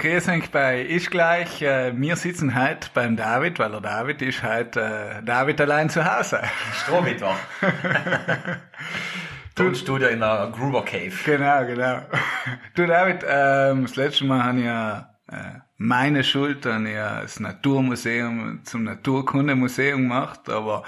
grüß 0.00 0.28
euch 0.28 0.50
bei 0.50 0.86
Ich 0.88 1.10
gleich. 1.10 1.60
Äh, 1.60 1.92
wir 1.94 2.16
sitzen 2.16 2.54
heute 2.58 2.88
beim 2.94 3.16
David, 3.16 3.58
weil 3.58 3.70
der 3.70 3.82
David 3.82 4.22
ist 4.22 4.42
heute 4.42 4.80
äh, 4.80 5.22
David 5.22 5.60
allein 5.60 5.90
zu 5.90 6.02
Hause. 6.02 6.40
Strohmittwoch. 6.72 7.36
Tonstudio 9.54 10.08
in 10.08 10.20
der 10.20 10.50
Gruber 10.56 10.86
Cave. 10.86 11.12
Genau, 11.26 11.66
genau. 11.66 12.00
Du 12.74 12.86
David, 12.86 13.26
ähm, 13.28 13.82
das 13.82 13.96
letzte 13.96 14.24
Mal 14.24 14.42
habe 14.42 14.58
ich 14.60 14.64
ja 14.64 15.18
äh, 15.30 15.60
meine 15.76 16.24
Schuld, 16.24 16.64
habe 16.64 16.88
ich 16.88 16.94
ja 16.94 17.20
das 17.20 17.38
Naturmuseum 17.38 18.60
zum 18.64 18.84
Naturkundemuseum 18.84 20.00
gemacht, 20.00 20.48
aber 20.48 20.82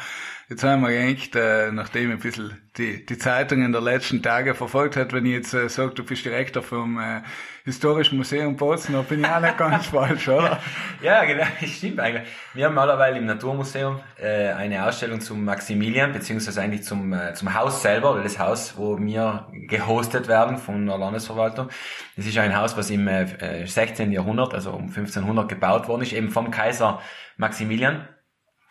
Jetzt 0.53 0.65
haben 0.65 0.83
wir 0.83 0.91
gedacht, 0.91 1.35
äh, 1.35 1.73
nachdem 1.73 2.11
ich 2.11 2.17
ein 2.17 2.21
bisschen 2.21 2.59
die, 2.77 3.07
die 3.07 3.17
Zeitungen 3.17 3.73
der 3.73 3.81
letzten 3.81 4.23
Tage 4.23 4.55
verfolgt 4.55 4.97
hat, 4.97 5.15
wenn 5.15 5.25
ich 5.25 5.33
jetzt 5.33 5.55
äh, 5.55 5.67
sage, 5.71 5.95
du 5.95 6.05
bist 6.05 6.27
Direktor 6.27 6.63
vom 6.63 7.01
äh, 7.01 7.23
Historischen 7.65 8.19
Museum 8.19 8.55
Bozen, 8.55 8.93
dann 8.93 9.07
bin 9.07 9.21
ich 9.21 9.27
auch 9.27 9.41
nicht 9.41 9.57
ganz 9.57 9.87
falsch, 9.91 10.29
oder? 10.29 10.61
Ja, 11.01 11.25
genau, 11.25 11.47
stimmt 11.65 12.01
eigentlich. 12.01 12.29
Wir 12.53 12.67
haben 12.67 12.75
mittlerweile 12.75 13.17
im 13.17 13.25
Naturmuseum 13.25 14.01
äh, 14.19 14.49
eine 14.49 14.85
Ausstellung 14.85 15.23
zum 15.23 15.43
Maximilian, 15.43 16.13
beziehungsweise 16.13 16.61
eigentlich 16.61 16.83
zum, 16.83 17.15
äh, 17.15 17.33
zum 17.33 17.55
Haus 17.55 17.81
selber, 17.81 18.15
weil 18.15 18.25
das 18.25 18.39
Haus, 18.39 18.77
wo 18.77 18.99
wir 18.99 19.47
gehostet 19.53 20.29
werden 20.29 20.59
von 20.59 20.85
der 20.85 20.99
Landesverwaltung, 20.99 21.71
das 22.17 22.27
ist 22.27 22.37
ein 22.37 22.55
Haus, 22.55 22.77
was 22.77 22.91
im 22.91 23.09
äh, 23.09 23.67
16. 23.67 24.13
Jahrhundert, 24.13 24.53
also 24.53 24.73
um 24.73 24.89
1500 24.89 25.49
gebaut 25.49 25.89
worden 25.89 26.03
ist, 26.03 26.13
eben 26.13 26.29
vom 26.29 26.51
Kaiser 26.51 27.01
Maximilian. 27.39 28.07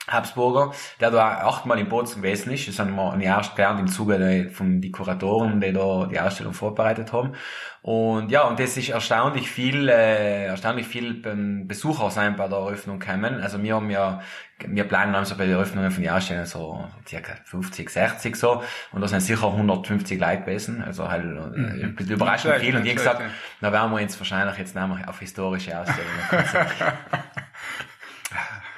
Habsburger, 0.07 0.73
der 0.99 1.11
da 1.11 1.47
achtmal 1.47 1.79
in 1.79 1.87
Bozen 1.87 2.21
gewesen 2.21 2.51
ist. 2.51 2.67
Das 2.67 2.79
haben 2.79 2.95
wir 2.95 3.25
erst 3.25 3.55
gelernt 3.55 3.79
im 3.79 3.87
Zuge 3.87 4.49
von 4.51 4.81
die 4.81 4.91
Kuratoren, 4.91 5.61
die 5.61 5.71
da 5.71 6.07
die 6.07 6.19
Ausstellung 6.19 6.53
vorbereitet 6.53 7.13
haben. 7.13 7.33
Und 7.83 8.29
ja, 8.29 8.43
und 8.43 8.59
das 8.59 8.77
ist 8.77 8.89
erstaunlich 8.89 9.49
viel, 9.49 9.89
äh, 9.89 10.45
erstaunlich 10.45 10.87
viel 10.87 11.13
Besucher 11.65 12.11
sein 12.11 12.35
bei 12.35 12.47
der 12.47 12.57
Eröffnung 12.57 12.99
kommen. 12.99 13.41
Also 13.41 13.61
wir 13.61 13.75
haben 13.75 13.89
ja, 13.89 14.21
wir 14.59 14.83
planen 14.83 15.15
also 15.15 15.35
bei 15.35 15.45
den 15.45 15.53
Eröffnungen 15.53 15.89
von 15.91 16.03
den 16.03 16.11
Ausstellungen 16.11 16.45
so 16.45 16.87
circa 17.07 17.33
50, 17.45 17.89
60 17.89 18.35
so. 18.35 18.63
Und 18.91 19.01
da 19.01 19.07
sind 19.07 19.21
sicher 19.21 19.47
150 19.47 20.19
Leute 20.19 20.41
gewesen. 20.41 20.83
Also 20.83 21.09
halt, 21.09 21.23
äh, 21.23 21.27
mhm. 21.27 21.81
ein 21.81 21.95
bisschen 21.95 22.15
überraschend 22.15 22.55
viel. 22.55 22.75
Und 22.75 22.83
wie 22.83 22.93
gesagt, 22.93 23.21
da 23.61 23.71
werden 23.71 23.91
wir 23.91 23.99
jetzt 23.99 24.19
wahrscheinlich 24.19 24.57
jetzt 24.57 24.75
nämlich 24.75 25.07
auf 25.07 25.19
historische 25.19 25.79
Ausstellungen 25.79 26.67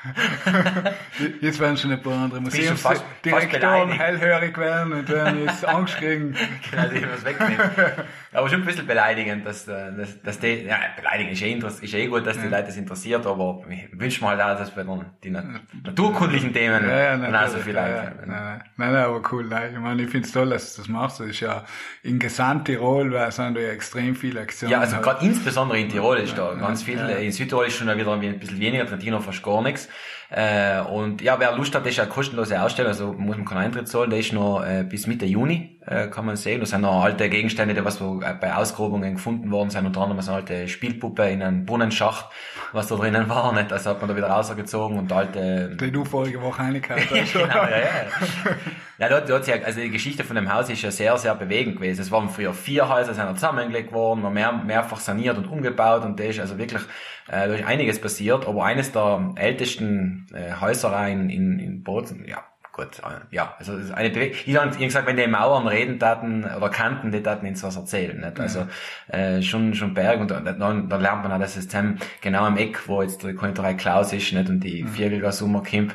jetzt 1.41 1.59
werden 1.59 1.77
schon 1.77 1.91
ein 1.91 2.01
paar 2.01 2.23
andere 2.23 2.41
Museumsdirektoren 2.41 3.89
hellhörig 3.91 4.57
werden 4.57 4.93
und 4.93 5.09
werden 5.09 5.45
jetzt 5.45 5.65
Angst 5.65 5.95
kriegen. 5.95 6.35
genau, 6.71 6.87
die 6.89 7.07
was 7.09 7.23
wegnehmen. 7.23 7.59
Aber 8.33 8.49
schon 8.49 8.61
ein 8.61 8.65
bisschen 8.65 8.87
beleidigend, 8.87 9.45
dass, 9.45 9.67
äh, 9.67 9.91
dass, 9.95 10.21
dass 10.21 10.39
die, 10.39 10.65
ja, 10.65 10.77
beleidigend 10.95 11.33
ist 11.33 11.41
eh, 11.41 11.85
ist 11.85 11.93
eh 11.93 12.07
gut, 12.07 12.25
dass 12.25 12.37
die 12.37 12.45
ja. 12.45 12.49
Leute 12.49 12.65
das 12.67 12.77
interessiert, 12.77 13.25
aber 13.25 13.63
ich 13.69 13.99
wünsche 13.99 14.23
mir 14.23 14.31
halt 14.31 14.41
auch, 14.41 14.57
dass 14.57 14.75
wir 14.75 14.83
dann 14.83 15.05
die 15.23 15.29
naturkundlichen 15.29 16.53
Themen 16.53 16.87
ja, 16.87 17.15
ja, 17.15 17.45
auch 17.45 17.47
so 17.47 17.59
viel 17.59 17.79
haben. 17.79 17.93
Nein, 18.25 18.63
nein, 18.77 18.93
nein, 18.93 18.95
aber 18.95 19.21
cool, 19.31 19.45
nein. 19.45 19.73
Ich 19.73 19.79
meine, 19.79 20.01
ich 20.01 20.09
finde 20.09 20.25
es 20.27 20.33
toll, 20.33 20.49
dass 20.49 20.75
du 20.75 20.81
das 20.81 20.89
machst. 20.89 21.19
Das 21.19 21.27
ist 21.27 21.39
ja 21.39 21.63
in 22.01 22.19
Gesamttirol, 22.19 23.11
weil 23.11 23.31
sind 23.31 23.55
da 23.55 23.61
ja 23.61 23.69
extrem 23.69 24.15
viele 24.15 24.41
Aktionen. 24.41 24.71
Ja, 24.71 24.79
also 24.79 24.97
gerade 24.97 25.25
insbesondere 25.25 25.79
in 25.79 25.89
Tirol 25.89 26.17
ist 26.17 26.37
da 26.37 26.53
ganz 26.55 26.83
viel. 26.83 26.99
In 26.99 27.31
Südtirol 27.31 27.67
ist 27.67 27.75
schon 27.75 27.95
wieder 27.95 28.13
ein 28.13 28.39
bisschen 28.39 28.59
weniger, 28.59 28.85
Trentino 28.85 29.19
fast 29.19 29.43
gar 29.43 29.61
nichts. 29.61 29.89
Äh, 30.35 30.81
und 30.81 31.21
ja, 31.21 31.39
wer 31.39 31.55
Lust 31.55 31.75
hat, 31.75 31.85
das 31.85 31.93
ist 31.93 31.99
eine 31.99 32.09
kostenlose 32.09 32.59
Ausstellung, 32.59 32.89
also 32.89 33.13
muss 33.13 33.37
man 33.37 33.45
keinen 33.45 33.59
Eintritt 33.59 33.87
zahlen, 33.87 34.09
der 34.09 34.17
ist 34.17 34.33
noch 34.33 34.63
äh, 34.63 34.83
bis 34.83 35.05
Mitte 35.05 35.25
Juni, 35.25 35.72
äh, 35.85 36.07
kann 36.07 36.25
man 36.25 36.35
sehen. 36.35 36.59
Da 36.59 36.65
sind 36.65 36.81
noch 36.81 37.03
alte 37.03 37.29
Gegenstände, 37.29 37.73
die 37.73 37.83
was 37.83 38.01
wo 38.01 38.21
äh, 38.21 38.33
bei 38.39 38.55
Ausgrabungen 38.55 39.15
gefunden 39.15 39.51
worden 39.51 39.69
sind, 39.69 39.85
unter 39.85 40.01
anderem 40.01 40.19
eine 40.19 40.35
alte 40.35 40.67
Spielpuppe 40.67 41.29
in 41.29 41.41
einem 41.41 41.65
Brunnenschacht, 41.65 42.27
was 42.71 42.87
da 42.87 42.95
drinnen 42.95 43.29
war, 43.29 43.53
nicht? 43.53 43.71
Also 43.71 43.91
hat 43.91 44.01
man 44.01 44.09
da 44.09 44.15
wieder 44.15 44.27
rausgezogen 44.27 44.97
und 44.97 45.11
alte... 45.11 45.75
Die 45.79 45.91
du 45.91 46.05
vorige 46.05 46.41
Woche 46.41 46.61
reingekauft 46.61 47.11
hast. 47.11 47.33
genau, 47.33 47.47
ja, 47.47 47.79
ja. 47.79 48.55
Ja, 48.99 49.09
dort, 49.09 49.29
dort, 49.29 49.65
also 49.65 49.81
die 49.81 49.89
Geschichte 49.89 50.23
von 50.23 50.35
dem 50.35 50.53
Haus 50.53 50.69
ist 50.69 50.81
ja 50.81 50.91
sehr, 50.91 51.17
sehr 51.17 51.35
bewegend 51.35 51.77
gewesen. 51.77 52.01
Es 52.01 52.11
waren 52.11 52.29
früher 52.29 52.53
vier 52.53 52.87
Häuser, 52.87 53.13
sind 53.13 53.33
zusammengelegt 53.33 53.91
worden, 53.91 54.31
mehr, 54.33 54.51
mehrfach 54.53 54.99
saniert 54.99 55.37
und 55.37 55.47
umgebaut 55.47 56.05
und 56.05 56.19
da 56.19 56.23
ist 56.23 56.39
also 56.39 56.57
wirklich 56.57 56.81
äh, 57.27 57.47
da 57.47 57.53
ist 57.53 57.65
einiges 57.65 57.99
passiert. 57.99 58.47
Aber 58.47 58.63
eines 58.63 58.91
der 58.91 59.33
ältesten 59.35 60.27
äh, 60.33 60.59
Häusereien 60.59 61.29
in, 61.29 61.59
in 61.59 61.83
Bozen, 61.83 62.25
ja, 62.27 62.43
gut, 62.73 62.99
äh, 62.99 63.21
ja, 63.33 63.55
also 63.59 63.77
das 63.77 63.91
eine 63.91 64.09
Bewegung. 64.09 64.35
Ich 64.45 64.57
habe 64.57 64.75
gesagt, 64.77 65.07
wenn 65.07 65.15
die 65.15 65.27
Mauern 65.27 65.67
reden 65.67 65.99
taten 65.99 66.43
oder 66.43 66.69
kannten, 66.69 67.11
die 67.11 67.23
taten 67.23 67.47
uns 67.47 67.63
was 67.63 67.77
erzählen. 67.77 68.19
Nicht? 68.19 68.39
Also 68.39 68.67
äh, 69.07 69.41
schon 69.41 69.73
schon 69.75 69.93
Berg 69.93 70.19
und 70.19 70.31
dann, 70.31 70.89
da 70.89 70.97
lernt 70.97 71.23
man 71.23 71.31
auch, 71.31 71.39
dass 71.39 71.55
es 71.55 71.67
dann 71.69 71.99
genau 72.19 72.43
am 72.43 72.57
Eck, 72.57 72.87
wo 72.87 73.01
jetzt 73.01 73.23
der 73.23 73.35
Konditorei 73.35 73.75
Klaus 73.75 74.11
ist, 74.11 74.33
nicht 74.33 74.49
und 74.49 74.59
die 74.59 74.83
mhm. 74.83 74.87
Viergelger 74.89 75.31
Sommerkimp, 75.31 75.93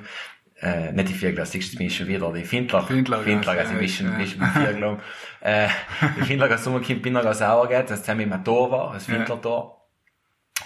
äh, 0.62 0.93
nicht 0.93 1.09
die 1.09 1.15
Viergler, 1.15 1.44
siehst 1.44 1.75
du 1.75 1.83
mich 1.83 1.97
schon 1.97 2.06
wieder, 2.06 2.33
die 2.33 2.44
Findler, 2.44 2.83
Findler, 2.83 3.21
Findler 3.21 3.53
also 3.53 3.72
ein 3.72 3.78
bisschen, 3.78 4.12
ein 4.12 4.19
bisschen 4.19 4.44
Viergler, 4.44 4.99
äh, 5.41 5.69
die 6.17 6.22
Findler 6.22 6.56
Sommerkimp 6.56 7.03
Binner 7.03 7.34
Sauer 7.34 7.69
geht, 7.69 7.91
das 7.91 8.00
zusammen 8.00 8.33
im 8.33 8.44
Tor 8.44 8.71
war, 8.71 8.93
das 8.94 9.06
Findler-Tor. 9.06 9.75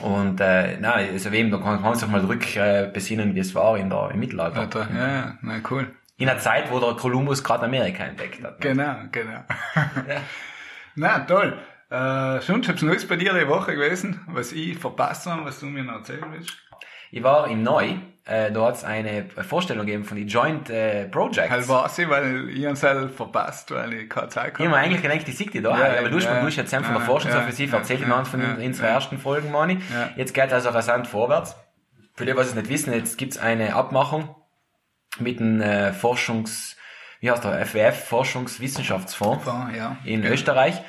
Und 0.01 0.41
äh, 0.41 0.79
nein, 0.79 1.11
also 1.13 1.31
wem, 1.33 1.51
da 1.51 1.59
kann 1.59 1.83
man 1.83 1.95
sich 1.95 2.09
mal 2.09 2.25
rück 2.25 2.57
äh, 2.57 2.91
besinnen, 2.93 3.35
wie 3.35 3.41
es 3.41 3.55
war 3.55 3.77
in 3.77 3.91
der, 3.91 4.11
im 4.13 4.21
Mittelalter. 4.21 4.61
Alter, 4.61 4.89
ja, 4.95 5.09
ja, 5.09 5.39
na 5.43 5.61
cool. 5.71 5.89
In 6.17 6.29
einer 6.29 6.39
Zeit, 6.39 6.71
wo 6.71 6.79
der 6.79 6.95
Kolumbus 6.95 7.43
gerade 7.43 7.65
Amerika 7.65 8.05
entdeckt 8.05 8.43
hat. 8.45 8.61
Ne? 8.61 8.71
Genau, 8.71 8.95
genau. 9.11 9.45
ja. 10.09 10.21
Na, 10.95 11.21
toll. 11.21 11.59
Äh, 11.91 12.41
schon, 12.41 12.67
hab's 12.67 12.83
Neues 12.83 13.07
bei 13.07 13.17
dir 13.17 13.35
die 13.35 13.49
Woche 13.49 13.75
gewesen, 13.75 14.21
was 14.29 14.53
ich 14.53 14.79
verpasst 14.79 15.27
habe, 15.27 15.45
was 15.45 15.61
du 15.61 15.67
mir 15.67 15.85
noch 15.85 15.97
erzählen 15.97 16.25
willst? 16.31 16.57
Ich 17.11 17.23
war 17.23 17.49
im 17.49 17.63
Neu, 17.63 17.97
äh, 18.25 18.51
da 18.51 18.67
hat's 18.67 18.85
eine 18.85 19.27
Vorstellung 19.47 19.85
gegeben 19.85 20.05
von 20.05 20.17
den 20.17 20.27
Joint 20.27 20.71
äh, 20.71 21.07
Projects. 21.07 21.51
Halt 21.51 21.69
war 21.69 21.89
sie, 21.91 22.09
weil 22.09 22.49
ich 22.49 22.67
uns 22.67 22.83
halt 22.83 23.11
verpasst, 23.11 23.71
weil 23.73 23.93
ich 23.93 24.09
keine 24.09 24.29
Zeit 24.29 24.55
hatte. 24.55 24.63
Ich 24.63 24.69
habe 24.69 24.79
eigentlich 24.79 25.03
gedacht, 25.03 25.27
die 25.27 25.33
siegt 25.33 25.53
die 25.53 25.61
da, 25.61 25.79
ja, 25.79 25.99
aber 25.99 26.09
du, 26.09 26.19
ja, 26.19 26.43
hast 26.43 26.57
jetzt 26.57 26.73
ja, 26.73 26.83
von 26.83 26.95
der 26.95 27.03
Forschungsoffensive 27.03 27.73
ja, 27.73 27.79
erzählt 27.79 28.01
ja, 28.01 28.07
in 28.07 28.13
einer 28.13 28.25
von 28.25 28.41
ja, 28.41 28.55
unserer 28.55 28.87
ja. 28.87 28.95
ersten 28.95 29.19
Folgen, 29.19 29.51
Mani. 29.51 29.79
Ja. 29.93 30.11
Jetzt 30.17 30.33
geht 30.33 30.51
also 30.51 30.71
rasant 30.71 31.07
vorwärts. 31.07 31.57
Für 32.15 32.25
die, 32.25 32.35
was 32.35 32.47
es 32.47 32.55
nicht 32.55 32.71
wissen, 32.71 32.95
jetzt 32.95 33.19
gibt's 33.19 33.37
eine 33.37 33.75
Abmachung 33.75 34.35
mit 35.19 35.41
dem 35.41 35.61
äh, 35.61 35.93
Forschungs, 35.93 36.77
wie 37.21 37.31
heißt 37.31 37.45
der, 37.45 37.65
FWF, 37.67 38.05
Forschungswissenschaftsfonds 38.09 39.47
ja. 39.77 39.97
in 40.05 40.25
Österreich, 40.25 40.77
äh, 40.77 40.83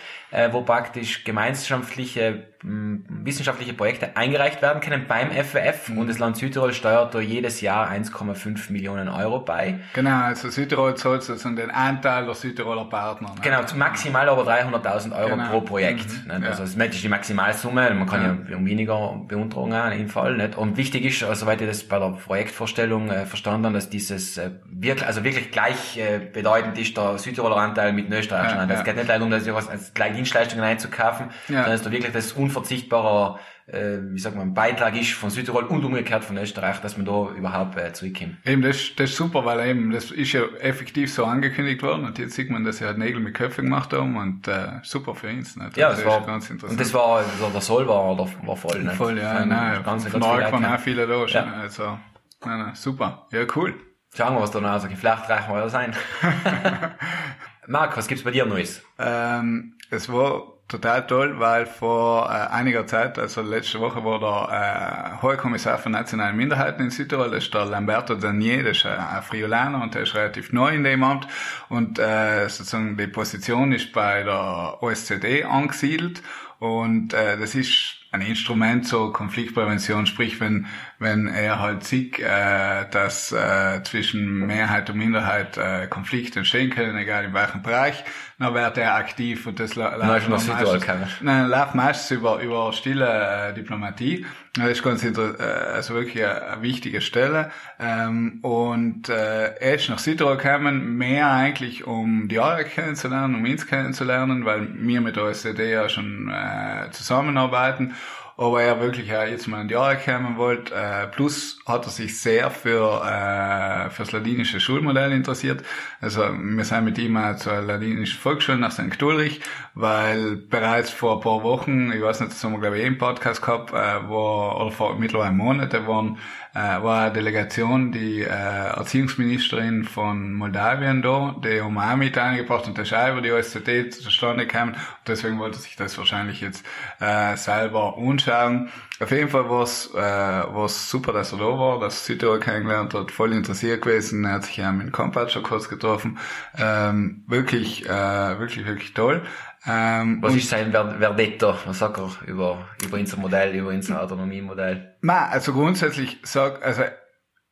wo 0.52 0.62
praktisch 0.62 1.24
gemeinschaftliche 1.24 2.54
wissenschaftliche 2.64 3.74
Projekte 3.74 4.16
eingereicht 4.16 4.62
werden 4.62 4.82
können 4.82 5.06
beim 5.06 5.32
FWF 5.32 5.90
mhm. 5.90 5.98
und 5.98 6.08
das 6.08 6.20
Land 6.20 6.38
Südtirol 6.38 6.74
steuert 6.74 7.14
da 7.14 7.20
jedes 7.20 7.60
Jahr 7.60 7.92
1,5 7.92 8.72
Millionen 8.72 9.10
Euro 9.10 9.40
bei. 9.40 9.80
Genau, 9.94 10.24
also 10.24 10.50
Südtirol 10.50 10.96
zahlt 10.96 11.24
sozusagen 11.24 11.58
den 11.58 11.72
Anteil 11.72 12.26
der 12.26 12.36
Südtiroler 12.36 12.86
Partner. 12.86 13.30
Ne? 13.30 13.42
Genau, 13.42 13.62
maximal 13.76 14.30
aber 14.30 14.44
300.000 14.44 15.14
Euro 15.14 15.30
genau. 15.32 15.50
pro 15.50 15.62
Projekt. 15.62 16.08
Mhm. 16.24 16.40
Ne? 16.40 16.48
Also 16.48 16.64
das 16.64 16.76
ist 16.76 17.04
die 17.04 17.10
Maximalsumme, 17.10 17.94
man 17.94 18.08
kann 18.08 18.22
ja, 18.22 18.52
ja 18.52 18.58
um 18.58 18.66
weniger 18.66 19.22
beantragen 19.28 19.74
auf 19.74 19.94
jeden 19.94 20.10
Fall. 20.10 20.38
Nicht? 20.38 20.58
Und 20.58 20.78
wichtig 20.78 21.04
ist, 21.04 21.22
also, 21.24 21.42
soweit 21.42 21.60
ich 21.60 21.68
das 21.68 21.84
bei 21.84 22.00
der 22.00 22.12
Projektvorstellung 22.12 23.10
äh, 23.10 23.26
verstanden 23.26 23.66
habe, 23.66 23.76
dass 23.76 23.90
dieses 23.90 24.38
äh, 24.38 24.52
wirklich, 24.72 25.06
also 25.06 25.26
wirklich 25.26 25.52
gleich 25.52 25.98
äh, 25.98 26.20
bedeutend 26.20 26.78
ist 26.78 26.96
der 26.96 27.18
Südtiroler 27.18 27.58
Anteil 27.58 27.92
mit 27.92 28.08
dem 28.08 28.14
österreichischen 28.14 28.60
Anteil. 28.60 28.78
Es 28.78 28.84
geht 28.86 28.96
nicht 28.96 29.10
darum, 29.10 29.30
dass 29.30 29.46
ich 29.46 29.54
was 29.54 29.68
als 29.68 29.94
gleich 29.94 30.18
Dienstleistungen 30.24 30.64
einzukaufen, 30.64 31.30
sondern 31.48 31.72
es 31.72 31.82
ist 31.82 31.86
da 31.86 31.92
wirklich 31.92 32.14
das 32.14 32.32
unverzichtbarer, 32.32 33.40
äh, 33.68 33.98
wie 34.02 34.20
sagt 34.20 34.36
man, 34.36 34.54
Beitrag 34.54 35.00
ist 35.00 35.12
von 35.12 35.30
Südtirol 35.30 35.66
und 35.66 35.84
umgekehrt 35.84 36.24
von 36.24 36.38
Österreich, 36.38 36.80
dass 36.80 36.96
man 36.96 37.06
da 37.06 37.30
überhaupt 37.36 37.78
äh, 37.78 37.92
zurückkommt. 37.92 38.38
Eben, 38.46 38.62
das, 38.62 38.92
das 38.96 39.12
ist 39.12 39.18
super, 39.18 39.44
weil 39.46 39.68
eben, 39.68 39.92
das 39.92 40.12
ist 40.12 40.32
ja 40.32 40.44
effektiv 40.60 41.14
so 41.14 41.26
angekündigt 41.26 41.84
worden 41.84 42.06
und 42.06 42.18
jetzt 42.20 42.36
sieht 42.36 42.50
man, 42.50 42.64
dass 42.64 42.78
sie 42.78 42.86
halt 42.86 42.98
Nägel 42.98 43.20
mit 43.20 43.34
Köpfen 43.34 43.66
gemacht 43.66 43.94
haben 43.94 44.16
und 44.16 44.48
äh, 44.48 44.80
super 44.84 45.14
für 45.14 45.28
uns. 45.28 45.58
Ne? 45.58 45.70
Ja, 45.76 45.90
das, 45.90 45.98
das 45.98 46.06
war 46.08 46.26
ganz 46.26 46.50
interessant. 46.50 46.72
Und 46.72 46.80
das 46.80 46.94
war, 46.94 47.18
also 47.18 47.50
der 47.50 47.62
Soll 47.62 47.88
war, 47.88 48.18
war 48.18 48.58
voll. 48.58 48.82
Ne? 48.82 48.92
Voll, 48.92 49.18
ja, 49.18 49.36
von, 49.36 49.50
nein, 49.50 49.84
ganz, 49.84 50.08
von 50.08 50.22
ganz 50.22 50.52
waren 50.52 50.66
auch 50.66 50.80
viele 50.80 51.06
da 51.06 51.28
schon, 51.28 51.46
ja. 51.46 51.54
also, 51.54 52.00
nein, 52.46 52.60
nein, 52.60 52.76
super, 52.76 53.28
ja, 53.32 53.46
cool. 53.56 53.76
Schauen 54.16 54.36
wir, 54.36 54.42
was 54.42 54.52
da 54.52 54.62
noch 54.62 54.70
also 54.70 54.88
Vielleicht 54.88 55.30
reichen 55.30 55.52
wir 55.52 55.60
ja 55.60 55.70
sein. 55.70 55.96
Marc, 57.68 57.96
was 57.98 58.08
gibt's 58.08 58.24
bei 58.24 58.32
dir 58.32 58.46
Neues? 58.46 58.84
Ähm, 59.00 59.76
es 59.94 60.12
war 60.12 60.54
total 60.68 61.06
toll, 61.06 61.40
weil 61.40 61.66
vor 61.66 62.30
äh, 62.30 62.52
einiger 62.52 62.88
Zeit, 62.88 63.20
also 63.20 63.42
letzte 63.42 63.80
Woche, 63.80 64.04
war 64.04 64.20
der 64.20 65.20
äh, 65.20 65.22
Hohe 65.22 65.38
Kommissar 65.38 65.78
für 65.78 65.90
nationale 65.90 66.34
Minderheiten 66.34 66.84
in 66.84 66.90
Südtirol, 66.90 67.30
das 67.32 67.46
ist 67.46 67.54
der 67.54 67.66
Lamberto 67.66 68.16
Danier, 68.16 68.64
das 68.64 68.78
ist 68.78 68.86
ein 68.88 69.22
Friolaner 69.22 69.82
und 69.84 69.94
der 69.94 70.04
ist 70.04 70.16
relativ 70.16 70.52
neu 70.52 70.74
in 70.74 70.84
dem 70.84 71.04
Amt. 71.04 71.28
Und 71.70 72.00
äh, 72.00 72.50
sozusagen 72.50 72.98
die 72.98 73.08
Position 73.08 73.72
ist 73.72 73.92
bei 73.94 74.24
der 74.24 74.82
OSZE 74.82 75.46
angesiedelt. 75.48 76.24
Und 76.60 77.14
äh, 77.14 77.38
das 77.38 77.56
ist 77.56 77.98
ein 78.12 78.22
Instrument 78.22 78.88
zur 78.88 79.12
Konfliktprävention, 79.12 80.06
sprich 80.06 80.40
wenn 80.40 80.68
wenn 81.04 81.28
er 81.28 81.60
halt 81.60 81.84
sieht, 81.84 82.20
äh, 82.20 82.90
dass 82.90 83.32
äh, 83.32 83.84
zwischen 83.84 84.48
Mehrheit 84.48 84.90
und 84.90 84.98
Minderheit 84.98 85.58
äh, 85.58 85.88
Konflikte 85.88 86.40
entstehen 86.40 86.70
können, 86.70 86.98
egal 86.98 87.26
in 87.26 87.34
welchem 87.34 87.62
Bereich, 87.62 88.04
dann 88.44 88.54
wird 88.54 88.78
er 88.78 88.96
aktiv 88.96 89.48
und 89.48 89.60
das 89.60 89.76
läuft 89.76 89.98
meistens, 89.98 91.22
nein, 91.22 91.48
läuft 91.48 91.76
meistens 91.76 92.12
über 92.12 92.40
über 92.40 92.72
stille 92.74 93.50
äh, 93.50 93.54
Diplomatie. 93.54 94.26
Das 94.56 94.70
ist 94.70 94.84
ganz 94.84 95.04
interessant, 95.04 95.40
äh, 95.40 95.44
also 95.44 95.96
wirklich 95.96 96.24
eine, 96.24 96.46
eine 96.46 96.62
wichtige 96.62 97.02
Stelle. 97.02 97.52
Ähm, 97.80 98.40
und 98.44 99.10
äh, 99.10 99.56
er 99.56 99.76
ist 99.76 99.90
nach 99.90 100.00
Südtirol 100.00 100.38
gekommen, 100.38 100.98
mehr 100.98 101.32
eigentlich 101.32 101.88
um 101.88 102.28
die 102.28 102.36
Jahre 102.36 102.64
kennenzulernen, 102.66 103.36
um 103.36 103.44
uns 103.44 103.66
kennenzulernen, 103.66 104.46
weil 104.46 104.68
wir 104.74 105.02
mit 105.02 105.16
der 105.16 105.24
OSCD 105.24 105.72
ja 105.72 105.90
schon 105.90 106.30
äh, 106.30 106.92
zusammenarbeiten 106.92 107.96
aber 108.44 108.62
er 108.62 108.80
wirklich 108.82 109.10
äh, 109.10 109.30
jetzt 109.30 109.48
mal 109.48 109.62
in 109.62 109.68
die 109.68 109.74
Jahre 109.74 109.98
kommen 109.98 110.38
wollte. 110.38 110.74
Äh, 110.74 111.08
plus 111.08 111.60
hat 111.66 111.86
er 111.86 111.92
sich 111.92 112.20
sehr 112.20 112.52
für 112.52 113.02
äh, 113.04 113.90
fürs 113.90 114.12
ladinische 114.12 114.60
Schulmodell 114.60 115.12
interessiert. 115.12 115.64
Also 116.02 116.22
wir 116.22 116.66
sind 116.66 116.86
mit 116.86 116.98
ihm 116.98 117.16
auch 117.18 117.36
zur 117.36 117.62
ladinischen 117.62 118.20
Volksschule 118.20 118.58
nach 118.58 118.72
St. 118.72 119.02
Ulrich, 119.02 119.42
weil 119.74 120.36
bereits 120.36 120.90
vor 120.90 121.16
ein 121.16 121.22
paar 121.22 121.44
Wochen, 121.44 121.92
ich 121.92 122.02
weiß 122.02 122.20
nicht, 122.20 122.34
das 122.34 122.44
haben 122.44 122.54
wir 122.54 122.60
glaube 122.60 122.78
ich 122.78 122.84
eh 122.84 122.88
im 122.88 122.98
Podcast 122.98 123.42
gehabt, 123.42 123.72
äh, 123.74 124.08
wo, 124.08 124.52
oder 124.60 124.72
vor 124.72 125.00
mittlerweile 125.00 125.32
Monate 125.32 125.88
waren, 125.88 126.18
äh, 126.54 126.60
war 126.84 127.06
eine 127.06 127.14
Delegation, 127.14 127.92
die 127.92 128.22
äh, 128.22 128.28
Erziehungsministerin 128.28 129.86
von 129.86 130.34
Moldawien 130.34 131.02
da, 131.02 131.36
die 131.44 131.62
auch 131.62 131.96
mit 131.96 132.18
eingebracht 132.18 132.68
und 132.68 132.78
der 132.78 133.12
über 133.12 133.22
die 133.22 133.32
OSZE 133.32 133.90
zustande 133.90 134.46
gekommen 134.46 134.74
und 134.74 135.08
deswegen 135.08 135.40
wollte 135.40 135.60
sich 135.60 135.76
das 135.76 135.98
wahrscheinlich 135.98 136.42
jetzt 136.42 136.64
äh, 137.00 137.36
selber 137.38 137.98
anschauen. 137.98 138.70
Auf 139.00 139.12
jeden 139.12 139.30
Fall 139.30 139.50
war 139.50 139.64
es 139.64 139.90
äh, 139.94 139.98
war's 139.98 140.90
super, 140.90 141.12
dass 141.12 141.34
er 141.34 141.40
da 141.40 141.46
war, 141.46 141.80
dass 141.80 142.06
Südtirol 142.06 142.40
kennengelernt 142.40 142.94
hat, 142.94 143.12
voll 143.12 143.34
interessiert 143.34 143.82
gewesen, 143.82 144.24
er 144.24 144.34
hat 144.34 144.46
sich 144.46 144.58
ja 144.58 144.72
mit 144.72 144.92
Kompatscher 144.92 145.42
kurz 145.42 145.68
getroffen, 145.68 146.20
ähm, 146.58 147.24
wirklich, 147.28 147.86
äh, 147.86 148.40
wirklich, 148.40 148.66
wirklich 148.66 148.94
toll. 148.94 149.24
Ähm, 149.66 150.18
Was 150.22 150.36
ist 150.36 150.50
sein 150.50 150.72
Verdetto? 150.72 151.56
Was 151.66 151.80
sagt 151.80 151.98
er 151.98 152.12
über, 152.28 152.68
über 152.84 152.98
unser 152.98 153.18
Modell, 153.18 153.56
über 153.56 153.70
unser 153.70 154.02
Autonomiemodell? 154.02 154.96
Ma, 155.02 155.28
also 155.28 155.54
grundsätzlich 155.54 156.20
sagt, 156.24 156.64
also 156.64 156.84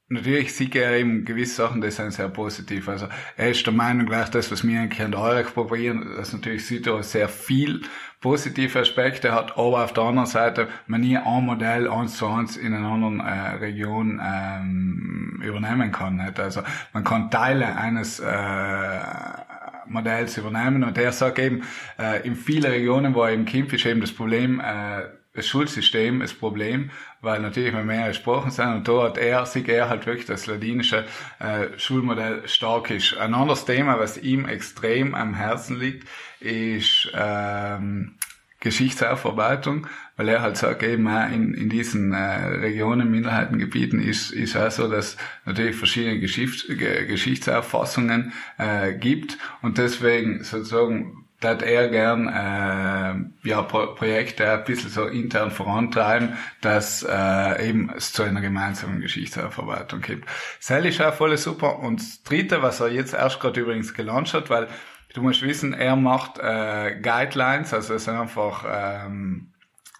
natürlich 0.09 0.53
sieht 0.53 0.75
er 0.75 0.97
eben 0.97 1.23
gewisse 1.23 1.55
Sachen, 1.55 1.81
die 1.81 1.89
sind 1.89 2.11
sehr 2.11 2.27
positiv. 2.27 2.89
Also 2.89 3.07
er 3.37 3.51
ist 3.51 3.65
der 3.65 3.73
Meinung, 3.73 4.05
gleich 4.05 4.29
das, 4.29 4.51
was 4.51 4.67
wir 4.67 4.79
eigentlich 4.79 5.01
an 5.01 5.11
der 5.11 5.21
Eurek 5.21 5.53
propagieren, 5.53 6.15
dass 6.17 6.33
natürlich 6.33 6.67
Südtirol 6.67 7.03
sehr 7.03 7.29
viel 7.29 7.81
positive 8.19 8.79
Aspekte 8.79 9.31
hat, 9.31 9.51
aber 9.53 9.83
auf 9.83 9.93
der 9.93 10.03
anderen 10.03 10.27
Seite 10.27 10.67
man 10.87 11.01
nie 11.01 11.17
ein 11.17 11.45
Modell 11.45 11.89
eins 11.89 12.17
zu 12.17 12.27
eins 12.27 12.57
in 12.57 12.73
einer 12.73 12.89
anderen 12.89 13.21
äh, 13.21 13.55
Region 13.55 14.21
ähm, 14.23 15.41
übernehmen 15.43 15.91
kann. 15.91 16.17
Nicht? 16.17 16.39
Also 16.39 16.61
man 16.91 17.05
kann 17.05 17.31
Teile 17.31 17.77
eines 17.77 18.19
äh, 18.19 18.99
Modells 19.91 20.37
übernehmen. 20.37 20.83
Und 20.83 20.97
er 20.97 21.11
sagt 21.11 21.39
eben, 21.39 21.63
äh, 21.99 22.25
in 22.25 22.35
vielen 22.35 22.71
Regionen, 22.71 23.13
wo 23.13 23.23
er 23.23 23.33
eben 23.33 23.45
kämpft, 23.45 23.73
ist 23.73 23.85
eben 23.85 24.01
das 24.01 24.11
Problem, 24.11 24.59
äh, 24.59 25.03
das 25.33 25.47
Schulsystem 25.47 26.19
das 26.19 26.33
Problem, 26.33 26.91
weil 27.21 27.39
natürlich 27.39 27.73
mehr 27.73 27.83
mehrere 27.83 28.13
Sprachen 28.13 28.51
sind 28.51 28.67
und 28.67 28.87
da 28.87 29.03
hat 29.03 29.17
er, 29.17 29.45
sieht 29.45 29.69
er 29.69 29.87
halt 29.89 30.05
wirklich 30.05 30.25
das 30.25 30.45
ladinische 30.47 31.05
äh, 31.39 31.67
Schulmodell 31.77 32.47
stark 32.47 32.89
ist. 32.91 33.15
Ein 33.17 33.33
anderes 33.33 33.65
Thema, 33.65 33.97
was 33.99 34.17
ihm 34.17 34.45
extrem 34.45 35.15
am 35.15 35.33
Herzen 35.33 35.79
liegt, 35.79 36.07
ist 36.41 37.09
ähm, 37.13 38.15
Geschichtsaufarbeitung, 38.61 39.87
weil 40.15 40.29
er 40.29 40.41
halt 40.41 40.55
sagt, 40.55 40.83
eben 40.83 41.07
in, 41.07 41.53
in 41.53 41.69
diesen 41.69 42.13
äh, 42.13 42.45
Regionen, 42.45 43.11
Minderheitengebieten 43.11 43.99
ist, 43.99 44.31
ist 44.31 44.55
auch 44.55 44.71
so, 44.71 44.87
dass 44.87 45.17
natürlich 45.45 45.75
verschiedene 45.75 46.19
Geschichts, 46.19 46.65
Geschichtsauffassungen 46.67 48.31
äh, 48.57 48.93
gibt 48.93 49.37
und 49.61 49.77
deswegen 49.77 50.43
sozusagen 50.43 51.25
dat 51.41 51.63
er 51.63 51.89
gern 51.89 52.27
äh, 52.27 53.49
ja, 53.49 53.63
Pro 53.63 53.95
Projekte 53.95 54.49
ein 54.49 54.63
bisschen 54.63 54.91
so 54.91 55.05
intern 55.05 55.49
vorantreiben, 55.49 56.37
dass 56.61 57.03
äh, 57.03 57.67
eben 57.67 57.91
es 57.97 58.13
zu 58.13 58.21
einer 58.21 58.41
gemeinsamen 58.41 59.01
Geschichtsaufarbeitung 59.01 60.01
gibt. 60.01 60.29
Das 60.59 60.85
ist 60.85 61.01
auch 61.01 61.13
voll 61.15 61.35
super. 61.37 61.79
Und 61.79 61.99
das 61.99 62.21
Dritte, 62.21 62.61
was 62.61 62.79
er 62.79 62.91
jetzt 62.91 63.15
erst 63.15 63.39
gerade 63.39 63.59
übrigens 63.59 63.95
gelauncht 63.95 64.35
hat, 64.35 64.51
weil 64.51 64.67
Du 65.13 65.21
musst 65.21 65.41
wissen, 65.41 65.73
er 65.73 65.95
macht 65.95 66.37
äh, 66.39 66.99
Guidelines, 67.01 67.73
also 67.73 67.95
es 67.95 68.05
sind 68.05 68.15
einfach 68.15 68.65
ähm, 68.67 69.51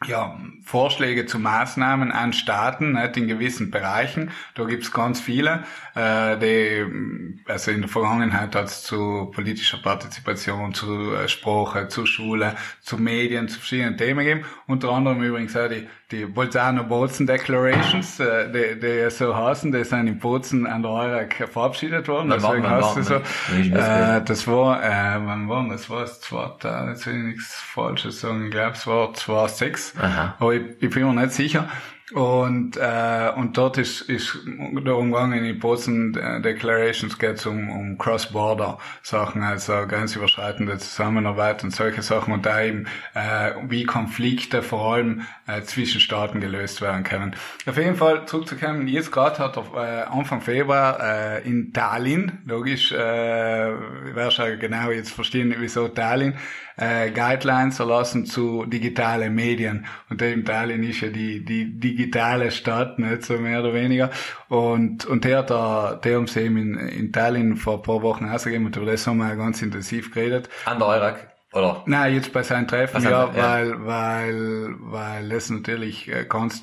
ja, 0.07 0.39
Vorschläge 0.63 1.25
zu 1.25 1.37
Maßnahmen 1.37 2.11
an 2.11 2.33
Staaten 2.33 2.93
nicht, 2.93 3.17
in 3.17 3.27
gewissen 3.27 3.71
Bereichen. 3.71 4.31
Da 4.55 4.65
gibt's 4.65 4.91
ganz 4.91 5.19
viele. 5.19 5.63
Äh, 5.93 6.37
die, 6.37 7.41
also 7.47 7.71
in 7.71 7.81
der 7.81 7.89
Vergangenheit 7.89 8.55
hat's 8.55 8.83
zu 8.83 9.29
politischer 9.33 9.77
Partizipation, 9.77 10.73
zu 10.73 11.13
äh, 11.13 11.27
Sprache, 11.27 11.87
zu 11.89 12.05
Schule, 12.05 12.55
zu 12.81 12.97
Medien, 12.97 13.49
zu 13.49 13.59
verschiedenen 13.59 13.97
Themen 13.97 14.19
gegeben. 14.19 14.45
Unter 14.67 14.91
anderem 14.91 15.21
übrigens 15.21 15.55
auch 15.57 15.67
die, 15.67 15.87
die 16.11 16.25
Bolzano-Bozen 16.25 17.27
Declarations, 17.27 18.19
äh, 18.19 18.51
die, 18.51 18.79
die 18.79 19.09
so 19.09 19.35
heißen, 19.35 19.71
die 19.71 19.83
sind 19.83 20.07
in 20.07 20.19
Bozen 20.19 20.65
an 20.65 20.81
der 20.81 20.91
Eurak 20.91 21.49
verabschiedet 21.51 22.07
worden. 22.07 22.29
Na, 22.29 22.35
Deswegen 22.35 22.69
heißt 22.69 22.97
es 22.97 23.07
so. 23.07 23.15
Äh, 23.15 24.21
das 24.23 24.47
war, 24.47 24.83
äh, 24.83 25.19
wann 25.25 25.49
war 25.49 25.67
das? 25.67 25.89
war 25.89 26.03
es 26.03 26.21
2000, 26.21 26.89
jetzt 26.89 27.07
will 27.07 27.17
ich 27.17 27.23
nichts 27.35 27.55
Falsches 27.55 28.21
sagen, 28.21 28.45
ich 28.45 28.51
glaube 28.51 28.71
es 28.71 28.87
war 28.87 29.13
2006. 29.13 29.95
Aha. 29.99 30.35
Aber 30.39 30.53
ich, 30.53 30.63
ich 30.79 30.89
bin 30.89 31.03
mir 31.03 31.21
nicht 31.21 31.33
sicher. 31.33 31.67
Und, 32.13 32.75
äh, 32.75 33.31
und 33.35 33.57
dort 33.57 33.77
ist, 33.77 34.01
ist 34.01 34.37
darum 34.83 35.11
gegangen, 35.11 35.45
in 35.45 35.59
Bozen 35.59 36.13
Declarations 36.43 37.17
geht 37.17 37.45
um, 37.45 37.69
um 37.69 37.97
Cross-Border-Sachen, 37.97 39.43
also 39.43 39.87
grenzüberschreitende 39.87 40.77
Zusammenarbeit 40.77 41.63
und 41.63 41.73
solche 41.73 42.01
Sachen 42.01 42.33
und 42.33 42.45
da 42.45 42.63
eben, 42.63 42.87
äh, 43.13 43.51
wie 43.69 43.85
Konflikte 43.85 44.61
vor 44.61 44.93
allem 44.93 45.21
äh, 45.47 45.61
zwischen 45.61 46.01
Staaten 46.01 46.41
gelöst 46.41 46.81
werden 46.81 47.03
können. 47.03 47.35
Auf 47.65 47.77
jeden 47.77 47.95
Fall 47.95 48.25
zurückzukommen, 48.25 48.87
jetzt 48.87 49.11
gerade 49.11 49.39
hat 49.39 49.57
er 49.57 49.65
äh, 49.75 50.03
Anfang 50.03 50.41
Februar 50.41 50.99
äh, 50.99 51.47
in 51.47 51.71
Tallinn, 51.71 52.39
logisch, 52.45 52.91
äh, 52.91 53.71
wirst 54.13 54.39
du 54.39 54.57
genau 54.57 54.91
jetzt 54.91 55.11
verstehen, 55.11 55.55
wieso 55.57 55.87
Tallinn, 55.87 56.33
äh, 56.81 57.11
Guidelines 57.11 57.79
erlassen 57.79 58.25
zu 58.25 58.65
digitale 58.65 59.29
Medien. 59.29 59.85
Und 60.09 60.21
eben 60.21 60.43
Tallinn 60.43 60.83
ist 60.83 61.01
ja 61.01 61.09
die, 61.09 61.45
die 61.45 61.79
digitale 61.79 62.49
Stadt, 62.49 62.97
nicht 62.97 63.23
so 63.23 63.37
mehr 63.37 63.59
oder 63.59 63.73
weniger. 63.75 64.09
Und, 64.49 65.05
und 65.05 65.23
der 65.23 65.39
hat 65.39 65.51
da, 65.51 65.99
der 66.03 66.17
haben 66.17 66.25
sie 66.25 66.41
eben 66.41 66.57
in, 66.57 66.75
in 66.75 67.13
Tallinn 67.13 67.55
vor 67.55 67.75
ein 67.75 67.83
paar 67.83 68.01
Wochen 68.01 68.25
ausgegeben 68.25 68.65
und 68.65 68.75
über 68.75 68.87
das 68.87 69.05
haben 69.05 69.17
wir 69.17 69.35
ganz 69.35 69.61
intensiv 69.61 70.11
geredet. 70.11 70.49
An 70.65 70.79
der 70.79 70.87
Eurak? 70.87 71.27
Oder? 71.53 71.83
Nein, 71.85 72.15
jetzt 72.15 72.33
bei 72.33 72.43
seinem 72.43 72.67
Treffen, 72.67 73.03
ja, 73.03 73.09
ja, 73.09 73.35
weil, 73.35 73.85
weil, 73.85 74.75
weil 74.79 75.29
das 75.29 75.49
natürlich 75.49 76.07
äh, 76.07 76.25
ganz, 76.27 76.61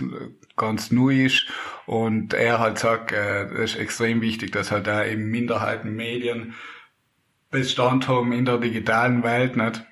ganz 0.56 0.90
neu 0.90 1.26
ist 1.26 1.46
und 1.86 2.32
er 2.32 2.58
halt 2.58 2.78
sagt, 2.78 3.12
äh, 3.12 3.46
das 3.48 3.74
ist 3.74 3.76
extrem 3.76 4.22
wichtig, 4.22 4.50
dass 4.50 4.72
halt 4.72 4.86
da 4.86 5.04
eben 5.04 5.26
Minderheiten, 5.26 5.94
Medien 5.94 6.54
Bestand 7.50 8.08
haben 8.08 8.32
in 8.32 8.44
der 8.44 8.58
digitalen 8.58 9.22
Welt, 9.22 9.56
nicht? 9.56 9.84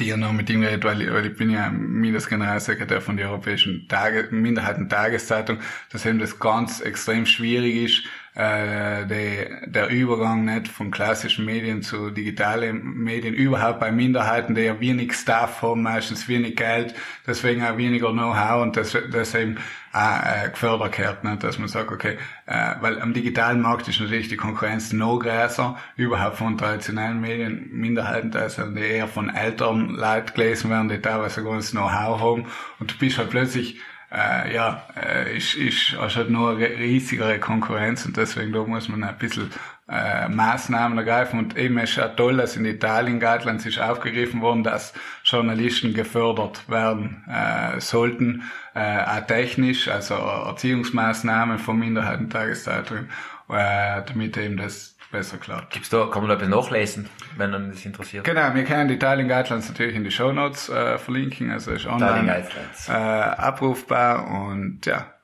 Die 0.00 0.06
ja 0.06 0.16
noch 0.16 0.32
mit 0.32 0.48
ihm 0.50 0.62
redet, 0.62 0.84
weil, 0.84 1.12
weil 1.12 1.26
ich 1.26 1.36
bin 1.36 1.50
ja 1.50 1.70
Mindestgeneralsekretär 1.70 3.00
von 3.00 3.16
der 3.16 3.28
Europäischen 3.28 3.86
Tage, 3.88 4.28
Minderheiten-Tageszeitung, 4.30 5.58
dass 5.90 6.06
eben 6.06 6.18
das 6.18 6.38
ganz 6.38 6.80
extrem 6.80 7.26
schwierig 7.26 7.76
ist, 7.76 8.04
äh, 8.34 9.06
der, 9.06 9.66
der 9.66 9.88
Übergang 9.88 10.46
nicht 10.46 10.68
von 10.68 10.90
klassischen 10.90 11.44
Medien 11.44 11.82
zu 11.82 12.10
digitalen 12.10 12.82
Medien, 12.82 13.34
überhaupt 13.34 13.80
bei 13.80 13.92
Minderheiten, 13.92 14.54
die 14.54 14.62
ja 14.62 14.80
wenig 14.80 15.12
Staff 15.12 15.60
haben, 15.60 15.82
meistens 15.82 16.28
wenig 16.28 16.56
Geld, 16.56 16.94
deswegen 17.26 17.62
auch 17.62 17.76
weniger 17.76 18.10
Know-how 18.10 18.62
und 18.62 18.76
das, 18.78 18.96
das 19.10 19.34
eben 19.34 19.58
auch 19.92 20.44
äh, 20.44 20.48
gefördert 20.48 20.98
wird, 20.98 21.24
nicht? 21.24 21.44
dass 21.44 21.58
man 21.58 21.68
sagt, 21.68 21.92
okay, 21.92 22.16
äh, 22.46 22.74
weil 22.80 23.02
am 23.02 23.12
digitalen 23.12 23.60
Markt 23.60 23.88
ist 23.88 24.00
natürlich 24.00 24.28
die 24.28 24.38
Konkurrenz 24.38 24.94
noch 24.94 25.18
größer, 25.18 25.76
überhaupt 25.96 26.36
von 26.36 26.56
traditionellen 26.56 27.20
Medien, 27.20 27.68
Minderheiten, 27.70 28.34
also 28.34 28.64
die 28.70 28.80
eher 28.80 29.08
von 29.08 29.28
älteren 29.28 29.90
Leuten 29.90 30.32
gelesen 30.32 30.70
werden, 30.70 30.88
die 30.88 31.02
teilweise 31.02 31.42
nicht 31.42 31.70
Know-how 31.72 32.18
haben 32.18 32.46
und 32.78 32.92
du 32.92 32.98
bist 32.98 33.18
halt 33.18 33.28
plötzlich 33.28 33.78
äh, 34.12 34.54
ja, 34.54 34.82
äh, 35.00 35.36
ist, 35.36 35.54
ist 35.54 35.96
also 35.98 36.24
nur 36.24 36.56
eine 36.56 36.68
riesigere 36.68 37.38
Konkurrenz 37.38 38.04
und 38.04 38.16
deswegen 38.16 38.52
da 38.52 38.62
muss 38.62 38.88
man 38.88 39.02
ein 39.04 39.16
bisschen 39.16 39.50
äh, 39.88 40.28
Maßnahmen 40.28 40.98
ergreifen. 40.98 41.38
Und 41.38 41.56
eben 41.56 41.78
ist 41.78 41.96
ja 41.96 42.08
toll, 42.08 42.36
dass 42.36 42.56
in 42.56 42.64
Italien 42.64 43.20
Guidelines 43.20 43.66
ist 43.66 43.80
aufgegriffen 43.80 44.40
worden, 44.40 44.64
dass 44.64 44.92
Journalisten 45.24 45.94
gefördert 45.94 46.68
werden 46.68 47.24
äh, 47.28 47.80
sollten, 47.80 48.42
äh, 48.74 49.02
auch 49.02 49.26
technisch, 49.26 49.88
also 49.88 50.14
Erziehungsmaßnahmen 50.14 51.58
von 51.58 51.78
Minderheitentageszeitungen, 51.78 53.10
äh, 53.48 54.02
damit 54.06 54.36
eben 54.36 54.56
das 54.56 54.91
besser 55.12 55.38
klar. 55.38 55.66
Gibt's 55.70 55.90
da, 55.90 56.06
kann 56.06 56.22
man 56.22 56.28
da 56.28 56.34
etwas 56.34 56.48
nachlesen, 56.48 57.08
wenn 57.36 57.50
man 57.50 57.70
das 57.70 57.84
interessiert? 57.84 58.24
Genau, 58.24 58.54
wir 58.54 58.64
können 58.64 58.88
die 58.88 58.98
Tiling 58.98 59.28
Guidelines 59.28 59.68
natürlich 59.68 59.94
in 59.94 60.02
die 60.02 60.10
Show 60.10 60.32
Notes 60.32 60.68
äh, 60.68 60.98
verlinken, 60.98 61.50
also 61.50 61.70
ist 61.70 61.86
online 61.86 62.44
äh, 62.88 62.92
abrufbar 62.92 64.26
und 64.26 64.84
ja, 64.86 65.14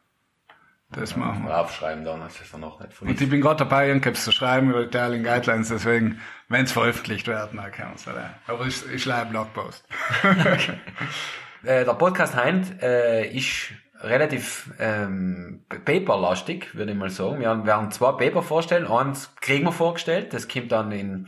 das 0.90 1.16
machen 1.16 1.44
wir. 1.44 1.58
Aufschreiben 1.58 2.04
dann, 2.04 2.20
das 2.20 2.40
ist 2.40 2.54
dann 2.54 2.60
noch 2.60 2.78
nicht 2.80 2.94
von 2.94 3.08
Und 3.08 3.20
ich 3.20 3.28
bin 3.28 3.40
gerade 3.40 3.58
dabei, 3.58 3.88
irgendwas 3.88 4.24
zu 4.24 4.32
schreiben 4.32 4.70
über 4.70 4.84
die 4.84 4.90
Tiling 4.90 5.24
Guidelines, 5.24 5.68
deswegen, 5.68 6.20
wenn 6.48 6.64
es 6.64 6.72
veröffentlicht 6.72 7.26
wird, 7.26 7.52
dann 7.52 7.72
können 7.72 7.94
wir 8.04 8.12
es. 8.14 8.28
Aber 8.46 8.66
ich, 8.66 8.92
ich 8.92 9.02
schreibe 9.02 9.30
Blogpost. 9.30 9.84
Äh, 11.64 11.84
der 11.84 11.94
Podcast 11.94 12.36
Heint 12.36 12.80
äh, 12.80 13.26
ist 13.30 13.72
relativ 14.00 14.72
ähm, 14.78 15.64
paperlastig, 15.84 16.74
würde 16.74 16.92
ich 16.92 16.98
mal 16.98 17.10
sagen. 17.10 17.40
Wir 17.40 17.66
werden 17.66 17.90
zwei 17.90 18.12
Paper 18.12 18.42
vorstellen. 18.42 18.86
Eins 18.86 19.34
kriegen 19.40 19.64
wir 19.64 19.72
vorgestellt, 19.72 20.32
das 20.32 20.48
kommt 20.48 20.72
dann 20.72 20.92
im 20.92 21.26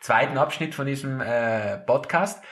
zweiten 0.00 0.36
Abschnitt 0.36 0.74
von 0.74 0.86
diesem 0.86 1.20
äh, 1.20 1.78
Podcast. 1.78 2.42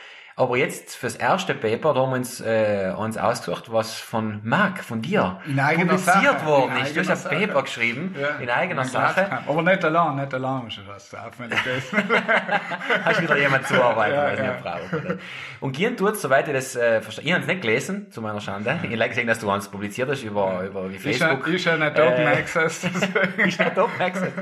Aber 0.41 0.57
jetzt 0.57 0.97
fürs 0.97 1.17
erste 1.17 1.53
Paper, 1.55 1.93
da 1.93 2.01
haben 2.01 2.11
wir 2.13 2.17
uns 2.17 2.41
äh, 2.41 2.95
uns 2.97 3.19
ausgesucht, 3.19 3.71
was 3.71 3.93
von 3.95 4.41
Marc, 4.43 4.83
von 4.83 5.03
dir, 5.03 5.39
In 5.47 5.57
publiziert 5.57 5.99
Sache. 6.01 6.47
worden 6.47 6.73
ist. 6.83 6.97
Du 6.97 7.07
hast 7.07 7.27
ein. 7.27 7.41
Paper 7.41 7.63
geschrieben, 7.63 8.15
Ja. 8.19 8.29
in 8.43 8.49
eigener 8.49 8.85
Sache. 8.87 9.27
Glas- 9.27 9.43
Aber 9.47 9.63
nicht 9.63 9.85
allein, 9.85 10.17
nicht 10.17 10.33
allein 10.33 10.67
ist 10.69 10.79
das 10.89 11.15
auffällig. 11.15 11.59
Hast 13.05 13.21
wieder 13.23 13.37
jemand 13.37 13.67
zuarbeiten, 13.67 14.15
Ja, 14.15 14.33
ich 14.33 14.39
ja. 14.39 14.47
nicht 14.53 14.63
brauche. 14.63 15.19
Und 15.61 15.73
Gehen 15.77 15.97
tut, 15.97 16.17
soweit 16.19 16.49
ich 16.49 16.55
das 16.55 16.75
äh, 16.75 17.01
verstehe. 17.03 17.25
Ich 17.27 17.33
habe 17.33 17.43
es 17.43 17.47
nicht 17.47 17.61
gelesen, 17.61 18.11
zu 18.11 18.23
meiner 18.23 18.41
Schande. 18.41 18.79
Ich 18.83 18.91
habe 18.99 19.09
gesehen, 19.11 19.27
dass 19.27 19.41
du 19.41 19.51
eins 19.51 19.69
publiziert 19.69 20.09
hast 20.11 20.23
über, 20.23 20.63
über 20.63 20.91
wie 20.91 20.99
Facebook. 20.99 21.47
ist 21.49 21.65
ja 21.67 21.77
nicht 21.77 21.99
Open 22.01 22.23
Äh, 22.27 22.27
Access. 22.39 22.85
ist 23.37 23.59
nicht 23.61 23.79
Open 23.79 24.01
Access. 24.01 24.33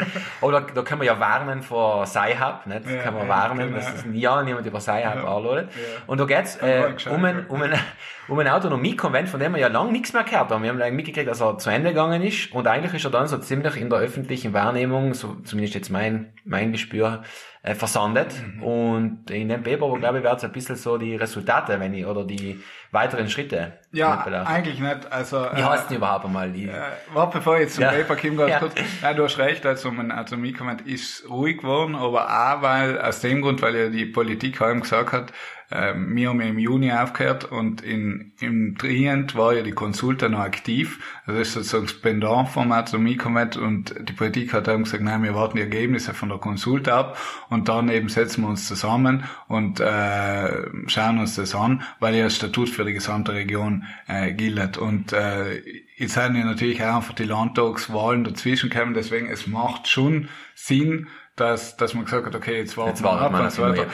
Aber 0.40 0.52
da, 0.52 0.60
da 0.60 0.82
können 0.82 1.00
wir 1.00 1.06
ja 1.08 1.18
warnen 1.18 1.62
vor 1.62 2.06
Sci-Hub, 2.06 2.66
nicht? 2.66 2.86
Da 2.86 2.90
Ja, 2.90 3.02
können 3.02 3.16
wir 3.16 3.28
warnen, 3.28 3.58
genau. 3.58 3.76
dass 3.76 3.92
das 3.92 4.04
ja 4.12 4.42
niemand 4.42 4.64
über 4.66 4.80
Sci-Hub 4.80 5.16
Ja. 5.16 5.36
anladet. 5.36 5.70
Ja. 5.74 5.87
Und 6.06 6.18
da 6.20 6.24
geht's 6.24 6.56
äh, 6.56 6.92
um, 7.10 7.24
ein, 7.24 7.46
um, 7.46 7.62
ein, 7.62 7.72
um 8.28 8.38
ein 8.38 8.48
Autonomiekonvent, 8.48 9.28
von 9.28 9.40
dem 9.40 9.52
wir 9.54 9.60
ja 9.60 9.68
lange 9.68 9.92
nichts 9.92 10.12
mehr 10.12 10.24
gehört 10.24 10.50
haben. 10.50 10.62
Wir 10.62 10.70
haben 10.70 10.96
mitgekriegt, 10.96 11.28
dass 11.28 11.40
er 11.40 11.58
zu 11.58 11.70
Ende 11.70 11.90
gegangen 11.90 12.22
ist. 12.22 12.52
Und 12.52 12.66
eigentlich 12.66 12.94
ist 12.94 13.04
er 13.04 13.10
dann 13.10 13.26
so 13.26 13.38
ziemlich 13.38 13.76
in 13.76 13.90
der 13.90 13.98
öffentlichen 13.98 14.52
Wahrnehmung, 14.52 15.14
so 15.14 15.36
zumindest 15.44 15.74
jetzt 15.74 15.90
mein, 15.90 16.32
mein 16.44 16.72
Gespür, 16.72 17.22
äh, 17.62 17.74
versandet. 17.74 18.34
Mhm. 18.56 18.62
Und 18.62 19.30
in 19.30 19.48
dem 19.48 19.62
Paper, 19.62 19.98
glaube 19.98 20.18
ich, 20.18 20.24
wird 20.24 20.36
es 20.38 20.44
ein 20.44 20.52
bisschen 20.52 20.76
so 20.76 20.96
die 20.96 21.16
Resultate, 21.16 21.78
wenn 21.80 21.92
ich, 21.92 22.06
oder 22.06 22.24
die 22.24 22.60
weiteren 22.90 23.28
Schritte 23.28 23.74
Ja, 23.92 24.24
nicht 24.24 24.34
eigentlich 24.46 24.80
nicht. 24.80 25.12
Also, 25.12 25.38
Wie 25.52 25.60
äh, 25.60 25.64
heißt 25.64 25.90
denn 25.90 25.98
überhaupt 25.98 26.24
einmal 26.24 26.50
die? 26.50 26.68
Äh, 26.68 26.80
warte, 27.12 27.38
bevor 27.38 27.56
ich 27.56 27.62
jetzt 27.62 27.74
zum 27.74 27.84
Ja. 27.84 27.90
Paper 27.90 28.16
komme, 28.16 28.36
ganz 28.36 28.50
Ja. 28.50 28.58
kurz. 28.60 28.74
Ja, 29.02 29.12
du 29.12 29.24
hast 29.24 29.38
recht, 29.38 29.66
also 29.66 29.90
mein 29.90 30.10
Atomikomment 30.10 30.82
ist 30.82 31.28
ruhig 31.28 31.58
geworden, 31.58 31.94
aber 31.94 32.24
auch 32.28 32.62
weil, 32.62 33.00
aus 33.00 33.20
dem 33.20 33.42
Grund, 33.42 33.60
weil 33.60 33.76
ja 33.76 33.88
die 33.88 34.06
Politik 34.06 34.60
heim 34.60 34.80
gesagt 34.80 35.12
hat, 35.12 35.32
äh, 35.70 35.94
wir 35.94 36.30
haben 36.30 36.40
im 36.40 36.58
Juni 36.58 36.92
aufgehört 36.92 37.44
und 37.44 37.82
in, 37.82 38.32
im 38.40 38.76
Trient 38.78 39.34
war 39.34 39.54
ja 39.54 39.62
die 39.62 39.72
Konsulta 39.72 40.28
noch 40.28 40.38
aktiv. 40.38 40.98
Das 41.26 41.36
ist 41.36 41.52
sozusagen 41.52 41.86
das 41.86 42.00
Pendant 42.00 42.48
vom 42.48 42.72
Atomikomment 42.72 43.56
und 43.56 43.94
die 44.08 44.12
Politik 44.14 44.54
hat 44.54 44.66
dann 44.66 44.84
gesagt, 44.84 45.02
nein, 45.02 45.22
wir 45.22 45.34
warten 45.34 45.56
die 45.56 45.62
Ergebnisse 45.62 46.14
von 46.14 46.30
der 46.30 46.38
Konsulta 46.38 46.98
ab 46.98 47.18
und 47.50 47.68
dann 47.68 47.90
eben 47.90 48.08
setzen 48.08 48.42
wir 48.42 48.48
uns 48.48 48.66
zusammen 48.66 49.24
und 49.46 49.80
äh, 49.80 50.66
schauen 50.86 51.18
uns 51.18 51.36
das 51.36 51.54
an, 51.54 51.82
weil 52.00 52.14
ja 52.14 52.24
das 52.24 52.36
Statut 52.36 52.70
für 52.70 52.84
die 52.84 52.94
gesamte 52.94 53.32
Region 53.32 53.84
äh, 54.06 54.32
gilt. 54.32 54.78
Und 54.78 55.12
äh, 55.12 55.62
jetzt 55.96 56.14
sind 56.14 56.34
ja 56.34 56.44
natürlich 56.44 56.82
auch 56.82 56.96
einfach 56.96 57.14
die 57.14 57.24
Landtagswahlen 57.24 58.24
dazwischen 58.24 58.70
gekommen, 58.70 58.94
deswegen 58.94 59.28
es 59.28 59.46
macht 59.46 59.86
schon 59.86 60.28
Sinn, 60.54 61.08
dass, 61.40 61.76
dass 61.76 61.94
man 61.94 62.04
gesagt 62.04 62.26
hat, 62.26 62.34
okay, 62.34 62.58
jetzt 62.58 62.76
warten 62.76 62.90
Jetzt 62.90 63.02
wir 63.02 63.10
ab 63.12 63.32
und 63.32 63.52
so 63.52 63.62
weiter. 63.62 63.86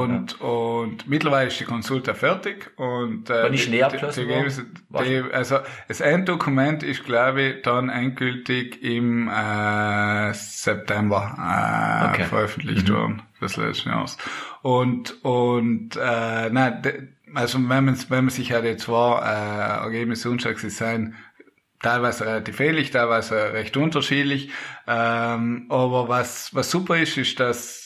Und, 0.00 0.40
und 0.40 1.08
mittlerweile 1.08 1.48
ist 1.48 1.60
die 1.60 1.64
Konsulta 1.64 2.14
fertig 2.14 2.70
und 2.76 3.30
äh, 3.30 3.42
Wann 3.44 3.54
ist 3.54 3.66
die- 3.66 3.70
die 4.20 4.24
die 4.24 4.26
die, 5.04 5.22
also 5.32 5.58
das 5.88 6.00
Enddokument 6.00 6.82
ist, 6.82 7.04
glaube 7.04 7.42
ich, 7.42 7.62
dann 7.62 7.88
endgültig 7.88 8.82
im 8.82 9.28
äh, 9.28 10.32
September 10.34 11.36
äh, 11.38 12.08
Okay. 12.12 12.24
veröffentlicht 12.24 12.90
worden 12.92 13.22
des 13.40 13.56
letzten 13.56 13.88
Jahres. 13.90 14.16
Und 14.62 15.22
und 15.24 15.96
äh, 15.96 16.50
nein, 16.50 16.82
de, 16.82 17.08
also 17.34 17.58
wenn 17.58 17.84
man 17.86 17.96
wenn 18.08 18.24
man 18.24 18.30
sich 18.30 18.50
ja 18.50 18.60
die 18.60 18.76
zwei 18.76 19.18
äh, 19.20 19.82
Ergebnisse 19.84 20.28
anschaut, 20.28 20.58
sie 20.58 20.70
sind 20.70 21.14
teilweise 21.82 22.26
relativ 22.26 22.60
ähnlich, 22.60 22.90
teilweise 22.90 23.52
recht 23.52 23.76
unterschiedlich. 23.76 24.50
Ähm, 24.86 25.66
aber 25.68 26.08
was 26.08 26.54
was 26.54 26.70
super 26.70 26.96
ist, 26.98 27.16
ist, 27.18 27.40
dass 27.40 27.81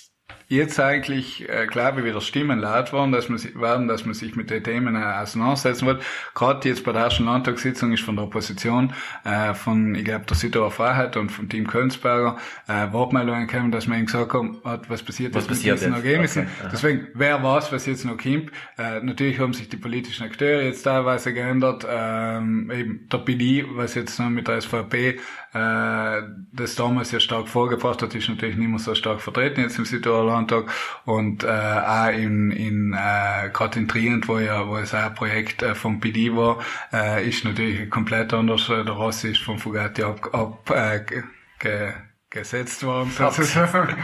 jetzt 0.48 0.78
eigentlich, 0.78 1.48
äh, 1.48 1.66
glaube 1.66 2.00
ich, 2.00 2.06
wieder 2.06 2.20
Stimmen 2.20 2.60
laut 2.60 2.92
waren, 2.92 3.10
dass 3.10 3.28
man, 3.28 3.40
werden, 3.54 3.88
dass 3.88 4.04
man 4.04 4.14
sich 4.14 4.36
mit 4.36 4.50
den 4.50 4.62
Themen 4.62 4.94
äh, 4.94 4.98
auseinandersetzen 5.04 5.86
wird. 5.86 6.02
Gerade 6.34 6.68
jetzt 6.68 6.84
bei 6.84 6.92
der 6.92 7.02
ersten 7.02 7.24
Landtagssitzung 7.24 7.92
ist 7.92 8.02
von 8.02 8.16
der 8.16 8.26
Opposition, 8.26 8.92
äh, 9.24 9.54
von, 9.54 9.94
ich 9.94 10.04
glaube, 10.04 10.24
der 10.26 10.36
Südtiroler 10.36 10.70
Freiheit 10.70 11.16
und 11.16 11.30
von 11.30 11.48
Team 11.48 11.66
Kölnsberger, 11.66 12.36
äh, 12.68 12.92
Wortmeldungen 12.92 13.48
gekommen, 13.48 13.72
dass 13.72 13.88
man 13.88 13.98
eben 13.98 14.06
gesagt 14.06 14.32
hat, 14.32 14.88
was 14.88 15.02
passiert 15.02 15.34
Was 15.34 15.44
jetzt 15.44 15.48
passiert 15.48 15.74
mit 15.74 15.82
diesen 15.82 15.94
jetzt? 15.94 16.04
Ergebnissen. 16.04 16.48
Okay. 16.60 16.68
Deswegen, 16.72 17.08
wer 17.14 17.42
weiß, 17.42 17.72
was 17.72 17.86
jetzt 17.86 18.04
noch 18.04 18.16
kommt. 18.16 18.52
Äh, 18.78 19.00
natürlich 19.02 19.40
haben 19.40 19.52
sich 19.52 19.68
die 19.68 19.76
politischen 19.76 20.24
Akteure 20.24 20.62
jetzt 20.62 20.82
teilweise 20.82 21.34
geändert. 21.34 21.84
Ähm, 21.88 22.70
eben 22.70 23.08
der 23.10 23.18
PD, 23.18 23.64
was 23.70 23.94
jetzt 23.94 24.18
noch 24.20 24.30
mit 24.30 24.46
der 24.46 24.60
SVP 24.60 25.18
äh, 25.56 26.22
das 26.52 26.74
damals 26.76 27.10
ja 27.12 27.20
stark 27.20 27.48
vorgebracht 27.48 28.02
hat, 28.02 28.14
ist 28.14 28.28
natürlich 28.28 28.56
nicht 28.56 28.68
mehr 28.68 28.78
so 28.78 28.94
stark 28.94 29.20
vertreten 29.20 29.62
jetzt 29.62 29.78
im 29.78 29.84
Südtiroler 29.84 30.35
Landtag 30.36 30.64
und 31.04 31.44
äh, 31.44 31.46
auch 31.48 32.08
in, 32.08 32.50
in 32.50 32.92
äh, 32.92 33.50
gerade 33.52 33.78
in 33.80 33.88
Trient, 33.88 34.28
wo 34.28 34.38
ja 34.38 34.66
wo 34.68 34.76
es 34.76 34.94
auch 34.94 34.98
ein 35.06 35.14
Projekt 35.14 35.62
äh, 35.62 35.74
vom 35.74 36.00
PD 36.00 36.34
war, 36.36 36.58
äh, 36.92 37.28
ist 37.28 37.44
natürlich 37.44 37.90
komplett 37.90 38.32
anders. 38.32 38.68
Äh, 38.68 38.84
Der 38.84 38.94
Rossi 38.94 39.30
ist 39.32 39.42
von 39.42 39.58
Fugatti 39.58 40.02
ab, 40.02 40.32
ab 40.34 40.70
äh, 40.70 41.00
ge, 41.00 41.22
ge, 41.58 41.92
gesetzt 42.30 42.84
worden 42.84 43.10
sozusagen. 43.10 43.96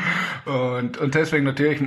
Und, 0.44 0.96
und 0.98 1.14
deswegen 1.14 1.44
natürlich 1.44 1.80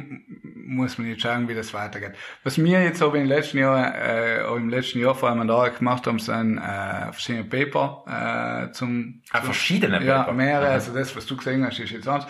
muss 0.68 0.98
man 0.98 1.08
jetzt 1.08 1.22
schauen, 1.22 1.48
wie 1.48 1.54
das 1.56 1.74
weitergeht. 1.74 2.14
Was 2.44 2.58
wir 2.58 2.84
jetzt 2.84 3.02
aber 3.02 3.18
im 3.18 3.26
letzten 3.28 3.60
Jahr, 3.60 3.94
äh, 3.96 4.42
auch 4.44 4.56
im 4.58 4.70
letzten 4.70 5.00
Jahr 5.00 5.16
vor 5.16 5.30
allem 5.30 5.48
da 5.48 5.70
gemacht 5.70 6.08
haben, 6.08 6.20
sind 6.20 6.58
äh, 6.58 7.12
verschiedene 7.12 7.46
Paper 7.46 8.68
äh, 8.68 8.72
zum, 8.74 9.22
Ah, 9.32 9.42
verschiedene 9.42 10.04
ja, 10.04 10.24
Paper. 10.24 10.34
mehrere. 10.34 10.70
Also 10.70 10.94
das, 10.94 11.16
was 11.16 11.26
du 11.26 11.38
gesehen 11.38 11.64
hast, 11.66 11.80
ist 11.80 11.92
jetzt 11.92 12.08
eins. 12.08 12.26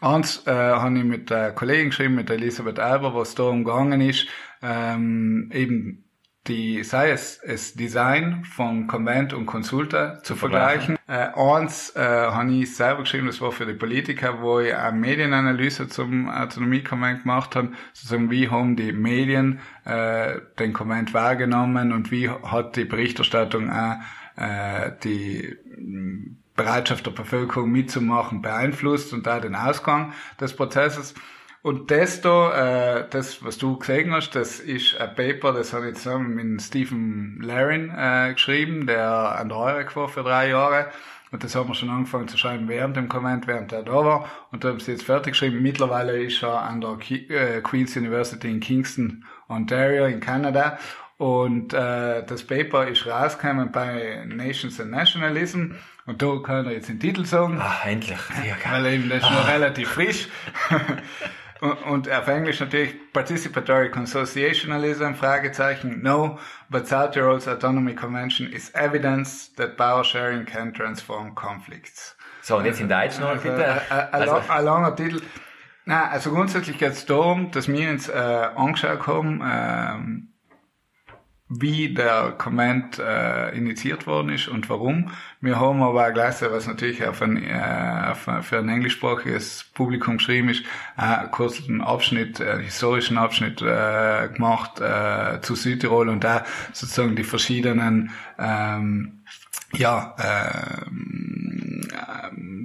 Eins 0.00 0.46
äh, 0.46 0.50
habe 0.50 0.98
ich 0.98 1.04
mit 1.04 1.30
der 1.30 1.52
Kollegin 1.52 1.90
geschrieben, 1.90 2.14
mit 2.14 2.30
Elisabeth 2.30 2.78
Alber, 2.78 3.14
was 3.14 3.34
da 3.34 3.44
umgegangen 3.44 4.00
ist, 4.00 4.26
ähm, 4.62 5.50
eben 5.52 6.04
die, 6.46 6.82
sei 6.84 7.10
es 7.10 7.40
das 7.46 7.74
Design 7.74 8.44
von 8.44 8.86
Konvent 8.86 9.34
und 9.34 9.44
Consulta 9.44 10.22
zu 10.22 10.36
vergleichen. 10.36 10.96
Äh, 11.06 11.28
eins 11.34 11.94
äh, 11.94 12.00
habe 12.00 12.50
ich 12.52 12.74
selber 12.74 13.02
geschrieben, 13.02 13.26
das 13.26 13.42
war 13.42 13.52
für 13.52 13.66
die 13.66 13.74
Politiker, 13.74 14.40
wo 14.40 14.58
ich 14.60 14.74
eine 14.74 14.96
Medienanalyse 14.96 15.88
zum 15.88 16.30
Autonomiekonvent 16.30 17.22
gemacht 17.22 17.56
habe, 17.56 17.72
sozusagen 17.92 18.30
wie 18.30 18.48
haben 18.48 18.76
die 18.76 18.92
Medien 18.92 19.60
äh, 19.84 20.40
den 20.58 20.72
Konvent 20.72 21.12
wahrgenommen 21.12 21.92
und 21.92 22.10
wie 22.10 22.30
hat 22.30 22.76
die 22.76 22.86
Berichterstattung 22.86 23.70
auch 23.70 23.96
äh, 24.36 24.92
die 25.04 25.56
Bereitschaft 26.62 27.06
der 27.06 27.12
Bevölkerung 27.12 27.70
mitzumachen 27.70 28.42
beeinflusst 28.42 29.14
und 29.14 29.26
da 29.26 29.40
den 29.40 29.54
Ausgang 29.54 30.12
des 30.38 30.54
Prozesses. 30.54 31.14
Und 31.62 31.90
da, 31.90 32.98
äh, 32.98 33.06
das, 33.08 33.42
was 33.44 33.56
du 33.56 33.78
gesehen 33.78 34.12
hast, 34.12 34.34
das 34.34 34.60
ist 34.60 34.98
ein 34.98 35.14
Paper, 35.14 35.52
das 35.52 35.72
habe 35.72 35.90
ich 35.90 35.96
zusammen 35.96 36.34
mit 36.34 36.62
Stephen 36.62 37.38
Larin 37.42 37.90
äh, 37.96 38.32
geschrieben, 38.34 38.86
der 38.86 39.38
an 39.38 39.48
der 39.48 39.58
EUREC 39.58 39.96
war 39.96 40.08
für 40.08 40.22
drei 40.22 40.50
Jahre. 40.50 40.86
Und 41.32 41.44
das 41.44 41.54
haben 41.54 41.68
wir 41.68 41.74
schon 41.74 41.90
angefangen 41.90 42.28
zu 42.28 42.36
schreiben 42.36 42.68
während 42.68 42.96
dem 42.96 43.08
Comment, 43.08 43.46
während 43.46 43.72
er 43.72 43.82
da 43.82 43.92
war. 43.92 44.28
Und 44.50 44.64
da 44.64 44.68
haben 44.68 44.80
sie 44.80 44.92
jetzt 44.92 45.04
fertig 45.04 45.32
geschrieben. 45.32 45.62
Mittlerweile 45.62 46.20
ist 46.22 46.42
er 46.42 46.62
an 46.62 46.80
der 46.80 46.96
Ki 46.96 47.26
äh, 47.28 47.60
Queen's 47.62 47.96
University 47.96 48.50
in 48.50 48.60
Kingston, 48.60 49.24
Ontario 49.48 50.06
in 50.06 50.20
Kanada. 50.20 50.78
Und 51.18 51.74
äh, 51.74 52.24
das 52.24 52.42
Paper 52.42 52.88
ist 52.88 53.06
rausgekommen 53.06 53.70
bei 53.70 54.24
Nations 54.26 54.80
and 54.80 54.90
Nationalism. 54.90 55.72
Und 56.10 56.20
da 56.20 56.38
kann 56.42 56.66
er 56.66 56.72
jetzt 56.72 56.88
den 56.88 56.98
Titel 56.98 57.24
sagen. 57.24 57.60
Ah, 57.60 57.86
endlich. 57.86 58.18
Ja, 58.44 58.56
Weil 58.72 58.86
eben 58.86 59.08
das 59.08 59.22
ist 59.22 59.30
noch 59.30 59.46
relativ 59.46 59.90
frisch. 59.90 60.28
und, 61.86 62.10
auf 62.10 62.26
Englisch 62.26 62.58
natürlich 62.58 62.96
Participatory 63.12 63.92
Consociationalism, 63.92 65.14
Fragezeichen, 65.14 66.02
no, 66.02 66.40
but 66.68 66.88
South 66.88 67.12
Tirol's 67.12 67.46
Autonomy 67.46 67.94
Convention 67.94 68.48
is 68.48 68.74
evidence 68.74 69.54
that 69.54 69.76
power 69.76 70.02
sharing 70.02 70.44
can 70.44 70.74
transform 70.74 71.32
conflicts. 71.36 72.16
So, 72.42 72.56
und 72.56 72.64
jetzt 72.64 72.80
in 72.80 72.88
Deutsch 72.88 73.20
noch, 73.20 73.28
Also, 73.28 73.42
bitte. 73.42 73.64
ein, 73.64 73.80
ein, 73.88 74.08
Also, 74.10 74.42
ein 74.48 74.64
langer 74.64 74.96
Titel. 74.96 75.22
Nein, 75.84 76.08
also 76.10 76.32
grundsätzlich 76.32 76.76
geht 76.76 76.90
es 76.90 77.06
darum, 77.06 77.52
dass 77.52 77.68
wir 77.68 77.88
uns 77.88 78.08
äh, 78.08 78.12
angeschaut 78.12 79.06
haben, 79.06 79.40
ähm, 79.48 80.29
wie 81.52 81.92
der 81.92 82.34
Comment 82.38 83.00
äh, 83.00 83.50
initiiert 83.56 84.06
worden 84.06 84.28
ist 84.28 84.46
und 84.46 84.70
warum. 84.70 85.10
Wir 85.40 85.58
haben 85.58 85.82
aber 85.82 86.06
auch 86.06 86.12
gleichzeitig, 86.12 86.54
was 86.54 86.68
natürlich 86.68 87.04
auf 87.04 87.20
ein, 87.22 87.42
äh, 87.42 88.14
für 88.14 88.58
ein 88.58 88.68
englischsprachiges 88.68 89.64
Publikum 89.74 90.18
geschrieben 90.18 90.48
ist, 90.48 90.62
äh, 90.96 91.26
kurz 91.32 91.60
einen 91.68 91.80
Abschnitt, 91.80 92.40
einen 92.40 92.62
historischen 92.62 93.18
Abschnitt 93.18 93.60
äh, 93.62 94.28
gemacht 94.28 94.80
äh, 94.80 95.40
zu 95.42 95.56
Südtirol 95.56 96.08
und 96.08 96.22
da 96.22 96.44
sozusagen 96.72 97.16
die 97.16 97.24
verschiedenen 97.24 98.12
ähm, 98.38 99.24
ja, 99.72 100.14
äh, 100.18 100.90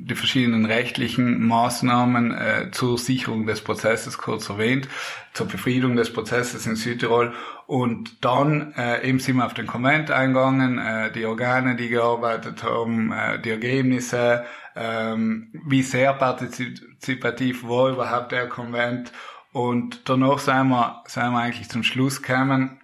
die 0.06 0.16
verschiedenen 0.16 0.66
rechtlichen 0.66 1.46
Maßnahmen 1.48 2.32
äh, 2.32 2.72
zur 2.72 2.98
Sicherung 2.98 3.48
des 3.48 3.62
Prozesses 3.62 4.18
kurz 4.18 4.50
erwähnt, 4.50 4.88
zur 5.34 5.48
Befriedung 5.48 5.96
des 5.96 6.14
Prozesses 6.14 6.68
in 6.68 6.76
Südtirol. 6.76 7.34
Und 7.66 8.24
dann 8.24 8.74
äh, 8.78 9.08
eben 9.08 9.20
sind 9.20 9.38
wir 9.38 9.46
auf 9.46 9.56
den 9.56 9.66
Komment 9.66 10.12
eingegangen, 10.12 10.78
äh, 10.78 11.12
die 11.12 11.26
Organe, 11.26 11.76
die 11.76 11.90
gearbeitet 11.90 12.64
haben, 12.64 13.12
äh, 13.12 13.40
die 13.40 13.50
Ergebnisse, 13.50 14.46
ähm, 14.76 15.50
wie 15.66 15.82
sehr 15.82 16.14
partizipativ 16.14 17.64
war 17.68 17.90
überhaupt 17.90 18.32
der 18.32 18.48
Konvent. 18.48 19.12
Und 19.54 20.08
danach 20.08 20.38
sind 20.38 20.68
wir, 20.68 21.04
sind 21.08 21.32
wir 21.32 21.40
eigentlich 21.40 21.70
zum 21.70 21.82
Schluss 21.82 22.22
gekommen, 22.22 22.80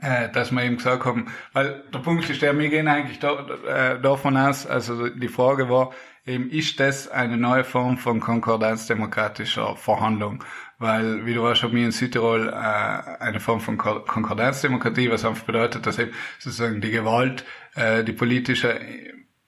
äh, 0.00 0.28
dass 0.30 0.52
wir 0.52 0.62
eben 0.62 0.76
gesagt 0.76 1.04
haben, 1.04 1.26
weil 1.52 1.82
der 1.92 1.98
Punkt 2.00 2.28
ist 2.28 2.42
der, 2.42 2.58
wir 2.58 2.68
gehen 2.68 2.88
eigentlich 2.88 3.18
da, 3.18 3.46
äh, 3.66 4.00
davon 4.00 4.36
aus, 4.36 4.66
also 4.66 5.08
die 5.08 5.28
Frage 5.28 5.68
war 5.68 5.92
eben, 6.26 6.50
ist 6.50 6.78
das 6.80 7.08
eine 7.08 7.36
neue 7.36 7.64
Form 7.64 7.98
von 7.98 8.20
konkordanzdemokratischer 8.20 9.76
Verhandlung? 9.76 10.44
Weil, 10.78 11.26
wie 11.26 11.34
du 11.34 11.42
weißt, 11.42 11.64
haben 11.64 11.74
wir 11.74 11.84
in 11.84 11.90
Südtirol 11.90 12.48
äh, 12.48 12.52
eine 12.52 13.40
Form 13.40 13.60
von 13.60 13.78
Ko 13.78 14.00
Konkordanzdemokratie, 14.00 15.10
was 15.10 15.24
einfach 15.24 15.44
bedeutet, 15.44 15.86
dass 15.86 15.98
eben 15.98 16.12
sozusagen 16.38 16.80
die 16.80 16.90
Gewalt, 16.90 17.44
äh, 17.74 18.04
die 18.04 18.12
politische 18.12 18.78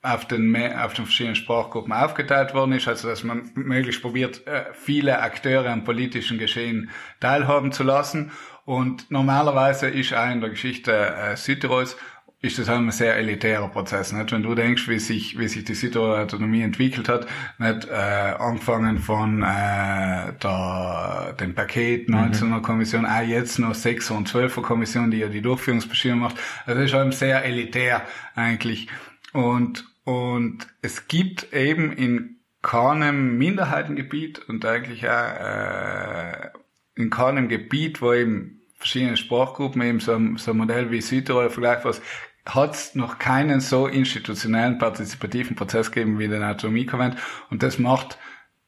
auf 0.02 0.26
den, 0.26 0.56
auf 0.56 0.94
den 0.94 1.04
verschiedenen 1.04 1.36
Sprachgruppen 1.36 1.92
aufgeteilt 1.92 2.54
worden 2.54 2.72
ist, 2.72 2.88
also 2.88 3.08
dass 3.08 3.22
man 3.22 3.50
möglichst 3.54 4.00
probiert, 4.00 4.46
äh, 4.46 4.64
viele 4.72 5.20
Akteure 5.20 5.68
am 5.68 5.84
politischen 5.84 6.38
Geschehen 6.38 6.90
teilhaben 7.20 7.70
zu 7.70 7.82
lassen 7.82 8.32
und 8.70 9.10
normalerweise 9.10 9.88
ist 9.88 10.14
auch 10.14 10.30
in 10.30 10.40
der 10.40 10.50
Geschichte 10.50 10.92
äh, 10.92 11.36
Südtirols 11.36 11.96
ist 12.40 12.56
das 12.56 12.68
ein 12.68 12.88
sehr 12.92 13.16
elitärer 13.16 13.66
Prozess. 13.66 14.12
Nicht? 14.12 14.30
Wenn 14.30 14.44
du 14.44 14.54
denkst, 14.54 14.86
wie 14.86 15.00
sich, 15.00 15.36
wie 15.40 15.48
sich 15.48 15.64
die 15.64 15.74
Südtiroler 15.74 16.22
Autonomie 16.22 16.62
entwickelt 16.62 17.08
hat, 17.08 17.26
nicht 17.58 17.88
äh, 17.88 17.94
angefangen 18.38 19.00
von 19.00 19.42
äh, 19.42 20.32
der, 20.40 21.34
dem 21.40 21.56
Paket 21.56 22.08
19er 22.08 22.44
mhm. 22.44 22.62
Kommission, 22.62 23.06
auch 23.06 23.22
jetzt 23.22 23.58
noch 23.58 23.74
6er 23.74 24.12
und 24.12 24.30
12er 24.30 24.62
Kommission, 24.62 25.10
die 25.10 25.18
ja 25.18 25.26
die 25.26 25.42
Durchführungsbestimmung 25.42 26.20
macht. 26.20 26.36
Also 26.64 26.78
das 26.78 26.84
ist 26.84 26.90
schon 26.92 27.10
sehr 27.10 27.44
elitär 27.44 28.02
eigentlich. 28.36 28.86
Und, 29.32 29.84
und 30.04 30.68
es 30.80 31.08
gibt 31.08 31.52
eben 31.52 31.90
in 31.92 32.36
keinem 32.62 33.36
Minderheitengebiet 33.36 34.48
und 34.48 34.64
eigentlich 34.64 35.08
auch 35.08 35.40
äh, 35.40 36.50
in 36.94 37.10
keinem 37.10 37.48
Gebiet, 37.48 38.00
wo 38.00 38.12
eben 38.12 38.59
verschiedene 38.80 39.16
Sprachgruppen, 39.16 39.80
eben 39.82 40.00
so, 40.00 40.18
so 40.36 40.50
ein 40.50 40.56
Modell 40.56 40.90
wie 40.90 41.00
Südtirol 41.00 41.50
vergleichbar 41.50 41.94
hat 42.46 42.74
es 42.74 42.94
noch 42.94 43.18
keinen 43.18 43.60
so 43.60 43.86
institutionellen 43.86 44.78
partizipativen 44.78 45.54
Prozess 45.54 45.92
gegeben 45.92 46.18
wie 46.18 46.26
den 46.26 46.42
Autonomiekonvent 46.42 47.16
und 47.50 47.62
das 47.62 47.78
macht 47.78 48.18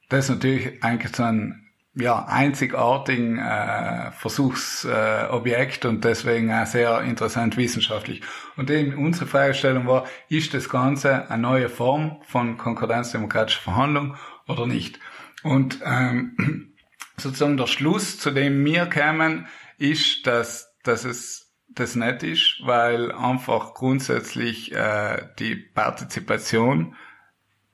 das 0.09 0.29
natürlich 0.29 0.85
eigentlich 0.85 1.17
so 1.17 1.25
ein 1.25 1.63
ja, 1.95 2.25
einzigartigen 2.27 3.39
äh, 3.39 4.13
Versuchsobjekt 4.13 5.85
äh, 5.85 5.89
und 5.89 6.05
deswegen 6.05 6.53
auch 6.53 6.65
sehr 6.65 7.03
interessant 7.03 7.59
wissenschaftlich. 7.59 8.23
Und 8.57 8.71
eben 8.71 8.97
unsere 8.97 9.27
Fragestellung 9.27 9.87
war, 9.87 10.07
ist 10.29 10.55
das 10.55 10.71
Ganze 10.71 11.31
eine 11.31 11.43
neue 11.43 11.69
Form 11.69 12.23
von 12.27 12.57
konkordanzdemokratischer 12.57 13.61
Verhandlung 13.61 14.17
oder 14.49 14.67
nicht? 14.67 15.01
Und 15.43 15.81
ähm, 15.85 16.73
sozusagen 17.19 17.59
der 17.59 17.67
Schluss, 17.67 18.19
zu 18.19 18.31
dem 18.31 18.65
wir 18.65 18.87
kämen, 18.87 19.47
ist, 19.83 20.27
dass, 20.27 20.75
dass 20.85 21.05
es 21.05 21.53
das 21.69 21.97
nicht 21.97 22.23
ist, 22.23 22.61
weil 22.65 23.13
einfach 23.13 23.75
grundsätzlich 23.75 24.73
äh, 24.73 25.27
die 25.39 25.57
Partizipation, 25.57 26.97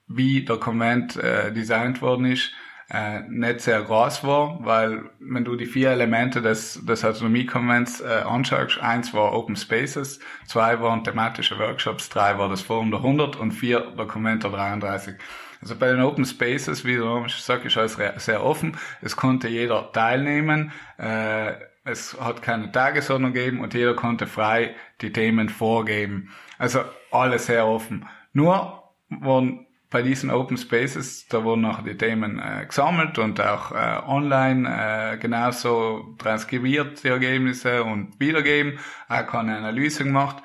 wie 0.06 0.44
der 0.44 0.56
Konvent 0.56 1.16
äh, 1.16 1.52
designt 1.52 2.00
worden 2.00 2.26
ist, 2.26 2.52
äh, 2.90 3.20
nicht 3.28 3.60
sehr 3.60 3.82
groß 3.82 4.24
war, 4.24 4.64
weil 4.64 5.10
wenn 5.18 5.44
du 5.44 5.56
die 5.56 5.66
vier 5.66 5.90
Elemente 5.90 6.40
des, 6.40 6.82
des 6.86 7.04
Autonomiekonvents 7.04 8.00
äh, 8.00 8.22
anschaust, 8.26 8.78
eins 8.80 9.12
war 9.12 9.32
Open 9.32 9.56
Spaces, 9.56 10.20
zwei 10.46 10.80
waren 10.80 11.04
thematische 11.04 11.58
Workshops, 11.58 12.08
drei 12.08 12.38
war 12.38 12.48
das 12.48 12.62
Forum 12.62 12.90
der 12.90 13.00
100 13.00 13.36
und 13.36 13.52
vier 13.52 13.80
der 13.98 14.06
Konvent 14.06 14.44
der 14.44 14.52
33. 14.52 15.16
Also 15.60 15.76
bei 15.76 15.90
den 15.90 16.00
Open 16.00 16.24
Spaces, 16.24 16.84
wie 16.84 16.96
du 16.96 17.26
sagst, 17.28 17.66
ist 17.66 17.76
alles 17.76 17.98
sehr 18.24 18.42
offen. 18.44 18.78
Es 19.02 19.16
konnte 19.16 19.48
jeder 19.48 19.92
teilnehmen. 19.92 20.72
Äh, 20.96 21.54
es 21.88 22.18
hat 22.20 22.42
keine 22.42 22.70
Tagesordnung 22.70 23.32
gegeben 23.32 23.60
und 23.60 23.74
jeder 23.74 23.94
konnte 23.94 24.26
frei 24.26 24.74
die 25.00 25.12
Themen 25.12 25.48
vorgeben. 25.48 26.30
Also 26.58 26.80
alles 27.10 27.46
sehr 27.46 27.66
offen. 27.66 28.06
Nur 28.32 28.82
wurden 29.08 29.66
bei 29.90 30.02
diesen 30.02 30.30
Open 30.30 30.58
Spaces, 30.58 31.26
da 31.28 31.44
wurden 31.44 31.64
auch 31.64 31.82
die 31.82 31.96
Themen 31.96 32.38
äh, 32.38 32.66
gesammelt 32.66 33.18
und 33.18 33.40
auch 33.40 33.72
äh, 33.72 34.00
online 34.06 34.68
äh, 35.14 35.16
genauso 35.16 36.14
transkribiert, 36.18 37.02
die 37.04 37.08
Ergebnisse 37.08 37.82
und 37.84 38.20
wiedergeben, 38.20 38.78
auch 39.08 39.26
keine 39.26 39.56
Analyse 39.56 40.04
gemacht. 40.04 40.42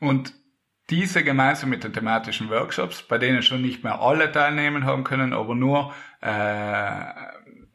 Und 0.00 0.32
diese 0.88 1.24
gemeinsam 1.24 1.70
mit 1.70 1.84
den 1.84 1.92
thematischen 1.92 2.48
Workshops, 2.48 3.02
bei 3.02 3.18
denen 3.18 3.42
schon 3.42 3.60
nicht 3.60 3.84
mehr 3.84 4.00
alle 4.00 4.32
teilnehmen 4.32 4.84
haben 4.84 5.04
können, 5.04 5.34
aber 5.34 5.54
nur, 5.54 5.92
äh, 6.22 7.12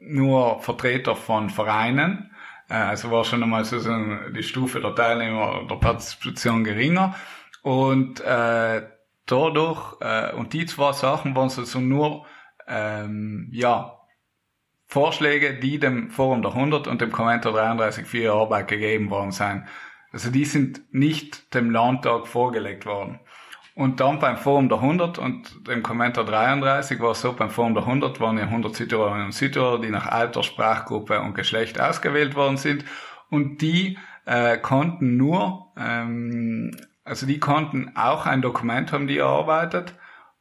nur 0.00 0.60
Vertreter 0.60 1.14
von 1.14 1.50
Vereinen, 1.50 2.31
also 2.74 3.10
war 3.10 3.24
schon 3.24 3.42
einmal 3.42 3.64
so 3.64 3.78
die 4.30 4.42
Stufe 4.42 4.80
der 4.80 4.94
Teilnehmer 4.94 5.66
der 5.68 5.76
Partizipation 5.76 6.64
geringer. 6.64 7.14
Und 7.62 8.20
äh, 8.20 8.82
dadurch, 9.26 9.96
äh, 10.00 10.32
und 10.32 10.52
die 10.52 10.66
zwei 10.66 10.92
Sachen 10.92 11.36
waren 11.36 11.48
so 11.48 11.80
nur, 11.80 12.26
ähm, 12.66 13.48
ja, 13.52 13.98
Vorschläge, 14.86 15.58
die 15.58 15.78
dem 15.78 16.10
Forum 16.10 16.42
der 16.42 16.52
100 16.52 16.86
und 16.86 17.00
dem 17.00 17.12
Kommentar 17.12 17.52
33 17.52 18.06
für 18.06 18.18
ihre 18.18 18.34
Arbeit 18.34 18.68
gegeben 18.68 19.08
worden 19.08 19.32
sind. 19.32 19.64
Also 20.12 20.30
die 20.30 20.44
sind 20.44 20.82
nicht 20.92 21.54
dem 21.54 21.70
Landtag 21.70 22.26
vorgelegt 22.26 22.84
worden. 22.84 23.20
Und 23.74 24.00
dann 24.00 24.18
beim 24.18 24.36
Forum 24.36 24.68
der 24.68 24.78
100 24.78 25.18
und 25.18 25.66
dem 25.66 25.82
Kommentar 25.82 26.24
33 26.24 27.00
war 27.00 27.12
es 27.12 27.22
so, 27.22 27.32
beim 27.32 27.48
Forum 27.48 27.74
der 27.74 27.84
100 27.84 28.20
waren 28.20 28.36
ja 28.36 28.44
100 28.44 28.76
Südtirolerinnen 28.76 29.26
und 29.26 29.32
Südtiroler, 29.32 29.80
die 29.80 29.90
nach 29.90 30.06
Alter, 30.06 30.42
Sprachgruppe 30.42 31.20
und 31.20 31.34
Geschlecht 31.34 31.80
ausgewählt 31.80 32.34
worden 32.34 32.58
sind. 32.58 32.84
Und 33.30 33.62
die 33.62 33.98
äh, 34.26 34.58
konnten 34.58 35.16
nur, 35.16 35.72
ähm, 35.78 36.76
also 37.04 37.26
die 37.26 37.40
konnten 37.40 37.92
auch 37.96 38.26
ein 38.26 38.42
Dokument 38.42 38.92
haben, 38.92 39.06
die 39.06 39.18
erarbeitet, 39.18 39.94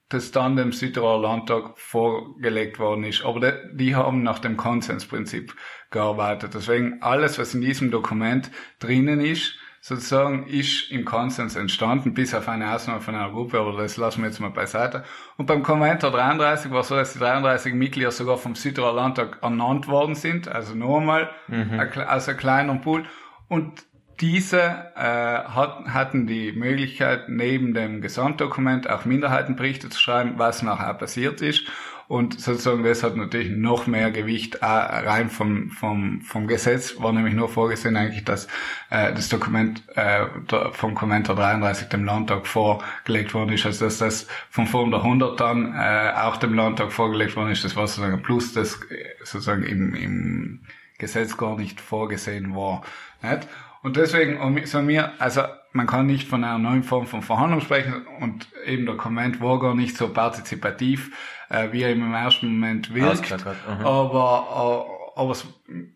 das 0.09 0.31
dann 0.31 0.57
dem 0.57 0.73
Südtiroler 0.73 1.29
Landtag 1.29 1.77
vorgelegt 1.79 2.79
worden 2.79 3.05
ist. 3.05 3.23
Aber 3.23 3.39
die, 3.39 3.77
die 3.77 3.95
haben 3.95 4.23
nach 4.23 4.39
dem 4.39 4.57
Konsensprinzip 4.57 5.55
gearbeitet. 5.89 6.53
Deswegen 6.53 7.01
alles, 7.01 7.39
was 7.39 7.53
in 7.53 7.61
diesem 7.61 7.91
Dokument 7.91 8.51
drinnen 8.79 9.21
ist, 9.21 9.55
sozusagen 9.81 10.45
ist 10.45 10.91
im 10.91 11.05
Konsens 11.05 11.55
entstanden, 11.55 12.13
bis 12.13 12.35
auf 12.35 12.47
eine 12.47 12.71
Ausnahme 12.73 13.01
von 13.01 13.15
einer 13.15 13.31
Gruppe, 13.31 13.59
aber 13.59 13.73
das 13.73 13.97
lassen 13.97 14.21
wir 14.21 14.29
jetzt 14.29 14.39
mal 14.39 14.51
beiseite. 14.51 15.03
Und 15.37 15.47
beim 15.47 15.63
Konventor 15.63 16.11
33 16.11 16.71
war 16.71 16.81
es 16.81 16.87
so, 16.87 16.95
dass 16.95 17.13
die 17.13 17.19
33 17.19 17.73
Mitglieder 17.73 18.11
sogar 18.11 18.37
vom 18.37 18.53
Südtiroler 18.53 18.93
Landtag 18.93 19.39
ernannt 19.41 19.87
worden 19.87 20.13
sind, 20.13 20.47
also 20.47 20.75
nochmal 20.75 21.31
mhm. 21.47 21.79
aus 22.07 22.29
einem 22.29 22.37
kleinen 22.37 22.81
Pool. 22.81 23.05
Und 23.47 23.83
diese 24.19 24.59
äh, 24.95 25.01
hat, 25.01 25.85
hatten 25.87 26.27
die 26.27 26.51
Möglichkeit, 26.51 27.27
neben 27.27 27.73
dem 27.73 28.01
Gesamtdokument 28.01 28.87
auch 28.87 29.05
Minderheitenberichte 29.05 29.89
zu 29.89 29.99
schreiben, 29.99 30.33
was 30.37 30.61
nachher 30.61 30.93
passiert 30.93 31.41
ist. 31.41 31.65
Und 32.11 32.41
sozusagen 32.41 32.83
das 32.83 33.03
hat 33.03 33.15
natürlich 33.15 33.51
noch 33.51 33.87
mehr 33.87 34.11
Gewicht 34.11 34.55
äh, 34.55 34.65
rein 34.65 35.29
vom, 35.29 35.69
vom, 35.69 36.19
vom 36.19 36.45
Gesetz, 36.45 36.99
war 36.99 37.13
nämlich 37.13 37.33
nur 37.33 37.47
vorgesehen 37.47 37.95
eigentlich, 37.95 38.25
dass 38.25 38.47
äh, 38.89 39.13
das 39.13 39.29
Dokument 39.29 39.81
äh, 39.95 40.25
vom 40.73 40.93
Kommentar 40.93 41.37
33 41.37 41.87
dem 41.87 42.03
Landtag 42.03 42.47
vorgelegt 42.47 43.33
worden 43.33 43.53
ist, 43.53 43.65
also 43.65 43.85
dass 43.85 43.99
das 43.99 44.27
Forum 44.49 44.91
der 44.91 44.99
100 44.99 45.39
dann 45.39 45.73
äh, 45.73 46.11
auch 46.17 46.35
dem 46.35 46.53
Landtag 46.53 46.91
vorgelegt 46.91 47.37
worden 47.37 47.51
ist, 47.51 47.63
das 47.63 47.77
war 47.77 47.87
sozusagen 47.87 48.15
ein 48.15 48.21
Plus, 48.21 48.51
das 48.51 48.81
äh, 48.91 49.05
sozusagen 49.23 49.63
im, 49.63 49.95
im 49.95 50.59
Gesetz 50.97 51.37
gar 51.37 51.55
nicht 51.55 51.79
vorgesehen 51.79 52.53
war. 52.53 52.81
Nicht? 53.21 53.47
Und 53.83 53.97
deswegen, 53.97 54.65
sagen 54.65 54.87
wir, 54.87 55.13
also 55.19 55.41
man 55.73 55.87
kann 55.87 56.05
nicht 56.05 56.27
von 56.27 56.43
einer 56.43 56.57
neuen 56.57 56.83
Form 56.83 57.07
von 57.07 57.21
Verhandlung 57.21 57.61
sprechen 57.61 58.05
und 58.19 58.47
eben 58.65 58.85
der 58.85 58.95
Comment 58.95 59.41
war 59.41 59.59
gar 59.59 59.73
nicht 59.73 59.97
so 59.97 60.09
partizipativ, 60.09 61.11
äh, 61.49 61.71
wie 61.71 61.83
er 61.83 61.91
im 61.91 62.13
ersten 62.13 62.47
Moment 62.47 62.93
wirkt. 62.93 63.31
Mhm. 63.31 63.85
Aber, 63.85 65.13
aber 65.15 65.35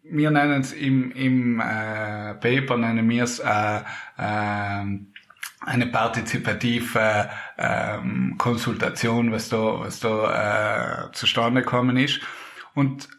wir 0.04 0.32
nennen 0.32 0.62
es 0.62 0.74
im, 0.74 1.12
im 1.12 1.60
äh, 1.60 2.36
Paper, 2.36 2.78
nennen 2.78 3.08
wir 3.10 3.24
es 3.24 3.39
äh, 3.39 3.80
äh, 4.17 4.86
eine 5.65 5.88
partizipative 5.88 7.30
ähm, 7.58 8.36
Konsultation, 8.38 9.32
was 9.32 9.50
da, 9.50 9.80
was 9.80 10.00
da 10.00 11.08
äh, 11.08 11.12
zustande 11.13 11.62
gekommen 11.62 11.98
ist. 11.98 12.21
Und 12.76 13.10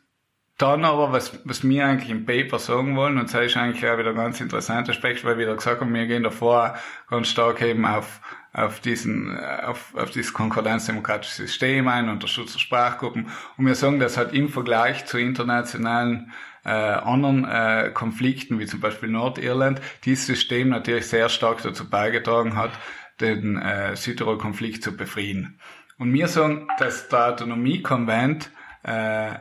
dann 0.59 0.85
aber, 0.87 1.13
was, 1.13 1.39
was 1.45 1.69
wir 1.69 1.87
eigentlich 1.87 2.11
im 2.11 2.25
Paper 2.25 2.59
sagen 2.59 2.97
wollen, 2.97 3.19
und 3.19 3.33
das 3.33 3.47
ist 3.47 3.57
eigentlich 3.57 3.87
auch 3.89 3.99
wieder 3.99 4.11
ein 4.11 4.17
ganz 4.17 4.41
interessanter 4.41 4.93
Aspekt, 4.93 5.25
weil 5.25 5.37
wir 5.37 5.47
da 5.47 5.55
gesagt 5.55 5.81
haben, 5.81 5.93
wir 5.93 6.07
gehen 6.07 6.23
davor 6.23 6.77
ganz 7.11 7.29
stark 7.29 7.61
eben 7.61 7.85
auf, 7.85 8.21
auf 8.55 8.81
diesen, 8.81 9.39
auf, 9.39 9.95
auf 9.95 10.11
dieses 10.11 10.33
konkordanzdemokratische 10.33 11.35
System 11.35 11.89
ein, 11.89 12.09
unter 12.09 12.27
Schutz 12.27 12.55
der 12.55 12.61
Sprachgruppen. 12.61 13.29
Und 13.59 13.67
wir 13.67 13.75
sagen, 13.75 14.01
dass 14.01 14.17
halt 14.17 14.33
im 14.33 14.49
Vergleich 14.49 15.05
zu 15.05 15.19
internationalen 15.19 16.33
äh, 16.65 16.71
anderen 16.71 17.45
äh, 17.45 17.91
Konflikten, 17.93 18.59
wie 18.59 18.67
zum 18.67 18.81
Beispiel 18.81 19.11
Nordirland, 19.11 19.83
dieses 20.05 20.27
System 20.27 20.71
natürlich 20.71 21.07
sehr 21.07 21.29
stark 21.29 21.63
dazu 21.63 21.89
beigetragen 21.89 22.57
hat, 22.57 22.73
den 23.21 23.61
äh, 23.61 23.95
Südtirol-Konflikt 23.95 24.83
zu 24.83 24.97
befrieden. 24.97 25.61
Und 25.99 26.13
wir 26.15 26.29
sagen, 26.29 26.67
dass 26.79 27.09
der 27.09 27.29
Autonomiekonvent 27.29 28.51
äh, 28.83 29.35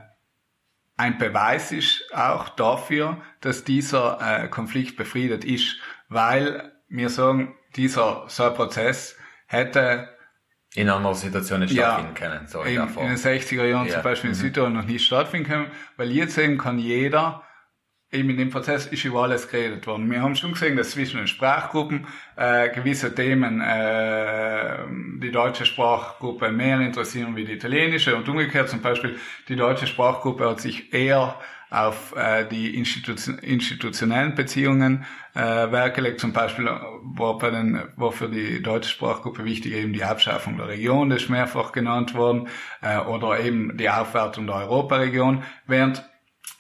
ein 0.98 1.18
Beweis 1.18 1.72
ist 1.72 2.04
auch 2.14 2.50
dafür, 2.50 3.22
dass 3.42 3.64
dieser 3.64 4.20
äh, 4.22 4.48
Konflikt 4.48 4.96
befriedet 4.96 5.44
ist, 5.44 5.78
weil 6.08 6.72
wir 6.88 7.10
sagen, 7.10 7.56
dieser 7.76 8.26
so 8.28 8.44
ein 8.44 8.54
Prozess 8.54 9.18
hätte 9.48 10.10
in 10.74 10.90
anderen 10.90 11.16
Situationen 11.16 11.68
stattfinden 11.70 12.14
ja, 12.16 12.20
können. 12.20 12.48
So 12.48 12.62
in, 12.62 12.76
in, 12.76 13.08
den 13.08 13.18
60er 13.18 13.66
Jahren 13.66 13.88
ja. 13.88 13.94
zum 13.94 14.04
Beispiel 14.04 14.30
in 14.30 14.36
mhm. 14.36 14.42
Südtirol 14.42 14.70
noch 14.70 14.86
nicht 14.86 15.06
stattfinden 15.06 15.50
können, 15.50 15.72
weil 15.98 16.12
jetzt 16.12 16.38
eben 16.38 16.58
kann 16.58 16.80
jeder 16.80 17.45
eben 18.12 18.30
in 18.30 18.38
dem 18.38 18.50
Prozess 18.50 18.86
ist 18.86 19.04
über 19.04 19.24
alles 19.24 19.50
geredet 19.50 19.86
worden. 19.88 20.10
Wir 20.10 20.22
haben 20.22 20.36
schon 20.36 20.54
gesehen, 20.54 20.78
dass 20.78 20.92
zwischen 20.92 21.18
den 21.18 21.28
Sprachgruppen 21.28 22.08
äh, 22.36 22.70
gewisse 22.70 23.14
Themen 23.14 23.62
äh, 23.62 24.78
die 25.22 25.32
deutsche 25.32 25.66
Sprachgruppe 25.66 26.52
mehr 26.52 26.80
interessieren 26.80 27.36
wie 27.36 27.46
die 27.46 27.54
italienische 27.54 28.16
und 28.16 28.28
umgekehrt 28.30 28.70
zum 28.70 28.82
Beispiel 28.82 29.18
die 29.50 29.56
deutsche 29.56 29.88
Sprachgruppe 29.88 30.50
hat 30.50 30.62
sich 30.62 30.94
eher 30.94 31.40
auf 31.72 32.16
äh, 32.16 32.46
die 32.46 32.78
Institution, 32.78 33.40
institutionellen 33.40 34.36
Beziehungen 34.36 35.06
äh, 35.34 35.40
Wert 35.40 35.96
gelegt. 35.96 36.20
Zum 36.20 36.32
Beispiel 36.32 36.66
war, 36.66 37.38
bei 37.38 37.50
den, 37.50 37.82
war 37.96 38.12
für 38.12 38.30
die 38.30 38.62
deutsche 38.62 38.92
Sprachgruppe 38.92 39.44
wichtig 39.44 39.74
eben 39.74 39.92
die 39.92 40.04
Abschaffung 40.04 40.58
der 40.58 40.70
Region, 40.70 41.10
das 41.10 41.24
ist 41.24 41.30
mehrfach 41.30 41.72
genannt 41.72 42.14
worden, 42.14 42.48
äh, 42.82 43.00
oder 43.00 43.40
eben 43.40 43.78
die 43.78 43.90
Aufwertung 43.90 44.48
der 44.48 44.58
Europaregion, 44.58 45.44
während 45.66 46.04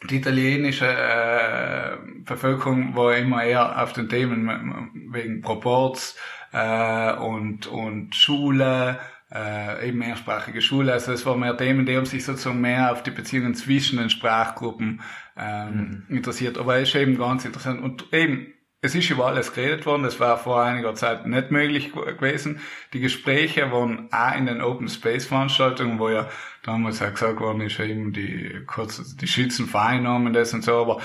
die 0.09 0.17
italienische 0.17 0.87
äh, 0.87 1.97
Bevölkerung 2.23 2.95
war 2.95 3.15
immer 3.15 3.43
eher 3.43 3.81
auf 3.81 3.93
den 3.93 4.09
Themen 4.09 5.09
wegen 5.11 5.41
Proports 5.41 6.17
äh, 6.51 7.13
und, 7.13 7.67
und 7.67 8.15
Schule, 8.15 8.99
äh, 9.31 9.89
eben 9.89 9.99
mehrsprachige 9.99 10.61
Schule. 10.61 10.93
Also 10.93 11.11
es 11.11 11.25
waren 11.25 11.39
mehr 11.39 11.57
Themen, 11.57 11.85
die 11.85 11.97
haben 11.97 12.05
sich 12.05 12.23
sozusagen 12.23 12.61
mehr 12.61 12.91
auf 12.91 13.03
die 13.03 13.11
Beziehungen 13.11 13.55
zwischen 13.55 13.99
den 13.99 14.09
Sprachgruppen 14.09 15.01
ähm, 15.37 16.05
mhm. 16.07 16.15
interessiert. 16.15 16.57
Aber 16.57 16.77
es 16.77 16.89
ist 16.89 16.95
eben 16.95 17.17
ganz 17.17 17.45
interessant. 17.45 17.81
Und 17.81 18.13
eben 18.13 18.53
es 18.85 18.93
ist 18.93 19.09
über 19.09 19.25
alles 19.25 19.51
geredet 19.51 19.85
worden, 19.85 20.03
das 20.03 20.19
war 20.19 20.37
vor 20.37 20.61
einiger 20.61 20.93
Zeit 20.93 21.25
nicht 21.25 21.49
möglich 21.49 21.91
gewesen. 21.91 22.59
Die 22.93 22.99
Gespräche 22.99 23.71
waren 23.71 24.09
auch 24.11 24.35
in 24.37 24.45
den 24.45 24.61
Open 24.61 24.87
Space 24.87 25.25
Veranstaltungen, 25.25 25.97
wo 25.97 26.09
ja 26.09 26.29
damals 26.65 27.01
auch 27.01 27.11
gesagt 27.11 27.39
worden 27.39 27.61
ist, 27.61 27.79
eben 27.79 28.11
die, 28.13 28.61
kurz, 28.65 29.15
die 29.15 29.27
Schützen 29.27 29.67
vereinnahmen 29.67 30.33
das 30.33 30.53
und 30.53 30.63
so, 30.63 30.81
aber 30.81 31.01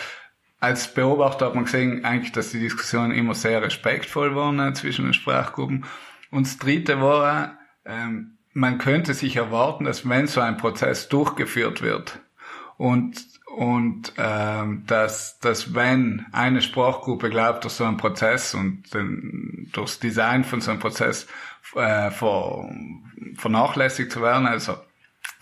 als 0.59 0.93
Beobachter 0.93 1.47
hat 1.47 1.55
man 1.55 1.65
gesehen, 1.65 2.05
eigentlich, 2.05 2.33
dass 2.33 2.51
die 2.51 2.61
Diskussionen 2.61 3.13
immer 3.13 3.35
sehr 3.35 3.63
respektvoll 3.63 4.37
waren 4.37 4.61
äh, 4.61 4.73
zwischen 4.75 5.07
den 5.07 5.15
Sprachgruppen. 5.15 5.87
Und 6.31 6.47
das 6.47 6.59
dritte 6.59 7.01
war, 7.01 7.59
ähm, 7.85 8.39
man 8.53 8.79
könnte 8.79 9.15
sich 9.15 9.37
erwarten, 9.37 9.85
dass 9.85 10.09
wenn 10.09 10.27
so 10.27 10.41
ein 10.41 10.59
Prozess 10.59 11.09
durchgeführt 11.09 11.83
wird 11.83 12.21
und 12.77 13.31
und 13.57 14.13
ähm, 14.17 14.85
dass, 14.87 15.41
dass 15.41 15.75
wenn 15.75 16.25
eine 16.31 16.63
Sprachgruppe 16.63 17.31
glaubt, 17.31 17.65
dass 17.65 17.79
so 17.79 17.85
ein 17.85 17.97
Prozess 17.97 18.55
und 18.55 18.95
den, 18.95 19.69
durchs 19.73 19.99
Design 19.99 20.45
von 20.45 20.61
so 20.61 20.71
einem 20.71 20.79
Prozess 20.79 21.27
äh, 21.75 22.13
ver, 22.13 22.71
vernachlässigt 23.35 24.13
zu 24.13 24.23
werden, 24.23 24.47
also 24.47 24.77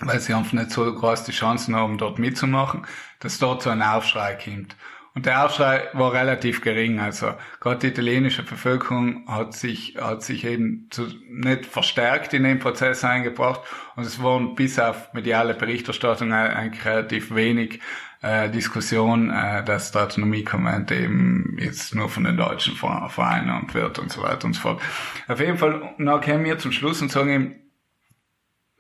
weil 0.01 0.21
sie 0.21 0.35
einfach 0.35 0.53
nicht 0.53 0.71
so 0.71 0.93
groß 0.93 1.25
die 1.25 1.33
Chancen 1.33 1.75
haben, 1.75 1.99
dort 1.99 2.19
mitzumachen, 2.19 2.87
dass 3.21 3.39
dort 3.39 3.63
so 3.63 3.71
ein 3.71 3.83
Aufschrei 3.83 4.35
kommt. 4.35 4.77
Und 5.15 5.27
der 5.27 5.45
Aufschrei 5.45 5.89
war 5.95 6.13
relativ 6.13 6.61
gering. 6.61 7.01
Also 7.01 7.35
gerade 7.59 7.81
die 7.81 7.87
italienische 7.89 8.45
Bevölkerung 8.45 9.25
hat 9.27 9.53
sich, 9.53 9.97
hat 10.01 10.23
sich 10.23 10.45
eben 10.45 10.87
zu, 10.91 11.09
nicht 11.29 11.67
verstärkt 11.67 12.35
in 12.35 12.45
den 12.45 12.61
Prozess 12.61 13.03
eingebracht. 13.05 13.63
Und 13.97 14.05
es 14.05 14.23
waren 14.23 14.55
bis 14.55 14.79
auf 14.79 15.13
mediale 15.15 15.55
Berichterstattung 15.55 16.33
eigentlich 16.33 16.85
relativ 16.85 17.35
wenig 17.35 17.81
äh, 18.23 18.49
Diskussion, 18.49 19.31
äh, 19.31 19.65
dass 19.65 19.91
der 19.91 20.03
Autonomiekonvent 20.03 20.93
eben 20.93 21.57
jetzt 21.59 21.97
nur 21.97 22.09
von 22.09 22.23
den 22.23 22.37
Deutschen 22.37 22.77
vereinnahmt 22.77 23.75
wird 23.75 23.99
und 23.99 24.13
so 24.13 24.23
weiter 24.23 24.45
und 24.45 24.55
so 24.55 24.61
fort. 24.61 24.83
Auf 25.27 25.41
jeden 25.41 25.59
Fall, 25.59 25.95
na 25.99 26.19
kämen 26.19 26.45
wir 26.45 26.59
zum 26.59 26.71
Schluss 26.71 27.03
und 27.03 27.11
sagen 27.11 27.31
eben, 27.31 27.55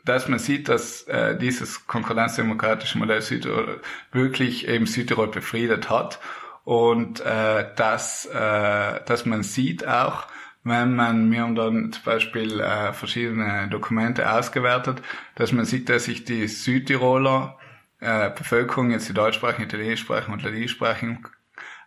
dass 0.08 0.28
man 0.28 0.38
sieht, 0.38 0.68
dass 0.68 1.02
äh, 1.04 1.36
dieses 1.36 1.86
konkurrenzdemokratische 1.86 2.98
Modell 2.98 3.20
Südtirol 3.20 3.80
wirklich 4.12 4.66
eben 4.66 4.86
Südtirol 4.86 5.28
befriedet 5.28 5.90
hat 5.90 6.18
und 6.64 7.20
äh, 7.20 7.66
dass, 7.76 8.26
äh, 8.26 9.00
dass 9.04 9.26
man 9.26 9.42
sieht 9.42 9.86
auch, 9.86 10.26
wenn 10.64 10.94
man, 10.94 11.30
wir 11.30 11.42
haben 11.42 11.54
dann 11.54 11.92
zum 11.92 12.04
Beispiel 12.04 12.60
äh, 12.60 12.92
verschiedene 12.92 13.68
Dokumente 13.68 14.30
ausgewertet, 14.30 15.02
dass 15.34 15.52
man 15.52 15.64
sieht, 15.64 15.88
dass 15.88 16.04
sich 16.04 16.24
die 16.24 16.46
Südtiroler 16.48 17.58
äh, 18.00 18.30
Bevölkerung, 18.30 18.90
jetzt 18.90 19.08
die 19.08 19.14
deutschsprachigen, 19.14 19.64
italienischsprachigen 19.64 20.32
und 20.32 20.42
ladinischsprachigen, 20.42 21.26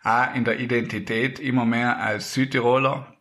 auch 0.04 0.34
in 0.34 0.44
der 0.44 0.58
Identität 0.58 1.38
immer 1.38 1.64
mehr 1.64 1.98
als 1.98 2.34
Südtiroler 2.34 3.14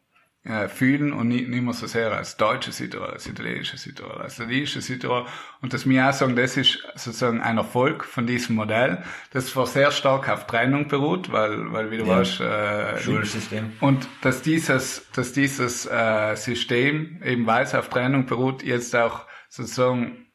äh, 0.43 0.67
fühlen 0.67 1.13
und 1.13 1.27
nicht, 1.27 1.49
nicht 1.49 1.61
mehr 1.61 1.73
so 1.73 1.85
sehr 1.85 2.11
als 2.11 2.35
deutsche 2.35 2.71
Südtiroler, 2.71 3.13
als 3.13 3.27
italienische 3.27 3.77
Südtiroler, 3.77 4.21
als 4.21 4.39
ladinische 4.39 4.81
Südtiroler. 4.81 5.27
Und 5.61 5.73
dass 5.73 5.87
wir 5.87 6.09
auch 6.09 6.13
sagen, 6.13 6.35
das 6.35 6.57
ist 6.57 6.79
sozusagen 6.95 7.41
ein 7.41 7.57
Erfolg 7.57 8.03
von 8.03 8.25
diesem 8.25 8.55
Modell, 8.55 9.03
das 9.31 9.47
zwar 9.47 9.67
sehr 9.67 9.91
stark 9.91 10.29
auf 10.29 10.47
Trennung 10.47 10.87
beruht, 10.87 11.31
weil, 11.31 11.71
weil 11.71 11.91
wie 11.91 11.97
du 11.97 12.05
ja. 12.05 12.17
weißt, 12.17 12.41
äh, 12.41 12.99
Schulsystem. 12.99 13.73
Und 13.81 14.07
dass 14.21 14.41
dieses, 14.41 15.07
dass 15.13 15.31
dieses 15.33 15.85
äh, 15.85 16.35
System, 16.35 17.21
eben 17.23 17.45
weil 17.45 17.63
es 17.63 17.75
auf 17.75 17.89
Trennung 17.89 18.25
beruht, 18.25 18.63
jetzt 18.63 18.95
auch 18.95 19.27
sozusagen 19.47 20.25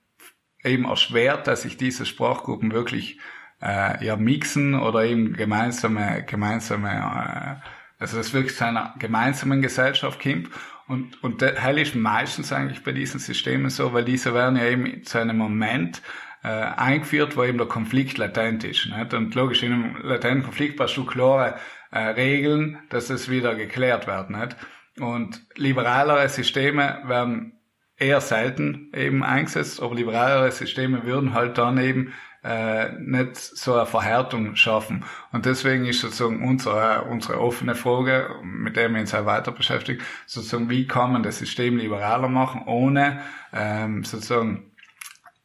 eben 0.62 0.84
erschwert, 0.84 1.48
dass 1.48 1.62
sich 1.62 1.76
diese 1.76 2.06
Sprachgruppen 2.06 2.72
wirklich 2.72 3.18
äh, 3.60 4.04
ja 4.04 4.16
mixen 4.16 4.74
oder 4.74 5.04
eben 5.04 5.32
gemeinsame, 5.32 6.24
gemeinsame 6.24 7.60
äh, 7.62 7.68
also 7.98 8.16
das 8.16 8.32
wirklich 8.32 8.56
zu 8.56 8.66
einer 8.66 8.94
gemeinsamen 8.98 9.62
Gesellschaft 9.62 10.22
kommt. 10.22 10.50
Und, 10.88 11.22
und 11.22 11.42
das 11.42 11.52
ist 11.76 11.94
meistens 11.94 12.52
eigentlich 12.52 12.84
bei 12.84 12.92
diesen 12.92 13.18
Systemen 13.18 13.70
so, 13.70 13.92
weil 13.92 14.04
diese 14.04 14.34
werden 14.34 14.56
ja 14.56 14.66
eben 14.66 15.02
zu 15.02 15.18
einem 15.18 15.36
Moment 15.36 16.02
äh, 16.44 16.48
eingeführt, 16.48 17.36
wo 17.36 17.42
eben 17.42 17.58
der 17.58 17.66
Konflikt 17.66 18.18
latent 18.18 18.62
ist. 18.64 18.86
Nicht? 18.86 19.14
Und 19.14 19.34
logisch, 19.34 19.62
in 19.62 19.72
einem 19.72 19.96
latenten 20.02 20.44
Konflikt 20.44 20.76
brauchst 20.76 20.96
du 20.96 21.04
klare 21.04 21.56
äh, 21.90 21.98
Regeln, 21.98 22.78
dass 22.88 23.10
es 23.10 23.28
wieder 23.28 23.54
geklärt 23.54 24.06
wird. 24.06 24.30
Nicht? 24.30 24.56
Und 25.00 25.42
liberalere 25.56 26.28
Systeme 26.28 27.02
werden 27.06 27.58
eher 27.96 28.20
selten 28.20 28.92
eben 28.94 29.24
eingesetzt, 29.24 29.82
aber 29.82 29.94
liberalere 29.94 30.52
Systeme 30.52 31.04
würden 31.04 31.34
halt 31.34 31.58
dann 31.58 31.78
eben 31.78 32.12
äh, 32.46 32.92
nicht 33.00 33.36
so 33.36 33.74
eine 33.74 33.86
Verhärtung 33.86 34.54
schaffen. 34.54 35.04
Und 35.32 35.46
deswegen 35.46 35.84
ist 35.84 36.00
sozusagen 36.00 36.46
unsere, 36.46 37.02
unsere 37.10 37.40
offene 37.40 37.74
Frage, 37.74 38.30
mit 38.42 38.76
der 38.76 38.88
wir 38.88 39.00
uns 39.00 39.14
auch 39.14 39.26
weiter 39.26 39.50
beschäftigen, 39.50 40.02
sozusagen, 40.26 40.70
wie 40.70 40.86
kann 40.86 41.12
man 41.12 41.22
das 41.22 41.38
System 41.38 41.76
liberaler 41.76 42.28
machen, 42.28 42.62
ohne 42.66 43.20
ähm, 43.52 44.04
sozusagen 44.04 44.70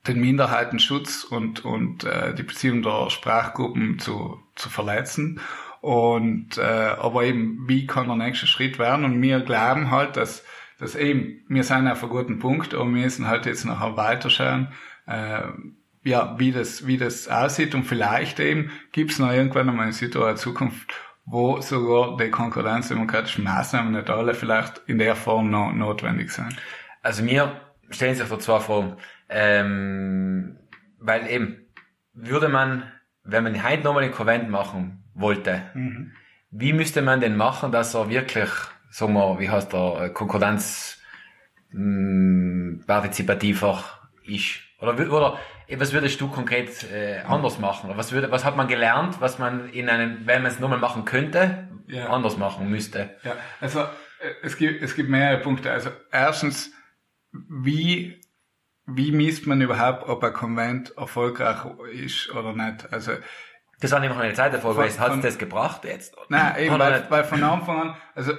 den 0.08 0.22
Minderheitenschutz 0.22 1.24
und, 1.24 1.66
und 1.66 2.04
äh, 2.04 2.36
die 2.36 2.44
Beziehung 2.44 2.84
der 2.84 3.10
Sprachgruppen 3.10 3.98
zu, 4.00 4.40
zu 4.56 4.70
verletzen. 4.70 5.40
Und 5.80 6.60
äh, 6.60 6.62
aber 6.62 7.24
eben, 7.24 7.68
wie 7.68 7.88
kann 7.88 8.08
der 8.08 8.16
nächste 8.16 8.46
Schritt 8.46 8.78
werden? 8.78 9.06
Und 9.06 9.22
wir 9.22 9.40
glauben 9.40 9.90
halt, 9.90 10.18
dass, 10.18 10.44
dass 10.78 10.96
eben, 10.96 11.44
wir 11.48 11.64
sind 11.64 11.88
auf 11.88 12.04
einem 12.04 12.12
guten 12.12 12.40
Punkt, 12.40 12.76
aber 12.76 12.86
wir 12.86 13.02
müssen 13.04 13.28
halt 13.28 13.48
jetzt 13.48 13.66
nachher 13.66 13.98
weiterschauen, 13.98 14.68
äh, 15.08 15.42
ja, 16.04 16.36
wie 16.40 16.52
das, 16.52 16.88
wie 16.88 16.98
das 16.98 17.28
aussieht 17.28 17.76
und 17.76 17.84
vielleicht 17.84 18.40
eben 18.40 18.72
gibt 18.92 19.12
es 19.12 19.20
noch 19.20 19.32
irgendwann 19.32 19.70
einmal 19.70 19.86
eine 19.86 19.94
Situation 19.94 20.38
Zukunft, 20.38 20.94
wo 21.26 21.62
sogar 21.62 22.18
die 22.18 22.30
konkurrenzdemokratischen 22.32 23.44
Maßnahmen 23.44 23.94
nicht 23.94 24.10
alle 24.10 24.34
vielleicht 24.34 24.82
in 24.88 24.98
der 24.98 25.16
Form 25.16 25.50
noch 25.50 25.72
notwendig 25.72 26.32
sind. 26.32 26.56
Also 27.02 27.24
mir 27.24 27.62
stellen 27.90 28.16
sich 28.16 28.28
vor 28.28 28.40
zwei 28.40 28.60
Fragen. 28.60 28.98
Ähm, 29.30 30.58
weil 31.00 31.28
eben, 31.30 31.66
würde 32.14 32.50
man 32.50 32.84
wenn 33.24 33.44
man 33.44 33.64
heute 33.64 33.84
nochmal 33.84 34.04
den 34.04 34.12
Konvent 34.12 34.50
machen 34.50 35.04
wollte, 35.14 35.64
Mhm. 35.74 36.12
wie 36.50 36.74
müsste 36.74 37.02
man 37.02 37.22
denn 37.22 37.36
machen, 37.36 37.72
dass 37.72 37.94
er 37.94 38.10
wirklich, 38.10 38.50
sagen 38.90 39.14
wir, 39.14 39.40
wie 39.40 39.50
heißt 39.50 39.72
der, 39.74 40.10
Konkordanz, 40.14 41.00
mh, 41.72 42.86
partizipativer 42.88 43.84
ist? 44.24 44.60
Oder, 44.82 45.12
oder 45.12 45.38
eh, 45.68 45.80
was 45.80 45.94
würdest 45.94 46.20
du 46.20 46.28
konkret 46.30 46.84
äh, 46.92 47.20
anders 47.28 47.60
machen? 47.60 47.90
Oder 47.90 47.98
was, 47.98 48.12
würde, 48.12 48.32
was 48.32 48.44
hat 48.44 48.58
man 48.58 48.68
gelernt, 48.68 49.22
was 49.22 49.40
man 49.40 49.70
in 49.70 49.90
einem, 49.90 50.26
wenn 50.26 50.42
man 50.42 50.52
es 50.52 50.60
nochmal 50.60 50.80
machen 50.80 51.06
könnte, 51.06 51.68
Ja. 51.88 52.08
anders 52.10 52.38
machen 52.38 52.70
müsste? 52.70 53.16
Ja, 53.24 53.36
also 53.60 53.82
äh, 53.82 53.86
es 54.44 54.58
gibt, 54.58 54.82
es 54.82 54.96
gibt 54.96 55.10
mehrere 55.10 55.40
Punkte. 55.42 55.72
Also 55.72 55.92
erstens, 56.12 56.72
wie, 57.32 58.22
wie 58.86 59.12
misst 59.12 59.48
man 59.48 59.62
überhaupt, 59.62 60.08
ob 60.10 60.24
ein 60.24 60.34
Konvent 60.34 60.94
erfolgreich 60.98 61.60
ist 61.94 62.30
oder 62.32 62.54
nicht? 62.54 62.92
Also 62.92 63.14
Das 63.80 63.92
war 63.92 64.00
nämlich 64.00 64.20
eine 64.20 64.34
Zeit 64.34 64.52
gewesen. 64.54 65.00
Hat 65.00 65.16
es 65.16 65.22
das 65.22 65.38
gebracht 65.38 65.86
jetzt? 65.86 66.16
Nein, 66.30 66.56
eben, 66.60 66.80
weil, 66.80 67.06
weil 67.10 67.24
von 67.24 67.44
Anfang 67.44 67.82
an, 67.82 67.96
also 68.16 68.34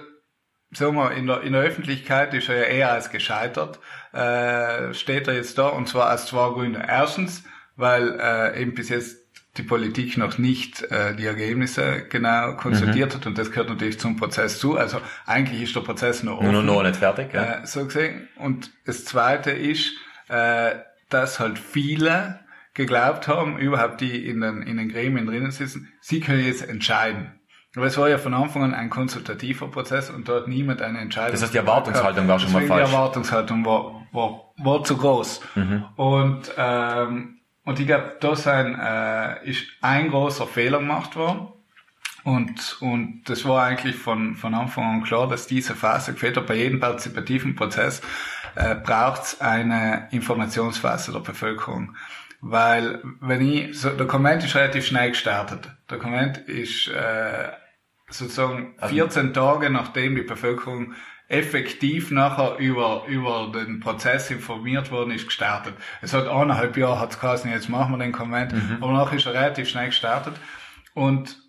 sagen 0.72 0.96
wir, 0.96 1.12
in 1.12 1.26
der, 1.26 1.42
in 1.42 1.52
der 1.52 1.62
Öffentlichkeit 1.62 2.34
ist 2.34 2.48
er 2.48 2.56
ja 2.56 2.64
eher 2.64 2.92
als 2.92 3.10
gescheitert, 3.10 3.78
äh, 4.12 4.92
steht 4.94 5.28
er 5.28 5.34
jetzt 5.34 5.58
da 5.58 5.68
und 5.68 5.88
zwar 5.88 6.12
aus 6.12 6.26
zwei 6.26 6.50
Gründen. 6.50 6.80
Erstens, 6.80 7.44
weil 7.76 8.18
äh, 8.20 8.60
eben 8.60 8.74
bis 8.74 8.88
jetzt 8.88 9.18
die 9.58 9.62
Politik 9.62 10.16
noch 10.16 10.38
nicht 10.38 10.82
äh, 10.90 11.14
die 11.14 11.26
Ergebnisse 11.26 12.06
genau 12.08 12.54
konsultiert 12.56 13.14
hat 13.14 13.26
und 13.26 13.36
das 13.36 13.50
gehört 13.50 13.68
natürlich 13.68 14.00
zum 14.00 14.16
Prozess 14.16 14.58
zu. 14.58 14.76
Also 14.76 14.98
eigentlich 15.26 15.62
ist 15.62 15.76
der 15.76 15.82
Prozess 15.82 16.22
noch 16.22 16.38
offen. 16.38 16.52
Nur 16.52 16.62
noch 16.62 16.82
nicht 16.82 16.96
fertig, 16.96 17.34
ja. 17.34 17.60
Äh, 17.60 17.66
so 17.66 17.84
gesehen. 17.84 18.28
Und 18.36 18.70
das 18.86 19.04
Zweite 19.04 19.50
ist, 19.50 19.92
äh, 20.28 20.76
dass 21.10 21.38
halt 21.38 21.58
viele 21.58 22.40
geglaubt 22.72 23.28
haben, 23.28 23.58
überhaupt 23.58 24.00
die 24.00 24.26
in 24.26 24.40
den, 24.40 24.62
in 24.62 24.78
den 24.78 24.88
Gremien 24.88 25.26
drinnen 25.26 25.50
sitzen, 25.50 25.92
sie 26.00 26.20
können 26.20 26.44
jetzt 26.44 26.66
entscheiden. 26.66 27.38
Aber 27.74 27.86
es 27.86 27.96
war 27.96 28.08
ja 28.08 28.18
von 28.18 28.34
Anfang 28.34 28.64
an 28.64 28.74
ein 28.74 28.90
konsultativer 28.90 29.68
Prozess 29.68 30.10
und 30.10 30.28
dort 30.28 30.46
niemand 30.46 30.82
eine 30.82 30.98
Entscheidung. 31.00 31.32
Das 31.32 31.42
heißt, 31.42 31.54
die 31.54 31.58
Erwartungshaltung 31.58 32.28
war 32.28 32.38
schon 32.38 32.52
mal 32.52 32.66
falsch. 32.66 32.84
Die 32.84 32.94
Erwartungshaltung 32.94 33.64
war, 33.64 34.06
war, 34.12 34.52
war 34.58 34.84
zu 34.84 34.96
groß. 34.98 35.40
Mhm. 35.54 35.84
Und, 35.96 36.52
ähm, 36.58 37.38
und 37.64 37.80
ich 37.80 37.86
glaube, 37.86 38.16
da 38.20 38.36
sein, 38.36 38.78
äh, 38.78 39.48
ist 39.48 39.64
ein 39.80 40.10
großer 40.10 40.46
Fehler 40.46 40.80
gemacht 40.80 41.16
worden. 41.16 41.48
Und, 42.24 42.76
und 42.80 43.22
das 43.24 43.44
war 43.46 43.64
eigentlich 43.64 43.96
von, 43.96 44.36
von 44.36 44.54
Anfang 44.54 44.84
an 44.84 45.02
klar, 45.02 45.26
dass 45.26 45.46
diese 45.46 45.74
Phase 45.74 46.12
gefehlt 46.12 46.36
hat. 46.36 46.46
Bei 46.46 46.54
jedem 46.54 46.78
partizipativen 46.78 47.56
Prozess 47.56 48.02
äh, 48.54 48.74
braucht 48.74 49.22
es 49.22 49.40
eine 49.40 50.08
Informationsphase 50.10 51.10
der 51.12 51.20
Bevölkerung. 51.20 51.96
Weil 52.42 53.02
wenn 53.20 53.40
ich, 53.48 53.80
so, 53.80 53.90
der 53.90 54.06
Konvent 54.06 54.44
ist 54.44 54.54
relativ 54.54 54.86
schnell 54.86 55.10
gestartet. 55.10 55.70
Der 55.90 55.98
Konvent 55.98 56.38
ist 56.38 56.88
äh, 56.88 57.48
sozusagen 58.12 58.74
Also 58.78 58.94
14 58.94 59.34
Tage 59.34 59.70
nachdem 59.70 60.16
die 60.16 60.22
Bevölkerung 60.22 60.94
effektiv 61.28 62.10
nachher 62.10 62.58
über, 62.58 63.04
über 63.08 63.50
den 63.54 63.80
Prozess 63.80 64.30
informiert 64.30 64.90
worden 64.90 65.12
ist, 65.12 65.26
gestartet. 65.26 65.74
Es 66.02 66.12
hat 66.12 66.28
eineinhalb 66.28 66.76
Jahre 66.76 67.00
hat's 67.00 67.18
geheißen, 67.18 67.50
jetzt 67.50 67.70
machen 67.70 67.92
wir 67.92 67.98
den 67.98 68.12
Konvent, 68.12 68.54
aber 68.80 68.92
nachher 68.92 69.16
ist 69.16 69.26
er 69.26 69.34
relativ 69.34 69.68
schnell 69.68 69.86
gestartet. 69.86 70.34
Und 70.94 71.42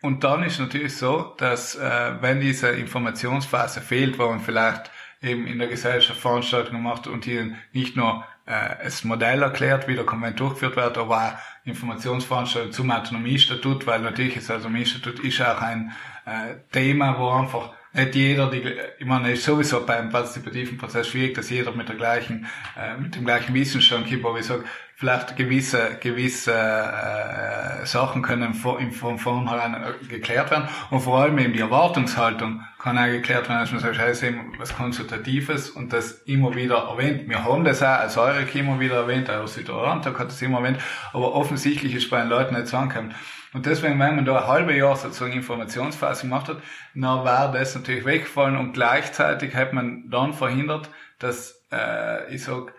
und 0.00 0.22
dann 0.22 0.44
ist 0.44 0.60
natürlich 0.60 0.96
so, 0.96 1.34
dass 1.38 1.74
äh, 1.74 2.12
wenn 2.20 2.40
diese 2.40 2.68
Informationsphase 2.68 3.80
fehlt, 3.80 4.18
wo 4.18 4.28
man 4.28 4.40
vielleicht 4.40 4.92
eben 5.20 5.46
in 5.46 5.58
der 5.58 5.68
Gesellschaft 5.68 6.20
Veranstaltungen 6.20 6.82
macht 6.82 7.08
und 7.08 7.24
hier 7.24 7.56
nicht 7.72 7.96
nur 7.96 8.24
äh, 8.48 8.84
das 8.84 9.04
Modell 9.04 9.42
erklärt, 9.42 9.88
wie 9.88 9.94
der 9.94 10.06
Konvent 10.06 10.40
durchgeführt 10.40 10.76
wird, 10.76 10.98
aber 10.98 11.16
auch 11.16 11.32
Informationsveranstaltungen 11.64 12.72
zum 12.72 12.90
Autonomiestatut, 12.90 13.86
weil 13.86 14.00
natürlich 14.00 14.34
das 14.34 14.50
Autonomiestatut 14.50 15.20
ist 15.20 15.40
auch 15.42 15.60
ein 15.60 15.92
äh, 16.24 16.54
Thema, 16.72 17.18
wo 17.18 17.28
einfach 17.28 17.72
nicht 17.92 18.14
jeder, 18.14 18.50
die, 18.50 18.62
ich 18.98 19.06
meine, 19.06 19.32
ist 19.32 19.44
sowieso 19.44 19.84
beim 19.86 20.10
partizipativen 20.10 20.76
Prozess 20.78 21.08
schwierig, 21.08 21.34
dass 21.34 21.50
jeder 21.50 21.72
mit 21.72 21.88
der 21.88 21.96
gleichen, 21.96 22.46
äh, 22.78 22.96
mit 23.00 23.14
dem 23.16 23.24
gleichen 23.24 23.54
Wissensstand 23.54 24.06
gibt, 24.06 24.24
aber 24.24 24.38
ich 24.38 24.46
sage, 24.46 24.64
vielleicht 24.96 25.36
gewisse, 25.36 25.96
gewisse 26.00 26.52
äh, 26.52 27.86
Sachen 27.86 28.22
können 28.22 28.52
vor, 28.54 28.80
im- 28.80 28.92
von 28.92 29.18
vornherein 29.18 29.74
äh, 29.74 30.06
geklärt 30.08 30.50
werden 30.50 30.68
und 30.90 31.00
vor 31.00 31.20
allem 31.20 31.38
eben 31.38 31.52
die 31.52 31.60
Erwartungshaltung 31.60 32.62
kann 32.78 32.98
auch 32.98 33.06
geklärt 33.06 33.48
werden, 33.48 33.60
dass 33.60 33.70
man 33.72 33.80
sagt, 33.80 33.98
ist 34.10 34.22
eben 34.22 34.52
was 34.58 34.76
Konsultatives 34.76 35.70
und 35.70 35.92
das 35.92 36.22
immer 36.26 36.54
wieder 36.54 36.88
erwähnt. 36.90 37.28
Wir 37.28 37.44
haben 37.44 37.64
das 37.64 37.82
auch 37.82 37.86
als 38.00 38.16
Eurek 38.18 38.54
immer 38.54 38.80
wieder 38.80 38.96
erwähnt, 38.96 39.30
auch 39.30 39.46
Südorantag 39.46 40.18
hat 40.18 40.28
das 40.28 40.42
immer 40.42 40.58
erwähnt, 40.58 40.78
aber 41.12 41.32
offensichtlich 41.34 41.94
ist 41.94 42.10
bei 42.10 42.18
den 42.20 42.28
Leuten 42.28 42.54
nicht 42.54 42.66
so 42.68 42.76
angekommen. 42.76 43.14
Und 43.58 43.66
deswegen, 43.66 43.98
wenn 43.98 44.14
man 44.14 44.24
da 44.24 44.38
ein 44.42 44.46
halbes 44.46 44.76
Jahr 44.76 44.94
sozusagen 44.94 45.32
Informationsphase 45.32 46.22
gemacht 46.28 46.46
hat, 46.48 46.58
dann 46.94 47.24
war 47.24 47.50
das 47.50 47.74
natürlich 47.74 48.04
weggefallen 48.04 48.56
und 48.56 48.72
gleichzeitig 48.72 49.52
hat 49.56 49.72
man 49.72 50.08
dann 50.10 50.32
verhindert, 50.32 50.90
dass, 51.18 51.60
äh, 51.72 52.32
ich 52.32 52.44
sag, 52.44 52.72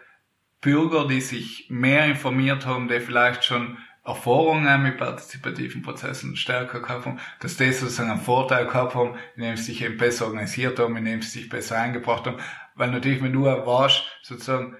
Bürger, 0.61 1.05
die 1.05 1.19
sich 1.19 1.67
mehr 1.69 2.05
informiert 2.05 2.65
haben, 2.65 2.87
die 2.87 3.01
vielleicht 3.01 3.43
schon 3.43 3.77
Erfahrungen 4.05 4.81
mit 4.81 4.97
partizipativen 4.97 5.81
Prozessen 5.81 6.37
stärker 6.37 6.79
gehabt 6.79 7.05
haben, 7.05 7.19
dass 7.41 7.57
die 7.57 7.73
sozusagen 7.73 8.11
einen 8.11 8.21
Vorteil 8.21 8.65
gehabt 8.65 8.95
haben, 8.95 9.15
indem 9.35 9.57
sie 9.57 9.63
sich 9.73 9.83
eben 9.83 9.97
besser 9.97 10.27
organisiert 10.27 10.79
haben, 10.79 10.95
indem 10.95 11.21
sie 11.21 11.39
sich 11.41 11.49
besser 11.49 11.77
eingebracht 11.77 12.25
haben. 12.25 12.37
Weil 12.75 12.91
natürlich, 12.91 13.21
wenn 13.21 13.33
du 13.33 13.43
warst, 13.43 14.05
sozusagen, 14.23 14.77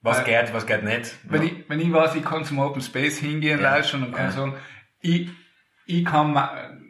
Was 0.00 0.20
äh, 0.20 0.24
geht, 0.24 0.54
was 0.54 0.66
geht 0.66 0.82
nicht. 0.82 1.14
wenn 1.24 1.42
ich, 1.42 1.68
wenn 1.68 1.78
ich 1.78 1.92
weiß, 1.92 2.14
ich 2.14 2.24
kann 2.24 2.42
zum 2.46 2.58
Open 2.58 2.80
Space 2.80 3.18
hingehen 3.18 3.60
Ja. 3.60 3.74
leisten 3.76 4.02
und 4.02 4.12
kann 4.14 4.24
Ja. 4.28 4.32
sagen, 4.32 4.54
ich, 5.02 5.28
ich 5.86 6.04
kann 6.04 6.32
me- 6.32 6.48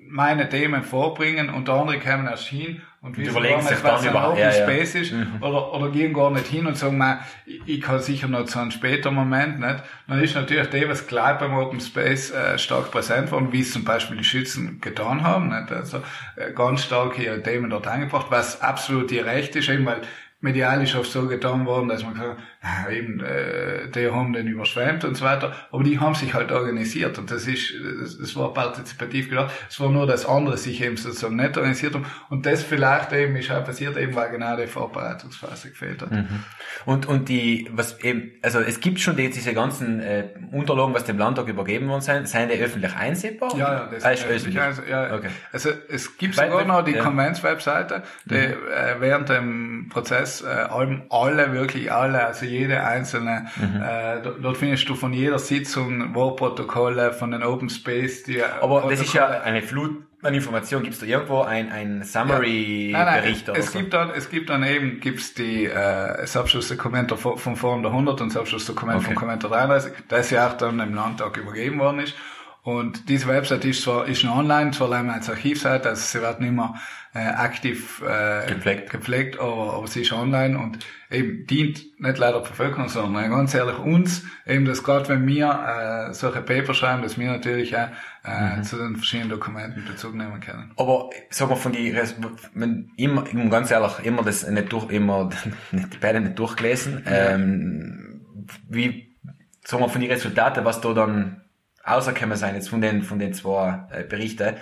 meine 0.09 0.48
Themen 0.48 0.83
vorbringen 0.83 1.48
und 1.48 1.68
der 1.68 1.74
andere 1.76 1.98
kommen 1.98 2.26
erst 2.26 2.48
hin 2.48 2.83
und 3.00 3.16
wissen 3.16 3.31
überlegen 3.31 3.55
gar 3.55 3.62
nicht, 3.62 3.68
sich 3.70 3.81
dann 3.83 3.92
was 3.94 4.07
ein 4.07 4.14
Open 4.14 4.38
ja, 4.38 4.50
ja. 4.50 4.52
Space 4.52 4.94
ist 4.94 5.12
Mhm. 5.12 5.38
oder, 5.42 5.72
oder 5.72 5.88
gehen 5.90 6.12
gar 6.12 6.31
nicht 6.31 6.46
hin 6.46 6.66
und 6.66 6.76
sagen, 6.76 6.98
man, 6.98 7.18
ich, 7.46 7.61
ich 7.66 7.81
kann 7.81 7.98
sicher 7.98 8.28
noch 8.28 8.44
zu 8.44 8.59
einem 8.59 8.70
späteren 8.70 9.14
Moment 9.14 9.59
nicht. 9.59 9.83
Dann 10.07 10.20
ist 10.22 10.35
natürlich 10.35 10.68
der, 10.68 10.88
was 10.90 11.07
gleich 11.07 11.38
beim 11.38 11.55
Open 11.57 11.81
Space 11.81 12.31
äh, 12.31 12.59
stark 12.59 12.90
präsent 12.90 13.33
war, 13.33 13.50
wie 13.52 13.61
es 13.61 13.72
zum 13.72 13.85
Beispiel 13.85 14.18
die 14.18 14.24
Schützen 14.24 14.81
getan 14.83 15.22
haben. 15.22 15.48
Nicht? 15.48 15.72
Also 15.72 16.02
äh, 16.37 16.52
ganz 16.52 16.85
stark 16.85 17.18
ihre 17.18 17.42
Themen 17.42 17.70
dort 17.70 17.87
eingebracht, 17.88 18.26
was 18.28 18.61
absolut 18.61 19.11
ihr 19.12 19.24
Recht 19.24 19.57
ist, 19.57 19.70
eben 19.70 19.87
weil 19.87 20.02
medial 20.42 20.83
ist 20.83 20.94
oft 20.94 21.11
so 21.11 21.26
getan 21.26 21.64
worden, 21.66 21.88
dass 21.88 22.02
man 22.05 22.12
gesagt 22.14 22.38
hat, 22.38 22.44
ah, 22.62 22.88
eben, 22.90 23.20
äh, 23.20 23.88
die 23.90 24.11
haben 24.11 24.33
den 24.33 24.46
überschwemmt 24.46 25.05
und 25.05 25.16
so 25.16 25.25
weiter, 25.25 25.53
aber 25.70 25.83
die 25.83 25.98
haben 25.98 26.14
sich 26.14 26.33
halt 26.35 26.53
organisiert 26.53 27.18
und 27.18 27.31
das 27.31 27.46
ist, 27.46 27.75
das, 28.01 28.18
das 28.18 28.37
war 28.37 28.55
partizipativ 28.55 29.29
gedacht, 29.29 29.53
es 29.68 29.81
war 29.81 29.90
nur, 29.90 30.07
dass 30.07 30.27
andere 30.27 30.57
sich 30.57 30.83
eben 30.83 30.96
sozusagen 30.96 31.37
nicht 31.37 31.57
organisiert 31.57 31.94
haben 31.94 32.07
und 32.31 32.46
das 32.46 32.62
vielleicht 32.62 33.12
eben 33.12 33.37
ist 33.37 33.51
auch 33.51 33.64
passiert, 33.64 33.96
eben 33.96 34.14
weil 34.14 34.31
genau 34.31 34.57
die 34.57 34.66
Vorbereitungsphase 34.66 35.70
gefehlt 35.70 36.03
hat. 36.03 36.11
Und, 36.87 37.07
und 37.07 37.29
die, 37.29 37.68
was 37.72 38.01
eben, 38.01 38.33
also 38.42 38.61
es 38.61 38.81
gibt 38.81 39.01
schon 39.01 39.16
die, 39.16 39.29
diese 39.31 39.55
ganzen 39.55 40.01
äh, 40.01 40.29
Unterlagen, 40.53 40.94
was 40.94 41.05
dem 41.05 41.18
Landtag 41.18 41.48
übergeben 41.48 41.88
worden 41.88 42.01
sind, 42.01 42.29
sind 42.29 42.51
die 42.51 42.59
öffentlich 42.61 42.94
einsehbar? 42.94 43.57
Ja, 43.57 43.75
ja, 43.75 43.88
das 43.92 44.05
ah, 44.05 44.11
ist 44.11 44.27
öffentlich. 44.27 44.61
Also, 44.61 44.83
ja, 44.83 45.14
Okay. 45.14 45.29
also 45.53 45.70
es 45.88 46.16
gibt 46.16 46.37
Weil- 46.37 46.51
sogar 46.51 46.64
noch 46.64 46.85
die 46.85 46.92
ja. 46.92 47.03
Konventswebseite, 47.03 48.03
die 48.25 48.35
äh, 48.35 48.55
während 49.01 49.29
dem 49.29 49.88
Prozess 49.90 50.42
äh, 50.42 50.46
alle, 51.11 51.53
wirklich 51.53 51.92
alle, 51.92 52.25
also 52.27 52.46
jede 52.53 52.85
einzelne, 52.85 53.47
Mhm. 53.57 53.83
äh, 53.83 54.23
dort, 54.41 54.57
findest 54.57 54.88
du 54.88 54.95
von 54.95 55.12
jeder 55.12 55.38
Sitzung 55.38 56.15
Wortprotokolle, 56.15 57.12
von 57.12 57.31
den 57.31 57.43
Open 57.43 57.69
Space, 57.71 58.23
die 58.25 58.43
Aber 58.43 58.87
das 58.88 59.01
ist 59.01 59.15
ja 59.15 59.27
eine 59.29 59.62
Flut 59.62 60.03
an 60.23 60.35
Informationen. 60.35 60.85
Gibt 60.85 60.95
es 60.95 61.01
da 61.01 61.07
irgendwo 61.07 61.41
ein, 61.43 61.73
ein 61.73 62.05
Summary-Bericht 62.05 63.49
oder 63.49 63.59
es 63.59 63.73
so? 63.73 63.79
gibt 63.79 63.93
dann, 63.95 64.11
es 64.11 64.31
gibt 64.31 64.51
dann 64.51 64.62
eben, 64.62 65.01
gibt's 65.01 65.35
die, 65.35 65.65
äh, 65.67 66.27
vom, 66.27 67.38
vom 67.38 67.57
Forum 67.57 67.83
der 67.83 67.91
100 67.93 68.21
und 68.21 68.29
das 68.29 68.37
Abschlussdokument 68.37 68.99
Okay. 68.99 69.07
vom 69.07 69.15
Konvent 69.17 69.43
der 69.43 69.51
33, 69.51 69.93
das 70.09 70.31
ja 70.31 70.49
auch 70.49 70.57
dann 70.57 70.79
im 70.81 70.95
Landtag 70.95 71.37
übergeben 71.37 71.79
worden 71.81 72.01
ist. 72.01 72.15
Und 72.64 73.09
diese 73.09 73.27
Website 73.27 73.64
ist 73.64 73.83
zwar, 73.83 74.07
ist 74.07 74.22
noch 74.22 74.37
online, 74.37 74.70
zwar 74.70 74.88
leider 74.88 75.11
als 75.11 75.29
Archivseite, 75.29 75.88
also 75.88 76.01
sie 76.01 76.25
wird 76.25 76.40
nicht 76.40 76.53
mehr 76.53 76.75
äh, 77.12 77.18
aktiv 77.18 78.01
äh, 78.03 78.46
Gepflegt. 78.46 78.88
gepflegt 78.90 79.40
aber, 79.40 79.75
aber 79.75 79.87
sie 79.88 80.03
ist 80.03 80.12
online 80.12 80.57
und 80.57 80.79
eben 81.11 81.44
dient 81.48 82.01
nicht 82.01 82.18
leider 82.18 82.40
der 82.40 82.48
Bevölkerung, 82.48 82.88
sondern 82.88 83.31
ganz 83.31 83.53
ehrlich 83.55 83.79
uns, 83.79 84.25
eben 84.46 84.64
das 84.64 84.85
gerade 84.85 85.09
wenn 85.09 85.27
wir 85.27 86.09
äh, 86.11 86.14
solche 86.14 86.40
Paper 86.40 86.72
schreiben, 86.72 87.03
dass 87.03 87.18
wir 87.18 87.33
natürlich 87.33 87.77
auch 87.77 87.88
äh, 88.25 88.59
Mhm. 88.59 88.62
zu 88.62 88.77
den 88.77 88.94
verschiedenen 88.94 89.31
Dokumenten 89.31 89.85
Bezug 89.85 90.14
nehmen 90.14 90.38
können. 90.38 90.70
Aber 90.77 91.11
sag 91.31 91.48
mal 91.51 91.57
von 91.57 91.72
die 91.72 91.90
Res- 91.90 92.14
wenn 92.55 92.92
immer, 92.96 93.25
ganz 93.51 93.72
ehrlich, 93.72 93.98
immer 94.05 94.22
das 94.22 94.48
nicht 94.48 94.72
durch, 94.72 94.88
immer 94.90 95.29
nicht, 95.72 96.01
beide 96.01 96.20
nicht 96.20 96.38
durchgelesen. 96.38 97.03
Ähm, 97.07 98.20
wie 98.68 99.16
sag 99.64 99.81
mal 99.81 99.88
von 99.88 100.01
die 100.01 100.07
Resultate, 100.07 100.64
was 100.64 100.81
da 100.81 100.92
dann 100.92 101.41
rausgekommen 101.88 102.37
sein 102.37 102.55
jetzt 102.55 102.68
von 102.68 102.81
den 102.81 103.03
von 103.03 103.18
den 103.18 103.35
zwei 103.35 103.85
äh, 103.90 104.05
Berichten, 104.05 104.57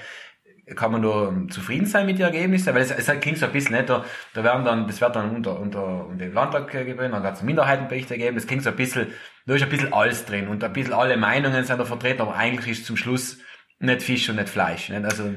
kann 0.76 0.92
man 0.92 1.00
nur 1.00 1.46
zufrieden 1.50 1.87
sein 1.87 2.06
mit 2.06 2.18
den 2.18 2.26
Ergebnissen, 2.26 2.74
weil 2.74 2.83
es, 2.83 2.90
es 2.90 3.06
klingt 3.20 3.38
so 3.38 3.46
ein 3.46 3.52
bisschen, 3.52 3.76
nicht, 3.76 3.88
da, 3.88 4.04
da 4.35 4.44
werden 4.44 4.64
dann, 4.64 4.87
das 4.87 5.00
wird 5.00 5.16
dann 5.16 5.35
unter, 5.35 5.59
unter, 5.59 6.06
unter 6.06 6.24
den 6.24 6.33
Landtag 6.33 6.70
gegeben, 6.70 7.11
dann 7.11 7.22
wird 7.22 7.35
es 7.35 7.42
Minderheitenberichte 7.42 8.16
geben, 8.16 8.37
es 8.37 8.46
klingt 8.46 8.62
so 8.62 8.70
ein 8.70 8.76
bisschen, 8.76 9.09
da 9.46 9.54
ist 9.54 9.62
ein 9.62 9.68
bisschen 9.68 9.92
alles 9.92 10.24
drin 10.26 10.48
und 10.48 10.62
ein 10.62 10.72
bisschen 10.72 10.92
alle 10.92 11.16
Meinungen 11.16 11.64
sind 11.64 11.78
da 11.78 11.85
vertreten, 11.85 12.22
aber 12.22 12.35
eigentlich 12.35 12.78
ist 12.78 12.87
zum 12.87 12.96
Schluss 12.96 13.38
nicht 13.78 14.02
Fisch 14.02 14.28
und 14.28 14.37
nicht 14.37 14.48
Fleisch, 14.48 14.88
nicht? 14.90 15.04
also, 15.04 15.35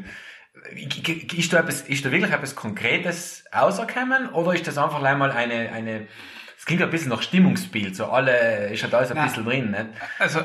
ist 1.36 1.52
da, 1.52 1.60
etwas, 1.60 1.82
ist 1.82 2.06
da 2.06 2.12
wirklich 2.12 2.32
etwas 2.32 2.56
Konkretes 2.56 3.44
auserkommen 3.52 4.30
oder 4.30 4.54
ist 4.54 4.68
das 4.68 4.78
einfach 4.78 5.02
einmal 5.02 5.32
eine, 5.32 5.72
eine, 5.72 6.08
es 6.58 6.66
klingt 6.66 6.84
ein 6.84 6.90
bisschen 6.92 7.10
nach 7.10 7.24
Stimmungsbild, 7.24 7.96
so 7.96 8.06
alle, 8.06 8.70
ist 8.70 8.84
da 8.84 8.98
alles 8.98 9.10
ein 9.10 9.18
Nein. 9.18 9.28
bisschen 9.28 9.46
drin, 9.46 9.72
nicht? 9.72 9.86
Also, 10.20 10.42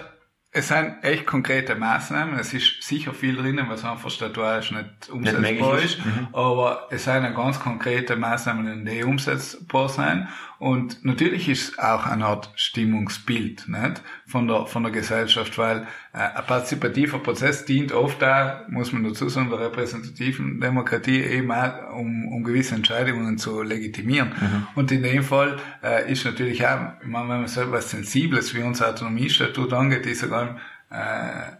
es 0.51 0.69
sind 0.69 0.97
echt 1.03 1.27
konkrete 1.27 1.75
Maßnahmen. 1.75 2.39
Es 2.39 2.55
ist 2.55 2.83
sicher 2.83 3.13
viel 3.13 3.37
drinnen, 3.37 3.69
was 3.69 3.85
einfach 3.85 4.11
statuarisch 4.11 4.71
nicht 4.71 5.11
umsetzbar 5.11 5.43
nicht 5.43 5.85
ist. 5.85 6.05
Mhm. 6.05 6.29
Aber 6.33 6.89
es 6.91 7.05
sind 7.05 7.35
ganz 7.35 7.61
konkrete 7.61 8.17
Maßnahmen, 8.17 8.85
die 8.87 9.05
umsetzbar 9.05 9.89
sind. 9.89 10.29
Und 10.59 11.05
natürlich 11.05 11.49
ist 11.49 11.79
auch 11.79 12.05
eine 12.07 12.27
Art 12.27 12.51
Stimmungsbild 12.57 13.69
nicht? 13.69 14.03
Von, 14.27 14.49
der, 14.49 14.67
von 14.67 14.83
der 14.83 14.91
Gesellschaft, 14.91 15.57
weil 15.57 15.87
äh, 16.13 16.19
ein 16.19 16.47
partizipativer 16.47 17.21
Prozess 17.21 17.65
dient 17.65 17.93
oft 17.93 18.23
auch, 18.25 18.67
muss 18.69 18.93
man 18.93 19.05
dazu 19.05 19.29
sagen, 19.29 19.51
der 19.51 19.61
repräsentativen 19.61 20.61
Demokratie 20.61 21.23
eben 21.23 21.53
auch, 21.53 21.95
um, 21.95 22.27
um 22.29 22.43
gewisse 22.43 22.75
Entscheidungen 22.75 23.39
zu 23.39 23.63
legitimieren. 23.63 24.31
Mhm. 24.31 24.67
Und 24.75 24.91
in 24.91 25.05
dem 25.05 25.23
Fall 25.23 25.59
äh, 25.83 26.11
ist 26.11 26.25
natürlich 26.25 26.67
auch, 26.67 26.93
ich 27.01 27.07
meine, 27.07 27.29
wenn 27.29 27.41
man 27.41 27.49
so 27.49 27.61
etwas 27.61 27.91
Sensibles 27.91 28.53
wie 28.55 28.63
unser 28.63 28.89
Autonomiestatut 28.89 29.73
angeht, 29.73 30.07
ist 30.07 30.21
sogar 30.21 30.57
äh, 30.91 31.53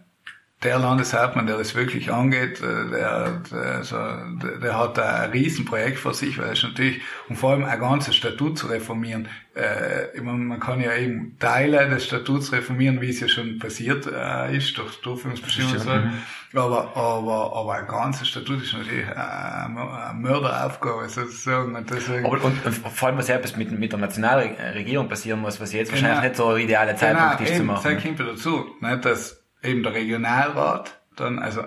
der 0.63 0.77
Landeshauptmann, 0.77 1.47
der 1.47 1.57
das 1.57 1.73
wirklich 1.73 2.11
angeht, 2.11 2.59
äh, 2.61 2.89
der, 2.89 3.41
der, 3.49 3.81
der, 3.81 4.57
der 4.57 4.77
hat 4.77 4.99
ein 4.99 5.31
Riesenprojekt 5.31 5.97
vor 5.97 6.13
sich, 6.13 6.37
weil 6.37 6.51
es 6.51 6.63
natürlich, 6.63 7.01
und 7.29 7.37
vor 7.37 7.51
allem 7.51 7.63
ein 7.63 7.79
ganzes 7.79 8.15
Statut 8.15 8.57
zu 8.57 8.67
reformieren. 8.67 9.29
Äh, 9.55 10.17
ich 10.17 10.21
meine, 10.21 10.37
man 10.37 10.59
kann 10.59 10.81
ja 10.81 10.93
eben 10.95 11.37
Teile 11.39 11.87
des 11.89 12.05
Statuts 12.05 12.51
reformieren, 12.51 12.99
wie 12.99 13.09
es 13.09 13.21
ja 13.21 13.29
schon 13.29 13.57
passiert 13.57 14.05
äh, 14.05 14.55
ist, 14.55 14.77
durch 14.77 14.99
Durchführungsbestimmungen. 14.99 15.79
So. 15.79 15.91
Mhm. 15.91 16.13
Aber, 16.55 16.97
aber, 16.97 17.55
aber 17.55 17.73
ein 17.75 17.87
ganzes 17.87 18.27
Statut 18.27 18.61
ist 18.61 18.73
natürlich 18.73 19.07
eine, 19.07 20.13
Mörderaufgabe 20.15 21.07
sozusagen. 21.07 21.73
Und 21.73 21.89
deswegen 21.89 22.25
aber, 22.25 22.43
und, 22.43 22.65
und 22.65 22.75
vor 22.75 23.07
allem, 23.07 23.17
was 23.17 23.29
ja 23.29 23.35
etwas 23.35 23.55
mit, 23.55 23.71
mit 23.71 23.93
der 23.93 23.99
Nationalregierung 23.99 25.07
passieren 25.07 25.39
muss, 25.39 25.61
was 25.61 25.71
jetzt 25.71 25.93
genau. 25.93 26.09
wahrscheinlich 26.09 26.31
nicht 26.31 26.35
so 26.35 26.57
ideale 26.57 26.95
Zeitpunkt 26.97 27.37
genau, 27.37 27.43
ist 27.43 27.55
eben, 27.55 27.59
zu 27.59 27.63
machen. 27.65 27.93
Das 27.95 28.03
kommt 28.03 28.19
dazu, 28.19 28.65
nicht, 28.81 29.05
dass 29.05 29.38
eben 29.63 29.83
der 29.83 29.93
Regionalrat, 29.93 30.99
dann, 31.15 31.39
also 31.39 31.63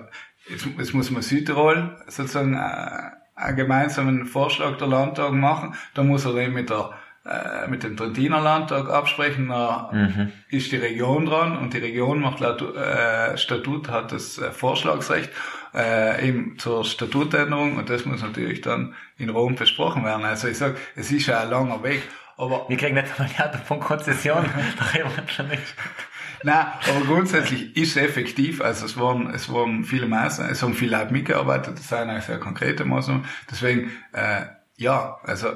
jetzt, 0.49 0.67
jetzt 0.77 0.93
muss 0.93 1.11
man 1.11 1.21
Südtirol 1.21 1.97
sozusagen 2.07 2.55
äh, 2.55 3.11
einen 3.35 3.57
gemeinsamen 3.57 4.25
Vorschlag 4.25 4.77
der 4.77 4.87
Landtag 4.87 5.33
machen, 5.33 5.75
da 5.93 6.03
muss 6.03 6.25
er 6.25 6.35
eben 6.35 6.53
mit 6.53 6.69
der 6.69 6.91
äh, 7.25 7.69
mit 7.69 7.83
dem 7.83 7.95
Trentiner 7.95 8.41
Landtag 8.41 8.89
absprechen, 8.89 9.47
da 9.47 9.89
mhm. 9.93 10.33
ist 10.49 10.73
die 10.73 10.75
Region 10.77 11.25
dran 11.25 11.57
und 11.57 11.73
die 11.73 11.77
Region 11.77 12.19
macht 12.19 12.41
laut 12.41 12.61
äh, 12.75 13.37
Statut 13.37 13.87
hat 13.89 14.11
das 14.11 14.37
äh, 14.39 14.51
Vorschlagsrecht 14.51 15.31
äh, 15.73 16.27
eben 16.27 16.59
zur 16.59 16.83
Statutänderung 16.83 17.77
und 17.77 17.89
das 17.89 18.05
muss 18.05 18.21
natürlich 18.21 18.59
dann 18.59 18.93
in 19.17 19.29
Rom 19.29 19.55
besprochen 19.55 20.03
werden. 20.03 20.25
Also 20.25 20.49
ich 20.49 20.57
sag, 20.57 20.75
es 20.97 21.11
ist 21.11 21.27
ja 21.27 21.39
ein 21.39 21.49
langer 21.49 21.81
Weg. 21.83 22.01
Aber 22.35 22.65
wir 22.67 22.75
kriegen 22.75 22.95
nicht 22.95 23.07
einmal 23.17 23.53
die 23.53 23.65
von 23.65 23.79
Konzession, 23.79 24.45
da 24.77 24.85
reden 24.87 25.09
wir 25.15 25.27
schon 25.29 25.47
nicht. 25.47 25.75
Nein, 26.43 26.65
aber 26.89 27.05
grundsätzlich 27.05 27.75
ist 27.75 27.91
es 27.91 27.97
effektiv. 27.97 28.61
Also 28.61 28.85
es 28.85 28.99
waren, 28.99 29.33
es 29.33 29.51
waren 29.51 29.83
viele 29.83 30.07
Maßnahmen, 30.07 30.51
es 30.51 30.61
haben 30.61 30.73
viele 30.73 30.97
Leute 30.97 31.13
mitgearbeitet, 31.13 31.77
das 31.77 31.89
sind 31.89 32.09
eigentlich 32.09 32.25
sehr 32.25 32.39
konkrete 32.39 32.85
Maßnahmen. 32.85 33.25
Deswegen, 33.49 33.91
äh, 34.11 34.45
ja, 34.75 35.17
also 35.23 35.47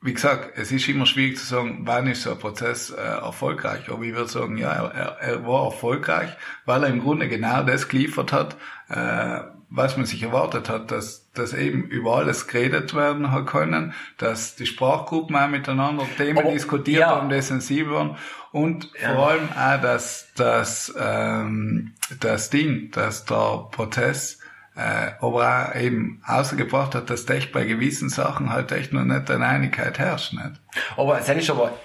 wie 0.00 0.14
gesagt, 0.14 0.56
es 0.56 0.70
ist 0.70 0.88
immer 0.88 1.06
schwierig 1.06 1.38
zu 1.38 1.44
sagen, 1.44 1.80
wann 1.82 2.06
ist 2.06 2.22
so 2.22 2.30
ein 2.30 2.38
Prozess 2.38 2.90
äh, 2.90 3.00
erfolgreich. 3.00 3.90
Aber 3.90 4.02
ich 4.02 4.14
würde 4.14 4.30
sagen, 4.30 4.56
ja, 4.56 4.70
er, 4.70 5.18
er 5.20 5.46
war 5.46 5.64
erfolgreich, 5.64 6.30
weil 6.64 6.84
er 6.84 6.88
im 6.88 7.00
Grunde 7.00 7.28
genau 7.28 7.64
das 7.64 7.88
geliefert 7.88 8.32
hat, 8.32 8.56
äh, 8.88 9.40
was 9.70 9.96
man 9.96 10.06
sich 10.06 10.22
erwartet 10.22 10.68
hat, 10.68 10.90
dass, 10.92 11.30
dass 11.32 11.52
eben 11.52 11.82
über 11.82 12.16
alles 12.16 12.46
geredet 12.46 12.94
werden 12.94 13.32
hat 13.32 13.46
können, 13.46 13.92
dass 14.16 14.56
die 14.56 14.66
Sprachgruppen 14.66 15.36
auch 15.36 15.48
miteinander 15.48 16.06
Themen 16.16 16.38
Aber, 16.38 16.52
diskutiert 16.52 17.00
ja. 17.00 17.10
haben, 17.10 17.28
die 17.28 17.42
sensibel 17.42 17.92
waren 17.92 18.16
und 18.52 18.90
ja. 19.00 19.14
vor 19.14 19.30
allem 19.30 19.48
auch, 19.52 19.80
dass 19.80 20.28
dass 20.34 20.94
ähm, 20.98 21.94
das 22.20 22.50
Ding, 22.50 22.90
dass 22.90 23.24
der 23.24 23.68
Prozess 23.70 24.38
äh, 24.78 25.10
aber 25.20 25.70
auch 25.70 25.74
eben 25.74 26.22
ausgebracht 26.24 26.94
hat, 26.94 27.10
dass 27.10 27.28
echt 27.28 27.52
bei 27.52 27.64
gewissen 27.64 28.08
Sachen 28.08 28.52
halt 28.52 28.70
echt 28.70 28.92
noch 28.92 29.04
nicht 29.04 29.28
eine 29.30 29.44
Einigkeit 29.44 29.98
herrscht. 29.98 30.32
Nicht? 30.32 30.60
Aber 30.96 31.18
es 31.18 31.28
ist 31.28 31.50
aber, 31.50 31.76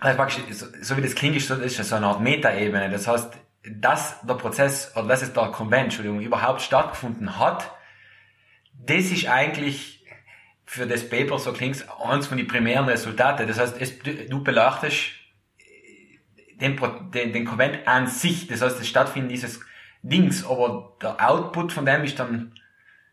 also 0.00 0.66
so 0.80 0.96
wie 0.96 1.02
das 1.02 1.14
klingt, 1.14 1.36
ist 1.36 1.48
das 1.48 1.60
ist 1.60 1.76
so 1.88 1.94
eine 1.94 2.06
Art 2.06 2.20
Metaebene. 2.20 2.90
Das 2.90 3.06
heißt, 3.06 3.30
dass 3.70 4.20
der 4.22 4.34
Prozess 4.34 4.92
oder 4.96 5.06
dass 5.06 5.22
es 5.22 5.32
der 5.32 5.46
Konvent, 5.46 5.84
Entschuldigung, 5.84 6.20
überhaupt 6.20 6.60
stattgefunden 6.60 7.38
hat, 7.38 7.70
das 8.74 9.04
ist 9.06 9.28
eigentlich 9.28 10.04
für 10.64 10.86
das 10.86 11.08
Paper, 11.08 11.38
so 11.38 11.52
klingt 11.52 11.84
eins 12.04 12.26
von 12.26 12.36
den 12.36 12.48
primären 12.48 12.86
Resultate. 12.86 13.46
Das 13.46 13.58
heißt, 13.58 13.76
es, 13.80 13.94
du 14.28 14.42
beleuchtest 14.42 15.12
den, 16.60 16.78
den, 17.14 17.32
den 17.32 17.44
Konvent 17.44 17.86
an 17.86 18.06
sich, 18.06 18.46
das 18.46 18.62
heißt, 18.62 18.78
das 18.78 18.86
Stattfinden 18.86 19.28
dieses 19.28 19.60
Dings, 20.02 20.44
aber 20.44 20.96
der 21.02 21.16
Output 21.28 21.72
von 21.72 21.84
dem 21.86 22.04
ist 22.04 22.18
dann 22.18 22.52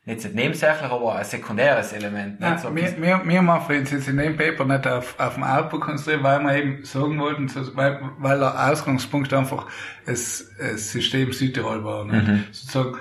nicht 0.05 0.35
nebensächlich, 0.35 0.91
aber 0.91 1.15
ein 1.15 1.25
sekundäres 1.25 1.91
Element. 1.93 2.39
Nein, 2.39 2.59
so 2.59 2.75
wir, 2.75 3.01
wir, 3.01 3.21
wir 3.25 3.41
machen 3.41 3.75
jetzt 3.75 4.07
in 4.07 4.17
dem 4.17 4.37
Paper 4.37 4.63
nicht 4.65 4.85
auf, 4.85 5.19
auf 5.19 5.33
dem 5.33 5.43
Output 5.43 5.81
konzentrieren, 5.81 6.23
weil 6.23 6.43
wir 6.43 6.55
eben 6.55 6.85
sagen 6.85 7.19
wollten, 7.19 7.49
weil, 7.75 8.01
weil 8.19 8.37
der 8.37 8.71
Ausgangspunkt 8.71 9.33
einfach 9.33 9.65
das, 10.05 10.51
das 10.59 10.91
System 10.91 11.33
Südtirol 11.33 11.83
war. 11.83 12.05
Ne? 12.05 12.21
Mhm. 12.21 12.43
Sozusagen, 12.51 12.97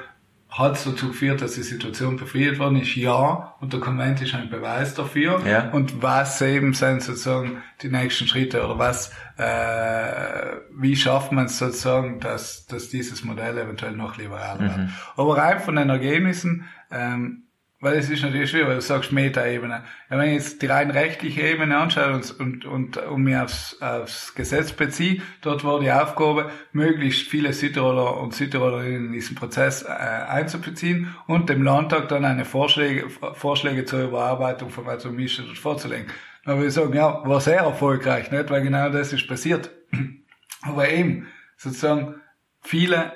hat 0.55 0.77
es 0.77 0.85
dazu 0.85 1.09
geführt, 1.09 1.43
dass 1.43 1.55
die 1.55 1.65
Situation 1.65 2.17
befriedet 2.17 2.61
worden 2.61 2.77
ist? 2.77 2.95
Ja. 2.95 3.57
Und 3.61 3.73
der 3.73 3.81
Konvent 3.81 4.23
ist 4.23 4.35
ein 4.35 4.51
Beweis 4.51 4.95
dafür. 4.95 5.43
Ja. 5.45 5.71
Und 5.71 6.01
was 6.01 6.41
eben 6.43 6.75
sind 6.75 7.03
sozusagen 7.03 7.63
die 7.83 7.89
nächsten 7.89 8.29
Schritte 8.29 8.65
oder 8.65 8.79
was, 8.79 9.13
äh, 9.37 10.57
wie 10.79 10.95
schafft 10.95 11.33
man 11.33 11.47
es 11.47 11.59
sozusagen, 11.59 12.21
dass, 12.21 12.67
dass 12.67 12.89
dieses 12.89 13.25
Modell 13.25 13.59
eventuell 13.59 13.97
noch 13.97 14.17
liberaler 14.17 14.63
mhm. 14.63 14.77
wird? 14.77 14.91
Aber 15.17 15.37
rein 15.37 15.59
von 15.59 15.75
den 15.75 15.91
Ergebnissen, 15.91 16.69
ähm, 16.93 17.43
weil 17.85 17.99
es 17.99 18.09
ist 18.09 18.23
natürlich 18.23 18.49
schwierig, 18.49 18.69
weil 18.69 18.75
du 18.77 18.81
sagst 18.81 19.13
Metaebene. 19.13 19.85
Ja, 20.09 20.19
wenn 20.19 20.31
ich 20.31 20.37
jetzt 20.37 20.63
die 20.63 20.67
rein 20.67 20.91
rechtliche 20.91 21.43
Ebene 21.43 21.77
anschaue 21.77 22.15
und, 22.15 22.41
und, 22.41 22.65
und, 22.65 22.97
und 22.97 23.23
mir 23.23 23.45
aufs, 23.45 23.77
aufs 23.83 24.35
Gesetz 24.35 24.73
beziehe, 24.73 25.21
dort 25.43 25.65
war 25.65 25.81
die 25.81 25.93
Aufgabe, 25.93 26.51
möglichst 26.73 27.29
viele 27.29 27.53
Südtiroler 27.53 28.17
und 28.17 28.35
Südtirolerinnen 28.35 29.09
in 29.09 29.13
diesen 29.13 29.37
Prozess 29.37 29.83
äh, 29.83 29.89
einzubeziehen 29.89 31.15
und 31.27 31.51
dem 31.51 31.63
Landtag 31.63 32.09
dann 32.09 32.25
eine 32.25 32.47
Vorschläge, 32.47 33.11
Vorschläge 33.11 33.85
zur 33.85 34.05
Überarbeitung 34.05 34.71
vom 34.71 34.89
Autonomiestatut 34.89 35.59
vorzulegen. 35.59 36.07
Da 36.47 36.55
würde 36.55 36.69
ich 36.69 36.75
sagen, 36.75 36.95
ja, 36.95 37.21
war 37.29 37.43
sehr 37.43 37.61
erfolgreich, 37.61 38.31
nicht? 38.31 38.49
Weil 38.49 38.63
genau 38.63 38.89
das 38.89 39.13
ist 39.13 39.29
passiert. 39.29 39.71
Aber 40.63 40.89
eben, 40.89 41.27
sozusagen, 41.59 42.15
viele 42.63 43.13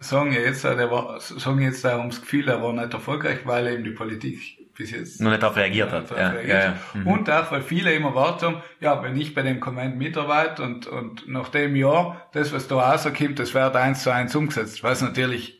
sagen 0.00 0.32
jetzt, 0.32 0.64
der 0.64 0.90
war, 0.90 1.20
sagen 1.20 1.60
jetzt 1.60 1.84
da 1.84 1.98
ums 1.98 2.20
Gefühl, 2.20 2.48
er 2.48 2.62
war 2.62 2.72
nicht 2.72 2.92
erfolgreich, 2.92 3.40
weil 3.44 3.68
eben 3.68 3.84
die 3.84 3.90
Politik 3.90 4.58
bis 4.76 4.90
jetzt 4.92 5.20
noch 5.20 5.30
nicht 5.30 5.42
darauf 5.42 5.56
reagiert 5.56 5.92
hat. 5.92 6.10
Ja, 6.10 6.30
reagiert. 6.30 6.48
Ja, 6.48 6.64
ja. 6.64 6.76
Mhm. 6.94 7.06
Und 7.06 7.30
auch, 7.30 7.52
weil 7.52 7.62
viele 7.62 7.92
immer 7.92 8.14
warten, 8.14 8.56
ja, 8.80 9.02
wenn 9.02 9.20
ich 9.20 9.34
bei 9.34 9.42
dem 9.42 9.60
Comment 9.60 9.96
mitarbeite 9.98 10.62
und, 10.62 10.86
und 10.86 11.28
nach 11.28 11.50
dem 11.50 11.76
Jahr, 11.76 12.28
das, 12.32 12.52
was 12.52 12.66
da 12.66 12.76
rauskommt, 12.76 13.38
das 13.38 13.52
wird 13.52 13.76
eins 13.76 14.02
zu 14.02 14.10
eins 14.10 14.34
umgesetzt, 14.34 14.82
was 14.82 15.02
natürlich 15.02 15.59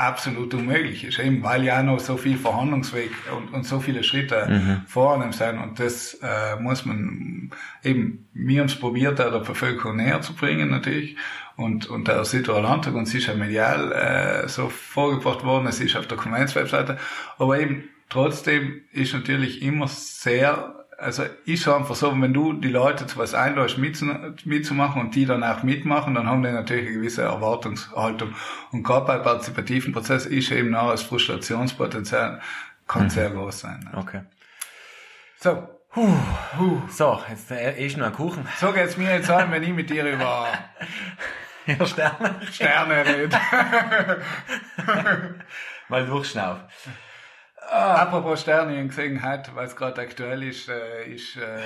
absolut 0.00 0.54
unmöglich 0.54 1.04
ist, 1.04 1.18
eben 1.18 1.42
weil 1.42 1.64
ja 1.64 1.82
noch 1.82 2.00
so 2.00 2.16
viel 2.16 2.38
Verhandlungsweg 2.38 3.10
und, 3.36 3.52
und 3.52 3.64
so 3.64 3.80
viele 3.80 4.02
Schritte 4.02 4.46
mhm. 4.48 4.82
vor 4.86 5.14
einem 5.14 5.32
sein 5.32 5.58
und 5.58 5.78
das 5.78 6.14
äh, 6.22 6.56
muss 6.58 6.86
man 6.86 7.50
eben, 7.84 8.28
wir 8.32 8.60
haben 8.60 8.66
es 8.66 8.76
probiert, 8.76 9.18
der 9.18 9.30
Bevölkerung 9.40 9.96
näher 9.96 10.20
zu 10.22 10.34
bringen 10.34 10.70
natürlich. 10.70 11.16
Und, 11.56 11.90
und 11.90 12.08
der 12.08 12.24
Südtiroler 12.24 12.62
Landtag 12.62 12.94
und 12.94 13.02
es 13.02 13.14
ist 13.14 13.26
ja 13.26 13.34
medial 13.34 13.92
äh, 13.92 14.48
so 14.48 14.70
vorgebracht 14.70 15.44
worden, 15.44 15.66
es 15.66 15.80
ist 15.80 15.94
auf 15.94 16.06
der 16.06 16.16
Konventswebseite, 16.16 16.96
aber 17.36 17.60
eben 17.60 17.84
trotzdem 18.08 18.80
ist 18.92 19.12
natürlich 19.12 19.60
immer 19.60 19.86
sehr, 19.86 20.79
also 21.00 21.24
ist 21.46 21.66
einfach 21.66 21.94
so, 21.94 22.12
wenn 22.20 22.32
du 22.32 22.52
die 22.52 22.68
Leute 22.68 23.06
zu 23.06 23.18
was 23.18 23.34
einlädst 23.34 23.78
mitzumachen 23.78 25.00
und 25.00 25.14
die 25.14 25.26
dann 25.26 25.42
auch 25.42 25.62
mitmachen, 25.62 26.14
dann 26.14 26.26
haben 26.26 26.42
die 26.42 26.50
natürlich 26.50 26.86
eine 26.86 26.96
gewisse 26.96 27.22
Erwartungshaltung. 27.22 28.34
Und 28.70 28.82
gerade 28.82 29.06
bei 29.06 29.18
partizipativen 29.18 29.92
Prozessen 29.92 30.32
ist 30.32 30.50
eben 30.52 30.74
auch 30.74 30.90
das 30.90 31.02
Frustrationspotenzial 31.02 32.40
kann 32.86 33.04
mhm. 33.04 33.10
sehr 33.10 33.30
groß 33.30 33.60
sein. 33.60 33.88
Ne? 33.90 33.98
Okay. 33.98 34.20
So. 35.38 35.68
Puh, 35.92 36.16
puh. 36.56 36.82
So, 36.88 37.20
jetzt 37.28 37.50
äh, 37.50 37.84
ist 37.84 37.96
noch 37.96 38.06
ein 38.06 38.12
Kuchen. 38.12 38.46
So 38.58 38.72
geht's 38.72 38.96
mir 38.96 39.12
jetzt 39.12 39.28
an, 39.28 39.50
wenn 39.50 39.62
ich 39.62 39.72
mit 39.72 39.90
dir 39.90 40.04
über 40.04 40.48
Ja, 41.66 41.86
Sterne. 41.86 42.40
Sterne 42.50 43.06
reden. 43.06 43.38
mal 45.88 46.06
durchschnaufen. 46.06 46.64
Ah. 47.70 48.02
Apropos 48.02 48.40
Sterne, 48.40 48.72
ich 48.72 48.78
habe 48.78 48.88
gesehen 48.88 49.22
heute, 49.22 49.54
weil 49.54 49.66
es 49.66 49.76
gerade 49.76 50.00
aktuell 50.00 50.42
ist, 50.42 50.68
äh, 50.68 51.04
ist 51.04 51.36
äh, 51.36 51.60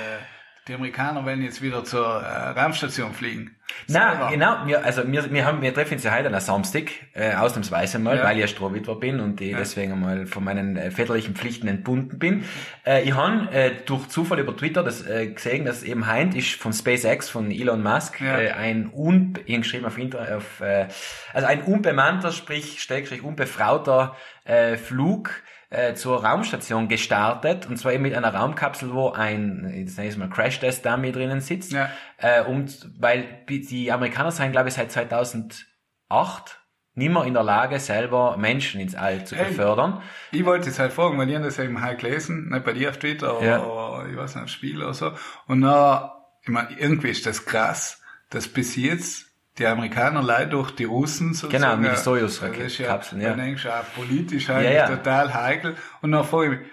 die 0.69 0.75
Amerikaner 0.75 1.25
wollen 1.25 1.43
jetzt 1.43 1.63
wieder 1.63 1.83
zur 1.85 2.23
äh, 2.23 2.51
Raumstation 2.59 3.15
fliegen. 3.15 3.57
Na, 3.89 4.31
genau. 4.31 4.67
Wir, 4.67 4.85
also 4.85 5.11
wir, 5.11 5.31
wir 5.33 5.45
haben, 5.47 5.63
wir 5.63 5.73
treffen 5.73 5.95
uns 5.95 6.05
ja 6.05 6.13
heute 6.13 6.27
an 6.27 6.35
einem 6.35 6.41
Samstag, 6.41 6.91
äh, 7.15 7.35
ausnahmsweise 7.35 7.99
mal, 7.99 8.19
ja. 8.19 8.25
weil 8.25 8.37
ich 8.37 8.43
ja 8.43 8.49
Strohwitwer 8.49 8.97
bin 8.97 9.21
und 9.21 9.41
ich 9.41 9.53
ja. 9.53 9.59
deswegen 9.59 9.99
mal 9.99 10.27
von 10.27 10.45
meinen 10.45 10.77
äh, 10.77 10.91
väterlichen 10.91 11.35
Pflichten 11.35 11.69
entbunden 11.69 12.19
bin. 12.19 12.45
Äh, 12.87 13.03
ich 13.05 13.15
habe 13.15 13.51
äh, 13.51 13.73
durch 13.87 14.09
Zufall 14.09 14.41
über 14.41 14.55
Twitter 14.55 14.83
das 14.83 15.07
äh, 15.07 15.29
gesehen, 15.29 15.65
dass 15.65 15.83
eben 15.83 16.07
heint 16.07 16.35
ist 16.35 16.55
von 16.55 16.75
SpaceX, 16.75 17.31
von 17.31 17.51
Elon 17.51 17.83
Musk, 17.83 18.21
ja. 18.21 18.39
äh, 18.39 18.51
ein 18.53 18.91
un, 18.93 19.39
geschrieben 19.47 19.87
auf, 19.87 19.97
Inter, 19.97 20.37
auf 20.37 20.61
äh, 20.61 20.87
also 21.33 21.47
ein 21.47 21.63
unbemannter, 21.63 22.31
sprich, 22.31 22.81
steckstrich 22.83 23.23
unbefrauter 23.23 24.17
äh, 24.45 24.77
Flug 24.77 25.31
äh, 25.75 25.95
zur 25.95 26.25
Raumstation 26.25 26.89
gestartet 26.89 27.67
und 27.67 27.77
zwar 27.77 27.93
eben 27.93 28.03
mit 28.03 28.15
einer 28.15 28.35
Raumkapsel, 28.35 28.93
wo 28.93 29.11
ein, 29.11 29.71
jetzt 29.77 29.97
nenne 29.97 30.11
ich 30.11 30.17
mal 30.17 30.31
Crash-Test-Dummy 30.31 31.13
drinnen 31.13 31.41
sitzt. 31.41 31.73
Ja. 31.73 31.91
Äh, 32.19 32.45
und 32.45 32.91
weil 32.99 33.45
die 33.49 33.93
Amerikaner 33.93 34.31
sind, 34.31 34.53
glaube 34.53 34.69
ich, 34.69 34.75
seit 34.75 34.93
2008 34.93 36.61
nicht 36.97 37.13
mehr 37.13 37.25
in 37.25 37.35
der 37.35 37.43
Lage, 37.43 37.81
selber 37.81 38.37
Menschen 38.37 38.81
ins 38.81 38.95
All 38.95 39.25
zu 39.25 39.37
hey, 39.37 39.49
befördern. 39.49 40.01
Ich 40.31 40.45
wollte 40.45 40.69
jetzt 40.69 40.79
halt 40.79 40.93
fragen, 40.93 41.19
weil 41.19 41.29
ich 41.29 41.39
das 41.39 41.59
eben 41.59 41.81
halt 41.81 41.99
gelesen, 41.99 42.51
nicht 42.51 42.65
bei 42.65 42.73
dir 42.73 42.91
auf 42.91 42.99
Twitter, 42.99 43.31
aber, 43.31 43.45
ja. 43.45 43.63
aber 43.63 44.07
ich 44.09 44.17
weiß 44.17 44.37
nicht, 44.37 44.45
auf 44.45 44.51
Spiel 44.51 44.81
oder 44.81 44.95
so. 44.95 45.13
Und 45.49 45.63
dann, 45.63 46.11
ich 46.43 46.51
meine, 46.51 46.69
irgendwie 46.79 47.09
ist 47.11 47.27
das 47.27 47.45
krass, 47.45 48.01
dass 48.31 48.47
bis 48.47 48.77
jetzt 48.77 49.24
die 49.59 49.67
Amerikaner 49.67 50.23
leider 50.23 50.51
durch 50.51 50.73
die 50.73 50.85
Russen 50.85 51.33
sozusagen. 51.33 51.79
Genau, 51.81 51.89
mit 51.91 51.99
Soyuz-Kapseln, 51.99 53.21
ja. 53.21 53.37
Ja. 53.37 53.45
ja. 53.45 53.85
politisch 53.95 54.51
eigentlich 54.51 54.75
ja, 54.75 54.89
ja. 54.89 54.97
total 54.97 55.33
heikel. 55.33 55.77
Und 56.03 56.13
dann 56.13 56.25
frage 56.25 56.45
ich 56.45 56.61
mich, 56.61 56.69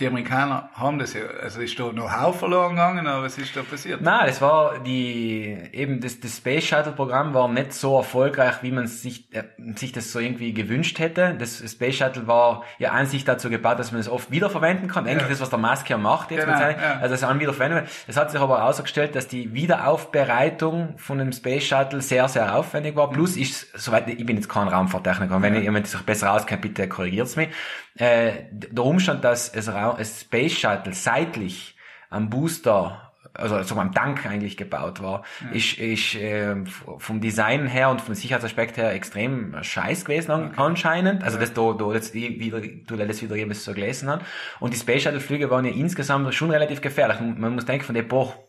die 0.00 0.08
Amerikaner 0.08 0.70
haben 0.74 0.98
das 0.98 1.14
ja, 1.14 1.22
also 1.40 1.60
ist 1.60 1.78
da 1.78 1.92
noch 1.92 2.10
Hau 2.10 2.32
verloren 2.32 2.70
gegangen, 2.70 3.06
aber 3.06 3.22
was 3.22 3.38
ist 3.38 3.54
da 3.54 3.62
passiert? 3.62 4.00
Nein, 4.00 4.26
das 4.26 4.40
war 4.40 4.80
die, 4.80 5.56
eben 5.72 6.00
das, 6.00 6.18
das 6.18 6.38
Space 6.38 6.64
Shuttle 6.64 6.90
Programm 6.90 7.32
war 7.32 7.46
nicht 7.46 7.72
so 7.72 7.96
erfolgreich, 7.96 8.54
wie 8.62 8.72
man 8.72 8.88
sich, 8.88 9.32
äh, 9.32 9.44
sich 9.76 9.92
das 9.92 10.10
so 10.10 10.18
irgendwie 10.18 10.52
gewünscht 10.52 10.98
hätte. 10.98 11.36
Das 11.38 11.62
Space 11.70 11.94
Shuttle 11.94 12.26
war 12.26 12.64
ja 12.78 12.90
an 12.90 13.06
sich 13.06 13.24
dazu 13.24 13.50
gebaut, 13.50 13.78
dass 13.78 13.92
man 13.92 14.00
es 14.00 14.08
oft 14.08 14.32
wiederverwenden 14.32 14.88
kann. 14.88 15.06
Eigentlich 15.06 15.22
ja. 15.22 15.28
das, 15.28 15.40
was 15.40 15.50
der 15.50 15.60
Musk 15.60 15.88
ja 15.88 15.96
macht 15.96 16.32
jetzt 16.32 16.40
genau, 16.40 16.58
mit 16.58 16.62
seinen, 16.62 16.80
ja. 16.80 16.98
also 16.98 17.14
das 17.14 17.22
an 17.22 17.38
wiederverwenden. 17.38 17.84
Das 18.08 18.16
hat 18.16 18.32
sich 18.32 18.40
aber 18.40 18.58
herausgestellt, 18.58 19.14
dass 19.14 19.28
die 19.28 19.54
Wiederaufbereitung 19.54 20.98
von 20.98 21.18
dem 21.18 21.30
Space 21.30 21.66
Shuttle 21.66 22.00
sehr, 22.00 22.28
sehr 22.28 22.56
aufwendig 22.56 22.96
war. 22.96 23.10
Plus 23.10 23.36
ist, 23.36 23.68
soweit, 23.78 24.08
ich 24.08 24.26
bin 24.26 24.34
jetzt 24.34 24.48
kein 24.48 24.66
Raumfahrttechniker, 24.66 25.40
wenn 25.40 25.54
ja. 25.54 25.60
jemand 25.60 25.86
sich 25.86 26.00
besser 26.00 26.32
auskennt, 26.32 26.62
bitte 26.62 26.88
korrigiert's 26.88 27.36
mich. 27.36 27.50
Äh, 27.96 28.32
der 28.50 28.84
Umstand, 28.84 29.22
dass 29.22 29.48
es 29.48 29.68
es 29.92 30.22
Space 30.22 30.52
Shuttle 30.52 30.92
seitlich 30.92 31.76
am 32.10 32.30
Booster 32.30 33.04
also 33.34 33.62
so 33.62 33.74
am 33.76 33.92
Tank 33.92 34.26
eigentlich 34.26 34.56
gebaut 34.56 35.02
war, 35.02 35.24
ja. 35.40 35.56
ist, 35.56 35.78
ist 35.78 36.14
äh, 36.14 36.56
vom 36.98 37.20
Design 37.20 37.66
her 37.66 37.90
und 37.90 38.00
vom 38.00 38.14
Sicherheitsaspekt 38.14 38.76
her 38.76 38.92
extrem 38.92 39.56
scheiß 39.60 40.04
gewesen 40.04 40.30
okay. 40.30 40.52
anscheinend. 40.56 41.24
Also 41.24 41.38
ja. 41.38 41.40
das 41.40 41.52
da, 41.52 41.72
da 41.72 41.92
jetzt 41.92 42.14
wieder, 42.14 42.60
du 42.60 42.96
das 42.96 43.22
wieder 43.22 43.34
eben 43.34 43.52
so 43.54 43.72
gelesen 43.72 44.08
hast. 44.08 44.22
Und 44.60 44.72
die 44.72 44.78
Space 44.78 45.02
Shuttle 45.02 45.20
Flüge 45.20 45.50
waren 45.50 45.64
ja 45.64 45.72
insgesamt 45.72 46.32
schon 46.34 46.50
relativ 46.50 46.80
gefährlich. 46.80 47.18
Man 47.20 47.54
muss 47.54 47.66
denken 47.66 47.84
von 47.84 47.94
der 47.94 48.04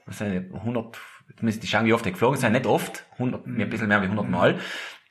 sind 0.08 0.54
100, 0.54 0.98
jetzt 1.30 1.44
müsste 1.44 1.66
ich 1.66 1.72
schauen, 1.72 1.86
wie 1.86 1.94
oft 1.94 2.06
die 2.06 2.12
geflogen 2.12 2.38
sind, 2.38 2.52
nicht 2.52 2.68
oft, 2.68 3.06
100, 3.14 3.48
mhm. 3.48 3.60
ein 3.60 3.70
bisschen 3.70 3.88
mehr 3.88 4.02
wie 4.02 4.06
100 4.06 4.30
Mal 4.30 4.60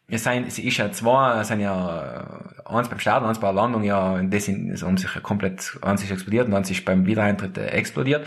es 0.09 0.25
sind, 0.25 0.47
es 0.47 0.59
ist 0.59 0.77
ja 0.77 0.93
zwei, 0.93 1.41
es 1.41 1.49
sind 1.49 1.61
ja 1.61 2.43
eins 2.65 2.89
beim 2.89 2.99
Start, 2.99 3.25
eins 3.25 3.39
bei 3.39 3.47
der 3.49 3.55
Landung 3.55 3.83
ja, 3.85 4.21
das 4.23 4.45
sind, 4.45 4.71
es 4.71 4.83
haben 4.83 4.97
sich 4.97 5.11
komplett, 5.23 5.79
eins 5.83 6.03
ist 6.03 6.11
explodiert 6.11 6.47
und 6.49 6.55
eins 6.55 6.71
ist 6.71 6.85
beim 6.85 7.07
Wiedereintritt 7.07 7.57
äh, 7.57 7.67
explodiert. 7.69 8.27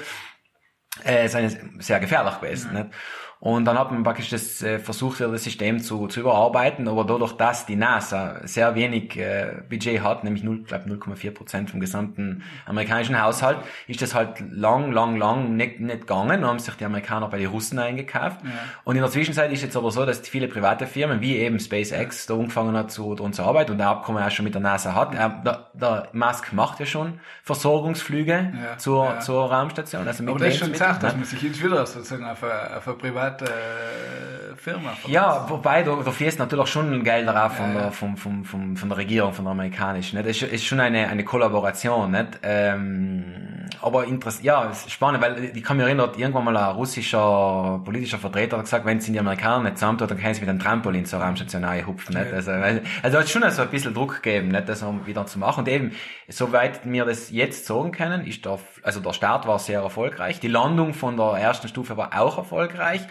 Äh, 1.03 1.25
es 1.25 1.34
sind 1.34 1.84
sehr 1.84 1.99
gefährlich 1.99 2.39
gewesen, 2.39 2.71
mhm. 2.71 2.78
nicht? 2.78 2.89
Und 3.39 3.65
dann 3.65 3.77
hat 3.77 3.91
man 3.91 4.03
praktisch 4.03 4.29
das 4.29 4.63
äh, 4.63 4.79
versucht, 4.79 5.21
das 5.21 5.43
System 5.43 5.79
zu, 5.79 6.07
zu 6.07 6.21
überarbeiten, 6.21 6.88
aber 6.88 7.03
dadurch, 7.03 7.33
dass 7.33 7.67
die 7.67 7.75
NASA 7.75 8.41
sehr 8.47 8.73
wenig 8.73 9.15
äh, 9.15 9.61
Budget 9.69 10.01
hat, 10.01 10.23
nämlich 10.23 10.43
0, 10.43 10.63
glaub 10.63 10.85
0,4 10.85 11.31
Prozent 11.31 11.69
vom 11.69 11.79
gesamten 11.79 12.43
amerikanischen 12.65 13.21
Haushalt, 13.21 13.59
ist 13.88 14.01
das 14.01 14.15
halt 14.15 14.43
lang, 14.51 14.91
lang, 14.91 15.17
lang 15.17 15.55
nicht, 15.55 15.79
nicht 15.79 16.01
gegangen. 16.01 16.41
Dann 16.41 16.45
haben 16.45 16.59
sich 16.59 16.73
die 16.75 16.85
Amerikaner 16.85 17.27
bei 17.27 17.38
den 17.38 17.49
Russen 17.49 17.77
eingekauft. 17.77 18.39
Ja. 18.43 18.49
Und 18.83 18.95
in 18.95 19.03
der 19.03 19.11
Zwischenzeit 19.11 19.51
ist 19.51 19.61
jetzt 19.61 19.77
aber 19.77 19.91
so, 19.91 20.03
dass 20.03 20.19
viele 20.27 20.47
private 20.47 20.88
Firmen, 20.88 21.21
wie 21.21 21.38
eben 21.38 21.59
SpaceX, 21.59 22.25
da 22.25 22.33
angefangen 22.33 22.75
hat 22.75 22.91
zu, 22.91 23.13
daran 23.13 23.33
zu 23.33 23.43
arbeiten 23.43 23.71
und 23.71 23.77
der 23.77 23.89
Abkommen 23.89 24.23
auch 24.23 24.31
schon 24.31 24.45
mit 24.45 24.55
der 24.55 24.61
NASA 24.61 24.95
hat. 24.95 25.13
Ja. 25.13 25.27
Äh, 25.27 25.43
der, 25.43 25.71
der 25.75 26.09
Musk 26.11 26.53
macht 26.53 26.79
ja 26.79 26.88
schon 26.88 27.19
Versorgungsflüge 27.43 28.33
ja. 28.33 28.77
Zur, 28.79 29.19
zur 29.19 29.51
Raumstation. 29.51 30.07
Also 30.07 30.23
mit 30.23 30.31
aber 30.31 30.39
das 30.39 30.55
ist 30.55 30.59
schon 30.59 30.71
gesagt, 30.71 31.03
dass 31.03 31.15
man 31.15 31.25
sich 31.25 31.41
jetzt 31.43 31.63
wieder 31.63 31.85
sozusagen 31.85 32.25
auf 32.25 32.43
eine, 32.43 32.77
auf 32.77 32.88
eine 32.88 32.97
private 32.97 33.26
private 33.28 34.55
Firma. 34.57 34.97
Ja, 35.07 35.45
wobei 35.49 35.84
da, 35.84 35.95
da 36.03 36.11
fließt 36.11 36.39
natürlich 36.39 36.67
schon 36.67 37.03
Geld 37.03 37.28
darauf 37.28 37.53
von, 37.53 37.73
ja, 37.73 37.82
der, 37.84 37.91
vom, 37.91 38.17
vom, 38.17 38.43
vom, 38.43 38.75
von 38.75 38.89
der 38.89 38.97
Regierung, 38.97 39.34
von 39.34 39.45
der 39.45 39.51
amerikanischen. 39.51 40.17
Nicht? 40.17 40.43
Es 40.43 40.51
ist, 40.51 40.65
schon 40.65 40.80
eine, 40.80 41.07
eine 41.07 41.23
Kollaboration. 41.23 42.11
Nicht? 42.11 42.39
Ähm, 42.43 43.25
aber 43.82 44.05
interessant, 44.05 44.43
ja, 44.43 44.69
es 44.69 44.86
ist 44.86 44.91
spannend, 44.91 45.21
weil 45.21 45.51
ich 45.55 45.63
kann 45.63 45.78
mich 45.78 45.86
erinnern, 45.86 46.11
irgendwann 46.17 46.45
mal 46.45 46.57
ein 46.57 46.75
russischer 46.75 47.82
politischer 47.86 48.17
Vertreter 48.17 48.57
hat 48.57 48.65
gesagt, 48.65 48.86
wenn 48.86 48.99
sie 48.99 49.11
die 49.11 49.19
Amerikaner 49.19 49.63
nicht 49.63 49.78
zusammentun, 49.78 50.07
dann 50.07 50.17
können 50.17 50.34
sie 50.34 50.41
mit 50.41 50.49
einem 50.49 50.59
Trampolin 50.59 51.05
zur 51.05 51.19
Raumstation 51.19 51.63
hupfen. 51.86 52.17
Nicht? 52.17 52.34
Also, 52.34 52.51
also 53.03 53.19
hat 53.19 53.30
schon 53.30 53.49
so 53.51 53.61
ein 53.61 53.69
bisschen 53.69 53.93
Druck 53.93 54.21
gegeben, 54.21 54.49
nicht? 54.49 54.67
das 54.67 54.84
wieder 55.05 55.25
zu 55.28 55.39
machen. 55.39 55.59
Und 55.59 55.67
eben, 55.69 55.91
soweit 56.28 56.82
wir 56.84 57.05
das 57.05 57.30
jetzt 57.32 57.65
sagen 57.65 57.91
können, 57.91 58.25
ist 58.25 58.45
der, 58.45 58.59
also 58.82 58.99
der 58.99 59.13
Start 59.13 59.47
war 59.47 59.59
sehr 59.59 59.82
erfolgreich. 59.82 60.39
Die 60.39 60.47
Landung 60.47 60.93
von 60.93 61.15
der 61.15 61.34
ersten 61.34 61.67
Stufe 61.67 61.95
war 61.95 62.19
auch 62.19 62.38
erfolgreich. 62.38 63.01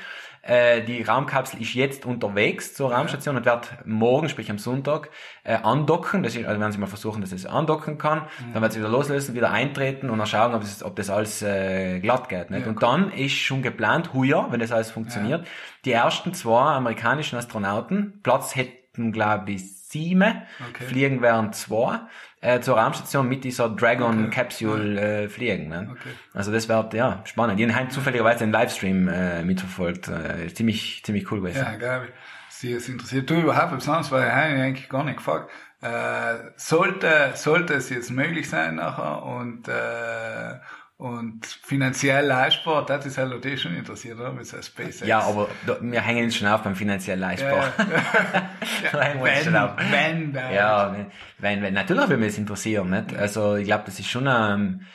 Äh, 0.47 0.83
die 0.83 1.03
Raumkapsel 1.03 1.61
ist 1.61 1.75
jetzt 1.75 2.07
unterwegs 2.07 2.75
zur 2.75 2.93
Raumstation 2.93 3.35
ja. 3.35 3.39
und 3.41 3.47
wird 3.47 3.87
morgen, 3.87 4.29
sprich 4.29 4.51
am 4.51 4.59
Sonntag, 4.59 5.11
äh, 5.43 5.55
andocken. 5.55 6.23
Das 6.23 6.37
ist, 6.37 6.47
also 6.47 6.61
werden 6.61 6.73
sie 6.73 6.79
mal 6.79 6.87
versuchen, 6.87 7.21
dass 7.21 7.33
es 7.33 7.47
andocken 7.47 7.99
kann. 7.99 8.21
Mhm. 8.21 8.53
Dann 8.53 8.63
wird 8.63 8.73
sie 8.73 8.79
wieder 8.79 8.89
loslösen, 8.89 9.35
wieder 9.35 9.51
eintreten 9.51 10.09
und 10.09 10.19
dann 10.19 10.27
schauen, 10.27 10.55
ob, 10.55 10.63
es, 10.63 10.83
ob 10.85 10.95
das 10.97 11.11
alles 11.11 11.43
äh, 11.43 11.99
glatt 11.99 12.29
geht. 12.29 12.51
Nicht? 12.51 12.63
Ja, 12.63 12.69
und 12.69 12.83
dann 12.83 13.11
ist 13.13 13.35
schon 13.35 13.63
geplant, 13.63 14.15
heuer, 14.15 14.47
wenn 14.51 14.61
das 14.61 14.71
alles 14.71 14.91
funktioniert, 14.91 15.43
ja. 15.43 15.51
die 15.85 15.93
ersten 15.93 16.33
zwei 16.33 16.75
amerikanischen 16.75 17.39
Astronauten, 17.39 18.21
Platz 18.23 18.55
hätten, 18.55 19.11
glaube 19.11 19.51
ich, 19.51 19.77
sieben, 19.89 20.43
okay. 20.71 20.85
fliegen 20.85 21.23
während 21.23 21.55
zwei 21.55 22.01
äh, 22.47 22.61
zur 22.61 22.79
Raumstation 22.79 23.29
mit 23.29 23.45
dieser 23.45 23.69
Dragon. 23.69 24.31
Capsule 24.31 25.25
äh, 25.25 25.29
fliegen. 25.29 25.69
Ne? 25.69 25.89
Okay. 25.91 26.11
Also 26.33 26.53
das 26.53 26.69
wird 26.69 26.95
ja 26.95 27.21
spannend. 27.25 27.59
Die 27.59 27.75
haben 27.75 27.91
zufälligerweise 27.91 28.41
den 28.41 28.53
Livestream 28.53 29.09
äh, 29.09 29.43
mitverfolgt. 29.43 30.09
Äh, 30.09 30.53
ziemlich 30.55 31.03
ziemlich 31.05 31.31
cool 31.31 31.41
gewesen. 31.41 31.59
Ja, 31.59 31.77
geil. 31.77 32.09
Sie 32.49 32.73
ist 32.73 32.89
interessiert. 32.89 33.29
Du 33.29 33.35
überhaupt 33.35 33.73
was 33.73 33.89
anderes, 33.89 34.11
weil 34.13 34.27
ich 34.27 34.33
eigentlich 34.33 34.89
gar 34.89 35.05
nicht 35.05 35.19
gefragt. 35.19 35.51
Äh, 35.83 36.53
sollte 36.57 37.33
sollte 37.35 37.75
es 37.75 37.91
jetzt 37.91 38.11
möglich 38.11 38.49
sein 38.49 38.77
nachher 38.77 39.23
und 39.25 39.69
äh, 39.69 40.59
und 40.99 41.45
finanziell 41.45 42.27
leistbar, 42.27 42.87
das 42.87 43.05
ist 43.05 43.19
halt 43.19 43.29
natürlich 43.29 43.61
schon 43.61 43.75
interessiert, 43.75 44.19
oder? 44.19 44.33
Mit 44.33 44.47
so 44.47 44.61
SpaceX. 44.61 45.07
Ja, 45.07 45.21
aber 45.21 45.49
da, 45.67 45.77
wir 45.81 46.01
hängen 46.01 46.25
uns 46.25 46.37
schon 46.37 46.49
auf 46.49 46.63
beim 46.63 46.75
finanziell 46.75 47.19
leistbar. 47.19 47.73
Ja, 47.79 47.85
ja. 48.83 49.23
wenn, 49.23 49.23
wenn, 49.23 50.35
wenn, 50.35 50.55
ja, 50.55 50.97
wenn, 51.39 51.63
wenn, 51.63 51.75
natürlich 51.75 52.09
würde 52.09 52.17
mich 52.17 52.29
das 52.29 52.39
interessieren, 52.39 52.89
nicht? 52.89 53.15
Also, 53.15 53.57
ich 53.57 53.67
glaube, 53.67 53.85
das 53.85 54.01
ist 54.01 54.09
schon, 54.09 54.27
ähm, 54.27 54.87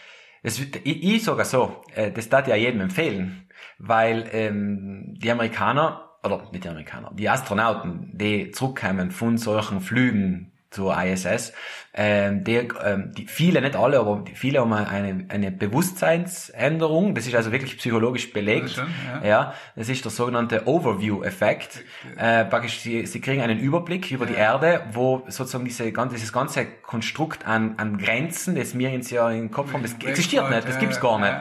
das, 0.41 0.59
ich, 0.59 0.83
ich 0.83 1.23
sogar 1.23 1.45
so, 1.45 1.83
äh, 1.93 2.11
das 2.11 2.29
darf 2.29 2.47
ja 2.47 2.55
jedem 2.55 2.81
empfehlen, 2.81 3.47
weil, 3.77 4.27
ähm, 4.31 5.13
die 5.19 5.29
Amerikaner, 5.29 6.09
oder 6.23 6.49
nicht 6.51 6.63
die 6.63 6.69
Amerikaner, 6.69 7.11
die 7.13 7.29
Astronauten, 7.29 8.09
die 8.17 8.49
zurückkommen 8.49 9.11
von 9.11 9.37
solchen 9.37 9.81
Flügen 9.81 10.51
zur 10.71 10.97
ISS, 10.97 11.53
ähm, 11.93 12.45
der, 12.45 12.67
ähm, 12.83 13.11
die, 13.11 13.27
viele, 13.27 13.59
nicht 13.61 13.75
alle, 13.75 13.99
aber 13.99 14.23
viele 14.33 14.61
haben 14.61 14.71
eine, 14.71 15.25
eine 15.27 15.51
Bewusstseinsänderung. 15.51 17.13
Das 17.13 17.27
ist 17.27 17.35
also 17.35 17.51
wirklich 17.51 17.77
psychologisch 17.77 18.31
belegt. 18.31 18.67
Das 18.67 18.73
schon, 18.75 18.87
ja. 19.21 19.27
ja. 19.27 19.53
das 19.75 19.89
ist 19.89 20.05
der 20.05 20.11
sogenannte 20.11 20.67
Overview-Effekt. 20.67 21.83
Äh, 22.15 22.45
praktisch, 22.45 22.79
sie, 22.79 23.05
sie 23.05 23.19
kriegen 23.19 23.41
einen 23.41 23.59
Überblick 23.59 24.09
über 24.09 24.25
ja. 24.25 24.31
die 24.31 24.37
Erde, 24.37 24.83
wo 24.93 25.23
sozusagen 25.27 25.65
diese, 25.65 25.91
ganze, 25.91 26.15
dieses 26.15 26.31
ganze 26.31 26.65
Konstrukt 26.65 27.45
an, 27.45 27.75
an 27.75 27.97
Grenzen, 27.97 28.55
das 28.55 28.73
mir 28.73 28.89
jetzt 28.89 29.11
ja 29.11 29.29
im 29.29 29.51
Kopf 29.51 29.73
haben, 29.73 29.83
das 29.83 29.95
existiert 29.95 30.49
nicht, 30.49 30.67
das 30.67 30.79
gibt's 30.79 31.01
gar 31.01 31.19
nicht. 31.19 31.35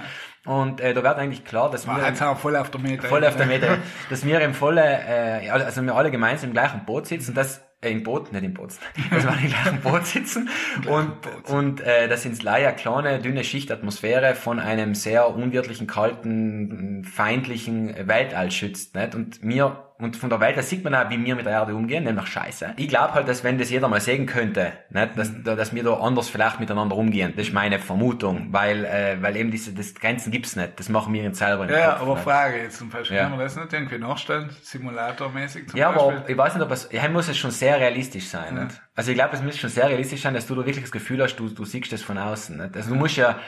Und 0.47 0.81
äh, 0.81 0.95
da 0.95 1.03
wird 1.03 1.19
eigentlich 1.19 1.45
klar, 1.45 1.71
dass 1.71 1.87
wir 1.87 2.03
jetzt 2.05 2.23
voll 2.41 2.57
auf 2.57 2.71
der 2.71 2.81
Meter, 2.81 3.07
voll 3.07 3.25
auf 3.25 3.37
der 3.37 3.47
Meter, 3.47 3.79
dass 4.09 4.25
wir 4.25 4.41
im 4.41 4.55
volle, 4.55 4.83
äh, 4.83 5.51
also 5.51 5.83
wir 5.83 5.95
alle 5.95 6.11
gemeinsam 6.11 6.51
im 6.51 6.55
gleichen 6.55 6.85
Boot 6.87 7.07
sitzen. 7.07 7.35
Das 7.35 7.63
äh, 7.81 7.91
im 7.91 8.03
Boot, 8.03 8.33
nicht 8.33 8.45
im 8.45 8.55
Boot, 8.55 8.75
dass 9.11 9.25
wir 9.25 9.39
in 9.39 9.49
gleichen 9.49 9.81
Boot 9.81 10.07
sitzen 10.07 10.49
und, 10.87 11.13
und 11.49 11.81
äh, 11.81 12.09
das 12.09 12.23
sind 12.23 12.43
leider 12.43 12.73
kleine, 12.73 13.21
dünne 13.21 13.45
Schichtatmosphäre 13.45 14.35
von 14.35 14.59
einem 14.59 14.95
sehr 14.95 15.29
unwirtlichen, 15.35 15.87
kalten, 15.87 17.05
feindlichen 17.05 17.95
Weltall 18.07 18.51
schützt. 18.51 18.95
Nicht? 18.95 19.15
Und 19.15 19.43
wir 19.43 19.90
und 20.01 20.17
von 20.17 20.31
der 20.31 20.41
Welt, 20.41 20.57
da 20.57 20.63
sieht 20.63 20.83
man 20.85 20.95
auch, 20.95 21.09
wie 21.11 21.23
wir 21.25 21.37
mit 21.37 21.47
der 21.47 21.53
Erde 21.53 21.75
umgehen, 21.75 22.05
nämlich 22.05 22.27
scheiße. 22.27 22.75
Ich 22.77 22.89
glaube 22.89 23.15
halt, 23.15 23.29
dass 23.29 23.45
wenn 23.45 23.59
das 23.59 23.71
jeder 23.71 23.89
mal 23.89 24.01
sehen 24.01 24.27
könnte, 24.27 24.73
nicht, 24.91 25.19
dass, 25.19 25.31
Mhm. 25.31 25.45
dass 25.45 25.75
wir 25.75 25.85
da 25.85 25.95
anders 25.95 26.29
vielleicht 26.29 26.61
miteinander 26.61 26.97
umgehen. 26.97 27.33
Das 27.37 27.47
ist 27.49 27.53
meine 27.53 27.79
Vermutung, 27.79 28.49
weil, 28.53 28.85
äh, 28.85 29.17
weil 29.21 29.37
eben 29.37 29.51
diese 29.51 29.73
das 29.73 29.95
Grenzen 29.95 30.31
gibt's 30.33 30.57
nicht. 30.57 30.79
Das 30.79 30.89
machen 30.89 31.13
wir 31.13 31.23
jetzt 31.23 31.39
selber 31.39 31.65
im 31.65 31.71
Ja, 31.71 31.79
ja, 31.79 31.91
Kopf, 31.93 32.01
aber 32.03 32.15
nicht? 32.15 32.25
Frage 32.25 32.63
jetzt 32.63 32.79
zum 32.79 32.89
Beispiel, 32.91 33.17
Ja. 33.17 33.23
kann 33.25 33.33
man 33.33 33.41
das 33.41 33.57
nicht 33.57 33.73
irgendwie 33.73 33.99
nachstellen, 33.99 34.51
simulatormäßig 34.63 35.69
zum 35.69 35.79
Ja, 35.79 35.91
Beispiel? 35.93 36.17
aber 36.19 36.29
ich 36.31 36.37
weiß 36.39 36.55
nicht, 36.55 36.65
ob 36.65 36.71
es, 36.71 36.89
ja, 36.93 37.09
muss 37.09 37.29
es 37.29 37.37
schon 37.39 37.51
sehr 37.51 37.79
realistisch 37.79 38.29
sein, 38.29 38.55
nicht? 38.55 38.81
Also 38.95 39.11
ich 39.11 39.17
glaube, 39.17 39.35
es 39.35 39.43
muss 39.43 39.57
schon 39.59 39.71
sehr 39.71 39.89
realistisch 39.89 40.21
sein, 40.23 40.35
dass 40.35 40.47
du 40.47 40.55
da 40.55 40.61
wirklich 40.67 40.81
das 40.83 40.91
Gefühl 40.93 41.23
hast, 41.23 41.37
du, 41.37 41.49
du 41.49 41.65
siehst 41.65 41.93
das 41.93 42.03
von 42.03 42.19
außen, 42.19 42.57
nicht? 42.59 42.77
Also 42.77 42.91
du 42.91 42.97
musst 42.97 43.17
ja, 43.17 43.39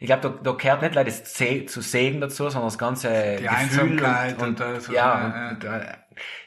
ich 0.00 0.06
glaube, 0.06 0.22
da, 0.22 0.28
da 0.42 0.52
gehört 0.56 0.80
nicht 0.80 0.94
leider 0.94 1.10
das 1.10 1.24
zu 1.24 1.82
Segen 1.82 2.22
dazu, 2.22 2.48
sondern 2.48 2.68
das 2.68 2.78
ganze 2.78 3.36
Die 3.38 3.48
Einsamkeit 3.48 4.34
und, 4.38 4.42
und 4.42 4.48
und, 4.48 4.60
alles, 4.62 4.88
ja, 4.88 4.94
ja, 4.94 5.50
und, 5.50 5.64
äh, 5.64 5.92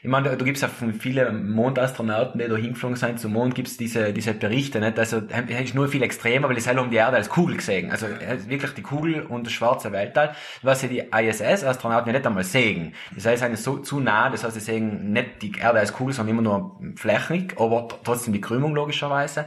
ich 0.02 0.08
meine, 0.08 0.28
da, 0.28 0.36
da 0.36 0.44
gibt's 0.44 0.60
ja 0.60 0.68
von 0.68 0.92
vielen 0.94 1.50
Mondastronauten, 1.50 2.40
die 2.40 2.48
da 2.48 2.56
hingeflogen 2.56 2.96
sind 2.96 3.18
zum 3.18 3.32
Mond, 3.32 3.54
gibt's 3.54 3.76
diese, 3.76 4.12
diese 4.12 4.34
Berichte, 4.34 4.80
nicht? 4.80 4.98
Also, 4.98 5.22
er 5.28 5.62
ist 5.62 5.74
nur 5.74 5.88
viel 5.88 6.02
extremer, 6.02 6.48
weil 6.48 6.56
die 6.56 6.60
selber 6.60 6.82
um 6.82 6.90
die 6.90 6.96
Erde 6.96 7.16
als 7.16 7.28
Kugel 7.28 7.56
gesehen. 7.56 7.90
Also, 7.90 8.06
ist 8.06 8.48
wirklich 8.48 8.72
die 8.74 8.82
Kugel 8.82 9.22
und 9.22 9.46
das 9.46 9.52
schwarze 9.52 9.92
Weltall, 9.92 10.34
was 10.62 10.82
ja 10.82 10.88
die 10.88 11.00
ISS-Astronauten 11.00 12.08
ja 12.08 12.18
nicht 12.18 12.26
einmal 12.26 12.44
sehen. 12.44 12.94
Das 13.14 13.26
heißt, 13.26 13.42
sie 13.42 13.46
sind 13.46 13.58
so 13.58 13.78
zu 13.78 14.00
nah, 14.00 14.30
das 14.30 14.44
heißt, 14.44 14.54
sie 14.54 14.60
sehen 14.60 15.12
nicht 15.12 15.42
die 15.42 15.52
Erde 15.58 15.78
als 15.78 15.92
Kugel, 15.92 16.12
sondern 16.12 16.38
immer 16.38 16.42
nur 16.42 16.80
flächig, 16.96 17.54
aber 17.58 17.88
trotzdem 18.04 18.32
die 18.32 18.40
Krümmung 18.40 18.74
logischerweise. 18.74 19.46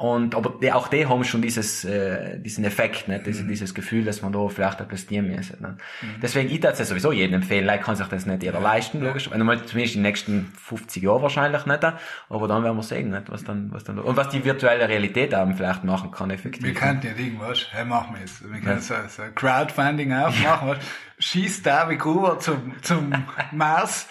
Und, 0.00 0.34
aber 0.34 0.54
die, 0.62 0.72
auch 0.72 0.88
die 0.88 1.06
haben 1.06 1.22
schon 1.24 1.42
dieses, 1.42 1.84
äh, 1.84 2.38
diesen 2.40 2.64
Effekt, 2.64 3.06
nicht? 3.06 3.26
Dieses, 3.26 3.46
dieses 3.46 3.74
Gefühl, 3.74 4.02
dass 4.02 4.22
man 4.22 4.32
da 4.32 4.48
vielleicht 4.48 4.80
etwas 4.80 5.06
dienen 5.06 5.28
müssen. 5.36 5.60
Nicht? 5.60 5.74
Deswegen, 6.22 6.48
ich 6.48 6.62
würde 6.62 6.80
es 6.80 6.88
sowieso 6.88 7.12
jedem 7.12 7.34
empfehlen, 7.34 7.66
Leider 7.66 7.82
kann 7.82 7.96
sich 7.96 8.06
das 8.06 8.24
nicht 8.24 8.42
jeder 8.42 8.60
leisten, 8.60 9.02
logisch. 9.02 9.30
Einmal 9.30 9.62
zumindest 9.66 9.96
in 9.96 10.02
den 10.02 10.08
nächsten 10.08 10.52
50 10.56 11.02
Jahren 11.02 11.20
wahrscheinlich 11.20 11.66
nicht. 11.66 11.84
Aber 11.84 12.48
dann 12.48 12.64
werden 12.64 12.78
wir 12.78 12.82
sehen, 12.82 13.10
nicht? 13.10 13.30
Was 13.30 13.44
dann, 13.44 13.74
was 13.74 13.84
dann, 13.84 13.98
und 13.98 14.16
was 14.16 14.30
die 14.30 14.42
virtuelle 14.42 14.88
Realität 14.88 15.34
eben 15.34 15.54
vielleicht 15.54 15.84
machen 15.84 16.10
kann, 16.12 16.30
effektiv. 16.30 16.64
Wir 16.64 16.72
könnten 16.72 17.06
ja 17.06 17.12
Ding, 17.12 17.38
was? 17.38 17.66
Hey, 17.70 17.84
machen 17.84 18.14
wir 18.14 18.22
jetzt. 18.22 18.42
Wir 18.42 18.58
können 18.58 18.80
so, 18.80 18.94
so 19.06 19.20
ein 19.20 19.34
Crowdfunding 19.34 20.14
aufmachen, 20.14 20.68
was? 20.70 20.78
Schießt 21.18 21.66
David 21.66 21.98
Gruber 21.98 22.38
zum, 22.38 22.72
zum 22.80 23.12
Mars. 23.52 24.08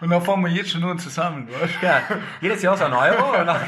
Und 0.00 0.10
dann 0.10 0.22
fahren 0.22 0.42
wir 0.42 0.50
jetzt 0.50 0.70
schon 0.70 0.80
nur 0.80 0.98
zusammen, 0.98 1.48
was? 1.60 1.70
Ja, 1.82 2.02
jedes 2.40 2.62
Jahr 2.62 2.76
so 2.76 2.84
ein 2.84 2.92
Euro 2.92 3.38
und 3.38 3.46
dann 3.46 3.60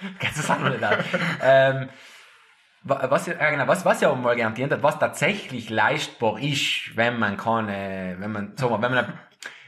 kannst 0.18 0.38
du 0.38 0.42
aus. 0.84 0.96
Ähm, 1.42 1.88
wa- 2.82 3.06
was, 3.10 3.26
ja, 3.26 3.50
genau, 3.50 3.66
was, 3.66 3.84
was 3.84 4.00
ja 4.00 4.08
auch 4.10 4.16
mal 4.16 4.36
garantiert 4.36 4.72
hat, 4.72 4.82
was 4.82 4.98
tatsächlich 4.98 5.70
leistbar 5.70 6.38
ist, 6.40 6.96
wenn 6.96 7.18
man 7.18 7.36
äh, 7.68 8.16
wenn 8.18 8.32
man, 8.32 8.56
sagen 8.56 8.72
wir, 8.72 8.82
wenn 8.82 8.94
man 8.94 9.12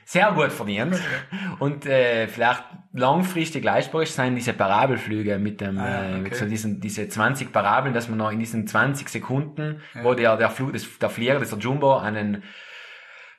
sehr 0.05 0.33
gut 0.33 0.51
verdient 0.51 1.01
und 1.61 1.87
äh, 1.87 2.27
vielleicht 2.27 2.65
langfristig 2.93 3.63
leistbar 3.63 4.03
ist, 4.03 4.17
sind 4.17 4.35
diese 4.35 4.53
Parabelflüge 4.55 5.39
mit 5.39 5.61
dem, 5.61 5.79
Ah, 5.79 5.89
ja, 5.89 6.03
äh, 6.03 6.19
mit 6.19 6.33
okay. 6.33 6.35
so 6.35 6.47
diesen, 6.47 6.81
diese 6.81 7.09
20 7.09 7.53
Parabeln, 7.53 7.95
dass 7.95 8.09
man 8.09 8.19
noch 8.19 8.33
in 8.33 8.41
diesen 8.41 8.67
20 8.67 9.09
Sekunden, 9.09 9.81
wo 10.03 10.15
der, 10.15 10.37
der 10.37 10.51
Flug, 10.51 10.73
das, 10.73 10.87
der 10.99 11.11
Flieger, 11.11 11.39
der 11.39 11.59
Jumbo, 11.59 11.97
einen 11.99 12.43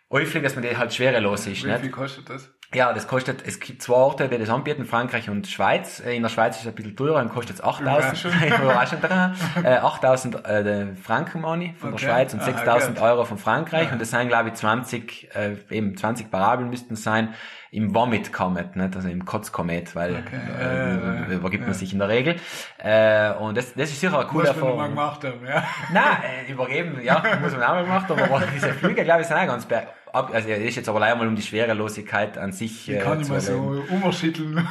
Einfliegt, 0.09 0.45
dass 0.45 0.55
man 0.55 0.61
der 0.63 0.77
halt 0.77 0.93
schwerelos 0.93 1.45
ist, 1.47 1.63
Wie 1.63 1.67
nicht? 1.67 1.81
viel 1.81 1.91
kostet 1.91 2.29
das? 2.29 2.49
Ja, 2.73 2.93
das 2.93 3.05
kostet, 3.05 3.45
es 3.45 3.59
gibt 3.59 3.81
zwei 3.81 3.95
Orte, 3.95 4.29
die 4.29 4.37
das 4.37 4.49
anbieten, 4.49 4.85
Frankreich 4.85 5.29
und 5.29 5.45
Schweiz. 5.45 5.99
Äh, 6.05 6.15
In 6.15 6.21
der 6.23 6.29
Schweiz 6.29 6.55
ist 6.55 6.61
es 6.61 6.67
ein 6.69 6.73
bisschen 6.75 6.95
teurer, 6.95 7.19
dann 7.19 7.27
kostet 7.29 7.57
es 7.57 7.61
8000, 7.63 8.25
Überraschend, 8.61 9.03
äh, 9.63 9.67
8000 9.75 10.45
äh, 10.45 10.95
Franken 10.95 11.41
Money 11.41 11.73
von 11.77 11.91
Okay. 11.93 12.05
der 12.05 12.11
Schweiz 12.13 12.33
und 12.33 12.39
Ah, 12.41 12.45
6000 12.45 12.95
gut. 12.95 13.03
Euro 13.03 13.25
von 13.25 13.37
Frankreich 13.37 13.91
und 13.91 13.99
das 13.99 14.11
sind, 14.11 14.29
glaube 14.29 14.49
ich, 14.49 14.55
20, 14.55 15.29
äh, 15.35 15.55
eben 15.69 15.97
20 15.97 16.31
Parabeln 16.31 16.69
müssten 16.69 16.95
sein 16.95 17.33
im 17.71 17.93
Vomit 17.93 18.31
Comet, 18.33 18.75
nicht? 18.77 18.95
also 18.95 19.09
im 19.09 19.25
Kotzkomet, 19.25 19.93
weil 19.95 20.15
Okay. 20.25 20.39
äh, 20.59 21.31
Äh, 21.31 21.35
übergibt 21.35 21.63
man 21.63 21.71
ja. 21.71 21.77
sich 21.77 21.91
in 21.91 21.99
der 21.99 22.07
Regel. 22.07 22.35
Äh, 22.77 23.31
und 23.33 23.57
das, 23.57 23.73
das 23.73 23.89
ist 23.91 23.99
sicher 23.99 24.17
eine 24.17 24.27
coole 24.27 24.47
Muss 24.47 24.55
man 24.55 24.63
mal 24.63 24.69
Erfahrung. 24.71 24.89
gemacht 24.95 25.23
haben, 25.25 25.45
ja. 25.45 25.63
Nein, 25.91 26.17
äh, 26.47 26.51
übergeben, 26.51 27.01
ja, 27.03 27.21
muss 27.41 27.51
man 27.51 27.63
auch 27.63 27.69
mal 27.73 27.83
gemacht 27.83 28.07
haben, 28.09 28.21
aber 28.21 28.43
diese 28.55 28.69
Flüge, 28.73 29.03
glaube 29.03 29.21
ich, 29.21 29.27
sind 29.27 29.35
auch 29.37 29.45
ganz 29.45 29.65
be 29.65 29.83
ab, 30.13 30.31
also 30.33 30.49
es 30.49 30.59
ist 30.59 30.75
jetzt 30.75 30.89
aber 30.89 30.99
leider 30.99 31.15
mal 31.15 31.27
um 31.27 31.35
die 31.35 31.41
Schwerelosigkeit 31.41 32.37
an 32.37 32.51
sich 32.51 32.89
äh, 32.89 32.99
kann 32.99 33.21
ich 33.21 33.27
mal 33.27 33.35
erleben. 33.35 33.85
so 33.87 33.93
umschütteln 33.93 34.57
und 34.57 34.67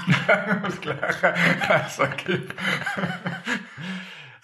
das 0.64 0.80
Gleiche 0.80 1.34
Wasser 1.68 2.08
geben. 2.08 2.48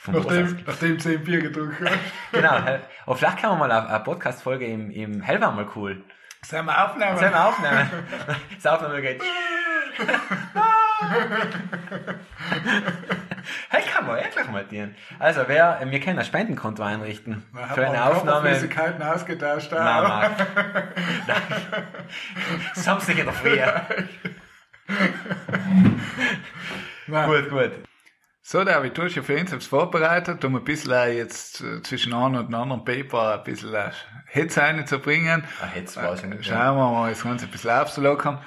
Nachdem, 0.09 0.59
nachdem 0.66 1.01
sie 1.01 1.14
ein 1.16 1.24
Bier 1.24 1.40
getrunken 1.40 1.88
haben. 1.88 1.99
Genau, 2.32 2.78
aber 3.07 3.16
vielleicht 3.16 3.38
kann 3.38 3.51
man 3.51 3.59
mal 3.59 3.70
eine, 3.72 3.88
eine 3.88 4.05
Podcast-Folge 4.05 4.66
im, 4.66 4.90
im 4.90 5.20
Hellwarm 5.20 5.57
mal 5.57 5.68
cool. 5.74 6.05
Sollen 6.44 6.66
wir 6.66 6.84
aufnehmen? 6.84 7.18
Sollen 7.18 7.32
wir 7.32 7.44
aufnehmen? 7.44 7.90
Das 8.55 8.72
Aufnahme 8.72 9.03
geht. 9.03 9.20
hey, 13.68 13.82
kann 13.82 14.07
man 14.07 14.16
wirklich 14.16 14.49
mal 14.49 14.64
dienen. 14.64 14.97
Also, 15.18 15.42
wer, 15.47 15.78
wir 15.84 16.01
können 16.01 16.18
ein 16.18 16.24
Spendenkonto 16.24 16.82
einrichten. 16.82 17.44
Wir 17.53 17.66
Für 17.68 17.86
haben 17.86 17.94
eine 17.94 18.05
Aufnahme. 18.05 18.49
Flüssigkeiten 18.51 19.03
ausgetauscht. 19.03 19.72
Nein, 19.72 20.05
auch. 20.05 20.09
Marc. 20.09 20.47
Nein. 21.26 21.42
Samstag 22.74 23.18
in 23.18 23.26
der 23.26 23.34
Früh. 23.34 23.61
Nein. 27.07 27.28
Gut, 27.28 27.51
gut. 27.51 27.72
So, 28.49 28.62
David, 28.62 28.97
du 28.97 29.03
hast 29.03 29.16
ja 29.16 29.22
für 29.22 29.36
uns 29.36 29.53
etwas 29.53 29.66
vorbereitet, 29.66 30.44
um 30.44 30.55
ein 30.55 30.62
bisschen 30.62 30.92
auch 30.92 31.07
jetzt 31.07 31.62
äh, 31.62 31.82
zwischen 31.82 32.14
einem 32.14 32.47
und 32.47 32.55
anderen 32.55 32.84
Paper 32.84 33.38
ein 33.38 33.42
bisschen 33.42 33.74
äh, 33.74 33.90
Hitze 34.28 34.62
reinzubringen. 34.62 35.42
Ah, 35.61 35.66
jetzt 35.74 35.97
weiß 35.97 36.22
ich 36.22 36.28
nicht. 36.28 36.47
Schauen 36.47 36.76
wir 36.76 36.90
mal, 36.92 37.11
das 37.11 37.24
Ganze 37.24 37.47
ein 37.47 37.51
bisschen 37.51 37.72
aufzulockern. 37.72 38.38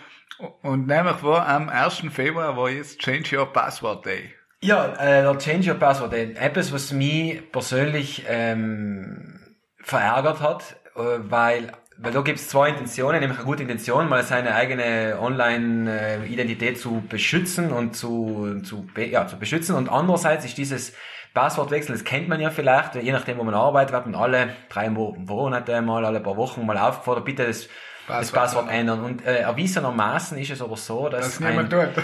Und 0.62 0.88
nämlich 0.88 1.22
war 1.24 1.48
am 1.48 1.70
1. 1.70 2.04
Februar 2.12 2.56
war 2.56 2.70
jetzt 2.70 3.00
Change 3.00 3.38
Your 3.38 3.52
Password 3.52 4.06
Day. 4.06 4.32
Ja, 4.62 4.94
äh, 4.96 5.24
der 5.24 5.38
Change 5.38 5.72
Your 5.72 5.78
Password, 5.80 6.14
äh, 6.14 6.34
etwas, 6.34 6.72
was 6.74 6.92
mich 6.92 7.52
persönlich 7.52 8.26
ähm, 8.28 9.40
verärgert 9.82 10.42
hat, 10.42 10.76
äh, 10.96 11.00
weil, 11.00 11.72
weil 11.98 12.12
da 12.12 12.22
gibt's 12.22 12.50
zwei 12.50 12.70
Intentionen, 12.70 13.20
nämlich 13.22 13.38
eine 13.40 13.46
gute 13.46 13.64
Intention, 13.64 14.10
mal 14.10 14.24
seine 14.24 14.54
eigene 14.56 15.18
Online-Identität 15.20 16.80
zu 16.80 17.04
beschützen 17.08 17.72
und 17.72 17.96
zu, 17.96 18.62
zu, 18.64 18.88
ja, 18.98 19.28
zu 19.28 19.38
beschützen 19.38 19.76
und 19.76 19.90
andererseits 19.90 20.46
ist 20.46 20.58
dieses 20.58 20.94
Passwortwechsel, 21.34 21.94
das 21.96 22.04
kennt 22.04 22.28
man 22.28 22.42
ja 22.42 22.50
vielleicht, 22.50 22.96
je 22.96 23.12
nachdem, 23.12 23.38
wo 23.38 23.44
man 23.44 23.54
arbeitet, 23.54 23.94
wird 23.94 24.08
man 24.08 24.16
alle 24.16 24.50
drei 24.68 24.90
Mo- 24.90 25.16
Monate 25.18 25.82
mal, 25.82 26.04
alle 26.04 26.20
paar 26.22 26.38
Wochen 26.38 26.66
mal 26.66 26.78
aufgefordert, 26.78 27.26
bitte 27.26 27.46
das, 27.46 27.70
das 28.10 28.32
Passwort 28.32 28.70
ändern. 28.72 29.04
Und 29.04 29.26
äh, 29.26 29.38
erwiesenermaßen 29.40 30.38
ist 30.38 30.52
es 30.52 30.62
aber 30.62 30.76
so, 30.78 31.10
dass 31.10 31.26
Das 31.26 31.40
niemand 31.40 31.74
ein, 31.74 31.94
tut. 31.94 32.04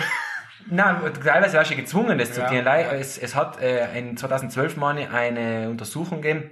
Nein, 0.67 0.97
teilweise 1.23 1.57
warst 1.57 1.71
du 1.71 1.75
gezwungen, 1.75 2.17
das 2.17 2.33
zu 2.33 2.41
Ja. 2.41 2.47
tun. 2.47 2.63
Lei- 2.63 2.83
Es, 2.99 3.17
es 3.17 3.35
hat 3.35 3.61
äh, 3.61 3.97
in 3.99 4.17
2012 4.17 4.77
mal 4.77 4.97
eine 4.97 5.69
Untersuchung 5.69 6.21
gegeben, 6.21 6.49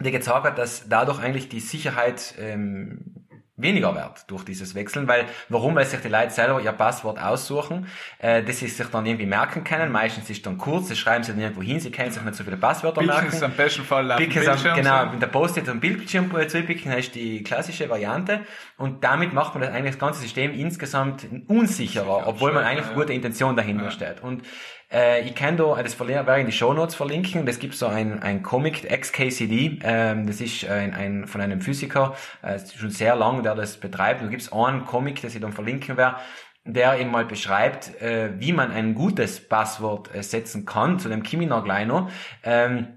die 0.00 0.10
gezeigt 0.10 0.44
hat, 0.44 0.58
dass 0.58 0.88
dadurch 0.88 1.20
eigentlich 1.20 1.48
die 1.48 1.60
Sicherheit 1.60 2.34
ähm, 2.38 3.17
weniger 3.58 3.94
wird 3.94 4.30
durch 4.30 4.44
dieses 4.44 4.74
Wechseln, 4.74 5.06
weil 5.08 5.26
warum? 5.48 5.74
Weil 5.74 5.84
sich 5.84 6.00
die 6.00 6.08
Leute 6.08 6.30
selber 6.30 6.60
ihr 6.60 6.72
Passwort 6.72 7.18
aussuchen, 7.20 7.86
äh, 8.18 8.42
das 8.42 8.58
sie 8.58 8.68
sich 8.68 8.86
dann 8.88 9.04
irgendwie 9.04 9.26
merken 9.26 9.64
können. 9.64 9.92
Meistens 9.92 10.30
ist 10.30 10.46
dann 10.46 10.56
kurz, 10.56 10.88
das 10.88 10.98
schreiben 10.98 11.24
sie 11.24 11.32
dann 11.32 11.40
irgendwo 11.40 11.62
hin, 11.62 11.80
sie 11.80 11.90
können 11.90 12.10
sich 12.10 12.22
nicht 12.22 12.34
so 12.36 12.44
viele 12.44 12.56
Passwörter 12.56 13.02
merken. 13.02 13.24
Business 13.26 13.42
am 13.42 13.52
besten 13.52 13.82
Fall 13.82 14.10
auf 14.12 14.18
sie 14.18 14.24
am- 14.24 14.30
Bildschirm. 14.44 14.76
genau, 14.76 15.04
so. 15.04 15.10
mit 15.10 15.22
der 15.22 15.26
Post-it 15.26 15.68
am 15.68 15.80
Bildschirm 15.80 16.30
zupicken, 16.48 16.90
das 16.92 17.00
ist 17.00 17.14
die 17.14 17.42
klassische 17.42 17.90
Variante. 17.90 18.40
Und 18.76 19.02
damit 19.04 19.32
macht 19.32 19.54
man 19.54 19.62
das 19.62 19.72
eigentlich 19.74 19.96
das 19.96 19.98
ganze 20.00 20.20
System 20.20 20.54
insgesamt 20.54 21.26
unsicherer, 21.48 22.26
obwohl 22.26 22.52
man 22.52 22.64
eigentlich 22.64 22.94
gute 22.94 23.12
Intention 23.12 23.56
dahinter 23.56 23.90
steht. 23.90 24.22
Und 24.22 24.42
äh, 24.90 25.20
ich 25.22 25.34
kann 25.34 25.56
da, 25.56 25.82
das 25.82 25.98
werde 26.00 26.32
ich 26.32 26.40
in 26.40 26.46
die 26.46 26.52
Show 26.52 26.72
Notes 26.72 26.94
verlinken, 26.94 27.44
das 27.44 27.58
gibt 27.58 27.74
so 27.74 27.86
ein, 27.86 28.22
ein 28.22 28.42
Comic, 28.42 28.88
XKCD, 28.88 29.80
ähm, 29.82 30.26
das 30.26 30.40
ist 30.40 30.64
ein, 30.66 30.94
ein, 30.94 31.26
von 31.26 31.40
einem 31.40 31.60
Physiker, 31.60 32.16
äh, 32.42 32.56
ist 32.56 32.76
schon 32.78 32.90
sehr 32.90 33.14
lang, 33.14 33.42
der 33.42 33.54
das 33.54 33.78
betreibt. 33.78 34.20
Und 34.20 34.28
da 34.28 34.30
gibt 34.30 34.42
es 34.42 34.52
einen 34.52 34.86
Comic, 34.86 35.20
das 35.20 35.34
ich 35.34 35.40
dann 35.40 35.52
verlinken 35.52 35.96
werde, 35.96 36.16
der 36.64 36.98
eben 36.98 37.10
mal 37.10 37.26
beschreibt, 37.26 38.00
äh, 38.00 38.30
wie 38.38 38.52
man 38.52 38.70
ein 38.70 38.94
gutes 38.94 39.46
Passwort 39.46 40.14
äh, 40.14 40.22
setzen 40.22 40.64
kann, 40.64 40.98
zu 40.98 41.08
dem 41.08 41.22
kimi 41.22 41.46
noch 41.46 41.64
gleich 41.64 41.86
noch. 41.86 42.10
Ähm, 42.42 42.94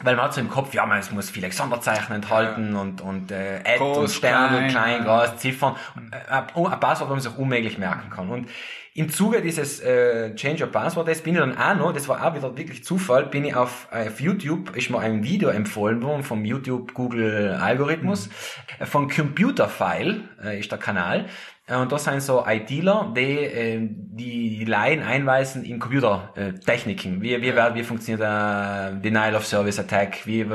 weil 0.00 0.14
man 0.14 0.26
hat 0.26 0.34
so 0.34 0.42
im 0.42 0.50
Kopf, 0.50 0.74
ja, 0.74 0.84
man, 0.84 0.98
es 0.98 1.10
muss 1.10 1.30
viele 1.30 1.50
Sonderzeichen 1.50 2.14
enthalten 2.14 2.76
und, 2.76 3.00
und 3.00 3.32
äh, 3.32 3.60
Ad 3.64 3.78
Groß, 3.78 3.98
und 3.98 4.08
Stern 4.10 4.54
und 4.54 4.68
klein, 4.68 4.70
klein, 4.70 5.06
ja. 5.06 5.26
groß, 5.26 5.38
Ziffern. 5.38 5.76
Und, 5.94 6.12
äh, 6.12 6.18
ein 6.28 6.72
ein 6.72 6.80
Passwort, 6.80 7.08
wo 7.08 7.14
man 7.14 7.20
sich 7.20 7.36
unmöglich 7.36 7.78
merken 7.78 8.10
kann. 8.10 8.28
Und 8.28 8.50
im 8.96 9.10
Zuge 9.10 9.42
dieses 9.42 9.80
äh, 9.80 10.34
Change 10.34 10.64
of 10.64 10.72
Password 10.72 11.06
bin 11.22 11.34
ich 11.34 11.40
dann 11.40 11.56
auch 11.58 11.76
noch, 11.76 11.92
das 11.92 12.08
war 12.08 12.26
auch 12.26 12.34
wieder 12.34 12.56
wirklich 12.56 12.82
Zufall, 12.82 13.26
bin 13.26 13.44
ich 13.44 13.54
auf, 13.54 13.88
auf 13.90 14.20
YouTube, 14.20 14.74
ist 14.74 14.88
mir 14.88 14.98
ein 15.00 15.22
Video 15.22 15.50
empfohlen 15.50 16.02
worden 16.02 16.22
vom 16.22 16.46
YouTube 16.46 16.94
Google 16.94 17.58
Algorithmus, 17.60 18.30
äh, 18.78 18.86
von 18.86 19.08
Computerfile 19.08 20.22
äh, 20.42 20.58
ist 20.58 20.72
der 20.72 20.78
Kanal. 20.78 21.26
Äh, 21.66 21.76
Und 21.76 21.92
das 21.92 22.04
sind 22.04 22.22
so 22.22 22.44
IT-Ler, 22.46 23.12
die 23.14 23.20
äh, 23.20 23.88
die 23.90 24.64
Laien 24.64 25.02
einweisen 25.02 25.62
in 25.64 25.78
Computertechniken. 25.78 27.20
Wie, 27.20 27.42
wie, 27.42 27.54
wie, 27.54 27.74
wie 27.74 27.82
funktioniert 27.82 28.22
ein 28.22 29.02
Denial 29.02 29.34
of 29.34 29.44
Service 29.46 29.78
Attack? 29.78 30.26
Wie, 30.26 30.46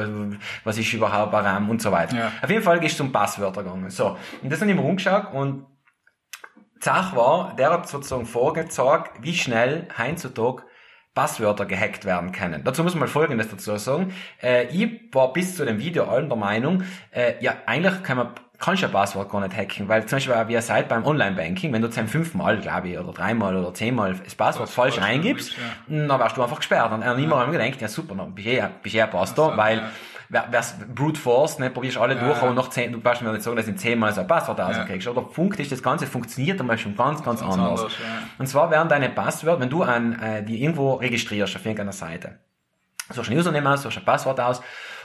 was 0.64 0.78
ist 0.80 0.92
überhaupt 0.94 1.32
RAM 1.34 1.70
und 1.70 1.80
so 1.80 1.92
weiter. 1.92 2.16
Ja. 2.18 2.32
Auf 2.42 2.50
jeden 2.50 2.64
Fall 2.64 2.80
gehst 2.80 2.96
du 2.96 3.04
zum 3.04 3.12
Passwörter 3.12 3.62
gegangen. 3.62 3.92
So. 3.92 4.18
Und 4.42 4.52
das 4.52 4.60
dann 4.60 4.70
immer 4.70 4.82
rumgeschaut 4.82 5.32
und 5.32 5.66
die 6.82 6.86
Sache 6.86 7.16
war, 7.16 7.56
der 7.56 7.72
hat 7.72 7.88
sozusagen 7.88 8.26
vorgezeigt, 8.26 9.12
wie 9.22 9.34
schnell 9.34 9.88
heutzutage 9.98 10.64
Passwörter 11.14 11.66
gehackt 11.66 12.06
werden 12.06 12.32
können. 12.32 12.64
Dazu 12.64 12.84
muss 12.84 12.94
man 12.94 13.02
mal 13.02 13.08
Folgendes 13.08 13.50
dazu 13.50 13.76
sagen. 13.78 14.14
Äh, 14.42 14.68
ich 14.68 15.14
war 15.14 15.34
bis 15.34 15.58
zu 15.58 15.66
dem 15.66 15.78
Video 15.78 16.06
allen 16.06 16.30
der 16.30 16.38
Meinung, 16.38 16.84
äh, 17.12 17.34
ja, 17.42 17.56
eigentlich 17.66 18.02
kann 18.04 18.18
man 18.18 18.30
kannst 18.62 18.84
du 18.84 18.86
ein 18.86 18.92
Passwort 18.92 19.30
gar 19.30 19.42
nicht 19.42 19.58
hacken, 19.58 19.90
weil 19.90 20.06
zum 20.06 20.18
Beispiel 20.18 20.36
wie 20.48 20.54
ihr 20.54 20.62
seid 20.62 20.88
beim 20.88 21.04
Online-Banking, 21.04 21.74
wenn 21.74 21.82
du 21.82 21.90
zum 21.90 22.08
fünfmal, 22.08 22.60
glaube 22.60 22.90
ich, 22.90 23.00
oder 23.00 23.12
dreimal 23.12 23.58
oder 23.58 23.74
zehnmal 23.74 24.14
das 24.24 24.36
Passwort 24.36 24.70
Das 24.70 24.76
falsch 24.76 25.00
eingibst, 25.00 25.58
eingibst, 25.58 26.08
dann 26.10 26.20
wirst 26.20 26.38
du 26.38 26.44
einfach 26.44 26.58
gesperrt. 26.58 26.92
Und 26.92 27.02
immer 27.02 27.40
haben 27.40 27.52
wir 27.52 27.60
gedacht, 27.60 27.82
ja 27.82 27.88
super, 27.88 28.16
dann 28.16 28.36
bist 28.36 28.48
du 28.48 28.52
eh, 28.52 28.70
bist 28.84 28.96
eh 28.96 29.02
ein 29.02 29.10
Pastor, 29.10 29.52
so, 29.52 29.58
weil 29.58 29.78
ja. 29.80 29.90
Wer's 30.32 30.76
Brute 30.94 31.20
Force, 31.20 31.60
ne, 31.60 31.70
probierst 31.70 31.98
alle 31.98 32.16
durch, 32.16 32.38
ja. 32.38 32.44
aber 32.44 32.54
noch 32.54 32.70
zehn, 32.70 32.92
du 32.92 33.02
kannst 33.02 33.22
mir 33.22 33.32
nicht 33.32 33.44
sagen, 33.44 33.58
dass 33.58 33.66
du 33.66 33.72
in 33.72 33.78
zehnmal 33.78 34.14
so 34.14 34.22
ein 34.22 34.28
Passwort 34.28 34.60
rauskriegst. 34.60 35.08
Oder 35.08 35.22
Punkt 35.24 35.60
ist, 35.60 35.72
das 35.72 35.84
Ganze 35.84 36.08
funktioniert 36.08 36.60
einmal 36.60 36.78
schon 36.78 36.96
ganz, 36.96 37.22
ganz, 37.22 37.42
Ganz 37.42 37.54
anders. 37.54 37.82
anders, 37.82 37.94
ja. 38.00 38.28
Und 38.38 38.48
zwar 38.48 38.72
werden 38.72 38.88
deine 38.88 39.10
Passwörter, 39.10 39.60
wenn 39.60 39.70
du 39.70 39.84
an, 39.84 40.18
äh, 40.20 40.44
die 40.44 40.64
irgendwo 40.64 40.94
registrierst 40.94 41.56
auf 41.56 41.66
irgendeiner 41.66 41.92
Seite, 41.92 42.40
suchst 43.10 43.30
ein 43.30 43.38
Username 43.38 43.74
aus, 43.74 43.82
suchst 43.82 43.98
ein 43.98 44.06
Passwort 44.06 44.40
aus 44.40 44.62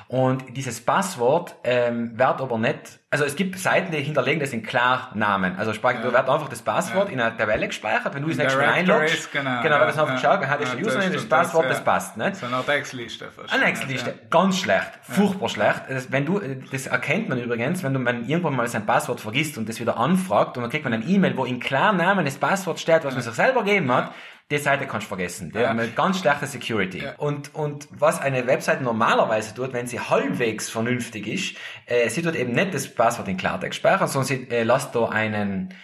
und 0.08 0.56
dieses 0.56 0.80
Passwort 0.80 1.56
ähm, 1.64 2.16
wird 2.16 2.40
aber 2.40 2.58
nicht, 2.58 3.00
also 3.10 3.24
es 3.24 3.34
gibt 3.34 3.58
Seiten, 3.58 3.90
die 3.90 3.98
hinterlegen 3.98 4.38
das 4.38 4.52
in 4.52 4.62
Klarnamen. 4.62 5.56
Also 5.56 5.72
sprich, 5.72 5.96
da 6.00 6.12
wird 6.12 6.28
einfach 6.28 6.48
das 6.48 6.62
Passwort 6.62 7.10
in 7.10 7.20
einer 7.20 7.36
Tabelle 7.36 7.66
gespeichert, 7.66 8.14
wenn 8.14 8.22
du 8.22 8.28
das 8.28 8.38
nächste 8.38 8.58
Mal 8.58 8.68
einloggst, 8.68 9.32
genau, 9.32 9.62
genau, 9.62 9.74
ja, 9.74 9.80
weil 9.80 9.86
das 9.88 9.98
einfach 9.98 10.22
ja. 10.22 10.36
geschaut, 10.36 10.42
das 10.42 10.70
Ja, 10.70 10.76
der 10.76 10.86
Username, 10.86 11.10
das, 11.10 11.28
Passwort, 11.28 11.64
das, 11.64 11.70
das, 11.70 11.78
ja. 11.78 11.84
passt, 11.84 12.16
nicht? 12.16 12.36
So 12.36 12.46
eine 12.46 12.64
Textliste. 12.64 13.30
fast. 13.32 13.52
Eine 13.52 13.64
Excel-Liste, 13.64 14.14
ganz 14.30 14.58
schlecht, 14.58 14.90
furchtbar 15.02 15.48
schlecht. 15.48 15.82
Das, 15.88 16.12
wenn 16.12 16.24
du, 16.24 16.40
das 16.70 16.86
erkennt 16.86 17.28
man 17.28 17.40
übrigens, 17.40 17.82
wenn 17.82 17.92
du 17.92 17.98
man 17.98 18.28
irgendwann 18.28 18.54
mal 18.54 18.68
sein 18.68 18.86
Passwort 18.86 19.20
vergisst 19.20 19.58
und 19.58 19.68
das 19.68 19.80
wieder 19.80 19.96
anfragt 19.96 20.56
und 20.56 20.62
dann 20.62 20.70
kriegt 20.70 20.84
man 20.84 20.92
ein 20.92 21.08
E-Mail, 21.08 21.36
wo 21.36 21.44
im 21.44 21.58
Klarnamen 21.58 22.24
das 22.24 22.36
Passwort 22.36 22.78
steht, 22.78 23.04
was 23.04 23.14
man 23.14 23.22
sich 23.22 23.34
selber 23.34 23.64
gegeben 23.64 23.92
hat, 23.92 24.12
die 24.50 24.58
Seite 24.58 24.86
kannst 24.86 25.06
du 25.06 25.08
vergessen. 25.08 25.50
Die 25.52 25.58
Ja. 25.58 25.68
haben 25.70 25.78
eine 25.80 25.90
ganz 25.90 26.20
schlechte 26.20 26.46
Security. 26.46 27.02
Ja. 27.02 27.14
Und, 27.16 27.54
und 27.54 27.88
was 27.90 28.20
eine 28.20 28.46
Website 28.46 28.80
normalerweise 28.80 29.54
tut, 29.54 29.72
wenn 29.72 29.86
sie 29.88 29.98
halbwegs 29.98 30.70
vernünftig 30.70 31.26
ist, 31.26 31.56
äh, 31.86 32.08
sie 32.08 32.22
tut 32.22 32.36
eben 32.36 32.52
nicht 32.52 32.72
das 32.72 32.86
Passwort 32.94 33.26
in 33.28 33.36
Klartext 33.36 33.78
speichern, 33.78 34.06
sondern 34.06 34.26
sie 34.28 34.48
äh, 34.50 34.62
lässt 34.62 34.94
da 34.94 35.08
einen, 35.08 35.74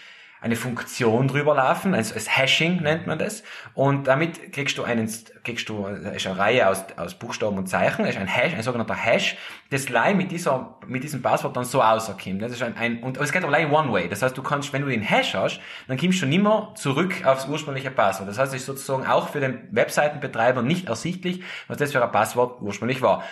eine 0.43 0.57
Funktion 0.57 1.28
drüber 1.28 1.55
laufen, 1.55 1.95
also 1.95 2.14
als 2.14 2.36
Hashing 2.36 2.82
nennt 2.82 3.07
man 3.07 3.16
das. 3.16 3.45
Und 3.74 4.09
damit 4.09 4.53
kriegst 4.53 4.76
du 4.76 4.82
einen, 4.82 5.09
kriegst 5.45 5.68
du, 5.68 5.86
ist 5.86 6.26
eine 6.26 6.36
Reihe 6.36 6.68
aus, 6.68 6.84
aus 6.97 7.14
Buchstaben 7.14 7.57
und 7.57 7.68
Zeichen, 7.68 8.05
ist 8.05 8.18
ein 8.18 8.26
Hash, 8.26 8.53
ein 8.53 8.62
sogenannter 8.62 8.97
Hash, 8.97 9.36
das 9.70 9.86
gleich 9.86 10.16
mit 10.16 10.32
dieser, 10.32 10.78
mit 10.88 11.05
diesem 11.05 11.22
Passwort 11.22 11.57
dann 11.57 11.64
so 11.64 11.80
rauskommt. 11.80 12.43
Das 12.43 12.51
ist 12.51 12.61
ein, 12.61 12.76
ein, 12.76 13.03
und, 13.05 13.18
es 13.18 13.30
geht 13.30 13.47
gleich 13.47 13.70
one 13.70 13.93
way. 13.93 14.09
Das 14.09 14.20
heißt, 14.20 14.36
du 14.36 14.43
kannst, 14.43 14.72
wenn 14.72 14.82
du 14.82 14.88
den 14.88 15.03
Hash 15.03 15.32
hast, 15.34 15.61
dann 15.86 15.97
kommst 15.97 16.20
du 16.20 16.26
nimmer 16.26 16.74
zurück 16.74 17.24
aufs 17.24 17.47
ursprüngliche 17.47 17.93
Passwort. 17.93 18.28
Das 18.28 18.38
heißt, 18.38 18.53
es 18.53 18.62
ist 18.62 18.66
sozusagen 18.66 19.07
auch 19.07 19.28
für 19.28 19.38
den 19.38 19.68
Webseitenbetreiber 19.70 20.62
nicht 20.62 20.88
ersichtlich, 20.88 21.43
was 21.68 21.76
das 21.76 21.93
für 21.93 22.03
ein 22.03 22.11
Passwort 22.11 22.61
ursprünglich 22.61 23.01
war. 23.01 23.22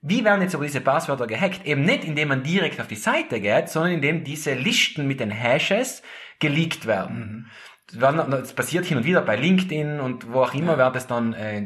Wie 0.00 0.24
werden 0.24 0.42
jetzt 0.42 0.54
aber 0.54 0.64
diese 0.64 0.80
Passwörter 0.80 1.26
gehackt? 1.26 1.66
Eben 1.66 1.82
nicht, 1.82 2.04
indem 2.04 2.28
man 2.28 2.44
direkt 2.44 2.80
auf 2.80 2.86
die 2.86 2.94
Seite 2.94 3.40
geht, 3.40 3.68
sondern 3.68 3.94
indem 3.94 4.22
diese 4.22 4.54
Listen 4.54 5.08
mit 5.08 5.18
den 5.18 5.30
Hashes 5.30 6.02
geleakt 6.38 6.86
werden. 6.86 7.50
Das 7.90 8.00
werden- 8.00 8.30
Das 8.30 8.52
passiert 8.52 8.84
hin 8.84 8.98
und 8.98 9.04
wieder 9.04 9.22
bei 9.22 9.36
LinkedIn 9.36 10.00
und 10.00 10.30
wo 10.32 10.42
auch 10.42 10.52
immer 10.54 10.76
wird 10.76 10.96
es 10.96 11.06
dann 11.06 11.32
äh, 11.32 11.62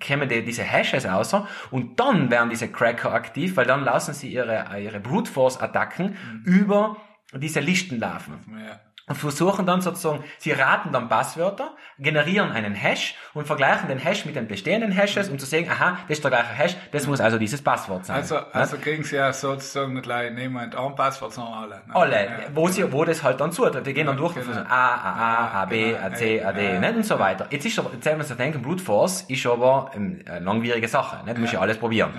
kämen 0.00 0.28
die, 0.28 0.44
diese 0.44 0.64
Hashes 0.64 1.06
außer 1.06 1.46
und 1.70 2.00
dann 2.00 2.30
werden 2.30 2.50
diese 2.50 2.68
Cracker 2.68 3.12
aktiv, 3.12 3.56
weil 3.56 3.66
dann 3.66 3.84
lassen 3.84 4.12
sie 4.12 4.32
ihre, 4.32 4.66
ihre 4.80 4.98
Brute 5.00 5.30
Force 5.30 5.60
Attacken 5.60 6.16
über 6.44 6.96
diese 7.34 7.60
Listen 7.60 7.98
laufen 8.00 8.34
Ja. 8.58 8.80
Und 9.12 9.18
versuchen 9.18 9.66
dann 9.66 9.82
sozusagen, 9.82 10.24
sie 10.38 10.52
raten 10.52 10.90
dann 10.90 11.06
Passwörter, 11.10 11.76
generieren 11.98 12.50
einen 12.50 12.74
Hash 12.74 13.14
und 13.34 13.46
vergleichen 13.46 13.86
den 13.88 13.98
Hash 13.98 14.24
mit 14.24 14.36
den 14.36 14.48
bestehenden 14.48 14.90
Hashes, 14.90 15.28
um 15.28 15.38
zu 15.38 15.44
sehen, 15.44 15.68
aha, 15.70 15.98
das 16.08 16.16
ist 16.18 16.24
der 16.24 16.30
gleiche 16.30 16.48
Hash, 16.54 16.76
das 16.92 17.06
muss 17.06 17.20
also 17.20 17.36
dieses 17.38 17.60
Passwort 17.62 18.06
sein. 18.06 18.16
Also, 18.16 18.38
also 18.52 18.78
kriegen 18.78 19.04
sie 19.04 19.16
ja 19.16 19.30
sozusagen 19.34 19.92
nicht 19.92 20.04
gleich 20.04 20.32
niemand 20.32 20.74
ein 20.74 20.94
Passwort, 20.96 21.34
sondern 21.34 21.52
alle. 21.54 21.82
ne? 21.86 21.94
alle, 21.94 22.24
Ja. 22.24 22.30
wo 22.54 22.68
sie, 22.68 22.90
wo 22.90 23.04
das 23.04 23.22
halt 23.22 23.38
dann 23.38 23.52
zutrifft. 23.52 23.86
Die 23.86 23.92
gehen 23.92 24.06
dann 24.06 24.16
durch 24.16 24.34
und 24.34 24.42
genau. 24.42 24.54
versuchen 24.54 24.70
A, 24.72 24.94
A, 24.94 25.12
A, 25.12 25.62
A, 25.62 25.64
B, 25.66 25.92
Genau. 25.92 26.06
A, 26.06 26.14
C, 26.14 26.42
A, 26.42 26.52
D, 26.52 26.72
Ja. 26.74 26.80
nicht? 26.80 26.96
Und 26.96 27.04
so 27.04 27.18
weiter. 27.18 27.46
Jetzt 27.50 27.66
ist 27.66 27.78
aber, 27.78 27.90
jetzt 27.92 28.06
haben 28.06 28.18
wir 28.18 28.24
uns 28.26 28.36
denken, 28.36 28.62
Brute 28.62 28.82
Force 28.82 29.22
ist 29.28 29.44
aber 29.46 29.90
ähm, 29.94 30.20
eine 30.26 30.38
langwierige 30.40 30.88
Sache, 30.88 31.22
nicht? 31.24 31.36
Du 31.36 31.40
musst 31.42 31.52
ja 31.52 31.60
alles 31.60 31.76
probieren. 31.76 32.12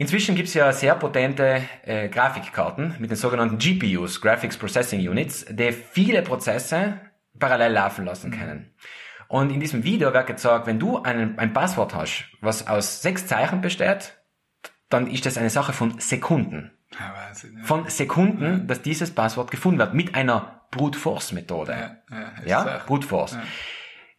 Inzwischen 0.00 0.36
gibt's 0.36 0.54
ja 0.54 0.72
sehr 0.72 0.94
potente 0.94 1.62
äh, 1.82 2.08
Grafikkarten 2.08 2.94
mit 3.00 3.10
den 3.10 3.16
sogenannten 3.16 3.58
GPUs, 3.58 4.20
Graphics 4.20 4.56
Processing 4.56 5.00
Units, 5.06 5.44
die 5.50 5.72
viele 5.72 6.22
Prozesse 6.22 7.00
parallel 7.36 7.72
laufen 7.72 8.04
lassen 8.04 8.30
können. 8.30 8.72
Und 9.26 9.50
in 9.50 9.58
diesem 9.58 9.82
Video 9.82 10.14
wird 10.14 10.28
gezeigt, 10.28 10.66
wenn 10.66 10.78
du 10.78 11.02
einen, 11.02 11.38
ein 11.38 11.52
Passwort 11.52 11.94
hast, 11.94 12.24
was 12.40 12.68
aus 12.68 13.02
sechs 13.02 13.26
Zeichen 13.26 13.60
besteht, 13.60 14.16
dann 14.88 15.08
ist 15.10 15.26
das 15.26 15.36
eine 15.36 15.50
Sache 15.50 15.72
von 15.72 15.98
Sekunden. 15.98 16.70
Ja, 16.98 17.14
Wahnsinn. 17.14 17.58
Ja. 17.58 17.64
Von 17.64 17.88
Sekunden, 17.90 18.66
dass 18.68 18.80
dieses 18.80 19.12
Passwort 19.12 19.50
gefunden 19.50 19.78
wird 19.78 19.94
mit 19.94 20.14
einer 20.14 20.62
Brute 20.70 20.98
Force 20.98 21.32
Methode. 21.32 21.72
ja, 21.72 22.16
ja, 22.46 22.64
Ja. 22.64 22.80
Brute 22.86 23.06
Force. 23.06 23.36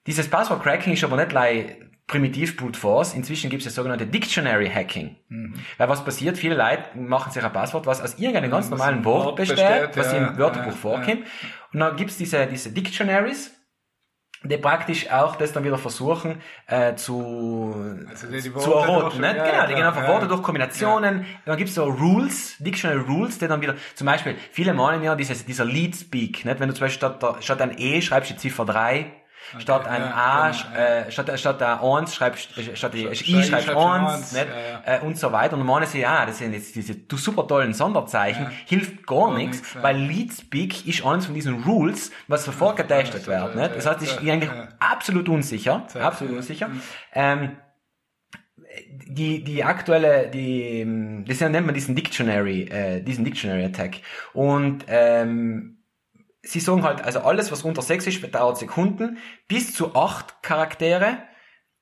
Dieses 0.07 0.29
Passwort-Cracking 0.29 0.93
ist 0.93 1.03
aber 1.03 1.15
nicht 1.15 1.29
gleich 1.29 1.77
primitiv 2.09 2.57
Brute 2.57 2.77
Force. 2.77 3.13
Inzwischen 3.13 3.49
gibt 3.49 3.61
es 3.61 3.65
das 3.65 3.75
sogenannte 3.75 4.05
Dictionary 4.05 4.69
Hacking. 4.69 5.15
Mhm. 5.29 5.53
Weil 5.77 5.87
was 5.87 6.03
passiert? 6.03 6.37
Viele 6.37 6.55
Leute 6.55 6.97
machen 6.97 7.31
sich 7.31 7.41
ein 7.41 7.53
Passwort, 7.53 7.85
was 7.85 8.01
aus 8.01 8.15
irgendeinem 8.15 8.51
ganz 8.51 8.69
normalen 8.69 8.97
ein 8.97 9.05
Wort 9.05 9.25
Wort 9.25 9.35
besteht, 9.37 9.57
besteht, 9.57 9.97
was 9.97 10.11
ja, 10.11 10.27
im 10.27 10.37
Wörterbuch 10.37 10.71
ja, 10.71 10.77
vorkommt. 10.77 11.23
Und 11.71 11.79
dann 11.79 11.95
gibt's 11.95 12.17
diese, 12.17 12.47
diese 12.47 12.71
Dictionaries, 12.71 13.55
die 14.43 14.57
praktisch 14.57 15.11
auch 15.11 15.35
das 15.35 15.51
dann 15.53 15.63
wieder 15.63 15.77
versuchen 15.77 16.41
äh, 16.65 16.95
zu, 16.95 17.75
Also 18.09 18.27
die 18.27 18.41
die 18.41 18.53
zu 18.53 18.73
erroten. 18.73 19.21
Nicht? 19.21 19.35
ja, 19.35 19.51
genau, 19.51 19.67
die 19.67 19.73
gehen 19.75 19.83
einfach 19.83 20.03
ja. 20.03 20.09
Worte 20.09 20.27
durch 20.27 20.41
Kombinationen. 20.41 21.25
Dann 21.45 21.57
gibt's 21.57 21.75
so 21.75 21.83
Rules, 21.83 22.55
Dictionary 22.57 23.01
Rules, 23.01 23.37
die 23.37 23.47
dann 23.47 23.61
wieder, 23.61 23.75
zum 23.95 24.05
Beispiel, 24.07 24.35
viele 24.51 24.73
malen 24.73 25.03
ja 25.03 25.15
dieses, 25.15 25.45
dieser 25.45 25.65
Lead 25.65 25.95
Speak, 25.95 26.43
nicht? 26.43 26.59
wenn 26.59 26.69
du 26.69 26.73
zum 26.73 26.85
Beispiel 26.85 26.97
statt, 26.97 27.43
statt 27.43 27.61
ein 27.61 27.77
E 27.77 28.01
schreibst 28.01 28.31
die 28.31 28.37
Ziffer 28.37 28.65
3, 28.65 29.11
statt 29.57 29.87
ein 29.87 30.01
ja, 30.01 30.13
A, 30.15 30.51
genau, 30.51 30.75
äh, 30.75 31.11
statt, 31.11 31.39
statt 31.39 31.61
ein 31.61 31.79
1 31.79 32.13
schreibst, 32.15 32.57
äh, 32.57 32.75
statt 32.75 32.93
die 32.93 33.05
I 33.05 33.15
Statt 33.15 33.27
I 33.27 33.31
schreibst 33.31 33.49
schreibst 33.49 33.69
du 33.69 33.77
1, 33.79 34.13
eins, 34.13 34.31
nicht? 34.33 34.47
ja, 34.85 34.95
Äh, 34.95 34.99
und 35.01 35.17
so 35.17 35.31
weiter. 35.31 35.53
Und 35.53 35.59
dann 35.59 35.67
meinen 35.67 35.85
sie, 35.87 35.99
ja, 35.99 36.25
das 36.25 36.37
sind 36.37 36.53
jetzt 36.53 36.75
diese 36.75 36.95
super 37.15 37.47
tollen 37.47 37.73
Sonderzeichen, 37.73 38.47
hilft 38.65 39.05
gar, 39.05 39.29
Gar 39.29 39.37
nichts, 39.37 39.73
ja. 39.73 39.83
weil 39.83 39.97
Lead 39.97 40.33
Speak 40.33 40.87
ist 40.87 41.05
eines 41.05 41.25
von 41.25 41.35
diesen 41.35 41.63
Rules, 41.63 42.11
was 42.27 42.45
sofort 42.45 42.77
getestet 42.77 43.27
ja, 43.27 43.27
wird, 43.27 43.55
ja, 43.55 43.61
nicht? 43.61 43.75
Das 43.75 43.85
heißt, 43.85 44.01
ich 44.01 44.13
ja, 44.15 44.19
bin 44.19 44.29
eigentlich 44.31 44.51
ja. 44.51 44.67
absolut 44.79 45.29
unsicher, 45.29 45.87
Ja, 45.93 46.01
absolut 46.01 46.33
ja, 46.33 46.37
unsicher. 46.39 46.69
Ähm, 47.13 47.57
die, 49.07 49.43
die 49.43 49.63
aktuelle, 49.63 50.29
die, 50.29 51.23
das 51.27 51.39
nennt 51.39 51.65
man 51.65 51.73
diesen 51.73 51.95
Dictionary, 51.95 52.63
äh, 52.63 53.01
diesen 53.01 53.25
Dictionary 53.25 53.65
Attack. 53.65 53.97
Und, 54.33 54.85
ähm, 54.87 55.78
sie 56.41 56.59
sagen 56.59 56.83
halt, 56.83 57.01
also 57.01 57.19
alles, 57.19 57.51
was 57.51 57.63
unter 57.63 57.81
sechs 57.81 58.07
ist, 58.07 58.21
dauert 58.33 58.57
Sekunden. 58.57 59.17
Bis 59.47 59.73
zu 59.73 59.95
acht 59.95 60.41
Charaktere 60.41 61.19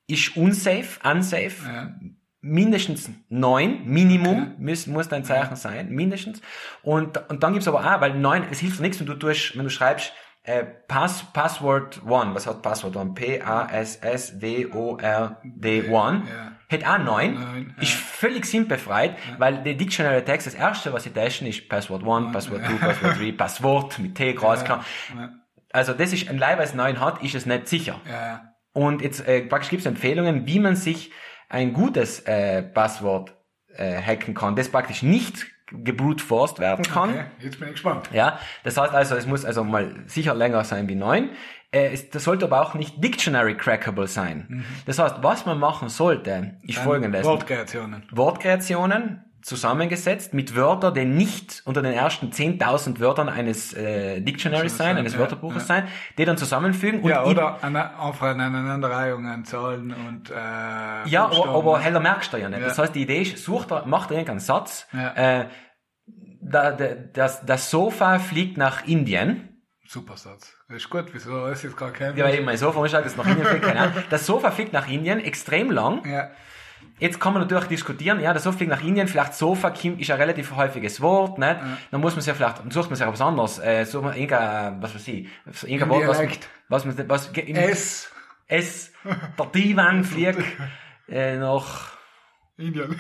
ist 0.08 0.36
unsafe, 0.38 1.00
unsafe. 1.04 1.64
Ja. 1.66 1.96
Mindestens 2.40 3.10
neun, 3.30 3.86
Minimum, 3.86 4.56
muss, 4.60 4.88
muss 4.88 5.10
dein 5.10 5.26
Zeichen 5.26 5.56
sein, 5.56 5.90
mindestens. 5.90 6.40
Und, 6.82 7.30
und 7.30 7.44
dann 7.44 7.54
gibt's 7.54 7.68
aber 7.68 7.80
auch, 7.80 8.00
weil 8.00 8.14
neun, 8.14 8.44
es 8.50 8.60
hilft 8.60 8.80
nichts, 8.80 9.00
wenn 9.00 9.08
du 9.08 9.16
tust, 9.16 9.58
wenn 9.58 9.64
du 9.64 9.70
schreibst, 9.70 10.14
äh, 10.44 10.64
Pass, 10.64 11.26
Password 11.34 12.04
One, 12.06 12.34
was 12.34 12.48
hat 12.48 12.62
Password 12.62 12.96
One? 12.96 13.14
P-A-S-S-W-O-R-D 13.16 14.30
One. 15.90 16.24
Ja. 16.30 16.57
Hätte 16.70 16.90
auch 16.90 16.98
neun. 16.98 17.36
Neun, 17.36 17.76
Ist 17.80 17.94
völlig 17.94 18.46
sinnbefreit, 18.46 19.16
weil 19.38 19.64
die 19.64 19.78
Dictionary 19.78 20.24
Text, 20.24 20.48
das 20.48 20.54
erste, 20.54 20.92
was 20.92 21.04
sie 21.04 21.12
testen, 21.12 21.48
ist 21.48 21.70
Password 21.70 22.04
One, 22.04 22.32
Password 22.32 22.66
Two, 22.66 22.76
Password 22.78 23.16
Three, 23.16 23.32
Passwort 23.38 24.00
mit 24.00 24.16
T, 24.16 24.34
groß, 24.34 24.66
klar. 24.66 24.84
Ja. 25.18 25.30
Also 25.72 25.94
das 25.94 26.12
ist 26.12 26.30
ein 26.30 26.38
Leihweis 26.38 26.74
neun 26.74 27.00
hat, 27.00 27.24
ist 27.24 27.36
es 27.36 27.46
nicht 27.46 27.68
sicher. 27.68 28.02
Ja. 28.10 28.54
Und 28.74 29.02
jetzt 29.02 29.26
äh, 29.28 29.42
praktisch 29.42 29.70
gibt 29.70 29.82
es 29.82 29.86
Empfehlungen, 29.86 30.46
wie 30.46 30.60
man 30.60 30.76
sich 30.76 31.12
ein 31.50 31.74
gutes 31.74 32.20
äh, 32.22 32.62
Passwort 32.62 33.34
äh, 33.74 34.02
hacken 34.02 34.34
kann, 34.34 34.56
das 34.56 34.70
praktisch 34.70 35.04
nicht 35.04 35.48
gebrute-forced 35.72 36.60
werden 36.60 36.86
kann. 36.86 37.10
Okay, 37.10 37.26
jetzt 37.40 37.60
bin 37.60 37.68
ich 37.70 37.74
gespannt. 37.74 38.10
Ja, 38.14 38.40
das 38.64 38.78
heißt 38.78 38.94
also, 38.94 39.16
es 39.16 39.26
muss 39.26 39.44
also 39.44 39.64
mal 39.64 40.04
sicher 40.06 40.34
länger 40.34 40.64
sein 40.64 40.88
wie 40.88 40.96
neun. 40.96 41.30
Äh, 41.72 41.98
das 42.12 42.24
sollte 42.24 42.46
aber 42.46 42.62
auch 42.62 42.74
nicht 42.74 43.04
dictionary 43.04 43.56
crackable 43.56 44.08
sein. 44.08 44.66
Das 44.86 45.00
heißt, 45.00 45.18
was 45.22 45.46
man 45.46 45.60
machen 45.60 45.90
sollte, 45.90 46.58
ist 46.62 46.78
folgendes. 46.80 47.26
Wortkreationen. 47.26 48.04
Wortkreationen, 48.12 49.28
zusammengesetzt 49.48 50.34
mit 50.34 50.56
Wörtern, 50.56 50.94
die 50.94 51.06
nicht 51.06 51.62
unter 51.66 51.82
den 51.82 51.94
ersten 51.94 52.32
10.000 52.32 53.00
Wörtern 53.00 53.30
eines 53.30 53.74
äh, 53.74 54.20
Dictionaries 54.20 54.76
sein, 54.76 54.98
eines 54.98 55.14
ja, 55.14 55.20
Wörterbuches 55.20 55.64
ja. 55.64 55.76
sein, 55.76 55.88
die 56.18 56.26
dann 56.26 56.38
zusammenfügen. 56.38 57.02
Und 57.02 57.10
Ja, 57.10 57.24
oder 57.24 57.64
eine, 57.64 57.98
einfach 57.98 58.28
eine 58.28 58.44
Aneinanderreihung 58.44 59.26
an 59.26 59.46
Zahlen 59.46 59.94
und 59.94 60.32
äh, 60.32 60.34
ja, 60.34 61.26
aber, 61.26 61.48
aber 61.50 61.80
heller 61.80 62.02
merkst 62.02 62.34
du 62.34 62.38
ja 62.38 62.50
nicht. 62.50 62.60
Ja. 62.60 62.68
Das 62.68 62.78
heißt, 62.78 62.94
die 62.94 63.04
Idee 63.04 63.22
ist, 63.22 63.42
sucht 63.42 63.70
macht 63.86 64.12
irgendeinen 64.12 64.42
Satz. 64.42 64.86
Äh, 64.92 65.46
da, 66.42 66.72
da, 66.72 66.96
das, 67.14 67.46
das 67.46 67.70
Sofa 67.70 68.20
fliegt 68.20 68.58
nach 68.58 68.86
Indien. 68.86 69.64
Super 69.88 70.18
Satz. 70.18 70.57
Das 70.68 70.78
ist 70.78 70.90
gut, 70.90 71.06
wieso 71.14 71.48
ist 71.48 71.64
jetzt 71.64 71.78
gar 71.78 71.92
kein 71.92 72.16
Ja, 72.18 72.26
weil 72.26 72.36
ich 72.36 72.46
mein 72.46 72.58
Sofa 72.58 72.80
umschaut, 72.80 73.06
das 73.06 73.16
nach 73.16 73.26
Indien 73.26 73.46
fliegt, 73.46 73.64
keine 73.64 73.80
Ahnung. 73.80 74.04
Das 74.10 74.26
Sofa 74.26 74.52
fliegt 74.52 74.74
nach 74.74 74.88
Indien, 74.90 75.20
extrem 75.20 75.72
lang. 75.72 76.06
Ja, 76.06 76.30
Jetzt 77.00 77.20
kann 77.20 77.34
man 77.34 77.44
natürlich 77.44 77.66
diskutieren, 77.66 78.20
ja, 78.20 78.34
der 78.34 78.42
Sofa 78.42 78.58
fliegt 78.58 78.72
nach 78.72 78.84
Indien, 78.84 79.08
vielleicht 79.08 79.36
Sofa 79.36 79.70
Kim 79.70 80.00
ist 80.00 80.10
ein 80.10 80.18
relativ 80.18 80.56
häufiges 80.56 81.00
Wort, 81.00 81.38
nicht? 81.38 81.56
Dann 81.92 82.02
muss 82.02 82.14
man 82.14 82.22
sich 82.22 82.28
ja 82.28 82.34
vielleicht, 82.34 82.60
dann 82.60 82.72
sucht 82.72 82.90
man 82.90 82.96
sich 82.98 83.06
was 83.06 83.22
anderes, 83.22 83.60
äh, 83.60 83.86
so 83.86 84.02
man 84.02 84.16
irgendein, 84.16 84.82
was 84.82 84.96
weiß 84.96 85.08
ich, 85.10 85.28
irgendein 85.64 85.90
Wort, 85.90 86.08
was, 86.08 86.22
was 86.70 86.86
man, 86.86 87.10
was, 87.10 87.28
im, 87.28 87.56
S. 87.56 88.12
es, 88.48 88.92
der 89.38 89.46
Divan 89.46 90.04
fliegt, 90.04 90.42
äh, 91.08 91.38
nach, 91.38 91.92
Indien. 92.58 93.00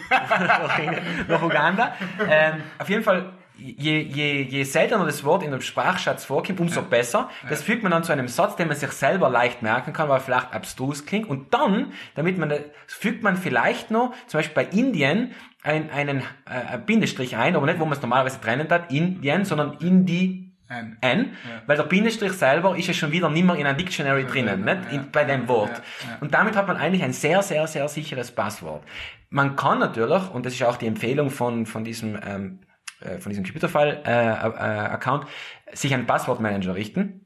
nach 1.27 1.41
Uganda. 1.41 1.95
Ähm, 2.29 2.61
auf 2.77 2.89
jeden 2.89 3.03
Fall, 3.03 3.33
je, 3.57 3.99
je, 4.01 4.41
je 4.43 4.63
seltener 4.63 5.05
das 5.05 5.23
Wort 5.23 5.43
in 5.43 5.49
einem 5.49 5.61
Sprachschatz 5.61 6.25
vorkommt, 6.25 6.59
umso 6.59 6.81
besser. 6.81 7.29
Das 7.49 7.61
fügt 7.61 7.83
man 7.83 7.91
dann 7.91 8.03
zu 8.03 8.11
einem 8.11 8.27
Satz, 8.27 8.55
den 8.55 8.67
man 8.67 8.77
sich 8.77 8.91
selber 8.91 9.29
leicht 9.29 9.61
merken 9.61 9.93
kann, 9.93 10.09
weil 10.09 10.19
vielleicht 10.19 10.53
abstrus 10.53 11.05
klingt. 11.05 11.29
Und 11.29 11.53
dann, 11.53 11.93
damit 12.15 12.37
man, 12.37 12.49
das, 12.49 12.61
fügt 12.87 13.23
man 13.23 13.37
vielleicht 13.37 13.91
noch, 13.91 14.13
zum 14.27 14.39
Beispiel 14.39 14.63
bei 14.63 14.69
Indien, 14.77 15.33
ein, 15.63 15.89
einen 15.89 16.19
äh, 16.45 16.77
Bindestrich 16.85 17.35
ein, 17.35 17.55
aber 17.55 17.65
nicht, 17.65 17.79
wo 17.79 17.85
man 17.85 17.93
es 17.93 18.01
normalerweise 18.01 18.39
trennen 18.39 18.69
hat, 18.69 18.91
Indien, 18.91 19.43
sondern 19.43 19.77
Indi, 19.79 20.47
N. 20.69 20.97
N, 20.99 21.33
weil 21.65 21.77
der 21.77 21.83
Bindestrich 21.83 22.33
selber 22.33 22.77
ist 22.77 22.87
ja 22.87 22.93
schon 22.93 23.11
wieder 23.11 23.29
nicht 23.29 23.45
mehr 23.45 23.55
in 23.55 23.65
einem 23.65 23.77
Dictionary 23.77 24.25
drinnen, 24.25 24.67
ja, 24.67 24.75
nicht? 24.75 24.91
ja, 24.91 24.99
In, 24.99 25.11
bei 25.11 25.23
dem 25.23 25.47
Wort. 25.47 25.69
ja, 25.69 26.09
ja. 26.09 26.17
Und 26.19 26.33
damit 26.33 26.55
hat 26.57 26.67
man 26.67 26.75
eigentlich 26.75 27.03
ein 27.03 27.13
sehr, 27.13 27.41
sehr, 27.41 27.67
sehr 27.67 27.87
sicheres 27.87 28.31
Passwort. 28.31 28.83
Man 29.29 29.55
kann 29.55 29.79
natürlich, 29.79 30.29
und 30.31 30.45
das 30.45 30.53
ist 30.53 30.63
auch 30.63 30.75
die 30.75 30.87
Empfehlung 30.87 31.29
von, 31.29 31.65
von 31.65 31.85
diesem, 31.85 32.19
ähm, 32.25 32.59
äh, 33.01 33.19
von 33.19 33.29
diesem 33.29 33.43
Computerfile-Account, 33.43 35.27
sich 35.73 35.93
einen 35.93 36.05
Passwortmanager 36.05 36.75
richten. 36.75 37.23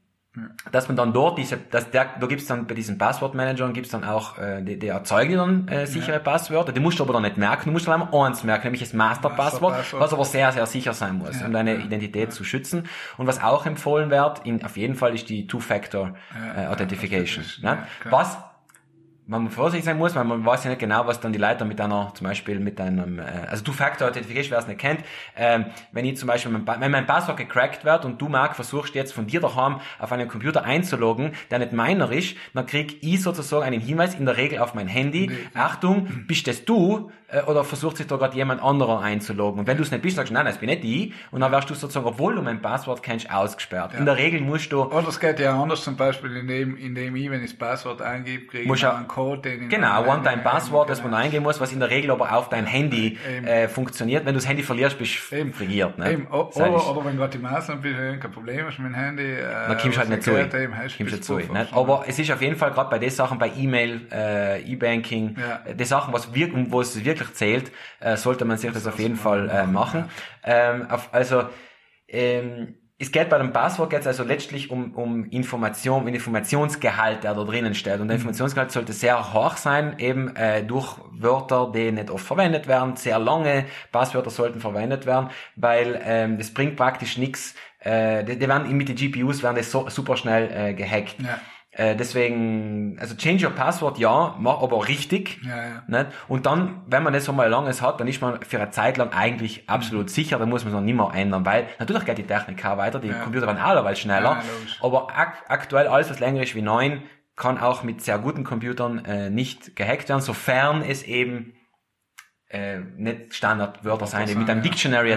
Dass 0.70 0.88
man 0.88 0.96
dann 0.96 1.12
dort 1.12 1.36
diese, 1.36 1.58
dass 1.58 1.90
der, 1.90 2.06
da 2.18 2.26
gibt's 2.26 2.46
dann 2.46 2.66
bei 2.66 2.72
diesen 2.72 2.96
Passwortmanagern 2.96 3.74
gibt's 3.74 3.90
dann 3.90 4.02
auch, 4.02 4.38
äh, 4.38 4.62
die 4.62 4.86
erzeugen 4.86 5.36
dann 5.36 5.68
äh, 5.68 5.86
sichere 5.86 6.20
Passwörter. 6.20 6.72
Die 6.72 6.80
musst 6.80 6.98
du 6.98 7.02
aber 7.02 7.12
dann 7.12 7.20
nicht 7.20 7.36
merken. 7.36 7.64
Du 7.66 7.72
musst 7.72 7.86
dann 7.86 8.00
einmal 8.00 8.28
eins 8.28 8.42
merken, 8.42 8.68
nämlich 8.68 8.80
das 8.80 8.94
Masterpasswort, 8.94 9.74
Masterpasswort. 9.74 10.02
was 10.02 10.12
aber 10.14 10.24
sehr, 10.24 10.50
sehr 10.52 10.64
sicher 10.64 10.94
sein 10.94 11.18
muss, 11.18 11.42
um 11.42 11.52
deine 11.52 11.74
Identität 11.74 12.32
zu 12.32 12.44
schützen. 12.44 12.88
Und 13.18 13.26
was 13.26 13.42
auch 13.42 13.66
empfohlen 13.66 14.08
wird, 14.08 14.46
in, 14.46 14.64
auf 14.64 14.78
jeden 14.78 14.94
Fall 14.94 15.14
ist 15.14 15.28
die 15.28 15.46
Two-Factor 15.46 16.14
äh, 16.56 16.66
Authentification. 16.66 17.44
ne? 17.60 17.68
ja, 17.68 18.10
was 18.10 18.38
man 19.26 19.50
vorsichtig 19.50 19.84
sein 19.84 19.98
muss, 19.98 20.14
weil 20.14 20.24
man 20.24 20.44
weiß 20.44 20.64
ja 20.64 20.70
nicht 20.70 20.80
genau, 20.80 21.06
was 21.06 21.20
dann 21.20 21.32
die 21.32 21.38
Leute 21.38 21.64
mit 21.64 21.80
einer, 21.80 22.12
zum 22.14 22.26
Beispiel 22.26 22.58
mit 22.58 22.80
einem, 22.80 23.18
äh, 23.18 23.22
also 23.48 23.62
Two-Factor 23.62 24.08
Authentification, 24.08 24.50
wer 24.50 24.58
es 24.58 24.66
nicht 24.66 24.80
kennt, 24.80 25.00
ähm, 25.36 25.66
wenn 25.92 26.04
ich 26.04 26.16
zum 26.16 26.26
Beispiel, 26.26 26.50
mein, 26.50 26.66
wenn 26.80 26.90
mein 26.90 27.06
Passwort 27.06 27.36
gecrackt 27.36 27.84
wird 27.84 28.04
und 28.04 28.20
du, 28.20 28.28
Marc, 28.28 28.56
versuchst 28.56 28.94
jetzt 28.94 29.12
von 29.12 29.26
dir 29.26 29.40
daheim 29.40 29.80
auf 29.98 30.10
einen 30.10 30.28
Computer 30.28 30.64
einzuloggen, 30.64 31.32
der 31.50 31.60
nicht 31.60 31.72
meiner 31.72 32.10
ist, 32.10 32.36
dann 32.54 32.66
krieg 32.66 32.98
ich 33.02 33.22
sozusagen 33.22 33.64
einen 33.64 33.80
Hinweis, 33.80 34.14
in 34.14 34.26
der 34.26 34.36
Regel 34.36 34.58
auf 34.58 34.74
mein 34.74 34.88
Handy, 34.88 35.30
Achtung, 35.54 36.26
bist 36.26 36.46
das 36.46 36.64
du, 36.64 37.10
äh, 37.32 37.42
oder 37.42 37.64
versucht 37.64 37.96
sich 37.96 38.06
da 38.06 38.16
gerade 38.16 38.36
jemand 38.36 38.62
anderer 38.62 39.00
einzuloggen. 39.00 39.60
Und 39.60 39.66
wenn 39.66 39.76
du 39.76 39.82
es 39.82 39.90
nicht 39.90 40.02
bist, 40.02 40.16
sagst 40.16 40.30
du, 40.30 40.34
nein, 40.34 40.46
das 40.46 40.58
bin 40.58 40.68
nicht 40.68 40.84
ich, 40.84 41.12
und 41.30 41.40
dann 41.40 41.50
wirst 41.52 41.68
du 41.70 41.74
sozusagen, 41.74 42.06
obwohl 42.06 42.34
du 42.34 42.42
mein 42.42 42.60
Passwort 42.62 43.02
kennst, 43.02 43.30
ausgesperrt. 43.30 43.94
In 43.94 44.04
der 44.06 44.16
Regel 44.16 44.40
musst 44.40 44.70
du, 44.72 44.82
Oder 44.82 45.08
es 45.08 45.18
geht 45.18 45.40
ja 45.40 45.60
anders, 45.60 45.82
zum 45.84 45.96
Beispiel, 45.96 46.36
indem, 46.36 46.76
indem 46.76 47.16
ich, 47.16 47.30
wenn 47.30 47.42
ich 47.42 47.50
das 47.50 47.58
Passwort 47.58 48.02
eingebe, 48.02 48.46
kriege 48.46 48.72
ich 48.72 48.80
ja- 48.80 48.96
einen 48.96 49.08
Code, 49.08 49.42
den 49.42 49.62
ich 49.64 49.68
Genau, 49.68 50.04
One-Time-Passwort, 50.06 50.88
das 50.90 51.02
man 51.02 51.14
eingeben 51.14 51.42
muss, 51.44 51.60
was 51.60 51.72
in 51.72 51.80
der 51.80 51.90
Regel 51.90 52.10
aber 52.10 52.32
auf 52.36 52.48
dein 52.48 52.66
Handy 52.66 53.18
Eben. 53.28 53.46
äh, 53.46 53.68
funktioniert. 53.68 54.24
Wenn 54.24 54.34
du 54.34 54.38
das 54.40 54.48
Handy 54.48 54.62
verlierst, 54.62 54.98
bist 54.98 55.14
du 55.30 55.52
frigiert. 55.52 55.98
Ne? 55.98 56.12
Eben, 56.12 56.26
o- 56.30 56.48
ich. 56.50 56.56
oder, 56.56 56.90
oder 56.90 57.04
wenn 57.04 57.16
gerade 57.16 57.36
die 57.38 57.42
Maßnahme 57.42 57.80
bist, 57.80 57.96
kein 58.20 58.30
Problem 58.30 58.66
hast 58.66 58.78
mit 58.78 58.88
dem 58.88 58.94
Handy. 58.94 59.22
Äh, 59.22 59.42
dann 59.68 59.78
kommst 59.78 59.96
du 59.96 60.00
halt 60.00 60.08
nicht 60.10 60.22
zu. 60.22 60.30
Eben, 60.32 60.72
Kommst 60.72 60.98
nicht 61.00 61.24
zu. 61.24 61.36
Ne? 61.38 61.66
Aber 61.72 62.04
es 62.06 62.18
ist 62.18 62.30
auf 62.30 62.40
jeden 62.42 62.56
Fall 62.56 62.70
gerade 62.72 62.90
bei 62.90 62.98
den 62.98 63.10
Sachen, 63.10 63.38
bei 63.38 63.50
E-Mail, 63.56 64.02
äh, 64.12 64.62
E-Banking, 64.62 65.36
Ja. 65.38 65.60
äh, 65.70 65.74
die 65.74 65.84
Sachen, 65.84 66.12
was 66.12 66.34
wirk 66.34 66.52
um 66.54 66.70
wo 66.72 66.80
es 66.80 67.02
wirklich 67.04 67.21
zählt, 67.30 67.72
äh, 68.00 68.16
sollte 68.16 68.44
man 68.44 68.58
sich 68.58 68.72
das 68.72 68.86
auf 68.86 68.98
jeden 68.98 69.16
Fall 69.16 69.48
äh, 69.48 69.66
machen. 69.66 70.10
Ähm, 70.44 70.90
auf, 70.90 71.12
also 71.12 71.44
ähm, 72.08 72.74
es 73.02 73.10
geht 73.10 73.30
bei 73.30 73.38
dem 73.38 73.52
Passwort 73.52 73.90
geht's 73.90 74.06
also 74.06 74.22
letztlich 74.22 74.70
um, 74.70 74.94
um 74.94 75.24
Information, 75.30 76.02
um 76.02 76.08
Informationsgehalt, 76.08 77.24
der 77.24 77.34
da 77.34 77.42
drinnen 77.42 77.74
steht. 77.74 77.98
Und 77.98 78.06
der 78.06 78.14
Informationsgehalt 78.14 78.70
sollte 78.70 78.92
sehr 78.92 79.34
hoch 79.34 79.56
sein, 79.56 79.98
eben 79.98 80.36
äh, 80.36 80.62
durch 80.62 80.98
Wörter, 81.10 81.72
die 81.74 81.90
nicht 81.90 82.10
oft 82.10 82.24
verwendet 82.24 82.68
werden. 82.68 82.94
Sehr 82.94 83.18
lange 83.18 83.64
Passwörter 83.90 84.30
sollten 84.30 84.60
verwendet 84.60 85.04
werden, 85.04 85.30
weil 85.56 86.00
ähm, 86.04 86.38
das 86.38 86.54
bringt 86.54 86.76
praktisch 86.76 87.18
nichts. 87.18 87.56
Äh, 87.80 88.22
die, 88.22 88.38
die 88.38 88.48
werden 88.48 88.70
mit 88.76 88.88
den 88.88 88.94
GPUs 88.94 89.42
werden 89.42 89.56
das 89.56 89.72
so, 89.72 89.88
super 89.88 90.16
schnell 90.16 90.50
äh, 90.52 90.72
gehackt. 90.72 91.16
Ja. 91.20 91.40
Äh, 91.74 91.96
deswegen, 91.96 92.98
also 93.00 93.14
change 93.16 93.46
your 93.46 93.52
password, 93.54 93.96
ja, 93.98 94.36
mach 94.38 94.62
aber 94.62 94.86
richtig. 94.88 95.40
Ja, 95.42 95.56
ja. 95.56 95.82
Nicht? 95.86 96.06
Und 96.28 96.44
dann, 96.44 96.82
wenn 96.86 97.02
man 97.02 97.14
das 97.14 97.26
einmal 97.30 97.48
langes 97.48 97.80
hat, 97.80 97.98
dann 97.98 98.08
ist 98.08 98.20
man 98.20 98.42
für 98.42 98.60
eine 98.60 98.70
Zeit 98.70 98.98
lang 98.98 99.10
eigentlich 99.14 99.70
absolut 99.70 100.10
sicher, 100.10 100.38
dann 100.38 100.50
muss 100.50 100.64
man 100.64 100.72
es 100.72 100.74
noch 100.74 100.84
nicht 100.84 100.94
mehr 100.96 101.10
ändern, 101.14 101.46
weil 101.46 101.66
natürlich 101.78 102.04
geht 102.04 102.18
die 102.18 102.26
Technik 102.26 102.62
auch 102.66 102.76
weiter, 102.76 102.98
die 102.98 103.08
Ja. 103.08 103.20
Computer 103.20 103.46
werden 103.46 103.56
allerweil 103.56 103.96
schneller, 103.96 104.32
Ja, 104.32 104.42
logisch. 104.58 104.78
aber 104.82 105.16
ak 105.16 105.44
aktuell 105.48 105.86
alles, 105.86 106.10
was 106.10 106.20
länger 106.20 106.42
ist 106.42 106.54
wie 106.54 106.60
neun, 106.60 107.02
kann 107.36 107.56
auch 107.56 107.82
mit 107.82 108.02
sehr 108.02 108.18
guten 108.18 108.44
Computern 108.44 109.02
äh, 109.06 109.30
nicht 109.30 109.74
gehackt 109.74 110.10
werden, 110.10 110.20
sofern 110.20 110.82
es 110.82 111.02
eben 111.04 111.54
äh, 112.50 112.80
nicht 112.80 113.34
Standardwörter 113.34 114.06
sein, 114.06 114.26
die 114.26 114.34
mit 114.34 114.50
einem. 114.50 114.62
Dictionary 114.62 115.16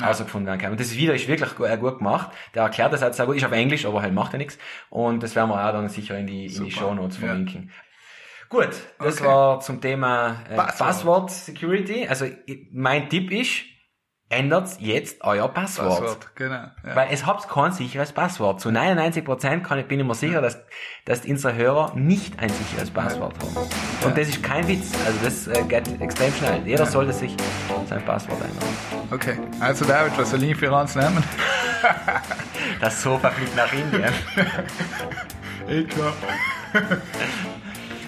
Ja. 0.00 0.06
Attack 0.06 0.18
herausgefunden 0.18 0.46
werden. 0.60 0.70
Und 0.72 0.80
das 0.80 0.94
Video 0.96 1.14
ist 1.14 1.28
wirklich 1.28 1.54
gu- 1.54 1.64
äh, 1.64 1.76
gut 1.78 1.98
gemacht. 1.98 2.30
Der 2.54 2.62
erklärt 2.64 2.92
das 2.92 3.02
halt 3.02 3.14
sehr 3.14 3.26
gut. 3.26 3.36
Ist 3.36 3.44
auf 3.44 3.52
Englisch, 3.52 3.86
aber 3.86 4.02
halt 4.02 4.14
macht 4.14 4.32
ja 4.32 4.38
nichts. 4.38 4.58
Und 4.88 5.22
das 5.22 5.34
werden 5.36 5.50
wir 5.50 5.64
auch 5.64 5.72
dann 5.72 5.88
sicher 5.88 6.18
in 6.18 6.26
die, 6.26 6.46
in 6.46 6.64
die. 6.64 6.70
Show 6.70 6.94
Notes 6.94 7.18
Ja. 7.20 7.26
verlinken. 7.28 7.70
Gut, 8.48 8.70
das 8.98 9.18
Okay. 9.20 9.26
war 9.28 9.60
zum 9.60 9.80
Thema 9.80 10.42
äh, 10.50 10.56
Passwort. 10.56 10.78
Passwort. 10.78 11.30
Security. 11.30 12.08
Also 12.08 12.26
mein 12.72 13.08
Tipp 13.08 13.30
ist, 13.30 13.62
ändert 14.28 14.80
jetzt 14.80 15.22
euer 15.22 15.48
Passwort. 15.48 16.00
Passwort, 16.00 16.36
genau. 16.36 16.54
Ja. 16.84 16.96
Weil 16.96 17.08
es 17.12 17.26
habt 17.26 17.48
kein 17.48 17.72
sicheres 17.72 18.12
Passwort. 18.12 18.60
Zu 18.60 18.70
99% 18.70 19.62
kann 19.62 19.86
bin 19.86 20.00
ich 20.00 20.06
mir 20.06 20.14
sicher, 20.14 20.40
dass, 20.40 20.58
dass 21.04 21.24
unsere 21.24 21.54
Hörer 21.54 21.94
nicht 21.94 22.38
ein 22.40 22.48
sicheres 22.48 22.90
Passwort 22.90 23.34
haben. 23.40 23.68
Und 24.04 24.16
das 24.16 24.28
ist 24.28 24.42
kein 24.42 24.66
Witz. 24.66 24.92
Also 25.06 25.18
das 25.22 25.46
äh, 25.46 25.62
geht 25.64 26.00
extrem 26.00 26.32
schnell. 26.34 26.62
Jeder 26.64 26.86
sollte 26.86 27.12
sich 27.12 27.36
sein 27.88 28.02
Passwort 28.04 28.40
ändern. 28.40 28.68
Okay, 29.10 29.38
also 29.60 29.84
David, 29.84 30.16
was 30.16 30.30
soll 30.30 30.42
ich 30.42 30.56
für 30.56 30.72
uns 30.72 30.94
nehmen? 30.94 31.22
Das 32.80 33.02
Sofa 33.02 33.30
fliegt 33.30 33.56
nach 33.56 33.72
Indien. 33.72 34.12
Ich 35.68 35.88
klar. 35.88 36.12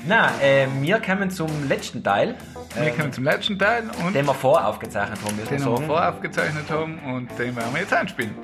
Na, 0.06 0.30
äh, 0.40 0.66
wir 0.80 0.98
kommen 1.00 1.30
zum 1.30 1.68
letzten 1.68 2.02
Teil, 2.02 2.34
Wir 2.74 2.90
kommen 2.90 3.12
zum 3.12 3.24
letzten 3.24 3.58
Teil 3.58 3.84
und 4.04 4.14
den 4.14 4.26
wir 4.26 4.34
voraufgezeichnet 4.34 5.18
haben, 5.24 5.36
müssen 5.36 5.50
wir 5.50 5.58
den 5.58 5.66
wir 5.66 5.86
voraufgezeichnet 5.86 6.70
haben 6.70 6.98
und 7.00 7.38
den 7.38 7.54
werden 7.54 7.72
wir 7.72 7.82
jetzt 7.82 7.92
einspielen. 7.92 8.34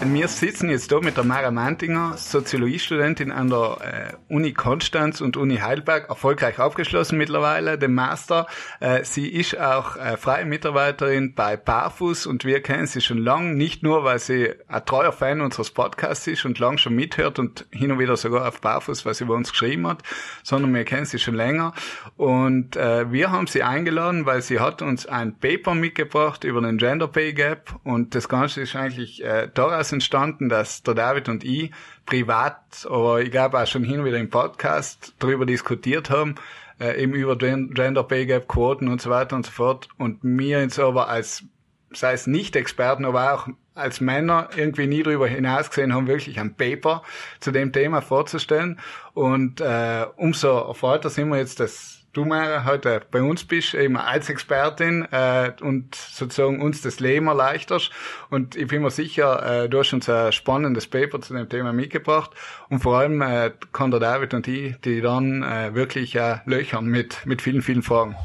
Wir 0.00 0.28
sitzen 0.28 0.70
jetzt 0.70 0.90
da 0.92 1.00
mit 1.00 1.16
der 1.16 1.24
Mara 1.24 1.50
Mantinger, 1.50 2.16
Soziologiestudentin 2.16 3.30
an 3.30 3.48
der 3.48 4.16
äh, 4.28 4.32
Uni 4.32 4.52
Konstanz 4.52 5.20
und 5.20 5.36
Uni 5.36 5.58
Heidelberg, 5.58 6.08
erfolgreich 6.08 6.58
abgeschlossen 6.58 7.16
mittlerweile, 7.16 7.78
den 7.78 7.94
Master. 7.94 8.46
Äh, 8.80 9.04
sie 9.04 9.28
ist 9.28 9.58
auch 9.58 9.96
äh, 9.96 10.16
freie 10.16 10.44
Mitarbeiterin 10.44 11.34
bei 11.34 11.56
Barfuß 11.56 12.26
und 12.26 12.44
wir 12.44 12.60
kennen 12.60 12.86
sie 12.86 13.00
schon 13.00 13.18
lang, 13.18 13.54
nicht 13.54 13.82
nur, 13.82 14.04
weil 14.04 14.18
sie 14.18 14.50
ein 14.68 14.84
treuer 14.84 15.12
Fan 15.12 15.40
unseres 15.40 15.70
Podcasts 15.70 16.26
ist 16.26 16.44
und 16.44 16.58
lang 16.58 16.78
schon 16.78 16.94
mithört 16.94 17.38
und 17.38 17.66
hin 17.70 17.92
und 17.92 17.98
wieder 17.98 18.16
sogar 18.16 18.48
auf 18.48 18.60
Barfuß, 18.60 19.06
was 19.06 19.18
sie 19.18 19.24
bei 19.24 19.34
uns 19.34 19.52
geschrieben 19.52 19.86
hat, 19.86 20.02
sondern 20.42 20.74
wir 20.74 20.84
kennen 20.84 21.06
sie 21.06 21.18
schon 21.18 21.34
länger. 21.34 21.72
Und 22.16 22.76
äh, 22.76 23.10
wir 23.10 23.30
haben 23.30 23.46
sie 23.46 23.62
eingeladen, 23.62 24.26
weil 24.26 24.42
sie 24.42 24.60
hat 24.60 24.82
uns 24.82 25.06
ein 25.06 25.38
Paper 25.38 25.74
mitgebracht 25.74 26.44
über 26.44 26.60
den 26.60 26.78
Gender 26.78 27.08
Pay 27.08 27.32
Gap 27.32 27.80
und 27.84 28.14
das 28.14 28.28
Ganze 28.28 28.62
ist 28.62 28.76
eigentlich 28.76 29.22
äh, 29.24 29.48
daraus 29.54 29.83
entstanden, 29.92 30.48
dass 30.48 30.82
der 30.82 30.94
David 30.94 31.28
und 31.28 31.44
ich 31.44 31.70
privat, 32.06 32.86
aber 32.88 33.22
ich 33.22 33.30
glaube 33.30 33.58
auch 33.58 33.66
schon 33.66 33.84
hin 33.84 34.00
und 34.00 34.06
wieder 34.06 34.18
im 34.18 34.30
Podcast 34.30 35.14
darüber 35.18 35.46
diskutiert 35.46 36.10
haben, 36.10 36.34
äh, 36.80 37.02
eben 37.02 37.14
über 37.14 37.36
Gen- 37.36 37.72
Gender 37.72 38.02
Pay 38.02 38.26
Gap, 38.26 38.48
Quoten 38.48 38.88
und 38.88 39.00
so 39.00 39.10
weiter 39.10 39.36
und 39.36 39.46
so 39.46 39.52
fort. 39.52 39.88
Und 39.98 40.18
wir 40.22 40.60
jetzt 40.60 40.78
aber 40.78 41.08
als, 41.08 41.44
sei 41.92 42.12
es 42.12 42.26
nicht 42.26 42.56
Experten, 42.56 43.04
aber 43.04 43.34
auch 43.34 43.48
als 43.74 44.00
Männer 44.00 44.50
irgendwie 44.56 44.86
nie 44.86 45.02
darüber 45.02 45.26
hinausgesehen 45.26 45.94
haben, 45.94 46.06
wirklich 46.06 46.38
ein 46.38 46.54
Paper 46.54 47.02
zu 47.40 47.50
dem 47.50 47.72
Thema 47.72 48.02
vorzustellen. 48.02 48.78
Und 49.14 49.60
äh, 49.60 50.06
umso 50.16 50.68
erfreuter 50.68 51.10
sind 51.10 51.28
wir 51.28 51.38
jetzt, 51.38 51.60
dass 51.60 51.93
du 52.14 52.24
Mara 52.24 52.64
heute 52.64 53.02
bei 53.10 53.22
uns 53.22 53.44
bist, 53.44 53.74
eben 53.74 53.96
als 53.96 54.30
Expertin 54.30 55.06
äh, 55.10 55.52
und 55.60 55.94
sozusagen 55.94 56.62
uns 56.62 56.80
das 56.80 57.00
Leben 57.00 57.26
erleichterst. 57.26 57.90
Und 58.30 58.56
ich 58.56 58.68
bin 58.68 58.82
mir 58.82 58.90
sicher, 58.90 59.64
äh, 59.64 59.68
du 59.68 59.80
hast 59.80 59.92
uns 59.92 60.08
ein 60.08 60.32
spannendes 60.32 60.86
Paper 60.86 61.20
zu 61.20 61.34
dem 61.34 61.48
Thema 61.48 61.72
mitgebracht. 61.72 62.30
Und 62.68 62.80
vor 62.80 62.98
allem 62.98 63.20
äh, 63.20 63.52
kann 63.72 63.90
der 63.90 64.00
David 64.00 64.32
und 64.32 64.48
ich 64.48 64.76
die 64.80 65.00
dann 65.00 65.42
äh, 65.42 65.74
wirklich 65.74 66.14
äh, 66.14 66.38
löchern 66.46 66.86
mit, 66.86 67.26
mit 67.26 67.42
vielen, 67.42 67.62
vielen 67.62 67.82
Fragen. 67.82 68.16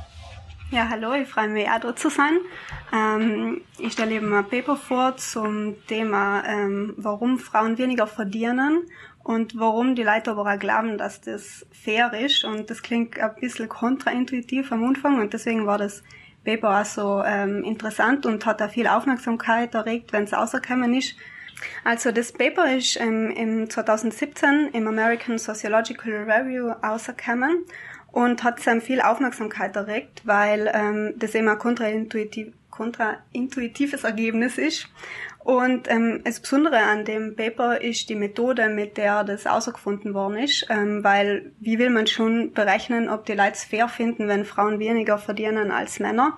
Ja, 0.72 0.88
hallo, 0.88 1.14
ich 1.14 1.28
freue 1.28 1.48
mich 1.48 1.68
auch 1.68 1.80
da 1.80 1.96
zu 1.96 2.10
sein. 2.10 2.38
Ähm, 2.94 3.62
ich 3.80 3.94
stelle 3.94 4.14
eben 4.14 4.32
ein 4.32 4.48
Paper 4.48 4.76
vor 4.76 5.18
zum 5.18 5.76
Thema, 5.88 6.44
ähm, 6.46 6.94
warum 6.96 7.40
Frauen 7.40 7.80
weniger 7.80 8.06
verdienen 8.06 8.84
und 9.24 9.60
warum 9.60 9.96
die 9.96 10.04
Leute 10.04 10.32
aber 10.32 10.52
auch 10.52 10.60
glauben, 10.60 10.98
dass 10.98 11.22
das 11.22 11.66
fair 11.72 12.14
ist. 12.14 12.44
Und 12.44 12.70
das 12.70 12.82
klingt 12.82 13.20
ein 13.20 13.36
bisschen 13.36 13.70
kontraintuitiv 13.70 14.72
am 14.72 14.84
Anfang 14.84 15.20
und 15.20 15.34
deswegen 15.34 15.66
war 15.66 15.78
das 15.78 16.04
Paper 16.44 16.82
auch 16.82 16.86
so 16.86 17.24
ähm, 17.24 17.64
interessant 17.64 18.26
und 18.26 18.46
hat 18.46 18.62
auch 18.62 18.72
viel 18.72 18.88
Aufmerksamkeit 18.88 19.76
erregt, 19.76 20.14
wenn 20.14 20.24
es 20.24 20.34
rausgekommen 20.34 20.94
ist. 20.94 21.16
Also 21.84 22.12
das 22.12 22.32
Paper 22.32 22.76
ist 22.76 23.00
ähm, 23.00 23.32
im 23.32 23.70
2017 23.70 24.70
im 24.74 24.88
American 24.88 25.38
Sociological 25.38 26.24
Review 26.24 26.70
rausgekommen 26.70 27.66
und 28.12 28.44
hat 28.44 28.60
sehr 28.60 28.82
viel 28.82 29.02
Aufmerksamkeit 29.02 29.76
erregt, 29.76 30.22
weil 30.26 30.72
ähm, 30.74 31.14
das 31.18 31.36
ein 31.36 31.46
kontraintuitiv, 31.58 32.54
kontraintuitives 32.70 34.04
Ergebnis 34.04 34.58
ist. 34.58 34.88
Und 35.50 35.89
ähm, 35.89 36.22
das 36.24 36.39
Besondere 36.39 36.78
an 36.78 37.06
dem 37.06 37.36
Paper 37.36 37.82
ist 37.82 38.08
die 38.08 38.14
Methode, 38.14 38.70
mit 38.70 38.97
der 38.97 39.24
das 39.24 39.47
ausgefunden 39.47 40.14
worden 40.14 40.38
ist, 40.38 40.68
ähm, 40.70 41.04
weil 41.04 41.52
wie 41.60 41.80
will 41.80 41.89
man 41.89 42.06
schon 42.06 42.54
berechnen, 42.54 43.10
ob 43.10 43.26
die 43.26 43.34
Leute 43.34 43.54
es 43.54 43.64
fair 43.64 43.88
finden, 43.88 44.28
wenn 44.28 44.45
Frauen 44.45 44.78
weniger 44.78 45.18
verdienen 45.18 45.72
als 45.72 46.00
Männer? 46.00 46.38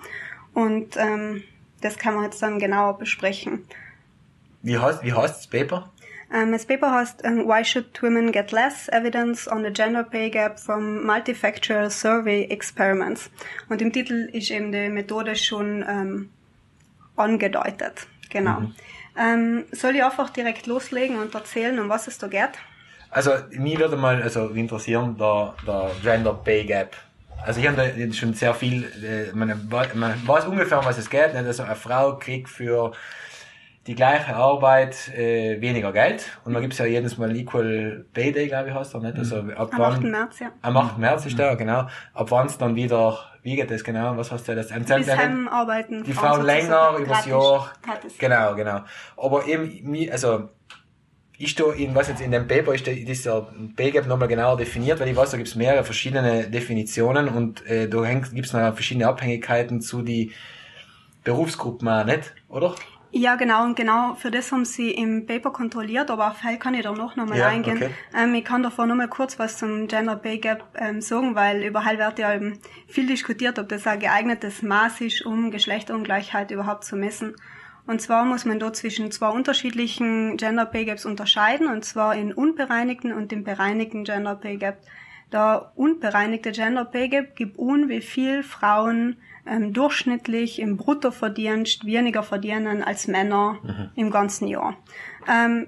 Und 0.54 0.96
ähm, 0.96 1.44
das 1.82 1.98
kann 1.98 2.16
man 2.16 2.24
jetzt 2.24 2.42
dann 2.42 2.58
genauer 2.58 3.00
besprechen. 3.00 3.66
Wie 4.62 4.78
heißt, 4.78 5.04
wie 5.04 5.12
heißt 5.12 5.40
das 5.40 5.48
Paper? 5.48 5.92
Um, 6.34 6.54
das 6.54 6.66
Paper 6.66 6.92
heißt 6.92 7.26
um, 7.26 7.50
Why 7.50 7.66
Should 7.66 8.02
Women 8.02 8.32
Get 8.32 8.54
Less? 8.54 8.88
Evidence 8.88 9.46
on 9.46 9.66
the 9.66 9.74
Gender 9.74 10.06
Pay 10.06 10.30
Gap 10.30 10.58
from 10.58 11.06
Multifactorial 11.06 11.90
Survey 11.90 12.44
Experiments. 12.44 13.30
Und 13.68 13.82
im 13.82 13.92
Titel 13.92 14.30
ist 14.32 14.52
eben 14.52 14.72
die 14.72 14.88
Methode 14.88 15.36
schon 15.36 15.84
ähm, 15.86 16.30
angedeutet. 17.18 18.08
Genau. 18.30 18.62
Mhm. 18.62 18.76
Ähm, 19.18 19.66
soll 19.72 19.96
ich 19.96 20.04
einfach 20.04 20.30
direkt 20.30 20.68
loslegen 20.68 21.18
und 21.18 21.36
erzählen, 21.36 21.80
um 21.80 21.90
was 21.90 22.08
es 22.08 22.18
da 22.18 22.28
geht? 22.28 22.52
Also, 23.10 23.32
mich 23.52 23.78
würde 23.78 23.98
mal 23.98 24.22
also 24.22 24.48
interessieren, 24.50 25.18
der, 25.18 25.54
der 25.68 25.92
Gender 26.02 26.34
Pay 26.34 26.66
Gap. 26.66 26.96
Also 27.46 27.60
ich 27.60 27.68
habe 27.68 27.78
da 27.78 28.14
schon 28.14 28.34
sehr 28.34 28.54
viel, 28.54 28.84
äh, 29.04 29.36
man, 29.36 29.68
man 29.96 30.28
weiß 30.28 30.46
ungefähr, 30.46 30.80
um 30.80 30.86
was 30.86 30.98
es 30.98 31.10
geht. 31.10 31.34
Also 31.36 31.64
eine 31.64 31.76
Frau 31.76 32.18
kriegt 32.18 32.50
für 32.50 32.92
die 33.88 33.96
gleiche 33.96 34.36
Arbeit 34.36 35.10
äh, 35.10 35.60
weniger 35.60 35.92
Geld 35.92 36.26
und 36.46 36.54
man 36.54 36.62
gibt's 36.62 36.78
ja 36.78 36.86
jedes 36.86 37.18
Mal 37.18 37.36
Equal 37.36 38.06
Pay 38.14 38.32
Day, 38.32 38.48
glaube 38.48 38.70
ich, 38.70 38.76
heißt 38.76 38.94
er 38.94 39.00
nicht? 39.02 39.18
Also 39.18 39.38
ab 39.38 39.70
am 39.74 39.80
wann, 39.80 39.94
8. 39.94 40.04
März, 40.04 40.40
ja. 40.40 40.52
Am 40.62 40.78
8. 40.78 40.98
März 41.00 41.26
ist 41.26 41.40
der, 41.40 41.56
genau. 41.56 41.88
Ab 42.14 42.30
wann 42.30 42.46
es 42.46 42.60
dann 42.60 42.76
wieder, 42.76 43.18
wie 43.44 43.56
geht 43.56 43.72
das 43.72 43.84
genau? 43.84 44.16
Was 44.18 44.32
hast 44.32 44.48
du 44.48 44.56
das? 44.56 44.70
Bis 44.70 45.08
heim 45.08 45.48
arbeiten. 45.48 46.04
Die 46.04 46.14
Frauen 46.14 46.46
länger, 46.46 46.96
übers 47.00 47.26
Jahr. 47.26 47.74
Genau, 48.20 48.56
genau. 48.56 48.82
Aber 49.18 49.48
eben, 49.48 50.10
also, 50.12 50.50
ist 51.42 51.60
da 51.60 51.72
in, 51.72 51.96
was 51.96 52.08
jetzt 52.08 52.22
in 52.22 52.32
dem 52.32 52.48
Paper 52.48 52.74
ist, 52.74 52.86
dieser 52.86 53.48
Pay-Gap 53.76 54.06
nochmal 54.06 54.28
genauer 54.28 54.58
definiert, 54.58 55.00
weil 55.00 55.08
ich 55.08 55.16
weiß, 55.16 55.32
da 55.32 55.38
gibt's 55.38 55.56
mehrere 55.56 55.84
verschiedene 55.84 56.50
Definitionen 56.50 57.28
und 57.30 57.66
äh, 57.66 57.90
da 57.90 58.14
gibt's 58.14 58.54
noch 58.54 58.74
verschiedene 58.74 59.08
Abhängigkeiten 59.08 59.82
zu 59.82 60.04
die 60.04 60.32
Berufsgruppen 61.24 61.88
auch 61.88 62.06
nicht, 62.06 62.34
oder? 62.48 62.76
Ja, 63.14 63.36
genau, 63.36 63.66
und 63.66 63.76
genau 63.76 64.16
für 64.16 64.32
das 64.32 64.52
haben 64.54 64.64
sie 64.64 64.92
im 64.92 65.26
Paper 65.26 65.52
kontrolliert, 65.52 66.10
aber 66.10 66.30
auf 66.30 66.38
Fall 66.38 66.58
kann 66.58 66.74
ich 66.74 66.84
da 66.84 66.94
noch 66.94 67.18
nochmal 67.18 67.40
ja, 67.40 67.48
eingehen. 67.48 67.78
Okay. 67.78 67.90
Ähm, 68.16 68.34
ich 68.34 68.46
kann 68.46 68.64
davor 68.64 68.86
nochmal 68.86 69.10
kurz 69.10 69.38
was 69.38 69.58
zum 69.58 69.90
Gender 69.90 70.16
Pay 70.16 70.38
Gap 70.38 70.64
ähm, 70.76 71.02
sagen, 71.02 71.36
weil 71.36 71.62
überall 71.64 71.98
wird 71.98 72.20
ja 72.20 72.34
eben 72.34 72.60
viel 72.88 73.08
diskutiert, 73.08 73.60
ob 73.60 73.68
das 73.68 73.86
ein 73.86 74.00
geeignetes 74.00 74.62
Maß 74.62 75.02
ist, 75.02 75.26
um 75.26 75.52
Geschlechterungleichheit 75.52 76.52
überhaupt 76.52 76.86
zu 76.86 76.96
messen. 76.96 77.36
Und 77.86 78.02
zwar 78.02 78.24
muss 78.24 78.46
man 78.46 78.60
dort 78.60 78.78
zwischen 78.78 79.12
zwei 79.12 79.30
unterschiedlichen 79.30 80.38
Gender 80.38 80.66
Pay 80.66 80.86
Gaps 80.86 81.06
unterscheiden, 81.06 81.68
und 81.68 81.84
zwar 81.84 82.16
in 82.16 82.32
unbereinigten 82.32 83.12
und 83.12 83.34
im 83.34 83.44
bereinigten 83.44 84.06
Gender 84.06 84.36
Pay 84.36 84.56
Gap. 84.56 84.78
Der 85.34 85.74
unbereinigte 85.76 86.52
Gender 86.52 86.86
Pay 86.86 87.10
Gap 87.10 87.36
gibt 87.36 87.58
un, 87.58 87.90
wie 87.90 88.02
viel 88.02 88.44
Frauen 88.44 89.18
ähm, 89.46 89.74
durchschnittlich 89.74 90.60
im 90.60 90.78
Bruttoverdienst 90.78 91.86
weniger 91.86 92.24
verdienen 92.24 92.84
als 92.84 93.08
Männer 93.08 93.60
mhm. 93.64 93.90
im 93.96 94.12
ganzen 94.12 94.48
Jahr. 94.48 94.78
Ähm, 95.28 95.68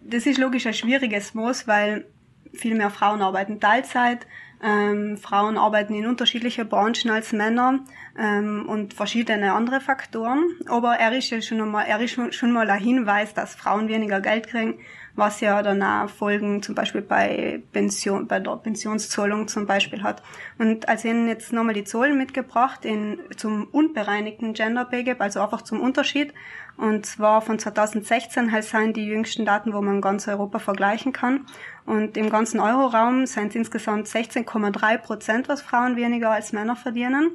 das 0.00 0.26
ist 0.26 0.38
logisch 0.38 0.66
ein 0.66 0.74
schwieriges 0.74 1.34
Maß, 1.34 1.66
weil 1.66 2.06
viel 2.52 2.74
mehr 2.74 2.90
Frauen 2.90 3.22
arbeiten 3.22 3.60
Teilzeit, 3.60 4.26
ähm, 4.62 5.18
Frauen 5.18 5.58
arbeiten 5.58 5.94
in 5.94 6.06
unterschiedlichen 6.06 6.68
Branchen 6.68 7.10
als 7.10 7.32
Männer 7.32 7.80
ähm, 8.18 8.64
und 8.66 8.94
verschiedene 8.94 9.52
andere 9.52 9.80
Faktoren. 9.80 10.44
Aber 10.66 10.94
er 10.94 11.12
ist 11.12 11.30
ja 11.30 11.42
schon 11.42 11.70
mal, 11.70 11.82
er 11.82 12.00
ist 12.00 12.18
schon 12.34 12.52
mal 12.52 12.68
ein 12.70 12.82
Hinweis, 12.82 13.34
dass 13.34 13.54
Frauen 13.54 13.88
weniger 13.88 14.20
Geld 14.20 14.48
kriegen, 14.48 14.78
was 15.16 15.40
ja 15.40 15.62
dann 15.62 15.82
auch 15.82 16.10
Folgen 16.10 16.62
zum 16.62 16.74
Beispiel 16.74 17.00
bei 17.00 17.62
Pension, 17.72 18.26
bei 18.26 18.38
der 18.38 18.56
Pensionszahlung 18.56 19.48
zum 19.48 19.66
Beispiel 19.66 20.02
hat. 20.02 20.22
Und 20.58 20.88
als 20.88 21.04
Ihnen 21.04 21.26
jetzt 21.26 21.52
nochmal 21.52 21.74
die 21.74 21.84
Zahlen 21.84 22.18
mitgebracht 22.18 22.84
in, 22.84 23.18
zum 23.36 23.66
unbereinigten 23.72 24.52
Gender 24.52 24.84
Pay 24.84 25.04
Gap, 25.04 25.20
also 25.20 25.40
einfach 25.40 25.62
zum 25.62 25.80
Unterschied. 25.80 26.34
Und 26.76 27.06
zwar 27.06 27.40
von 27.40 27.58
2016 27.58 28.52
halt 28.52 28.64
sind 28.64 28.96
die 28.96 29.06
jüngsten 29.06 29.46
Daten, 29.46 29.72
wo 29.72 29.80
man 29.80 30.02
ganz 30.02 30.28
Europa 30.28 30.58
vergleichen 30.58 31.12
kann. 31.12 31.46
Und 31.86 32.18
im 32.18 32.28
ganzen 32.28 32.60
Euroraum 32.60 33.26
sind 33.26 33.48
es 33.48 33.54
insgesamt 33.54 34.06
16,3 34.08 34.98
Prozent, 34.98 35.48
was 35.48 35.62
Frauen 35.62 35.96
weniger 35.96 36.30
als 36.30 36.52
Männer 36.52 36.76
verdienen. 36.76 37.30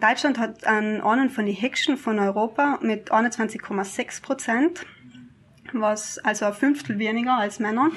Deutschland 0.00 0.38
hat 0.38 0.66
einen 0.66 1.30
von 1.30 1.46
den 1.46 1.54
höchsten 1.54 1.96
von 1.96 2.18
Europa 2.18 2.78
mit 2.82 3.12
21,6 3.12 4.22
Prozent 4.22 4.84
was 5.72 6.18
also 6.18 6.46
ein 6.46 6.54
Fünftel 6.54 6.98
weniger 6.98 7.38
als 7.38 7.58
Männer. 7.58 7.90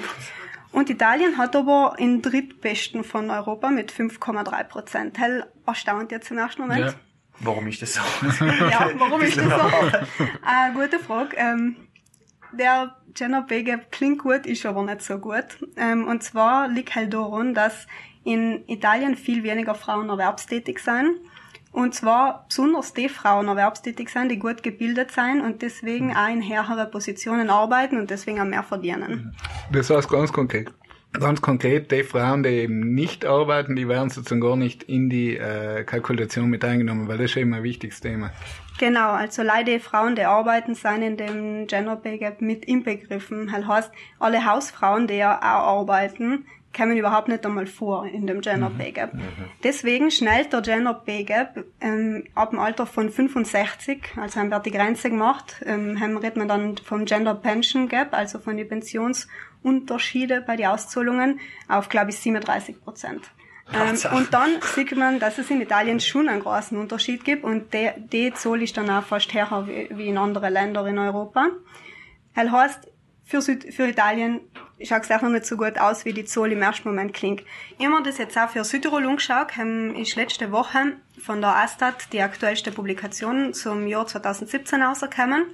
Und 0.70 0.90
Italien 0.90 1.38
hat 1.38 1.56
aber 1.56 1.96
den 1.98 2.22
drittbesten 2.22 3.04
von 3.04 3.30
Europa 3.30 3.70
mit 3.70 3.92
5,3 3.92 4.64
Prozent. 4.64 5.18
Hell 5.18 5.46
erstaunt 5.66 6.12
jetzt 6.12 6.30
im 6.30 6.38
ersten 6.38 6.62
Moment. 6.62 6.86
Ja. 6.86 6.94
Warum 7.40 7.66
ist 7.68 7.80
das 7.82 7.94
so? 7.94 8.00
ja, 8.44 8.90
warum 8.96 9.20
ist 9.22 9.36
das 9.36 9.44
so? 9.44 9.96
äh, 10.18 10.72
gute 10.74 10.98
Frage. 10.98 11.36
Ähm, 11.36 11.76
der 12.52 12.96
Gender 13.14 13.42
Pay 13.42 13.62
Gap 13.62 13.92
klingt 13.92 14.20
gut, 14.20 14.46
ist 14.46 14.66
aber 14.66 14.82
nicht 14.82 15.02
so 15.02 15.18
gut. 15.18 15.44
Ähm, 15.76 16.06
und 16.06 16.22
zwar 16.22 16.68
liegt 16.68 16.94
halt 16.94 17.14
daran, 17.14 17.54
dass 17.54 17.86
in 18.24 18.64
Italien 18.68 19.16
viel 19.16 19.42
weniger 19.42 19.74
Frauen 19.74 20.08
erwerbstätig 20.08 20.80
sind 20.80 21.18
und 21.72 21.94
zwar 21.94 22.46
besonders 22.48 22.94
die 22.94 23.08
Frauen 23.08 23.48
erwerbstätig 23.48 24.08
sind, 24.08 24.30
die 24.30 24.38
gut 24.38 24.62
gebildet 24.62 25.12
sind 25.12 25.40
und 25.40 25.62
deswegen 25.62 26.08
mhm. 26.08 26.16
auch 26.16 26.28
in 26.28 26.42
höhere 26.42 26.86
Positionen 26.86 27.50
arbeiten 27.50 27.98
und 27.98 28.10
deswegen 28.10 28.40
auch 28.40 28.46
mehr 28.46 28.62
verdienen. 28.62 29.34
Das 29.72 29.90
heißt 29.90 30.08
ganz 30.08 30.32
konkret. 30.32 30.72
Ganz 31.14 31.40
konkret, 31.40 31.90
die 31.90 32.04
Frauen, 32.04 32.42
die 32.42 32.50
eben 32.50 32.94
nicht 32.94 33.24
arbeiten, 33.24 33.76
die 33.76 33.88
werden 33.88 34.10
sozusagen 34.10 34.42
gar 34.42 34.56
nicht 34.56 34.82
in 34.82 35.08
die 35.08 35.36
äh, 35.36 35.82
Kalkulation 35.84 36.50
mit 36.50 36.62
eingenommen, 36.64 37.08
weil 37.08 37.16
das 37.16 37.30
ist 37.30 37.38
eben 37.38 37.54
ein 37.54 37.62
wichtiges 37.62 38.00
Thema. 38.00 38.30
Genau, 38.78 39.12
also 39.12 39.42
leider 39.42 39.80
Frauen, 39.80 40.16
die 40.16 40.24
arbeiten, 40.24 40.74
sind 40.74 41.02
in 41.02 41.16
dem 41.16 41.66
Gender 41.66 41.96
Pay 41.96 42.18
Gap 42.18 42.42
mit 42.42 42.66
inbegriffen. 42.66 43.50
Das 43.50 43.66
heißt, 43.66 43.92
alle 44.18 44.44
Hausfrauen, 44.44 45.06
die 45.06 45.14
ja 45.14 45.38
auch 45.38 45.80
arbeiten, 45.80 46.44
kämen 46.78 46.96
überhaupt 46.96 47.26
nicht 47.26 47.44
einmal 47.44 47.66
vor 47.66 48.06
in 48.06 48.28
dem 48.28 48.40
Gender 48.40 48.70
mhm. 48.70 48.78
Pay 48.78 48.92
Gap. 48.92 49.12
Mhm. 49.12 49.22
Deswegen 49.64 50.12
schnellt 50.12 50.52
der 50.52 50.62
Gender 50.62 50.94
Pay 50.94 51.24
Gap 51.24 51.64
ähm, 51.80 52.24
ab 52.36 52.50
dem 52.50 52.60
Alter 52.60 52.86
von 52.86 53.10
65, 53.10 54.12
also 54.16 54.38
haben 54.38 54.50
wir 54.50 54.60
die 54.60 54.70
Grenze 54.70 55.10
gemacht, 55.10 55.60
ähm, 55.66 55.98
haben, 56.00 56.16
redet 56.16 56.36
man 56.36 56.46
dann 56.46 56.76
vom 56.78 57.04
Gender 57.04 57.34
Pension 57.34 57.88
Gap, 57.88 58.14
also 58.14 58.38
von 58.38 58.56
den 58.56 58.68
Pensionsunterschiede 58.68 60.40
bei 60.46 60.54
den 60.54 60.66
Auszahlungen, 60.66 61.40
auf, 61.66 61.88
glaube 61.88 62.10
ich, 62.10 62.18
37 62.20 62.80
Prozent. 62.80 63.22
Ähm, 63.74 63.98
und 64.16 64.32
dann 64.32 64.50
sieht 64.62 64.96
man, 64.96 65.18
dass 65.18 65.36
es 65.38 65.50
in 65.50 65.60
Italien 65.60 65.98
schon 65.98 66.28
einen 66.28 66.40
großen 66.40 66.78
Unterschied 66.78 67.24
gibt 67.24 67.42
und 67.42 67.74
die, 67.74 67.90
die 67.96 68.32
Zahl 68.34 68.62
ist 68.62 68.76
dann 68.76 68.88
auch 68.88 69.02
fast 69.02 69.34
höher 69.34 69.66
wie, 69.66 69.88
wie 69.90 70.06
in 70.06 70.16
anderen 70.16 70.52
Ländern 70.52 70.86
in 70.86 70.98
Europa. 70.98 71.48
Das 72.36 72.52
heißt, 72.52 72.88
für, 73.24 73.42
Süd 73.42 73.74
für 73.74 73.88
Italien 73.88 74.40
schaut 74.82 75.04
es 75.04 75.10
auch 75.10 75.22
noch 75.22 75.30
nicht 75.30 75.46
so 75.46 75.56
gut 75.56 75.78
aus, 75.78 76.04
wie 76.04 76.12
die 76.12 76.24
Zahl 76.24 76.52
im 76.52 76.62
ersten 76.62 76.88
Moment 76.88 77.14
klingt. 77.14 77.42
Immer 77.78 78.02
das 78.02 78.18
jetzt 78.18 78.38
auch 78.38 78.48
für 78.48 78.64
Südtirol 78.64 79.06
angeschaut, 79.06 79.56
haben 79.56 79.94
ist 79.96 80.16
letzte 80.16 80.52
Woche 80.52 80.96
von 81.20 81.40
der 81.40 81.56
Astat 81.56 82.12
die 82.12 82.22
aktuellste 82.22 82.72
Publikation 82.72 83.54
zum 83.54 83.86
Jahr 83.86 84.06
2017 84.06 84.82
rausgekommen. 84.82 85.44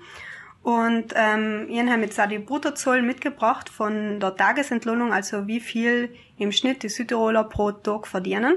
Und 0.63 1.13
ähm, 1.15 1.67
ich 1.69 1.79
habe 1.79 2.03
jetzt 2.03 2.19
auch 2.19 2.27
die 2.27 2.39
Bruttozahl 2.39 3.03
mitgebracht 3.03 3.69
von 3.69 4.19
der 4.19 4.35
Tagesentlohnung, 4.35 5.13
also 5.13 5.47
wie 5.47 5.61
viel 5.61 6.15
im 6.39 6.53
Schnitt 6.53 6.83
die 6.83 6.89
Südtiroler 6.89 7.45
pro 7.45 7.73
Tag 7.73 8.07
verdienen. 8.07 8.57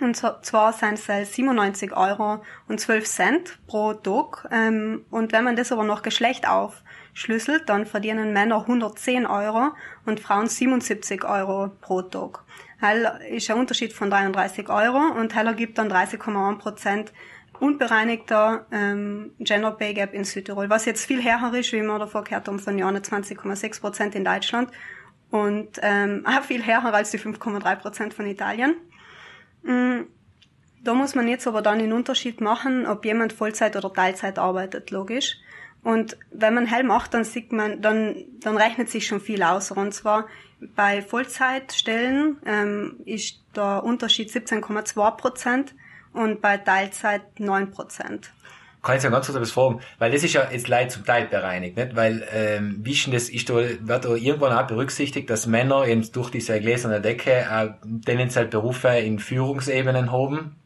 Und 0.00 0.16
zwar 0.16 0.72
sind 0.72 1.00
es 1.08 1.34
97 1.34 1.96
Euro 1.96 2.42
und 2.68 2.80
12 2.80 3.04
Cent 3.04 3.58
pro 3.66 3.94
Tag. 3.94 4.48
Ähm, 4.50 5.04
und 5.10 5.32
wenn 5.32 5.44
man 5.44 5.56
das 5.56 5.72
aber 5.72 5.84
nach 5.84 6.02
Geschlecht 6.02 6.48
aufschlüsselt, 7.14 7.68
dann 7.68 7.86
verdienen 7.86 8.32
Männer 8.32 8.60
110 8.60 9.26
Euro 9.26 9.72
und 10.04 10.20
Frauen 10.20 10.48
77 10.48 11.24
Euro 11.24 11.70
pro 11.80 12.02
Tag. 12.02 12.40
Hell 12.80 13.08
ist 13.30 13.50
ein 13.50 13.58
Unterschied 13.58 13.92
von 13.92 14.10
33 14.10 14.68
Euro 14.68 14.98
und 14.98 15.34
Heller 15.34 15.54
gibt 15.54 15.78
dann 15.78 15.90
30,1 15.90 16.58
Prozent 16.58 17.12
unbereinigter 17.60 18.66
ähm, 18.72 19.30
Gender 19.38 19.70
Pay 19.70 19.94
Gap 19.94 20.12
in 20.12 20.24
Südtirol, 20.24 20.68
was 20.68 20.86
jetzt 20.86 21.06
viel 21.06 21.22
härter 21.22 21.56
ist, 21.56 21.72
wie 21.72 21.82
wir 21.82 21.98
davor 21.98 22.24
gehört 22.24 22.48
haben, 22.48 22.58
von 22.58 22.76
Jahren 22.76 22.96
20,6 22.96 23.80
Prozent 23.80 24.14
in 24.16 24.24
Deutschland 24.24 24.70
und 25.30 25.78
ähm, 25.82 26.24
auch 26.26 26.42
viel 26.42 26.62
härter 26.62 26.92
als 26.92 27.12
die 27.12 27.18
5,3 27.18 27.76
Prozent 27.76 28.14
von 28.14 28.26
Italien. 28.26 28.74
Mm, 29.62 30.02
da 30.82 30.92
muss 30.92 31.14
man 31.14 31.28
jetzt 31.28 31.46
aber 31.46 31.62
dann 31.62 31.78
den 31.78 31.92
Unterschied 31.92 32.40
machen, 32.40 32.86
ob 32.86 33.04
jemand 33.06 33.32
Vollzeit 33.32 33.76
oder 33.76 33.90
Teilzeit 33.90 34.38
arbeitet, 34.38 34.90
logisch. 34.90 35.38
Und 35.84 36.16
wenn 36.32 36.54
man 36.54 36.66
hell 36.66 36.82
macht, 36.82 37.14
dann 37.14 37.24
sieht 37.24 37.52
man, 37.52 37.82
dann, 37.82 38.16
dann 38.40 38.56
rechnet 38.56 38.88
sich 38.88 39.06
schon 39.06 39.20
viel 39.20 39.42
aus. 39.42 39.70
Und 39.70 39.92
zwar 39.92 40.26
bei 40.74 41.02
Vollzeitstellen 41.02 42.38
ähm, 42.46 42.96
ist 43.04 43.40
der 43.54 43.84
Unterschied 43.84 44.30
17,2 44.30 45.16
Prozent 45.16 45.74
und 46.14 46.40
bei 46.40 46.56
Teilzeit 46.56 47.38
9 47.38 47.70
Prozent. 47.70 48.32
Kann 48.82 48.98
ich 48.98 49.02
ja 49.02 49.10
ganz 49.10 49.26
kurz 49.26 49.36
etwas 49.36 49.50
fragen, 49.50 49.80
weil 49.98 50.10
das 50.10 50.22
ist 50.22 50.34
ja 50.34 50.50
jetzt 50.50 50.68
leid 50.68 50.90
zum 50.90 51.04
Teil 51.04 51.26
bereinigt, 51.26 51.76
nicht? 51.76 51.96
Weil, 51.96 52.26
ähm, 52.32 52.80
wie 52.82 53.10
das, 53.10 53.30
ist 53.30 53.48
da, 53.48 53.54
wird 53.54 54.04
da 54.04 54.14
irgendwann 54.14 54.52
auch 54.52 54.66
berücksichtigt, 54.66 55.30
dass 55.30 55.46
Männer 55.46 55.86
eben 55.86 56.10
durch 56.12 56.30
diese 56.30 56.60
gläserne 56.60 57.00
Decke 57.00 57.46
auch 57.50 57.86
tendenziell 58.04 58.46
Berufe 58.46 58.88
in 58.88 59.18
Führungsebenen 59.18 60.12
haben? 60.12 60.56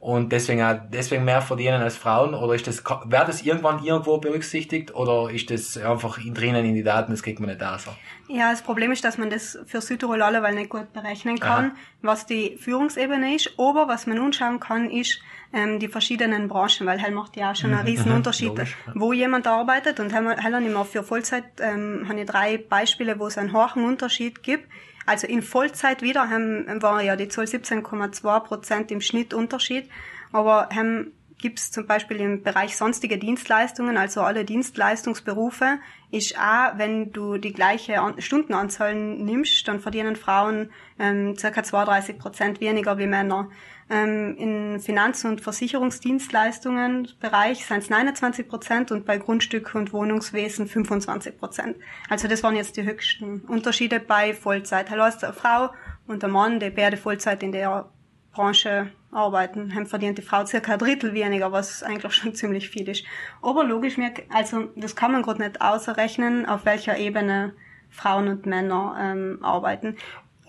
Und 0.00 0.32
deswegen 0.32 0.62
auch, 0.62 0.76
deswegen 0.90 1.26
mehr 1.26 1.42
verdienen 1.42 1.82
als 1.82 1.96
Frauen? 1.96 2.32
Oder 2.32 2.54
ist 2.54 2.66
das, 2.66 2.82
wird 2.82 3.28
das 3.28 3.42
irgendwann 3.42 3.84
irgendwo 3.84 4.16
berücksichtigt? 4.16 4.94
Oder 4.94 5.30
ist 5.30 5.50
das 5.50 5.76
einfach 5.76 6.18
drinnen 6.18 6.64
in 6.64 6.74
die 6.74 6.82
Daten, 6.82 7.12
das 7.12 7.22
kriegt 7.22 7.38
man 7.38 7.50
nicht 7.50 7.60
da 7.60 7.78
so? 7.78 7.90
Ja, 8.28 8.50
das 8.50 8.62
Problem 8.62 8.92
ist, 8.92 9.04
dass 9.04 9.18
man 9.18 9.28
das 9.28 9.58
für 9.66 9.82
Südtirol 9.82 10.22
alleweil 10.22 10.54
nicht 10.54 10.70
gut 10.70 10.92
berechnen 10.94 11.38
kann, 11.38 11.66
Aha. 11.66 11.76
was 12.00 12.24
die 12.24 12.56
Führungsebene 12.56 13.34
ist. 13.34 13.52
Aber 13.58 13.88
was 13.88 14.06
man 14.06 14.18
anschauen 14.18 14.58
kann, 14.58 14.90
ist, 14.90 15.20
ähm, 15.52 15.78
die 15.78 15.88
verschiedenen 15.88 16.48
Branchen, 16.48 16.86
weil 16.86 16.98
Hell 16.98 17.10
macht 17.10 17.36
ja 17.36 17.50
auch 17.50 17.56
schon 17.56 17.72
einen 17.74 17.82
mhm. 17.82 17.86
riesen 17.86 18.10
mhm. 18.10 18.16
Unterschied, 18.16 18.48
Logisch, 18.48 18.76
ja. 18.86 18.92
wo 18.94 19.12
jemand 19.12 19.46
arbeitet. 19.46 20.00
Und 20.00 20.14
Hell 20.14 20.36
hat 20.36 20.62
immer 20.62 20.84
für 20.86 21.02
Vollzeit, 21.02 21.44
ähm, 21.60 22.06
habe 22.08 22.20
ich 22.20 22.26
drei 22.26 22.56
Beispiele, 22.56 23.18
wo 23.18 23.26
es 23.26 23.36
einen 23.36 23.52
hohen 23.52 23.84
Unterschied 23.84 24.42
gibt. 24.42 24.66
Also 25.10 25.26
in 25.26 25.42
Vollzeit 25.42 26.02
wieder 26.02 26.30
haben, 26.30 26.80
war 26.82 27.02
ja 27.02 27.16
die 27.16 27.26
Zahl 27.26 27.46
17,2 27.46 28.40
Prozent 28.44 28.92
im 28.92 29.00
Schnitt 29.00 29.34
Unterschied. 29.34 29.90
Aber 30.30 30.68
haben 30.72 31.10
gibt 31.36 31.58
es 31.58 31.72
zum 31.72 31.88
Beispiel 31.88 32.18
im 32.20 32.44
Bereich 32.44 32.76
sonstige 32.76 33.18
Dienstleistungen, 33.18 33.96
also 33.96 34.20
alle 34.20 34.44
Dienstleistungsberufe, 34.44 35.80
ist 36.12 36.38
auch, 36.38 36.78
wenn 36.78 37.10
du 37.10 37.38
die 37.38 37.52
gleiche 37.52 37.98
Stundenanzahl 38.18 38.94
nimmst, 38.94 39.66
dann 39.66 39.80
verdienen 39.80 40.14
Frauen 40.14 40.70
ähm, 41.00 41.34
ca. 41.34 41.60
32 41.60 42.16
Prozent 42.16 42.60
weniger 42.60 42.96
wie 42.98 43.08
Männer. 43.08 43.48
Ähm, 43.90 44.36
in 44.36 44.80
Finanz- 44.80 45.24
und 45.24 45.40
Versicherungsdienstleistungen 45.40 47.08
Bereich 47.18 47.66
sind 47.66 47.78
es 47.78 47.90
29 47.90 48.46
Prozent 48.46 48.92
und 48.92 49.04
bei 49.04 49.16
Grundstück- 49.16 49.74
und 49.74 49.92
Wohnungswesen 49.92 50.68
25 50.68 51.36
Prozent. 51.36 51.76
Also 52.08 52.28
das 52.28 52.44
waren 52.44 52.54
jetzt 52.54 52.76
die 52.76 52.84
höchsten 52.84 53.40
Unterschiede 53.40 53.98
bei 53.98 54.32
Vollzeit. 54.32 54.90
Hallo, 54.90 55.06
ist 55.06 55.24
eine 55.24 55.32
Frau 55.32 55.70
und 56.06 56.22
der 56.22 56.30
Mann, 56.30 56.60
der 56.60 56.70
beide 56.70 56.96
Vollzeit 56.96 57.42
in 57.42 57.50
der 57.50 57.90
Branche 58.32 58.92
arbeiten, 59.10 59.74
haben 59.74 59.86
verdient 59.86 60.18
die 60.18 60.22
Frau 60.22 60.46
circa 60.46 60.74
ein 60.74 60.78
Drittel 60.78 61.12
weniger, 61.12 61.50
was 61.50 61.82
eigentlich 61.82 62.14
schon 62.14 62.32
ziemlich 62.36 62.70
viel 62.70 62.88
ist. 62.88 63.04
Aber 63.42 63.64
logisch, 63.64 63.96
also 64.32 64.68
das 64.76 64.94
kann 64.94 65.10
man 65.10 65.22
gerade 65.22 65.42
nicht 65.42 65.60
ausrechnen, 65.60 66.46
auf 66.46 66.64
welcher 66.64 66.96
Ebene 66.96 67.54
Frauen 67.90 68.28
und 68.28 68.46
Männer 68.46 68.96
ähm, 69.00 69.40
arbeiten. 69.42 69.96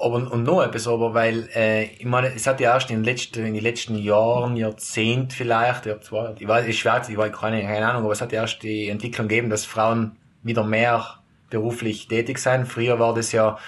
Aber, 0.01 0.31
und 0.31 0.43
noch 0.43 0.63
etwas 0.63 0.87
aber, 0.87 1.13
weil, 1.13 1.47
äh, 1.55 1.83
ich 1.83 2.05
meine, 2.05 2.33
es 2.33 2.47
hat 2.47 2.59
ja 2.59 2.73
erst 2.73 2.89
in 2.89 2.97
den 2.97 3.03
letzten, 3.03 3.45
in 3.45 3.53
den 3.53 3.63
letzten 3.63 3.95
Jahren, 3.95 4.55
Jahrzehnt 4.57 5.33
vielleicht, 5.33 5.85
ich, 5.85 5.99
zwar, 6.01 6.33
ich 6.39 6.47
weiß, 6.47 6.65
ich 6.65 6.79
schwer, 6.79 7.01
ich 7.07 7.17
weiß 7.17 7.31
keine, 7.31 7.61
keine 7.61 7.87
Ahnung, 7.87 8.03
aber 8.03 8.13
es 8.13 8.21
hat 8.21 8.31
ja 8.31 8.41
erst 8.41 8.63
die 8.63 8.89
Entwicklung 8.89 9.27
gegeben, 9.27 9.49
dass 9.49 9.65
Frauen 9.65 10.17
wieder 10.43 10.63
mehr 10.63 11.05
beruflich 11.49 12.07
tätig 12.07 12.39
sein. 12.39 12.65
Früher 12.65 12.99
war 12.99 13.13
das 13.13 13.31
ja, 13.31 13.59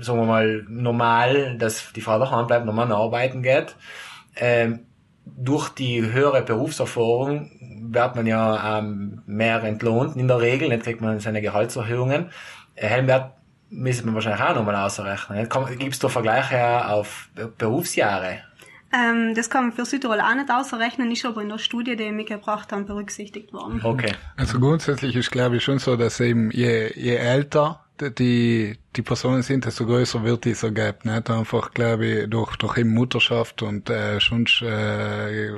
sagen 0.00 0.20
wir 0.20 0.26
mal, 0.26 0.64
normal, 0.68 1.58
dass 1.58 1.92
die 1.92 2.00
Frau 2.00 2.18
daheim 2.18 2.46
bleibt, 2.46 2.64
normal 2.64 2.90
arbeiten 2.90 3.42
geht. 3.42 3.76
Ähm, 4.36 4.80
durch 5.24 5.68
die 5.68 6.02
höhere 6.02 6.42
Berufserfahrung 6.42 7.50
wird 7.92 8.16
man 8.16 8.26
ja 8.26 8.78
ähm, 8.78 9.22
mehr 9.26 9.62
entlohnt 9.62 10.16
in 10.16 10.28
der 10.28 10.40
Regel, 10.40 10.68
nicht 10.68 10.82
kriegt 10.82 11.00
man 11.00 11.20
seine 11.20 11.42
Gehaltserhöhungen. 11.42 12.30
Äh, 12.74 12.86
Helmut 12.86 13.32
müssen 13.72 14.06
wir 14.06 14.14
wahrscheinlich 14.14 14.42
auch 14.42 14.54
nochmal 14.54 14.76
ausrechnen. 14.76 15.48
Gibt 15.78 15.94
es 15.94 15.98
da 15.98 16.08
Vergleiche 16.08 16.88
auf 16.88 17.28
Berufsjahre? 17.58 18.40
Ähm, 18.94 19.34
das 19.34 19.48
kann 19.48 19.64
man 19.64 19.72
für 19.72 19.86
Südtirol 19.86 20.20
auch 20.20 20.34
nicht 20.34 20.50
ausrechnen, 20.50 21.10
ist 21.10 21.24
aber 21.24 21.40
in 21.40 21.48
der 21.48 21.58
Studie, 21.58 21.96
die 21.96 22.04
wir 22.04 22.12
mitgebracht 22.12 22.70
haben, 22.72 22.84
berücksichtigt 22.84 23.52
worden. 23.52 23.80
Okay. 23.82 24.12
Also 24.36 24.60
grundsätzlich 24.60 25.16
ist 25.16 25.30
glaube 25.30 25.56
ich 25.56 25.64
schon 25.64 25.78
so, 25.78 25.96
dass 25.96 26.20
eben 26.20 26.50
je, 26.50 26.92
je 26.94 27.16
älter 27.16 27.80
die, 28.00 28.76
die 28.96 29.02
Personen 29.02 29.42
sind, 29.42 29.64
desto 29.64 29.86
größer 29.86 30.24
wird 30.24 30.44
dieser 30.44 30.70
Gap. 30.72 31.04
Nicht? 31.04 31.30
Einfach, 31.30 31.70
glaube 31.72 32.06
ich, 32.06 32.30
durch, 32.30 32.56
durch 32.56 32.78
eben 32.78 32.92
Mutterschaft 32.92 33.62
und 33.62 33.88
äh, 33.88 34.18
sonst 34.18 34.60
äh, 34.62 35.52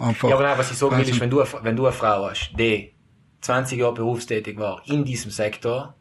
einfach... 0.00 0.28
Ja, 0.28 0.34
aber 0.34 0.44
nein, 0.44 0.58
was 0.58 0.72
ich 0.72 0.76
sagen 0.76 0.96
will, 0.96 1.08
ist, 1.08 1.20
wenn 1.20 1.30
du, 1.30 1.44
wenn 1.62 1.76
du 1.76 1.86
eine 1.86 1.92
Frau 1.92 2.28
hast, 2.28 2.50
die 2.58 2.92
20 3.42 3.78
Jahre 3.78 3.94
berufstätig 3.94 4.58
war 4.58 4.82
in 4.86 5.04
diesem 5.04 5.30
Sektor, 5.30 5.94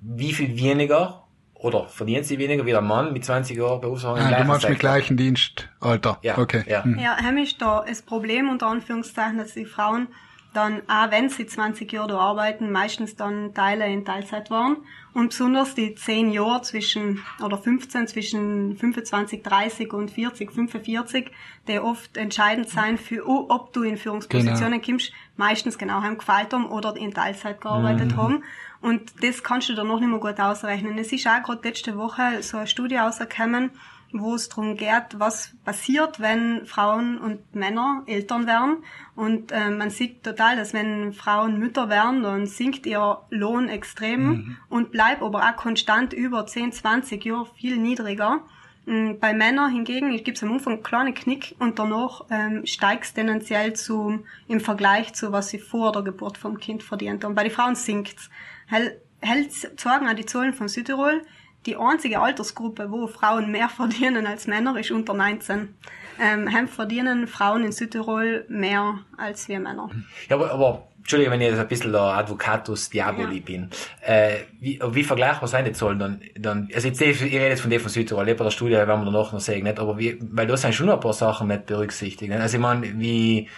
wie 0.00 0.32
viel 0.32 0.56
weniger 0.58 1.26
oder 1.54 1.88
verdient 1.88 2.26
sie 2.26 2.38
weniger 2.38 2.66
wie 2.66 2.70
der 2.70 2.82
Mann 2.82 3.12
mit 3.12 3.24
20 3.24 3.56
Jahren 3.56 3.80
Berufserfahrung? 3.80 4.32
Ah, 4.32 4.38
du 4.38 4.44
meinst 4.44 4.68
mit 4.68 4.78
gleichen 4.78 5.16
Dienstalter. 5.16 6.18
Ja, 6.22 6.38
okay. 6.38 6.64
Ja, 6.68 6.84
hm. 6.84 6.98
ja 6.98 7.16
heim 7.16 7.38
ist 7.38 7.60
da 7.60 7.84
das 7.86 8.02
Problem 8.02 8.50
unter 8.50 8.66
Anführungszeichen, 8.66 9.38
dass 9.38 9.54
die 9.54 9.64
Frauen 9.64 10.08
dann, 10.56 10.82
auch 10.88 11.10
wenn 11.10 11.28
sie 11.28 11.46
20 11.46 11.92
Jahre 11.92 12.08
da 12.08 12.18
arbeiten, 12.18 12.72
meistens 12.72 13.14
dann 13.14 13.52
Teile 13.52 13.86
in 13.86 14.04
Teilzeit 14.04 14.50
waren. 14.50 14.78
Und 15.12 15.28
besonders 15.28 15.74
die 15.74 15.94
10 15.94 16.30
Jahre 16.32 16.62
zwischen, 16.62 17.22
oder 17.42 17.58
15, 17.58 18.06
zwischen 18.08 18.76
25, 18.76 19.42
30 19.42 19.92
und 19.92 20.10
40, 20.10 20.52
45, 20.52 21.30
die 21.68 21.78
oft 21.78 22.16
entscheidend 22.16 22.68
sein 22.68 22.96
für, 22.96 23.26
ob 23.26 23.72
du 23.72 23.82
in 23.82 23.96
Führungspositionen 23.96 24.80
genau. 24.80 24.84
kommst, 24.84 25.12
meistens 25.36 25.78
genau 25.78 26.02
haben 26.02 26.18
gefällt 26.18 26.52
haben 26.52 26.66
oder 26.66 26.96
in 26.96 27.12
Teilzeit 27.12 27.60
gearbeitet 27.60 28.12
mhm. 28.12 28.16
haben. 28.16 28.44
Und 28.80 29.22
das 29.22 29.42
kannst 29.42 29.68
du 29.68 29.74
dann 29.74 29.88
noch 29.88 30.00
nicht 30.00 30.08
mehr 30.08 30.18
gut 30.18 30.38
ausrechnen. 30.38 30.98
Es 30.98 31.12
ist 31.12 31.26
auch 31.26 31.42
gerade 31.42 31.66
letzte 31.66 31.96
Woche 31.96 32.42
so 32.42 32.58
eine 32.58 32.66
Studie 32.66 32.96
rausgekommen, 32.96 33.70
wo 34.12 34.34
es 34.34 34.48
darum 34.48 34.76
geht, 34.76 35.18
was 35.18 35.52
passiert, 35.64 36.20
wenn 36.20 36.66
Frauen 36.66 37.18
und 37.18 37.54
Männer 37.54 38.02
Eltern 38.06 38.46
werden. 38.46 38.78
Und 39.14 39.52
äh, 39.52 39.70
man 39.70 39.90
sieht 39.90 40.22
total, 40.22 40.56
dass 40.56 40.72
wenn 40.72 41.12
Frauen 41.12 41.58
Mütter 41.58 41.88
werden, 41.88 42.22
dann 42.22 42.46
sinkt 42.46 42.86
ihr 42.86 43.18
Lohn 43.30 43.68
extrem 43.68 44.26
mhm. 44.26 44.56
und 44.68 44.92
bleibt 44.92 45.22
aber 45.22 45.40
auch 45.40 45.56
konstant 45.56 46.12
über 46.12 46.46
10, 46.46 46.72
20 46.72 47.24
Jahre 47.24 47.46
viel 47.56 47.78
niedriger. 47.78 48.42
Mm, 48.86 49.18
bei 49.18 49.34
Männern 49.34 49.72
hingegen 49.72 50.16
gibt 50.22 50.36
es 50.36 50.44
am 50.44 50.52
Anfang 50.52 50.74
einen 50.74 50.82
kleinen 50.82 51.14
Knick 51.14 51.56
und 51.58 51.78
danach 51.78 52.24
ähm, 52.30 52.64
steigt 52.66 53.04
es 53.04 53.14
tendenziell 53.14 53.72
zu, 53.72 54.24
im 54.46 54.60
Vergleich 54.60 55.12
zu, 55.12 55.32
was 55.32 55.48
sie 55.48 55.58
vor 55.58 55.90
der 55.92 56.02
Geburt 56.02 56.38
vom 56.38 56.58
Kind 56.58 56.84
verdient. 56.84 57.24
Und 57.24 57.34
bei 57.34 57.42
den 57.42 57.52
Frauen 57.52 57.74
sinkt 57.74 58.30
zeigen 58.68 60.08
auch 60.08 60.14
die 60.14 60.26
Zahlen 60.26 60.52
von 60.52 60.68
Südtirol, 60.68 61.22
die 61.66 61.76
einzige 61.76 62.20
Altersgruppe, 62.20 62.90
wo 62.90 63.06
Frauen 63.08 63.50
mehr 63.50 63.68
verdienen 63.76 64.26
als 64.26 64.46
Männer, 64.46 64.78
ist 64.78 64.90
unter 64.90 65.14
19. 65.14 65.74
Ähm, 66.18 66.52
haben 66.52 66.68
verdienen 66.68 67.26
Frauen 67.26 67.64
in 67.64 67.72
Südtirol 67.72 68.46
mehr 68.48 69.00
als 69.18 69.48
wir 69.48 69.60
Männer. 69.60 69.90
Ja, 70.28 70.36
aber, 70.36 70.50
aber 70.50 70.88
Entschuldige, 71.06 71.30
wenn 71.30 71.40
ich 71.40 71.50
jetzt 71.50 71.60
ein 71.60 71.68
bisschen 71.68 71.92
der 71.92 72.00
Advocatus 72.00 72.90
Diaboli 72.90 73.36
ja. 73.36 73.42
bin. 73.44 73.70
Äh, 74.00 74.38
wie, 74.58 74.80
wie 74.90 75.04
vergleichbar 75.04 75.46
sind 75.46 75.66
die 75.66 75.72
Zahlen 75.72 76.00
dann? 76.00 76.20
dann 76.36 76.68
also 76.74 76.88
jetzt, 76.88 77.00
ich 77.00 77.22
rede 77.22 77.46
jetzt 77.46 77.60
von 77.60 77.70
dem 77.70 77.80
von 77.80 77.90
Südtirol, 77.90 78.24
bei 78.24 78.32
der 78.32 78.50
Studie 78.50 78.72
werden 78.72 79.04
wir 79.04 79.12
danach 79.12 79.32
noch 79.32 79.38
sehen, 79.38 79.62
nicht? 79.62 79.78
Aber 79.78 79.98
wie, 79.98 80.18
weil 80.20 80.48
da 80.48 80.56
sind 80.56 80.74
schon 80.74 80.90
ein 80.90 80.98
paar 80.98 81.12
Sachen 81.12 81.46
nicht 81.46 81.66
berücksichtigt. 81.66 82.28
Nicht? 82.28 82.40
Also 82.40 82.56
ich 82.56 82.60
meine, 82.60 82.98
wie, 82.98 83.48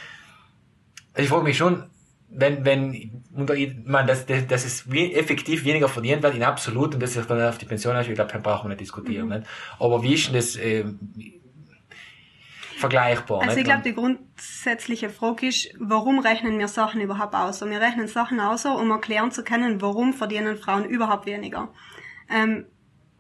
also 1.15 1.23
ich 1.23 1.29
frage 1.31 1.45
mich 1.45 1.57
schon, 1.57 1.85
wenn, 2.31 2.65
wenn, 2.65 3.23
meine, 3.85 4.09
dass, 4.09 4.27
dass, 4.27 4.47
dass 4.47 4.65
es 4.65 4.91
wie, 4.91 5.15
effektiv 5.15 5.65
weniger 5.65 5.89
verdient 5.89 6.23
wird 6.23 6.35
in 6.35 6.43
absolut 6.43 6.95
und 6.95 7.03
dass 7.03 7.15
sich 7.15 7.25
dann 7.25 7.41
auf 7.43 7.59
die 7.59 7.65
Pension 7.65 7.97
ist, 7.97 8.09
ich 8.09 8.15
glaube, 8.15 8.33
da 8.33 8.39
brauchen 8.39 8.65
wir 8.65 8.69
nicht 8.71 8.81
diskutieren. 8.81 9.27
Mhm. 9.27 9.35
Nicht? 9.37 9.47
Aber 9.79 10.03
wie 10.03 10.15
ist 10.15 10.27
denn 10.27 10.35
das 10.35 10.57
äh, 10.57 10.85
vergleichbar? 12.79 13.41
Also 13.41 13.51
nicht? 13.51 13.59
ich 13.61 13.65
glaube, 13.65 13.83
die 13.83 13.95
grundsätzliche 13.95 15.09
Frage 15.09 15.47
ist, 15.47 15.71
warum 15.79 16.19
rechnen 16.19 16.59
wir 16.59 16.69
Sachen 16.69 17.01
überhaupt 17.01 17.35
aus? 17.35 17.63
Und 17.63 17.71
wir 17.71 17.81
rechnen 17.81 18.09
Sachen 18.09 18.41
aus, 18.41 18.67
um 18.67 18.91
erklären 18.91 19.31
zu 19.31 19.43
können, 19.43 19.81
warum 19.81 20.13
verdienen 20.13 20.57
Frauen 20.57 20.85
überhaupt 20.85 21.27
weniger. 21.27 21.73
Ähm, 22.31 22.67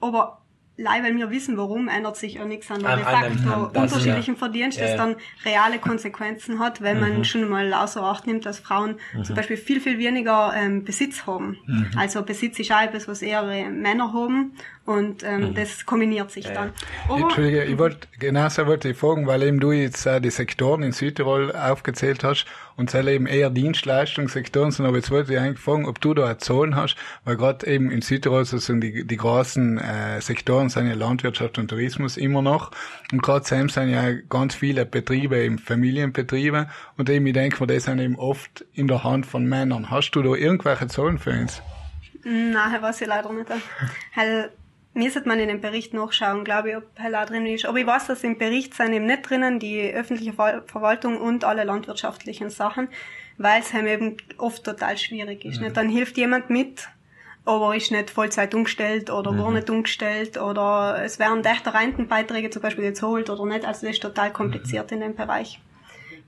aber 0.01 0.43
leider, 0.79 1.05
weil 1.05 1.17
wir 1.17 1.31
wissen, 1.31 1.57
warum, 1.57 1.89
ändert 1.89 2.17
sich 2.17 2.35
ja 2.35 2.45
nichts 2.45 2.71
an 2.71 2.83
der 2.83 2.97
de 2.97 3.05
facto 3.05 3.79
unterschiedlichen 3.79 4.35
ja. 4.35 4.39
Verdienst, 4.39 4.81
das 4.81 4.93
ja. 4.93 4.97
dann 4.97 5.17
reale 5.45 5.79
Konsequenzen 5.79 6.61
hat, 6.61 6.81
wenn 6.81 7.01
man 7.01 7.19
mhm. 7.19 7.25
schon 7.25 7.49
mal 7.49 7.75
außer 7.75 8.03
Acht 8.03 8.27
nimmt, 8.27 8.47
dass 8.47 8.61
Frauen 8.61 8.97
mhm. 9.13 9.25
zum 9.25 9.35
Beispiel 9.35 9.57
viel, 9.57 9.81
viel 9.81 9.99
weniger 9.99 10.53
ähm, 10.57 10.85
Besitz 10.85 11.27
haben. 11.27 11.59
Mhm. 11.67 11.91
Also 11.97 12.23
Besitz 12.23 12.59
ist 12.59 12.73
auch 12.73 12.81
etwas, 12.81 13.09
was 13.09 13.21
eher 13.21 13.43
Männer 13.43 14.13
haben 14.13 14.53
und 14.89 15.23
ähm, 15.23 15.51
mhm. 15.51 15.55
das 15.55 15.85
kombiniert 15.85 16.31
sich 16.31 16.47
dann. 16.47 16.73
Aber, 17.09 17.21
Entschuldige, 17.21 17.65
ich 17.65 17.77
wollte, 17.77 18.09
genau 18.19 18.49
so 18.49 18.67
wollte 18.67 18.89
ich 18.89 18.97
fragen, 18.97 19.27
weil 19.27 19.43
eben 19.43 19.61
du 19.61 19.71
jetzt 19.71 20.07
äh, 20.07 20.19
die 20.19 20.31
Sektoren 20.31 20.83
in 20.83 20.93
Südtirol 20.93 21.55
aufgezählt 21.55 22.25
hast 22.25 22.47
und 22.77 22.95
es 22.95 23.07
eben 23.07 23.27
eher 23.27 23.51
Dienstleistungssektoren 23.51 24.71
sind, 24.71 24.87
aber 24.87 24.97
jetzt 24.97 25.11
wollte 25.11 25.35
ich 25.35 25.39
eigentlich 25.39 25.59
fragen, 25.59 25.85
ob 25.85 26.01
du 26.01 26.15
da 26.15 26.39
Zahlen 26.39 26.75
hast, 26.75 26.97
weil 27.25 27.37
gerade 27.37 27.67
eben 27.67 27.91
in 27.91 28.01
Südtirol 28.01 28.47
so 28.47 28.57
sind 28.57 28.81
die, 28.81 29.07
die 29.07 29.17
großen 29.19 29.77
äh, 29.77 30.23
Sektoren 30.23 30.71
sind 30.71 30.87
ja 30.87 30.95
Landwirtschaft 30.95 31.59
und 31.59 31.69
Tourismus 31.69 32.17
immer 32.17 32.41
noch 32.41 32.71
und 33.13 33.23
gerade 33.23 33.45
selbst 33.45 33.75
sind 33.75 33.91
ja 33.91 34.11
ganz 34.31 34.55
viele 34.55 34.87
Betriebe, 34.87 35.37
eben 35.37 35.59
Familienbetriebe 35.59 36.67
und 36.97 37.11
eben 37.11 37.27
ich 37.27 37.35
denke 37.35 37.61
mir, 37.61 37.67
das 37.67 37.85
sind 37.85 37.99
eben 37.99 38.17
oft 38.17 38.65
in 38.73 38.89
der 38.89 39.05
Hand 39.05 39.27
von 39.27 39.45
Männern. 39.45 39.91
Hast 39.91 40.13
du 40.13 40.23
da 40.23 40.33
irgendwelche 40.33 40.87
Zahlen 40.87 41.19
für 41.19 41.33
uns? 41.33 41.61
Nein, 42.25 42.81
weiß 42.81 43.03
ich 43.03 43.07
leider 43.07 43.31
nicht. 43.33 43.51
Weil 44.15 44.51
müsste 44.95 45.27
man 45.27 45.39
in 45.39 45.49
dem 45.49 45.61
Bericht 45.61 45.95
nachschauen, 45.95 46.45
glaube 46.45 46.71
ich, 46.71 46.77
ob 46.77 46.85
Hella 46.97 47.25
drin 47.25 47.47
ist. 47.47 47.67
Aber 47.67 47.79
ich 47.79 47.87
weiß, 47.87 48.07
dass 48.07 48.25
im 48.25 48.39
Bericht 48.39 48.75
sind 48.75 48.93
eben 48.93 49.07
nicht 49.07 49.29
drinnen 49.29 49.59
die 49.59 49.93
öffentliche 49.93 50.33
Verwaltung 50.33 51.19
und 51.19 51.45
alle 51.45 51.65
landwirtschaftlichen 51.65 52.51
Sachen, 52.51 52.89
weil 53.37 53.61
es 53.61 53.73
eben 53.73 54.17
oft 54.39 54.65
total 54.65 54.97
schwierig 54.97 55.45
ist. 55.45 55.59
Mhm. 55.59 55.65
Nicht? 55.65 55.77
Dann 55.77 55.89
hilft 55.89 56.17
jemand 56.17 56.51
mit, 56.51 56.89
aber 57.45 57.77
ist 57.77 57.93
nicht 57.93 58.11
Vollzeit 58.11 58.55
umgestellt 58.55 59.11
oder 59.11 59.33
mhm. 59.33 59.39
gar 59.39 59.53
nicht 59.53 59.71
umgestellt 59.71 60.37
oder 60.37 61.03
es 61.05 61.19
werden 61.19 61.45
echte 61.45 61.73
Rentenbeiträge 61.73 62.51
zum 62.51 62.63
Beispiel 62.63 62.85
gezahlt 62.85 63.31
oder 63.31 63.47
nicht. 63.47 63.65
Also 63.65 63.87
das 63.87 63.97
ist 63.97 64.03
total 64.03 64.33
kompliziert 64.33 64.91
mhm. 64.91 64.97
in 64.97 65.01
dem 65.01 65.15
Bereich. 65.15 65.61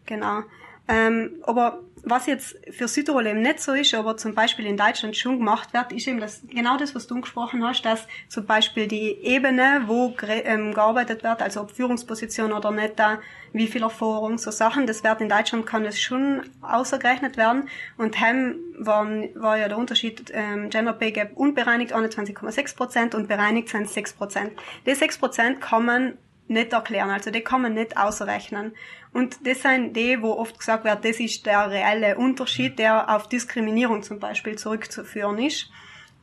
Genau. 0.07 0.43
Ähm, 0.89 1.33
aber 1.43 1.81
was 2.05 2.27
jetzt 2.27 2.57
für 2.71 2.89
Südtirol 2.89 3.27
eben 3.27 3.43
nicht 3.43 3.61
so 3.61 3.73
ist, 3.73 3.95
aber 3.95 4.17
zum 4.17 4.35
Beispiel 4.35 4.67
in 4.67 4.77
Deutschland 4.77 5.17
schon 5.17 5.39
gemacht 5.39 5.73
wird, 5.73 5.93
ist 5.93 6.07
eben 6.07 6.21
das, 6.21 6.43
genau 6.49 6.77
das, 6.77 6.95
was 6.95 7.07
du 7.07 7.21
gesprochen 7.21 7.65
hast, 7.65 7.83
dass 7.83 8.07
zum 8.29 8.47
Beispiel 8.47 8.87
die 8.87 9.19
Ebene, 9.23 9.83
wo 9.87 10.15
ähm, 10.29 10.75
gearbeitet 10.75 11.23
wird, 11.23 11.43
also 11.43 11.63
ob 11.63 11.71
Führungsposition 11.73 12.53
oder 12.53 12.71
nicht, 12.71 12.99
da, 12.99 13.19
wie 13.53 13.67
viel 13.67 13.83
Erfahrung, 13.83 14.39
so 14.39 14.51
Sachen, 14.51 14.87
das 14.87 15.03
wird 15.05 15.21
in 15.21 15.29
Deutschland 15.29 15.67
kann 15.67 15.85
das 15.85 16.01
schon 16.01 16.43
außergerechnet 16.63 17.37
werden. 17.37 17.69
Und 17.97 18.21
heim 18.21 18.57
war, 18.79 19.07
war 19.35 19.59
ja 19.59 19.69
der 19.69 19.79
Unterschied 19.79 20.31
ähm, 20.33 20.71
Gender 20.71 20.93
Pay 20.93 21.13
Gap 21.13 21.37
unbereinigt 21.37 21.95
21,6 21.95 22.77
Prozent 22.77 23.15
und 23.15 23.29
bereinigt 23.29 23.69
sind 23.69 23.89
6 23.89 24.13
Prozent. 24.15 24.53
Die 24.87 24.95
6 24.95 25.19
Prozent 25.19 25.61
kann 25.61 25.85
man 25.85 26.19
nicht 26.51 26.73
erklären. 26.73 27.11
Also 27.11 27.31
die 27.31 27.41
kann 27.41 27.63
man 27.63 27.75
nicht 27.75 27.97
ausrechnen. 27.97 28.73
Und 29.13 29.47
das 29.47 29.63
sind 29.63 29.95
die, 29.95 30.23
wo 30.23 30.33
oft 30.33 30.59
gesagt 30.59 30.85
wird, 30.85 31.05
das 31.05 31.19
ist 31.19 31.45
der 31.47 31.69
reelle 31.71 32.17
Unterschied, 32.17 32.79
der 32.79 33.15
auf 33.15 33.29
Diskriminierung 33.29 34.03
zum 34.03 34.21
Beispiel 34.21 34.57
zurückzuführen 34.57 35.39
ist. 35.39 35.69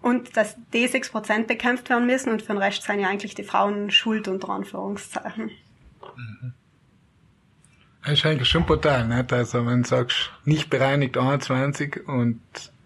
Und 0.02 0.38
dass 0.38 0.56
die 0.74 0.88
6% 0.88 1.48
bekämpft 1.48 1.90
werden 1.90 2.06
müssen 2.06 2.30
und 2.32 2.42
für 2.42 2.54
den 2.54 2.60
Rest 2.60 2.84
sind 2.84 3.00
ja 3.00 3.10
eigentlich 3.10 3.36
die 3.36 3.44
Frauen 3.44 3.92
schuld 3.92 4.28
unter 4.28 4.50
Anführungszeichen. 4.50 5.52
Mhm. 6.16 6.54
Das 8.04 8.14
ist 8.20 8.26
eigentlich 8.26 8.48
schon 8.48 8.66
brutal, 8.66 9.06
nicht? 9.06 9.34
Also 9.34 9.66
wenn 9.66 9.84
du 9.84 9.90
sagst, 9.90 10.32
nicht 10.46 10.70
bereinigt 10.70 11.18
21 11.18 12.08
und 12.08 12.40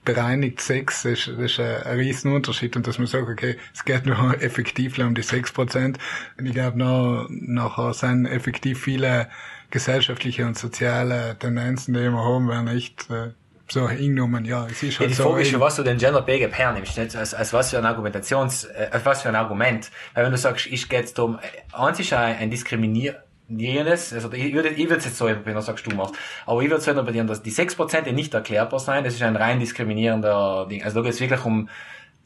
bereinigt 0.03 0.61
sechs, 0.61 1.03
das 1.03 1.11
ist, 1.11 1.27
das 1.27 1.51
ist 1.51 1.59
ein, 1.59 1.99
Riesenunterschied 1.99 2.75
und 2.75 2.87
dass 2.87 2.97
man 2.97 3.05
sagt, 3.05 3.29
okay, 3.29 3.57
es 3.71 3.85
geht 3.85 4.07
nur 4.07 4.17
effektiv 4.41 4.97
um 4.97 5.13
die 5.13 5.21
sechs 5.21 5.51
Prozent. 5.51 5.99
Und 6.39 6.47
ich 6.47 6.53
glaube, 6.53 6.79
noch, 6.79 7.27
nachher 7.29 7.93
sind 7.93 8.25
effektiv 8.25 8.81
viele 8.81 9.29
gesellschaftliche 9.71 10.45
und 10.45 10.57
soziale 10.57 11.37
Tendenzen, 11.39 11.93
die 11.93 12.01
wir 12.01 12.11
haben, 12.11 12.49
werden 12.49 12.67
echt 12.67 13.09
äh, 13.09 13.31
so 13.71 13.89
hingenommen, 13.89 14.43
ja, 14.45 14.67
es 14.69 14.83
ist 14.83 14.99
halt 14.99 15.01
ja, 15.01 15.07
die 15.07 15.13
so. 15.13 15.23
Frage 15.23 15.41
ist 15.41 15.49
schon, 15.49 15.59
was 15.59 15.75
du 15.77 15.83
den 15.83 15.97
Gender 15.97 16.21
Pay 16.21 16.39
Gap 16.39 16.53
hernimmst, 16.53 16.97
nicht? 16.97 17.15
Als, 17.15 17.33
als 17.33 17.53
was 17.53 17.69
für 17.69 17.77
ein 17.77 17.85
Argumentations, 17.85 18.65
äh, 18.65 18.89
als 18.91 19.05
was 19.05 19.21
für 19.21 19.29
ein 19.29 19.35
Argument. 19.35 19.89
Weil 20.13 20.25
wenn 20.25 20.31
du 20.31 20.37
sagst, 20.37 20.67
ich 20.67 20.89
gehe 20.89 20.99
jetzt 20.99 21.17
um, 21.19 21.39
eins 21.71 21.99
ist 21.99 22.13
ein, 22.13 22.37
ein 22.37 22.49
Diskriminier, 22.49 23.23
jenes, 23.47 24.13
also 24.13 24.31
ich 24.31 24.53
würde, 24.53 24.69
ich 24.69 24.85
würde 24.89 24.97
es 24.97 25.05
jetzt 25.05 25.17
so 25.17 25.25
wenn 25.25 25.43
du 25.43 25.61
sagst, 25.61 25.85
du 25.85 25.95
machst, 25.95 26.15
aber 26.45 26.61
ich 26.61 26.69
würde 26.69 26.81
so 26.81 26.91
interpretieren, 26.91 27.27
dass 27.27 27.43
die 27.43 27.51
6% 27.51 28.11
nicht 28.11 28.33
erklärbar 28.33 28.79
sein, 28.79 29.03
das 29.03 29.13
ist 29.13 29.21
ein 29.21 29.35
rein 29.35 29.59
diskriminierender 29.59 30.67
Ding. 30.69 30.83
Also 30.83 30.99
da 30.99 31.03
geht 31.03 31.13
es 31.13 31.19
wirklich 31.19 31.43
um, 31.45 31.69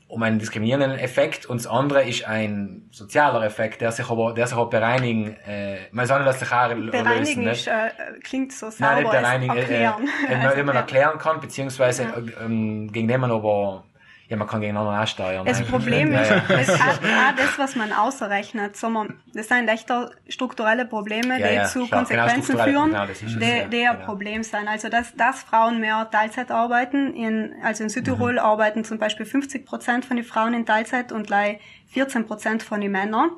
um 0.07 0.21
einen 0.21 0.37
diskriminierenden 0.37 0.99
Effekt 0.99 1.45
und 1.45 1.57
das 1.57 1.67
andere 1.67 2.07
ist 2.07 2.27
ein 2.27 2.87
sozialer 2.91 3.43
Effekt, 3.43 3.81
der 3.81 3.91
sich 3.91 4.09
aber, 4.09 4.33
der 4.33 4.45
sich 4.45 4.55
auch 4.55 4.69
bereinigen, 4.69 5.35
äh, 5.47 5.77
man 5.91 6.05
soll 6.05 6.23
das 6.23 6.39
sich 6.39 6.51
auch 6.51 6.69
lösen, 6.69 7.47
ist, 7.47 7.67
äh, 7.67 7.89
klingt 8.23 8.53
so 8.53 8.69
sauber 8.69 8.93
Nein, 8.93 9.03
nicht 9.03 9.11
bereinigen, 9.11 9.57
erklären. 9.57 10.09
Äh, 10.29 10.33
äh, 10.33 10.45
also, 10.45 10.63
man 10.63 10.75
erklären 10.75 11.17
kann, 11.17 11.39
beziehungsweise 11.39 12.03
ja. 12.03 12.09
äh, 12.17 12.45
ähm, 12.45 12.91
gegen 12.91 13.07
den 13.07 13.19
man 13.19 13.31
aber 13.31 13.83
ja, 14.27 14.37
man 14.37 14.47
kann 14.47 14.59
gegeneinander 14.59 14.99
ansteuern. 14.99 15.45
Das 15.45 15.61
Problem 15.63 16.11
ist, 16.13 16.29
ja, 16.29 16.43
ja. 16.49 16.55
ist 16.57 16.71
auch, 16.71 16.77
auch 16.77 17.35
das, 17.37 17.57
was 17.57 17.75
man 17.75 17.93
ausrechnet. 17.93 18.75
Sondern 18.75 19.19
das 19.33 19.47
sind 19.47 19.67
echter 19.67 20.11
strukturelle 20.27 20.85
Probleme, 20.85 21.39
ja, 21.39 21.63
die 21.63 21.69
zu 21.69 21.85
genau, 21.85 21.97
Konsequenzen 21.97 22.53
genau, 22.53 22.63
führen, 22.63 22.91
genau, 22.91 23.05
die, 23.05 23.69
die 23.69 23.87
ein 23.87 23.95
genau. 23.95 24.05
Problem 24.05 24.43
sein. 24.43 24.67
Also, 24.67 24.89
dass, 24.89 25.15
dass 25.15 25.43
Frauen 25.43 25.79
mehr 25.79 26.09
Teilzeit 26.09 26.49
arbeiten, 26.49 27.13
in, 27.13 27.53
also 27.63 27.83
in 27.83 27.89
Südtirol 27.89 28.33
mhm. 28.33 28.39
arbeiten 28.39 28.83
zum 28.83 28.97
Beispiel 28.97 29.25
50 29.25 29.65
Prozent 29.65 30.05
von 30.05 30.17
den 30.17 30.25
Frauen 30.25 30.53
in 30.55 30.65
Teilzeit 30.65 31.11
und 31.11 31.29
14 31.89 32.25
Prozent 32.25 32.63
von 32.63 32.81
den 32.81 32.91
Männern 32.91 33.29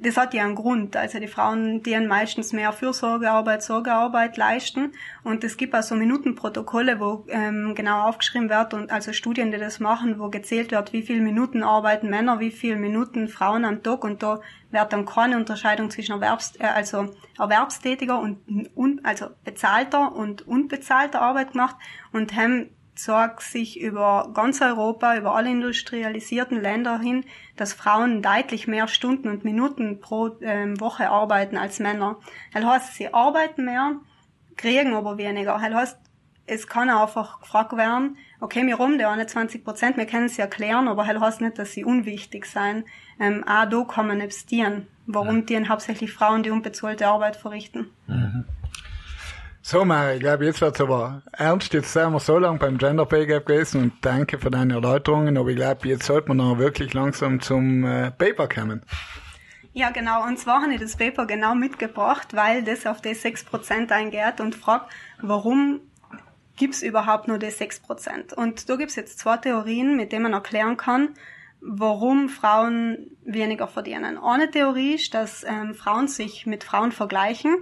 das 0.00 0.16
hat 0.16 0.34
ja 0.34 0.44
einen 0.44 0.54
Grund. 0.54 0.96
Also 0.96 1.18
die 1.18 1.26
Frauen, 1.26 1.82
die 1.82 1.98
meistens 1.98 2.52
mehr 2.52 2.72
Fürsorgearbeit, 2.72 3.62
Sorgearbeit 3.62 4.36
leisten. 4.36 4.92
Und 5.24 5.44
es 5.44 5.56
gibt 5.56 5.74
auch 5.74 5.82
so 5.82 5.94
Minutenprotokolle, 5.94 7.00
wo 7.00 7.24
ähm, 7.28 7.74
genau 7.74 8.02
aufgeschrieben 8.06 8.48
wird 8.48 8.74
und 8.74 8.90
also 8.90 9.12
Studien, 9.12 9.50
die 9.50 9.58
das 9.58 9.80
machen, 9.80 10.18
wo 10.18 10.28
gezählt 10.28 10.70
wird, 10.70 10.92
wie 10.92 11.02
viele 11.02 11.20
Minuten 11.20 11.62
arbeiten 11.62 12.08
Männer, 12.08 12.40
wie 12.40 12.50
viele 12.50 12.76
Minuten 12.76 13.28
Frauen 13.28 13.64
am 13.64 13.82
Tag. 13.82 14.04
Und 14.04 14.22
da 14.22 14.40
wird 14.70 14.92
dann 14.92 15.04
keine 15.04 15.36
Unterscheidung 15.36 15.90
zwischen 15.90 16.12
Erwerbs, 16.12 16.54
äh, 16.58 16.66
also 16.66 17.14
erwerbstätiger 17.38 18.20
und 18.20 18.38
un, 18.76 19.00
also 19.02 19.26
bezahlter 19.44 20.14
und 20.14 20.46
unbezahlter 20.46 21.20
Arbeit 21.20 21.52
gemacht. 21.52 21.76
Und 22.12 22.36
haben 22.36 22.70
zeigt 22.98 23.42
sich 23.42 23.80
über 23.80 24.30
ganz 24.34 24.60
Europa, 24.60 25.16
über 25.16 25.34
alle 25.34 25.50
industrialisierten 25.50 26.60
Länder 26.60 26.98
hin, 26.98 27.24
dass 27.56 27.72
Frauen 27.72 28.22
deutlich 28.22 28.66
mehr 28.66 28.88
Stunden 28.88 29.28
und 29.28 29.44
Minuten 29.44 30.00
pro 30.00 30.36
ähm, 30.40 30.80
Woche 30.80 31.08
arbeiten 31.08 31.56
als 31.56 31.78
Männer. 31.78 32.16
Das 32.52 32.64
heißt, 32.64 32.94
sie 32.94 33.14
arbeiten 33.14 33.64
mehr, 33.64 33.92
kriegen 34.56 34.94
aber 34.94 35.16
weniger. 35.16 35.58
Das 35.62 35.74
heißt, 35.74 35.98
es 36.46 36.66
kann 36.66 36.90
einfach 36.90 37.40
gefragt 37.40 37.76
werden, 37.76 38.16
okay, 38.40 38.66
wir 38.66 38.78
haben 38.78 38.98
die 38.98 39.04
21 39.04 39.64
Prozent, 39.64 39.96
wir 39.96 40.06
können 40.06 40.28
sie 40.28 40.40
erklären, 40.40 40.88
aber 40.88 41.04
das 41.04 41.22
heißt 41.22 41.40
nicht, 41.40 41.58
dass 41.58 41.72
sie 41.72 41.84
unwichtig 41.84 42.46
sein. 42.46 42.84
Ähm, 43.20 43.44
auch 43.46 43.66
da 43.66 43.84
kann 43.84 44.08
man 44.08 44.20
abstieren, 44.20 44.88
warum 45.06 45.46
ja. 45.46 45.60
die 45.60 45.68
hauptsächlich 45.68 46.12
Frauen 46.12 46.42
die 46.42 46.50
unbezahlte 46.50 47.06
Arbeit 47.06 47.36
verrichten. 47.36 47.90
Mhm. 48.06 48.44
So, 49.70 49.84
Mari, 49.84 50.14
ich 50.14 50.20
glaube, 50.20 50.46
jetzt 50.46 50.62
wird's 50.62 50.80
aber 50.80 51.20
ernst. 51.30 51.74
Jetzt 51.74 51.92
sind 51.92 52.12
wir 52.12 52.20
so 52.20 52.38
lange 52.38 52.58
beim 52.58 52.78
Gender 52.78 53.04
Pay 53.04 53.26
Gap 53.26 53.44
gewesen 53.44 53.82
und 53.82 53.92
danke 54.00 54.38
für 54.38 54.50
deine 54.50 54.72
Erläuterungen, 54.72 55.36
aber 55.36 55.50
ich 55.50 55.56
glaube, 55.56 55.86
jetzt 55.86 56.06
sollte 56.06 56.28
man 56.28 56.38
noch 56.38 56.56
wirklich 56.56 56.94
langsam 56.94 57.38
zum 57.42 57.84
äh, 57.84 58.10
Paper 58.10 58.48
kommen. 58.48 58.82
Ja, 59.74 59.90
genau. 59.90 60.24
Und 60.26 60.38
zwar 60.38 60.62
habe 60.62 60.72
ich 60.72 60.80
das 60.80 60.96
Paper 60.96 61.26
genau 61.26 61.54
mitgebracht, 61.54 62.28
weil 62.34 62.62
das 62.62 62.86
auf 62.86 63.02
die 63.02 63.10
6% 63.10 63.90
eingeht 63.90 64.40
und 64.40 64.54
fragt, 64.54 64.90
warum 65.20 65.80
gibt's 66.56 66.80
überhaupt 66.80 67.28
nur 67.28 67.36
die 67.36 67.48
6%? 67.48 68.32
Und 68.32 68.70
da 68.70 68.76
gibt's 68.76 68.96
jetzt 68.96 69.18
zwei 69.18 69.36
Theorien, 69.36 69.98
mit 69.98 70.12
denen 70.12 70.22
man 70.22 70.32
erklären 70.32 70.78
kann, 70.78 71.10
warum 71.60 72.30
Frauen 72.30 73.10
weniger 73.22 73.68
verdienen. 73.68 74.16
Eine 74.16 74.50
Theorie 74.50 74.94
ist, 74.94 75.12
dass 75.12 75.44
ähm, 75.44 75.74
Frauen 75.74 76.08
sich 76.08 76.46
mit 76.46 76.64
Frauen 76.64 76.90
vergleichen 76.90 77.54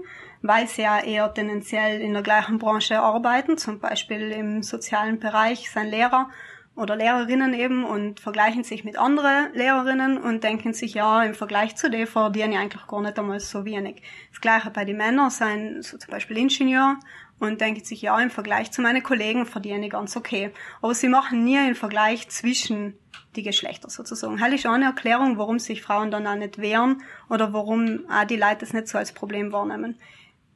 weil 0.47 0.67
sie 0.69 0.83
ja 0.83 0.99
eher 0.99 1.33
tendenziell 1.33 2.01
in 2.01 2.13
der 2.13 2.23
gleichen 2.23 2.59
Branche 2.59 3.01
arbeiten, 3.01 3.59
zum 3.59 3.81
Beispiel 3.81 4.31
im 4.31 4.63
sozialen 4.63 5.19
Bereich, 5.19 5.71
sind 5.71 5.91
Lehrer 5.91 6.29
oder 6.77 6.95
Lehrerinnen 6.95 7.55
eben 7.55 7.85
und 7.85 8.21
vergleichen 8.21 8.63
sich 8.63 8.85
mit 8.85 8.99
anderen 8.99 9.53
Lehrerinnen 9.55 10.19
und 10.19 10.45
denken 10.45 10.75
sich, 10.75 10.95
ja, 10.95 11.23
im 11.23 11.35
Vergleich 11.35 11.75
zu 11.77 11.91
denen 11.91 12.07
verdienen 12.07 12.53
ich 12.53 12.59
eigentlich 12.59 12.87
gar 12.87 13.01
nicht 13.01 13.19
einmal 13.19 13.41
so 13.41 13.65
wenig. 13.65 14.03
Das 14.31 14.41
gleiche 14.43 14.71
bei 14.71 14.85
den 14.85 14.99
Männern 14.99 15.31
sind 15.31 15.83
so 15.83 15.97
zum 15.97 16.11
Beispiel 16.11 16.37
Ingenieur 16.37 16.99
und 17.39 17.61
denken 17.63 17.83
sich, 17.83 18.03
ja, 18.03 18.19
im 18.21 18.31
Vergleich 18.31 18.73
zu 18.73 18.83
meinen 18.83 19.03
Kollegen 19.03 19.47
verdiene 19.47 19.87
ich 19.87 19.93
ganz 19.93 20.17
okay. 20.17 20.53
Aber 20.83 20.95
sie 20.95 21.09
machen 21.09 21.45
nie 21.45 21.59
einen 21.59 21.75
Vergleich 21.75 22.29
zwischen 22.29 22.95
die 23.37 23.43
Geschlechter 23.43 23.89
sozusagen. 23.89 24.39
Das 24.39 24.53
ist 24.53 24.67
auch 24.67 24.73
eine 24.73 24.87
Erklärung, 24.87 25.39
warum 25.39 25.59
sich 25.59 25.83
Frauen 25.83 26.11
dann 26.11 26.27
auch 26.27 26.37
nicht 26.37 26.59
wehren 26.59 27.03
oder 27.29 27.53
warum 27.53 28.05
auch 28.11 28.25
die 28.25 28.37
Leute 28.37 28.59
das 28.61 28.73
nicht 28.73 28.89
so 28.89 28.99
als 28.99 29.13
Problem 29.13 29.53
wahrnehmen. 29.53 29.99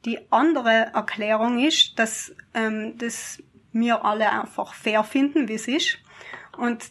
Die 0.05 0.19
andere 0.31 0.91
Erklärung 0.93 1.59
ist, 1.59 1.97
dass 1.99 2.33
ähm, 2.53 2.97
das 2.97 3.41
wir 3.73 4.03
alle 4.03 4.29
einfach 4.29 4.73
fair 4.73 5.03
finden, 5.03 5.47
wie 5.47 5.53
es 5.53 5.67
ist. 5.67 5.97
Und 6.57 6.83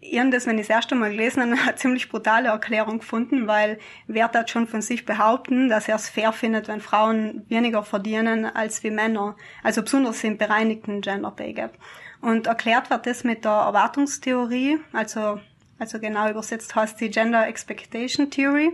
ich 0.00 0.18
habe 0.18 0.30
das, 0.30 0.46
wenn 0.46 0.58
ich 0.58 0.66
das 0.66 0.76
erste 0.76 0.94
Mal 0.94 1.10
gelesen 1.10 1.42
habe, 1.42 1.60
eine 1.62 1.74
ziemlich 1.76 2.08
brutale 2.08 2.48
Erklärung 2.48 2.98
gefunden, 2.98 3.46
weil 3.46 3.78
wer 4.06 4.24
hat 4.24 4.50
schon 4.50 4.66
von 4.66 4.82
sich 4.82 5.04
behaupten, 5.04 5.68
dass 5.68 5.88
er 5.88 5.96
es 5.96 6.08
fair 6.08 6.32
findet, 6.32 6.68
wenn 6.68 6.80
Frauen 6.80 7.44
weniger 7.48 7.82
verdienen 7.82 8.44
als 8.44 8.82
wie 8.84 8.90
Männer, 8.90 9.36
also 9.62 9.82
besonders 9.82 10.22
im 10.24 10.36
bereinigten 10.36 11.00
Gender 11.00 11.30
Pay 11.30 11.54
Gap. 11.54 11.78
Und 12.20 12.46
erklärt 12.46 12.90
wird 12.90 13.06
das 13.06 13.24
mit 13.24 13.44
der 13.44 13.52
Erwartungstheorie, 13.52 14.78
also, 14.92 15.40
also 15.78 15.98
genau 15.98 16.30
übersetzt 16.30 16.74
heißt 16.74 17.00
die 17.00 17.10
Gender 17.10 17.46
Expectation 17.46 18.30
Theory. 18.30 18.72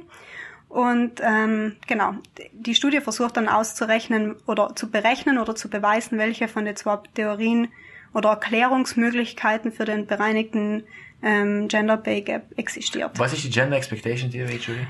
Und 0.70 1.20
ähm, 1.20 1.76
genau, 1.88 2.14
die 2.52 2.76
Studie 2.76 3.00
versucht 3.00 3.36
dann 3.36 3.48
auszurechnen 3.48 4.36
oder 4.46 4.74
zu 4.76 4.88
berechnen 4.88 5.38
oder 5.38 5.56
zu 5.56 5.68
beweisen, 5.68 6.16
welche 6.16 6.46
von 6.46 6.64
den 6.64 6.76
zwei 6.76 6.96
Theorien 7.14 7.68
oder 8.14 8.30
Erklärungsmöglichkeiten 8.30 9.72
für 9.72 9.84
den 9.84 10.06
bereinigten 10.06 10.84
ähm, 11.22 11.66
Gender 11.66 11.96
Pay 11.96 12.22
Gap 12.22 12.56
existiert. 12.56 13.18
Was 13.18 13.32
ist 13.32 13.42
die 13.42 13.50
Gender 13.50 13.76
Expectation 13.76 14.30
Theory, 14.30 14.58
Julie? 14.58 14.86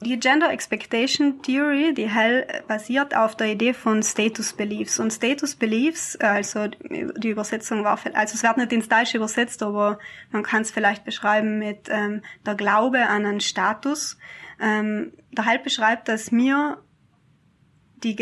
Die 0.00 0.18
Gender 0.18 0.50
Expectation 0.50 1.40
Theory, 1.40 1.94
die 1.94 2.10
hell 2.10 2.46
basiert 2.66 3.16
auf 3.16 3.36
der 3.36 3.52
Idee 3.52 3.74
von 3.74 4.02
Status 4.02 4.52
Beliefs. 4.52 4.98
Und 4.98 5.12
Status 5.12 5.54
Beliefs, 5.54 6.16
also 6.16 6.66
die 6.66 7.30
Übersetzung 7.30 7.84
war, 7.84 7.98
also 8.12 8.34
es 8.34 8.42
wird 8.42 8.56
nicht 8.56 8.72
ins 8.72 8.88
Deutsche 8.88 9.18
übersetzt, 9.18 9.62
aber 9.62 10.00
man 10.32 10.42
kann 10.42 10.62
es 10.62 10.72
vielleicht 10.72 11.04
beschreiben 11.04 11.58
mit 11.58 11.88
ähm, 11.88 12.22
der 12.44 12.56
Glaube 12.56 13.06
an 13.06 13.24
einen 13.24 13.40
Status. 13.40 14.18
Ähm, 14.60 15.12
der 15.32 15.46
Halt 15.46 15.62
beschreibt, 15.64 16.08
dass 16.08 16.32
mir 16.32 16.78
die 18.02 18.16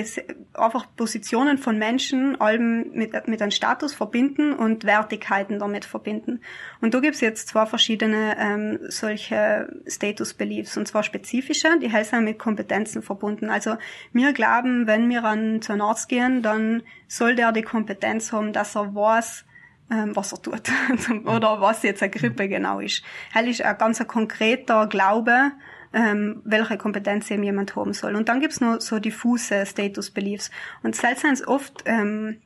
einfach 0.54 0.86
Positionen 0.96 1.58
von 1.58 1.78
Menschen 1.78 2.40
allem 2.40 2.92
mit, 2.92 3.26
mit 3.26 3.42
einem 3.42 3.50
Status 3.50 3.92
verbinden 3.92 4.52
und 4.52 4.84
Wertigkeiten 4.84 5.58
damit 5.58 5.84
verbinden. 5.84 6.40
Und 6.80 6.94
da 6.94 7.00
gibt's 7.00 7.20
jetzt 7.20 7.48
zwei 7.48 7.66
verschiedene 7.66 8.36
ähm, 8.38 8.78
solche 8.88 9.68
Status 9.86 10.34
Beliefs, 10.34 10.76
und 10.76 10.86
zwar 10.86 11.02
spezifische, 11.02 11.68
die 11.80 11.90
heißen 11.90 12.22
mit 12.22 12.38
Kompetenzen 12.38 13.02
verbunden. 13.02 13.50
Also 13.50 13.76
wir 14.12 14.32
glauben, 14.32 14.86
wenn 14.86 15.08
wir 15.08 15.24
an 15.24 15.60
zu 15.60 15.72
einem 15.72 15.82
Arzt 15.82 16.08
gehen, 16.08 16.42
dann 16.42 16.82
soll 17.08 17.34
der 17.34 17.50
die 17.50 17.62
Kompetenz 17.62 18.32
haben, 18.32 18.52
dass 18.52 18.76
er 18.76 18.94
weiß, 18.94 19.44
ähm, 19.90 20.14
was 20.14 20.32
er 20.32 20.40
tut 20.40 20.70
oder 21.26 21.60
was 21.60 21.82
jetzt 21.82 22.02
eine 22.02 22.10
Grippe 22.10 22.48
genau 22.48 22.78
ist. 22.78 23.02
Das 23.34 23.44
ist 23.44 23.60
ein 23.60 23.76
ganz 23.76 24.06
konkreter 24.06 24.86
Glaube, 24.86 25.50
ähm, 25.94 26.42
welche 26.44 26.76
Kompetenz 26.76 27.30
eben 27.30 27.44
jemand 27.44 27.76
haben 27.76 27.92
soll. 27.92 28.16
Und 28.16 28.28
dann 28.28 28.40
gibt's 28.40 28.60
noch 28.60 28.80
so 28.80 28.98
diffuse 28.98 29.64
Status 29.64 30.10
Beliefs. 30.10 30.50
Und 30.82 30.96
sind 31.20 31.46
oft 31.46 31.84
ähm, 31.86 32.38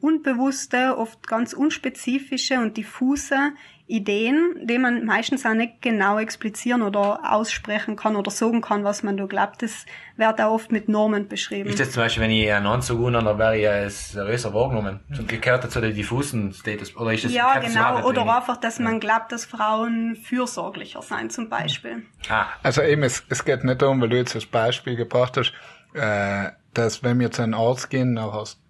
unbewusste, 0.00 0.96
oft 0.96 1.26
ganz 1.26 1.52
unspezifische 1.52 2.60
und 2.60 2.76
diffuse 2.76 3.52
Ideen, 3.90 4.54
die 4.62 4.78
man 4.78 5.04
meistens 5.04 5.44
auch 5.44 5.54
nicht 5.54 5.82
genau 5.82 6.18
explizieren 6.18 6.82
oder 6.82 7.32
aussprechen 7.32 7.96
kann 7.96 8.16
oder 8.16 8.30
sagen 8.30 8.60
kann, 8.60 8.84
was 8.84 9.02
man 9.02 9.16
da 9.16 9.26
glaubt. 9.26 9.62
Das 9.62 9.84
wird 10.16 10.40
auch 10.40 10.52
oft 10.52 10.70
mit 10.70 10.88
Normen 10.88 11.28
beschrieben. 11.28 11.68
Ist 11.68 11.80
das 11.80 11.90
zum 11.90 12.02
Beispiel, 12.02 12.22
wenn 12.22 12.30
ich 12.30 12.50
einen 12.52 12.66
Anzug 12.66 13.06
an, 13.06 13.24
dann 13.24 13.38
wäre 13.38 13.58
ich 13.58 13.68
als 13.68 14.12
seriöser 14.12 14.54
wahrgenommen? 14.54 15.00
Und 15.10 15.28
gehört 15.28 15.64
dazu 15.64 15.80
der 15.80 15.90
diffusen 15.90 16.52
Status? 16.52 16.96
Oder 16.96 17.12
ist 17.12 17.24
das 17.24 17.32
Ja, 17.32 17.58
genau. 17.58 18.06
Oder 18.06 18.22
einfach, 18.36 18.56
dass 18.56 18.78
man 18.78 19.00
glaubt, 19.00 19.32
dass 19.32 19.44
Frauen 19.44 20.16
fürsorglicher 20.16 21.02
sein, 21.02 21.28
zum 21.30 21.48
Beispiel. 21.48 22.02
Ah. 22.28 22.46
Also 22.62 22.82
eben, 22.82 23.02
es, 23.02 23.24
es 23.28 23.44
geht 23.44 23.64
nicht 23.64 23.82
darum, 23.82 24.00
weil 24.00 24.08
du 24.08 24.16
jetzt 24.16 24.34
das 24.34 24.46
Beispiel 24.46 24.96
gebracht 24.96 25.36
hast, 25.36 25.52
äh, 25.94 26.52
dass 26.74 27.02
wenn 27.02 27.18
wir 27.18 27.30
zu 27.30 27.42
einem 27.42 27.54
Arzt 27.54 27.90
gehen, 27.90 28.16
auch 28.18 28.34
aus 28.34 28.60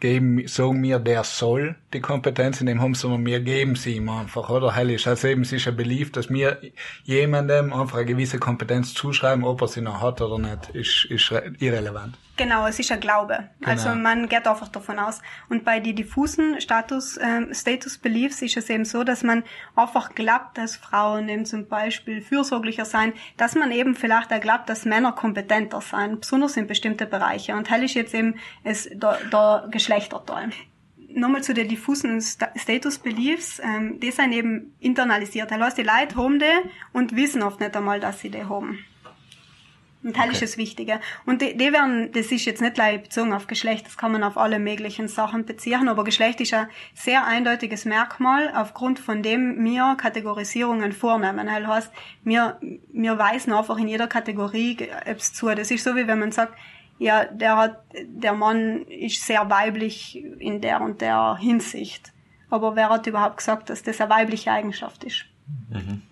geben, 0.00 0.46
sagen 0.46 0.80
mir, 0.80 0.98
der 0.98 1.24
soll 1.24 1.76
die 1.92 2.00
Kompetenz 2.00 2.60
in 2.60 2.66
dem 2.66 2.80
haben, 2.80 2.94
sondern 2.94 3.24
wir 3.26 3.40
geben 3.40 3.76
sie 3.76 3.96
ihm 3.96 4.08
einfach, 4.08 4.50
oder? 4.50 4.74
Hell 4.74 4.90
ist 4.90 5.06
also 5.06 5.28
eben 5.28 5.44
sicher 5.44 5.72
beliebt, 5.72 6.16
dass 6.16 6.30
wir 6.30 6.58
jemandem 7.04 7.72
einfach 7.72 7.98
eine 7.98 8.06
gewisse 8.06 8.38
Kompetenz 8.38 8.94
zuschreiben, 8.94 9.44
ob 9.44 9.62
er 9.62 9.68
sie 9.68 9.80
noch 9.80 10.00
hat 10.00 10.20
oder 10.20 10.38
nicht, 10.38 10.70
ist, 10.70 11.06
ist 11.06 11.32
irrelevant. 11.58 12.16
Genau, 12.40 12.66
es 12.66 12.78
ist 12.78 12.90
ein 12.90 13.00
Glaube. 13.00 13.50
Genau. 13.58 13.70
Also 13.70 13.94
man 13.94 14.26
geht 14.26 14.46
einfach 14.46 14.68
davon 14.68 14.98
aus. 14.98 15.20
Und 15.50 15.62
bei 15.62 15.78
den 15.78 15.94
diffusen 15.94 16.58
Status, 16.58 17.18
ähm, 17.20 17.52
Status 17.52 17.98
Beliefs 17.98 18.40
ist 18.40 18.56
es 18.56 18.70
eben 18.70 18.86
so, 18.86 19.04
dass 19.04 19.22
man 19.22 19.44
einfach 19.76 20.14
glaubt, 20.14 20.56
dass 20.56 20.74
Frauen 20.74 21.28
eben 21.28 21.44
zum 21.44 21.68
Beispiel 21.68 22.22
fürsorglicher 22.22 22.86
sein, 22.86 23.12
dass 23.36 23.56
man 23.56 23.70
eben 23.72 23.94
vielleicht 23.94 24.32
auch 24.32 24.40
glaubt, 24.40 24.70
dass 24.70 24.86
Männer 24.86 25.12
kompetenter 25.12 25.82
sein, 25.82 26.18
besonders 26.18 26.56
in 26.56 26.66
bestimmte 26.66 27.04
Bereiche. 27.04 27.54
Und 27.54 27.68
hell 27.68 27.84
ist 27.84 27.92
jetzt 27.92 28.14
eben 28.14 28.36
es, 28.64 28.88
der, 28.90 29.18
der 29.30 29.68
Geschlechterteil 29.70 30.48
nochmal 31.12 31.42
zu 31.42 31.52
den 31.52 31.68
diffusen 31.68 32.20
Status 32.22 32.98
Beliefs, 32.98 33.60
ähm, 33.62 33.98
die 33.98 34.12
sind 34.12 34.32
eben 34.32 34.76
internalisiert. 34.78 35.50
Das 35.50 35.60
heißt, 35.60 35.78
die 35.78 35.82
Leute 35.82 36.14
haben 36.16 36.38
die 36.38 36.46
und 36.92 37.16
wissen 37.16 37.42
oft 37.42 37.60
nicht 37.60 37.76
einmal, 37.76 37.98
dass 37.98 38.20
sie 38.20 38.30
die 38.30 38.44
haben. 38.44 38.78
Und 40.02 40.16
Teil 40.16 40.28
okay. 40.28 40.32
ist 40.32 40.42
das 40.42 40.56
Wichtige. 40.56 40.98
Und 41.26 41.42
die, 41.42 41.56
die 41.56 41.72
werden, 41.72 42.10
das 42.12 42.32
ist 42.32 42.46
jetzt 42.46 42.62
nicht 42.62 42.74
gleich 42.74 43.02
bezogen 43.02 43.34
auf 43.34 43.46
Geschlecht, 43.46 43.86
das 43.86 43.98
kann 43.98 44.12
man 44.12 44.22
auf 44.22 44.38
alle 44.38 44.58
möglichen 44.58 45.08
Sachen 45.08 45.44
beziehen, 45.44 45.88
aber 45.88 46.04
Geschlecht 46.04 46.40
ist 46.40 46.54
ein 46.54 46.68
sehr 46.94 47.26
eindeutiges 47.26 47.84
Merkmal, 47.84 48.50
aufgrund 48.54 48.98
von 48.98 49.22
dem 49.22 49.62
wir 49.62 49.96
Kategorisierungen 49.96 50.92
vornehmen. 50.92 51.46
Das 51.46 51.66
heißt, 51.66 51.92
wir, 52.24 52.58
wir 52.92 53.18
weisen 53.18 53.52
einfach 53.52 53.76
in 53.76 53.88
jeder 53.88 54.06
Kategorie 54.06 54.76
etwas 55.04 55.34
zu. 55.34 55.48
Das 55.54 55.70
ist 55.70 55.84
so, 55.84 55.94
wie 55.96 56.06
wenn 56.06 56.18
man 56.18 56.32
sagt, 56.32 56.54
ja, 56.98 57.24
der 57.24 57.56
hat, 57.56 57.82
der 58.04 58.34
Mann 58.34 58.82
ist 58.86 59.24
sehr 59.24 59.48
weiblich 59.48 60.22
in 60.38 60.60
der 60.60 60.80
und 60.80 61.00
der 61.00 61.36
Hinsicht. 61.38 62.12
Aber 62.50 62.76
wer 62.76 62.90
hat 62.90 63.06
überhaupt 63.06 63.38
gesagt, 63.38 63.70
dass 63.70 63.82
das 63.82 64.00
eine 64.00 64.10
weibliche 64.10 64.50
Eigenschaft 64.52 65.04
ist? 65.04 65.24
Mhm. 65.70 66.02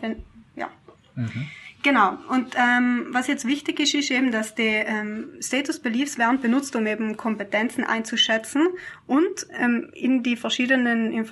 Wenn, 0.00 0.22
ja. 0.56 0.68
Mhm. 1.14 1.48
Genau. 1.82 2.18
Und 2.28 2.54
ähm, 2.56 3.06
was 3.10 3.28
jetzt 3.28 3.46
wichtig 3.46 3.78
ist, 3.78 3.94
ist 3.94 4.10
eben, 4.10 4.32
dass 4.32 4.54
die 4.54 4.62
ähm, 4.62 5.36
Status 5.40 5.78
Beliefs 5.78 6.18
werden 6.18 6.40
benutzt, 6.40 6.74
um 6.74 6.86
eben 6.86 7.16
Kompetenzen 7.16 7.84
einzuschätzen 7.84 8.66
und 9.06 9.46
ähm, 9.56 9.90
in 9.94 10.24
die 10.24 10.36
verschiedenen, 10.36 11.12
in, 11.12 11.24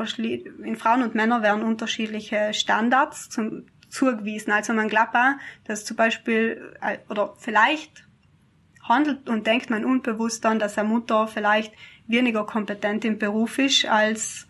in 0.63 0.77
Frauen 0.77 1.03
und 1.03 1.15
Männer 1.17 1.43
werden 1.43 1.63
unterschiedliche 1.63 2.55
Standards 2.55 3.29
zum, 3.29 3.67
zugewiesen. 3.89 4.53
Also 4.53 4.73
man 4.73 4.89
glaubt 4.89 5.17
auch, 5.17 5.35
dass 5.65 5.85
zum 5.85 5.97
Beispiel, 5.97 6.75
äh, 6.81 6.99
oder 7.09 7.35
vielleicht 7.39 8.07
handelt 8.83 9.29
und 9.29 9.49
denkt 9.49 9.69
man 9.69 9.85
unbewusst 9.85 10.45
dann, 10.45 10.61
dass 10.61 10.79
eine 10.79 10.89
Mutter 10.89 11.27
vielleicht 11.27 11.73
weniger 12.07 12.47
kompetent 12.47 13.05
im 13.05 13.19
Beruf 13.19 13.59
ist 13.59 13.85
als 13.87 14.47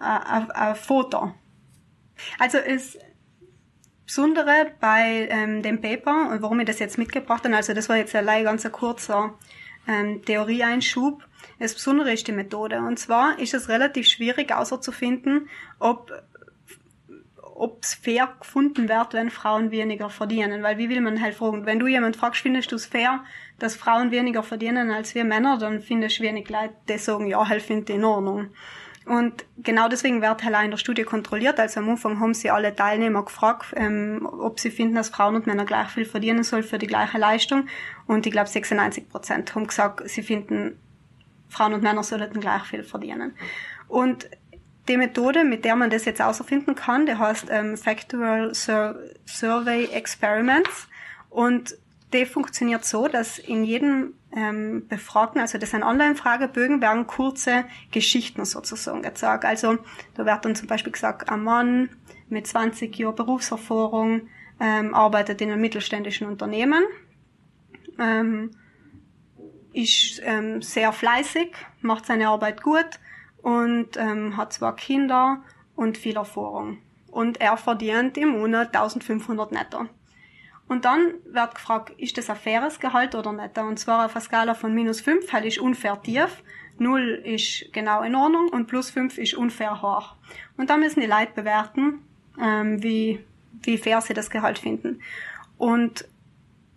äh, 0.00 0.04
ein 0.04 0.74
Vater. 0.76 1.34
Also 2.38 2.58
es 2.58 2.98
Besondere 4.10 4.72
bei 4.80 5.28
ähm, 5.30 5.62
dem 5.62 5.80
Paper 5.80 6.30
und 6.32 6.42
warum 6.42 6.58
ich 6.58 6.66
das 6.66 6.80
jetzt 6.80 6.98
mitgebracht 6.98 7.44
habe, 7.44 7.54
also 7.54 7.74
das 7.74 7.88
war 7.88 7.96
jetzt 7.96 8.12
allein 8.16 8.42
ganz 8.42 8.66
ein 8.66 8.72
kurzer 8.72 9.34
ähm, 9.86 10.24
Theorieeinschub. 10.24 11.22
Das 11.60 11.74
Besondere 11.74 12.12
ist 12.12 12.26
die 12.26 12.32
Methode. 12.32 12.78
Und 12.78 12.98
zwar 12.98 13.38
ist 13.38 13.54
es 13.54 13.68
relativ 13.68 14.08
schwierig 14.08 14.50
herauszufinden, 14.50 15.48
ob 15.78 16.10
ob 17.54 17.84
es 17.84 17.94
fair 17.94 18.34
gefunden 18.40 18.88
wird, 18.88 19.12
wenn 19.12 19.30
Frauen 19.30 19.70
weniger 19.70 20.10
verdienen. 20.10 20.64
Weil 20.64 20.78
wie 20.78 20.88
will 20.88 21.02
man 21.02 21.20
halt 21.20 21.34
fragen? 21.36 21.66
Wenn 21.66 21.78
du 21.78 21.86
jemand 21.86 22.16
fragst, 22.16 22.40
findest 22.40 22.72
du 22.72 22.76
es 22.76 22.86
fair, 22.86 23.22
dass 23.60 23.76
Frauen 23.76 24.10
weniger 24.10 24.42
verdienen 24.42 24.90
als 24.90 25.14
wir 25.14 25.24
Männer, 25.24 25.56
dann 25.58 25.82
findest 25.82 26.18
du 26.18 26.22
wenig 26.24 26.48
Leute, 26.48 26.74
die 26.88 26.98
sagen, 26.98 27.26
ja, 27.28 27.46
halt 27.46 27.62
finde 27.62 27.92
in 27.92 28.04
Ordnung. 28.04 28.48
Und 29.06 29.44
genau 29.58 29.88
deswegen 29.88 30.20
wird 30.20 30.44
halt 30.44 30.64
in 30.64 30.70
der 30.70 30.78
Studie 30.78 31.04
kontrolliert. 31.04 31.58
Also 31.58 31.80
am 31.80 31.88
Anfang 31.88 32.20
haben 32.20 32.34
sie 32.34 32.50
alle 32.50 32.74
Teilnehmer 32.74 33.24
gefragt, 33.24 33.72
ähm, 33.76 34.28
ob 34.30 34.60
sie 34.60 34.70
finden, 34.70 34.94
dass 34.94 35.08
Frauen 35.08 35.36
und 35.36 35.46
Männer 35.46 35.64
gleich 35.64 35.88
viel 35.88 36.04
verdienen 36.04 36.44
sollen 36.44 36.62
für 36.62 36.78
die 36.78 36.86
gleiche 36.86 37.18
Leistung. 37.18 37.66
Und 38.06 38.26
ich 38.26 38.32
glaube 38.32 38.48
96 38.48 39.08
Prozent 39.08 39.54
haben 39.54 39.66
gesagt, 39.66 40.08
sie 40.08 40.22
finden, 40.22 40.78
Frauen 41.48 41.74
und 41.74 41.82
Männer 41.82 42.02
sollten 42.02 42.40
gleich 42.40 42.62
viel 42.64 42.84
verdienen. 42.84 43.34
Und 43.88 44.28
die 44.88 44.96
Methode, 44.96 45.44
mit 45.44 45.64
der 45.64 45.76
man 45.76 45.90
das 45.90 46.04
jetzt 46.04 46.20
außerfinden 46.20 46.74
kann, 46.74 47.06
die 47.06 47.14
heißt 47.14 47.46
ähm, 47.50 47.76
Factorial 47.76 48.54
Sur 48.54 48.96
Survey 49.24 49.86
Experiments 49.86 50.88
und 51.28 51.76
die 52.12 52.26
funktioniert 52.26 52.84
so, 52.84 53.08
dass 53.08 53.38
in 53.38 53.64
jedem 53.64 54.14
ähm, 54.34 54.86
Befragten, 54.88 55.40
also 55.40 55.58
das 55.58 55.70
sind 55.70 55.82
Online-Fragebögen, 55.82 56.80
werden 56.80 57.06
kurze 57.06 57.64
Geschichten 57.90 58.44
sozusagen 58.44 59.02
gezeigt. 59.02 59.44
Also 59.44 59.78
da 60.14 60.26
wird 60.26 60.44
dann 60.44 60.54
zum 60.54 60.68
Beispiel 60.68 60.92
gesagt, 60.92 61.28
ein 61.30 61.42
Mann 61.42 61.90
mit 62.28 62.46
20 62.46 62.96
Jahren 62.96 63.14
Berufserfahrung 63.14 64.28
ähm, 64.60 64.94
arbeitet 64.94 65.40
in 65.40 65.50
einem 65.50 65.60
mittelständischen 65.60 66.26
Unternehmen, 66.26 66.82
ähm, 67.98 68.50
ist 69.72 70.20
ähm, 70.24 70.62
sehr 70.62 70.92
fleißig, 70.92 71.52
macht 71.80 72.06
seine 72.06 72.28
Arbeit 72.28 72.62
gut, 72.62 72.98
und 73.42 73.96
ähm, 73.96 74.36
hat 74.36 74.52
zwei 74.52 74.72
Kinder 74.72 75.42
und 75.76 75.98
viel 75.98 76.16
Erfahrung. 76.16 76.78
Und 77.10 77.40
er 77.40 77.56
verdient 77.56 78.16
im 78.18 78.30
Monat 78.30 78.74
1500 78.74 79.52
netto. 79.52 79.86
Und 80.70 80.84
dann 80.84 81.14
wird 81.24 81.56
gefragt, 81.56 81.90
ist 81.98 82.16
das 82.16 82.30
ein 82.30 82.36
faires 82.36 82.78
Gehalt 82.78 83.16
oder 83.16 83.32
nicht? 83.32 83.58
Und 83.58 83.76
zwar 83.76 84.06
auf 84.06 84.14
einer 84.14 84.20
Skala 84.20 84.54
von 84.54 84.72
minus 84.72 85.00
5, 85.00 85.32
halt 85.32 85.44
ist 85.44 85.58
unfair 85.58 86.00
tief, 86.00 86.44
0 86.78 87.22
ist 87.24 87.72
genau 87.72 88.02
in 88.02 88.14
Ordnung 88.14 88.50
und 88.50 88.68
plus 88.68 88.88
5 88.90 89.18
ist 89.18 89.34
unfair 89.34 89.82
hoch. 89.82 90.14
Und 90.56 90.70
da 90.70 90.76
müssen 90.76 91.00
die 91.00 91.08
Leute 91.08 91.32
bewerten, 91.34 92.04
ähm, 92.40 92.80
wie, 92.84 93.18
wie 93.62 93.78
fair 93.78 94.00
sie 94.00 94.14
das 94.14 94.30
Gehalt 94.30 94.60
finden. 94.60 95.00
Und 95.58 96.06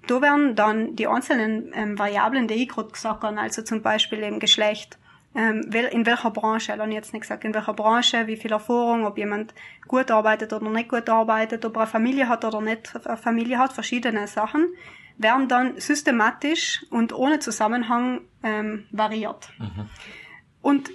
da 0.07 0.23
werden 0.23 0.55
dann 0.55 0.95
die 0.95 1.05
einzelnen 1.05 1.71
ähm, 1.75 1.99
Variablen, 1.99 2.47
die 2.47 2.55
ich 2.55 2.69
gerade 2.69 2.89
gesagt 2.89 3.21
habe, 3.21 3.39
also 3.39 3.61
zum 3.61 3.83
Beispiel 3.83 4.23
eben 4.23 4.39
Geschlecht, 4.39 4.97
ähm, 5.35 5.61
in 5.71 6.05
welcher 6.05 6.31
Branche, 6.31 6.73
also 6.73 6.85
jetzt 6.85 7.13
nicht 7.13 7.23
gesagt, 7.23 7.43
in 7.43 7.53
welcher 7.53 7.73
Branche, 7.73 8.27
wie 8.27 8.37
viel 8.37 8.51
Erfahrung, 8.51 9.05
ob 9.05 9.17
jemand 9.17 9.53
gut 9.87 10.11
arbeitet 10.11 10.53
oder 10.53 10.69
nicht 10.69 10.89
gut 10.89 11.09
arbeitet, 11.09 11.65
ob 11.65 11.75
er 11.75 11.81
eine 11.81 11.91
Familie 11.91 12.29
hat 12.29 12.45
oder 12.45 12.61
nicht 12.61 12.93
eine 13.05 13.17
Familie 13.17 13.57
hat, 13.57 13.73
verschiedene 13.73 14.27
Sachen, 14.27 14.67
werden 15.17 15.47
dann 15.47 15.79
systematisch 15.79 16.85
und 16.89 17.13
ohne 17.13 17.39
Zusammenhang 17.39 18.21
ähm, 18.43 18.85
variiert. 18.91 19.49
Mhm. 19.59 19.89
Und 20.61 20.91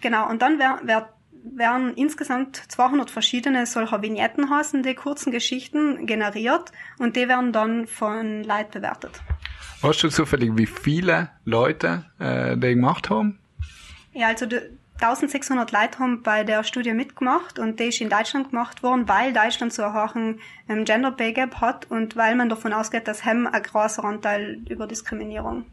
genau, 0.00 0.28
und 0.28 0.42
dann 0.42 0.58
wer, 0.58 0.80
wer, 0.82 1.10
werden 1.42 1.94
insgesamt 1.94 2.56
200 2.56 3.10
verschiedene 3.10 3.64
solcher 3.64 4.02
Vignetten 4.02 4.50
heißen, 4.50 4.82
die 4.82 4.94
kurzen 4.94 5.32
Geschichten 5.32 6.06
generiert 6.06 6.70
und 6.98 7.16
die 7.16 7.28
werden 7.28 7.52
dann 7.52 7.86
von 7.86 8.44
Leid 8.44 8.72
bewertet. 8.72 9.22
Weißt 9.80 10.02
du 10.02 10.08
zufällig, 10.10 10.50
wie 10.56 10.66
viele 10.66 11.30
Leute 11.46 12.04
äh, 12.18 12.56
die 12.58 12.74
gemacht 12.74 13.08
haben? 13.08 13.38
Ja, 14.12 14.28
also 14.28 14.46
1600 15.00 15.72
Leute 15.72 15.98
haben 15.98 16.22
bei 16.22 16.44
der 16.44 16.62
Studie 16.64 16.92
mitgemacht 16.92 17.58
und 17.58 17.80
die 17.80 17.84
ist 17.84 18.00
in 18.00 18.10
Deutschland 18.10 18.50
gemacht 18.50 18.82
worden, 18.82 19.08
weil 19.08 19.32
Deutschland 19.32 19.72
so 19.72 19.82
einen 19.82 19.94
hohen 19.94 20.40
ähm, 20.68 20.84
Gender 20.84 21.10
Pay 21.10 21.32
Gap 21.32 21.60
hat 21.60 21.90
und 21.90 22.16
weil 22.16 22.34
man 22.34 22.48
davon 22.48 22.72
ausgeht, 22.72 23.08
dass 23.08 23.24
HEM 23.24 23.46
ein 23.46 23.62
großer 23.62 24.04
Anteil 24.04 24.58
über 24.68 24.86
Diskriminierung 24.86 25.64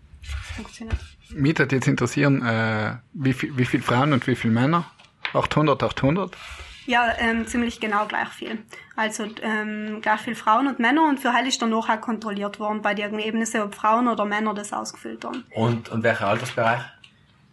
funktioniert. 0.56 0.98
Mich 1.30 1.60
hat 1.60 1.72
jetzt 1.72 1.88
interessieren, 1.88 2.42
äh, 2.46 2.96
wie, 3.14 3.34
viel, 3.34 3.58
wie 3.58 3.66
viele 3.66 3.84
Frauen 3.84 4.14
und 4.14 4.26
wie 4.28 4.36
viele 4.36 4.54
Männer? 4.54 4.90
800, 5.34 5.84
800? 5.84 6.38
Ja, 6.86 7.14
ähm, 7.20 7.46
ziemlich 7.46 7.82
genau 7.82 8.06
gleich 8.06 8.30
viel. 8.30 8.60
Also 8.96 9.26
ähm, 9.42 10.00
gleich 10.02 10.22
viel 10.22 10.36
Frauen 10.36 10.68
und 10.68 10.80
Männer 10.80 11.04
und 11.04 11.20
für 11.20 11.34
Heil 11.34 11.46
ist 11.46 11.62
dann 11.62 11.72
noch 11.72 11.90
auch 11.90 12.00
kontrolliert 12.00 12.62
worden 12.62 12.82
bei 12.82 12.94
den 12.94 13.14
Ergebnissen, 13.14 13.60
ob 13.60 13.76
Frauen 13.76 14.08
oder 14.08 14.24
Männer 14.24 14.54
das 14.54 14.72
ausgefüllt 14.72 15.26
haben. 15.26 15.44
Und, 15.54 15.90
und 15.90 16.04
welcher 16.04 16.28
Altersbereich? 16.28 16.82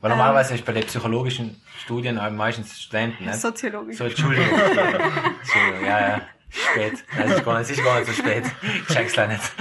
Weil 0.05 0.11
ähm, 0.11 0.19
normalerweise 0.19 0.55
ist 0.55 0.67
bei 0.67 0.73
den 0.75 0.85
psychologischen 0.85 1.59
Studien 1.83 2.21
meistens 2.37 2.79
Studenten, 2.79 3.25
ne? 3.25 3.33
Soziologisch. 3.33 3.97
So, 3.97 4.05
Entschuldigung. 4.05 4.51
Entschuldigung, 4.51 5.87
ja, 5.87 6.09
ja. 6.09 6.21
Spät. 6.51 7.03
Es 7.19 7.31
ist 7.31 7.45
gar 7.45 7.59
nicht, 7.59 7.71
es 7.71 7.79
ist 7.79 7.85
gar 7.85 7.99
nicht 7.99 8.07
so 8.09 8.13
spät. 8.13 8.45
Check's 8.93 9.17
leider 9.17 9.33
nicht. 9.33 9.53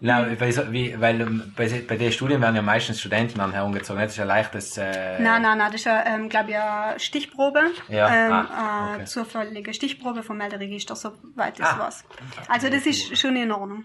Nein, 0.00 0.40
weil, 0.40 0.72
wie, 0.72 0.98
weil 0.98 1.20
ähm, 1.20 1.52
bei, 1.54 1.68
bei 1.86 1.96
den 1.98 2.12
Studien 2.12 2.40
werden 2.40 2.56
ja 2.56 2.62
meistens 2.62 2.98
Studenten 2.98 3.40
an 3.40 3.52
herumgezogen. 3.52 4.00
Das 4.00 4.12
ist 4.12 4.16
ja 4.16 4.24
leichtes. 4.24 4.78
Äh 4.78 5.20
nein, 5.20 5.42
nein, 5.42 5.58
nein, 5.58 5.70
das 5.70 5.82
ist 5.82 5.84
ja, 5.84 6.02
ähm, 6.06 6.30
glaube 6.30 6.52
ich, 6.52 6.56
eine 6.56 6.98
Stichprobe. 6.98 7.60
Ja. 7.88 8.08
Ähm, 8.08 8.32
ah, 8.32 8.94
okay. 8.94 9.04
zufällige 9.04 9.74
Stichprobe 9.74 10.22
vom 10.22 10.38
Melderegister, 10.38 10.96
soweit 10.96 11.58
ich 11.58 11.64
ah. 11.66 11.78
weiß. 11.78 12.04
Also 12.48 12.70
das 12.70 12.86
ist 12.86 13.18
schon 13.18 13.36
in 13.36 13.52
Ordnung. 13.52 13.84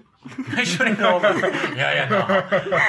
Schon 0.65 0.87
in 0.87 1.03
Ordnung. 1.03 1.51
ja, 1.75 1.93
ja, 1.93 2.05
no. 2.07 2.25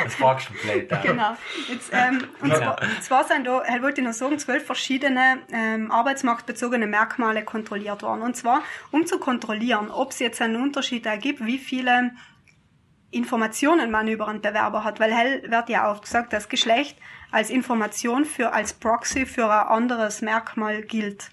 Das 0.05 0.15
fragst 0.15 0.49
du 0.49 0.55
komplett. 0.55 0.91
Ja. 0.91 1.01
Genau. 1.03 1.37
Jetzt, 1.69 1.91
ähm, 1.93 2.25
und 2.41 2.51
genau. 2.51 2.59
zwar, 2.59 3.01
zwar 3.01 3.25
sind 3.25 3.47
da, 3.47 3.63
ich 3.75 3.83
wollte 3.83 4.03
noch 4.03 4.13
sagen, 4.13 4.39
zwölf 4.39 4.65
verschiedene 4.65 5.39
ähm, 5.53 5.91
arbeitsmarktbezogene 5.91 6.87
Merkmale 6.87 7.45
kontrolliert 7.45 8.03
worden. 8.03 8.23
Und 8.23 8.37
zwar, 8.37 8.63
um 8.91 9.07
zu 9.07 9.19
kontrollieren, 9.19 9.91
ob 9.91 10.13
es 10.13 10.19
jetzt 10.19 10.41
einen 10.41 10.57
Unterschied 10.57 11.07
ergibt, 11.07 11.45
wie 11.45 11.59
viele 11.59 12.13
Informationen 13.11 13.91
man 13.91 14.09
über 14.09 14.29
einen 14.29 14.41
Bewerber 14.41 14.85
hat, 14.85 15.01
weil 15.01 15.13
hell 15.13 15.51
wird 15.51 15.69
ja 15.69 15.91
auch 15.91 16.01
gesagt, 16.01 16.33
dass 16.33 16.49
Geschlecht 16.49 16.99
als 17.31 17.51
Information 17.51 18.25
für, 18.25 18.53
als 18.53 18.73
Proxy 18.73 19.27
für 19.27 19.51
ein 19.51 19.69
anderes 19.69 20.23
Merkmal 20.23 20.83
gilt. 20.83 21.31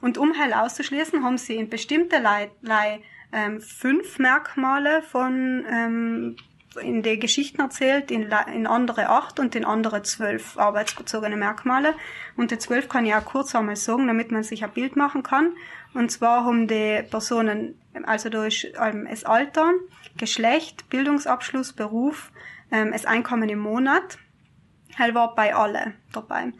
Und 0.00 0.18
um 0.18 0.34
hell 0.34 0.52
auszuschließen, 0.52 1.24
haben 1.24 1.38
sie 1.38 1.56
in 1.56 1.68
bestimmte 1.68 2.18
Lei 2.18 3.02
ähm, 3.36 3.60
fünf 3.60 4.18
Merkmale 4.18 5.02
von 5.02 5.64
ähm, 5.70 6.36
in 6.82 7.02
den 7.02 7.20
Geschichten 7.20 7.60
erzählt, 7.60 8.10
in, 8.10 8.30
in 8.52 8.66
andere 8.66 9.08
acht 9.08 9.38
und 9.38 9.54
in 9.54 9.64
andere 9.64 10.02
zwölf 10.02 10.58
arbeitsbezogene 10.58 11.36
Merkmale. 11.36 11.94
Und 12.36 12.50
die 12.50 12.58
zwölf 12.58 12.88
kann 12.88 13.06
ich 13.06 13.14
auch 13.14 13.24
kurz 13.24 13.54
einmal 13.54 13.76
sagen, 13.76 14.06
damit 14.06 14.30
man 14.30 14.42
sich 14.42 14.64
ein 14.64 14.72
Bild 14.72 14.96
machen 14.96 15.22
kann. 15.22 15.52
Und 15.94 16.10
zwar 16.10 16.44
haben 16.44 16.66
die 16.66 17.02
Personen, 17.10 17.78
also 18.04 18.28
ist 18.42 18.66
ähm, 18.80 19.06
das 19.08 19.24
Alter, 19.24 19.72
Geschlecht, 20.16 20.88
Bildungsabschluss, 20.88 21.72
Beruf, 21.72 22.32
ähm, 22.70 22.92
das 22.92 23.04
Einkommen 23.04 23.48
im 23.48 23.58
Monat. 23.58 24.18
Hell 24.94 25.14
war 25.14 25.34
bei 25.34 25.54
alle 25.54 25.92
dabei. 26.12 26.52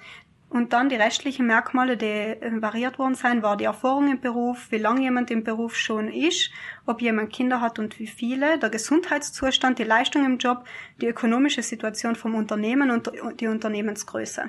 Und 0.48 0.72
dann 0.72 0.88
die 0.88 0.94
restlichen 0.94 1.46
Merkmale, 1.46 1.96
die 1.96 2.06
äh, 2.06 2.62
variiert 2.62 2.98
worden 2.98 3.14
sind, 3.14 3.42
war 3.42 3.56
die 3.56 3.64
Erfahrung 3.64 4.10
im 4.10 4.20
Beruf, 4.20 4.70
wie 4.70 4.78
lange 4.78 5.02
jemand 5.02 5.30
im 5.30 5.42
Beruf 5.42 5.76
schon 5.76 6.08
ist, 6.08 6.50
ob 6.86 7.02
jemand 7.02 7.32
Kinder 7.32 7.60
hat 7.60 7.78
und 7.78 7.98
wie 7.98 8.06
viele, 8.06 8.58
der 8.58 8.70
Gesundheitszustand, 8.70 9.78
die 9.78 9.84
Leistung 9.84 10.24
im 10.24 10.38
Job, 10.38 10.64
die 11.00 11.06
ökonomische 11.06 11.62
Situation 11.62 12.14
vom 12.14 12.34
Unternehmen 12.34 12.90
und 12.90 13.10
die 13.40 13.48
Unternehmensgröße. 13.48 14.48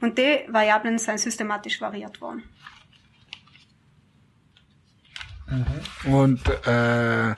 Und 0.00 0.16
die 0.18 0.40
Variablen 0.48 0.98
sind 0.98 1.20
systematisch 1.20 1.80
variiert 1.80 2.20
worden. 2.20 2.44
Mhm. 5.48 6.12
Und 6.12 6.48
äh, 6.66 7.34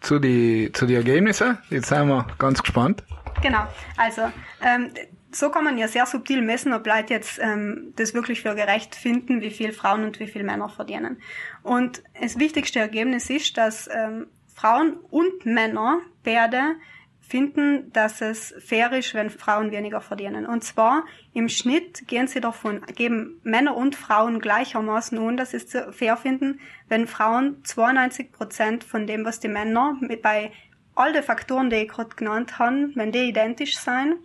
zu 0.00 0.18
die 0.18 0.70
zu 0.72 0.86
die 0.86 0.94
Ergebnisse. 0.94 1.58
Jetzt 1.68 1.88
sind 1.88 2.08
wir 2.08 2.26
ganz 2.38 2.62
gespannt. 2.62 3.02
Genau. 3.42 3.66
Also 3.96 4.22
ähm, 4.62 4.92
so 5.32 5.50
kann 5.50 5.64
man 5.64 5.78
ja 5.78 5.88
sehr 5.88 6.06
subtil 6.06 6.42
messen, 6.42 6.72
ob 6.72 6.86
Leute 6.86 7.14
jetzt 7.14 7.38
ähm, 7.40 7.92
das 7.96 8.14
wirklich 8.14 8.42
für 8.42 8.54
gerecht 8.54 8.94
finden, 8.94 9.40
wie 9.40 9.50
viel 9.50 9.72
Frauen 9.72 10.04
und 10.04 10.20
wie 10.20 10.26
viel 10.26 10.42
Männer 10.42 10.68
verdienen. 10.68 11.20
Und 11.62 12.02
das 12.20 12.38
wichtigste 12.38 12.80
Ergebnis 12.80 13.30
ist, 13.30 13.56
dass 13.56 13.88
ähm, 13.92 14.26
Frauen 14.54 14.94
und 15.10 15.46
Männer 15.46 16.00
beide 16.24 16.76
finden, 17.20 17.92
dass 17.92 18.20
es 18.20 18.52
fair 18.58 18.92
ist, 18.92 19.14
wenn 19.14 19.30
Frauen 19.30 19.70
weniger 19.70 20.00
verdienen. 20.00 20.46
Und 20.46 20.64
zwar 20.64 21.04
im 21.32 21.48
Schnitt 21.48 22.08
gehen 22.08 22.26
sie 22.26 22.40
davon, 22.40 22.84
geben 22.96 23.40
Männer 23.44 23.76
und 23.76 23.94
Frauen 23.94 24.40
gleichermaßen 24.40 25.16
an, 25.18 25.36
dass 25.36 25.52
sie 25.52 25.58
es 25.58 25.76
fair 25.96 26.16
finden, 26.16 26.60
wenn 26.88 27.06
Frauen 27.06 27.62
92 27.64 28.32
Prozent 28.32 28.84
von 28.84 29.06
dem, 29.06 29.24
was 29.24 29.38
die 29.38 29.48
Männer 29.48 29.96
mit 30.00 30.22
bei 30.22 30.50
all 30.96 31.12
den 31.12 31.22
Faktoren, 31.22 31.70
die 31.70 31.76
ich 31.76 31.88
gerade 31.88 32.16
genannt 32.16 32.58
habe, 32.58 32.90
wenn 32.94 33.12
die 33.12 33.28
identisch 33.28 33.78
sein, 33.78 34.16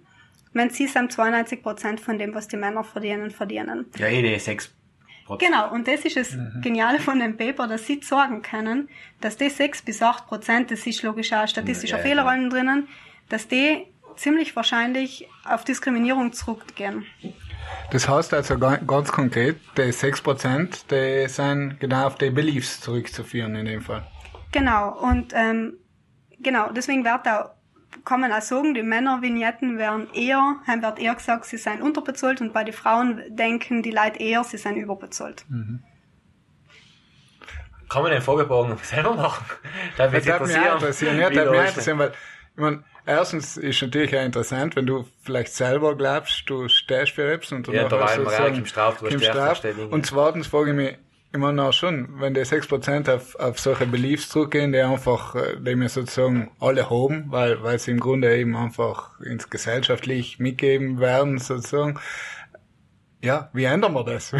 wenn 0.55 0.69
sie 0.71 0.87
sind 0.87 1.11
92 1.11 1.61
Prozent 1.61 1.99
von 1.99 2.17
dem, 2.17 2.33
was 2.33 2.47
die 2.47 2.57
Männer 2.57 2.83
verdienen, 2.83 3.29
verdienen. 3.29 3.85
Ja, 3.97 4.07
eh, 4.07 4.37
6% 4.37 4.69
Genau, 5.39 5.71
und 5.71 5.87
das 5.87 6.05
ist 6.05 6.17
das 6.17 6.33
mhm. 6.33 6.61
Geniale 6.61 6.99
von 6.99 7.19
dem 7.19 7.35
Paper, 7.35 7.67
dass 7.67 7.87
sie 7.87 7.99
sagen 8.03 8.43
können, 8.43 8.89
dass 9.21 9.37
die 9.37 9.49
6 9.49 9.81
bis 9.81 10.01
8 10.01 10.27
Prozent, 10.27 10.69
das 10.69 10.85
ist 10.85 11.01
logisch 11.01 11.33
auch 11.33 11.47
statistischer 11.47 11.97
ja, 11.97 12.03
Fehler 12.03 12.25
ja. 12.25 12.49
drinnen, 12.49 12.87
dass 13.29 13.47
die 13.47 13.87
ziemlich 14.15 14.55
wahrscheinlich 14.55 15.27
auf 15.43 15.63
Diskriminierung 15.63 16.31
zurückgehen. 16.31 17.05
Das 17.91 18.07
heißt 18.07 18.35
also 18.35 18.59
ganz 18.59 19.11
konkret, 19.11 19.57
die 19.75 19.91
6 19.91 20.21
Prozent, 20.21 20.91
die 20.91 21.27
sind 21.27 21.79
genau 21.79 22.05
auf 22.05 22.15
die 22.15 22.29
Beliefs 22.29 22.81
zurückzuführen 22.81 23.55
in 23.55 23.65
dem 23.65 23.81
Fall. 23.81 24.05
Genau, 24.51 24.95
und 24.99 25.33
ähm, 25.35 25.73
genau, 26.39 26.69
deswegen 26.71 27.03
wird 27.03 27.27
auch 27.27 27.54
kann 28.03 28.21
man 28.21 28.31
auch 28.31 28.41
sagen, 28.41 28.73
die 28.73 28.83
Männervignetten 28.83 29.77
werden 29.77 30.07
eher, 30.13 30.57
haben 30.67 30.81
wird 30.81 30.99
eher 30.99 31.15
gesagt, 31.15 31.45
sie 31.45 31.57
seien 31.57 31.81
unterbezahlt 31.81 32.41
und 32.41 32.53
bei 32.53 32.63
den 32.63 32.73
Frauen 32.73 33.21
denken 33.29 33.83
die 33.83 33.91
Leute 33.91 34.19
eher, 34.19 34.43
sie 34.43 34.57
seien 34.57 34.75
überbezahlt. 34.75 35.45
Mhm. 35.49 35.83
Kann 37.89 38.03
man 38.03 38.11
den 38.11 38.21
Fragebogen 38.21 38.77
selber 38.83 39.15
machen? 39.15 39.45
Da 39.97 40.11
wird 40.11 40.27
das 40.27 40.41
mich 40.41 40.55
interessieren. 40.55 41.19
Ja, 41.19 41.29
das 41.29 41.49
mich 41.49 41.67
interessieren, 41.67 41.99
weil, 41.99 42.09
ich 42.09 42.61
meine, 42.61 42.83
erstens 43.05 43.57
ist 43.57 43.81
natürlich 43.81 44.17
auch 44.17 44.23
interessant, 44.23 44.75
wenn 44.75 44.85
du 44.85 45.05
vielleicht 45.21 45.53
selber 45.53 45.95
glaubst, 45.95 46.49
du 46.49 46.67
stehst 46.67 47.11
für 47.11 47.31
etwas 47.31 47.51
und 47.51 47.67
du 47.67 47.73
ja, 47.73 47.87
da 47.87 47.99
war 47.99 48.47
im 48.47 48.65
Straf, 48.65 48.97
du 48.99 49.19
Straf. 49.19 49.63
Und 49.91 50.05
zweitens 50.05 50.47
frage 50.47 50.71
ich 50.71 50.75
mich, 50.75 50.97
ich 51.35 51.41
meine 51.41 51.63
auch 51.63 51.73
schon, 51.73 52.19
wenn 52.19 52.33
die 52.33 52.41
6% 52.41 53.13
auf, 53.13 53.35
auf 53.35 53.59
solche 53.59 53.85
Beliefs 53.85 54.29
zurückgehen, 54.29 54.71
die 54.71 54.79
einfach, 54.79 55.35
äh, 55.35 55.57
die 55.59 55.75
mir 55.75 55.89
sozusagen 55.89 56.51
alle 56.59 56.89
haben, 56.89 57.25
weil, 57.29 57.61
weil 57.61 57.77
sie 57.79 57.91
im 57.91 57.99
Grunde 57.99 58.35
eben 58.35 58.55
einfach 58.55 59.19
ins 59.19 59.49
gesellschaftlich 59.49 60.39
mitgeben 60.39 60.99
werden, 60.99 61.37
sozusagen. 61.37 61.99
Ja, 63.21 63.49
wie 63.53 63.63
ändern 63.63 63.93
wir 63.93 64.03
das? 64.03 64.33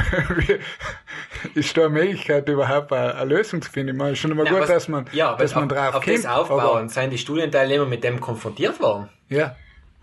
ist 1.55 1.75
da 1.75 1.81
eine 1.81 1.89
Möglichkeit, 1.89 2.47
überhaupt 2.47 2.93
eine, 2.93 3.15
eine 3.15 3.35
Lösung 3.35 3.61
zu 3.61 3.71
finden? 3.71 3.95
Ich 3.95 3.97
meine, 3.97 4.15
schon 4.15 4.31
immer 4.31 4.43
Na, 4.43 4.51
gut, 4.51 4.61
was, 4.61 4.69
dass 4.69 4.87
man, 4.87 5.05
ja, 5.11 5.35
dass 5.35 5.55
man 5.55 5.67
drauf 5.67 5.95
auf 5.95 6.03
kommt, 6.05 6.17
das 6.17 6.25
aufbauen, 6.25 6.89
seien 6.89 7.09
die 7.09 7.17
Studienteilnehmer 7.17 7.85
mit 7.85 8.03
dem 8.03 8.19
konfrontiert 8.21 8.79
worden? 8.79 9.09
Ja. 9.27 9.55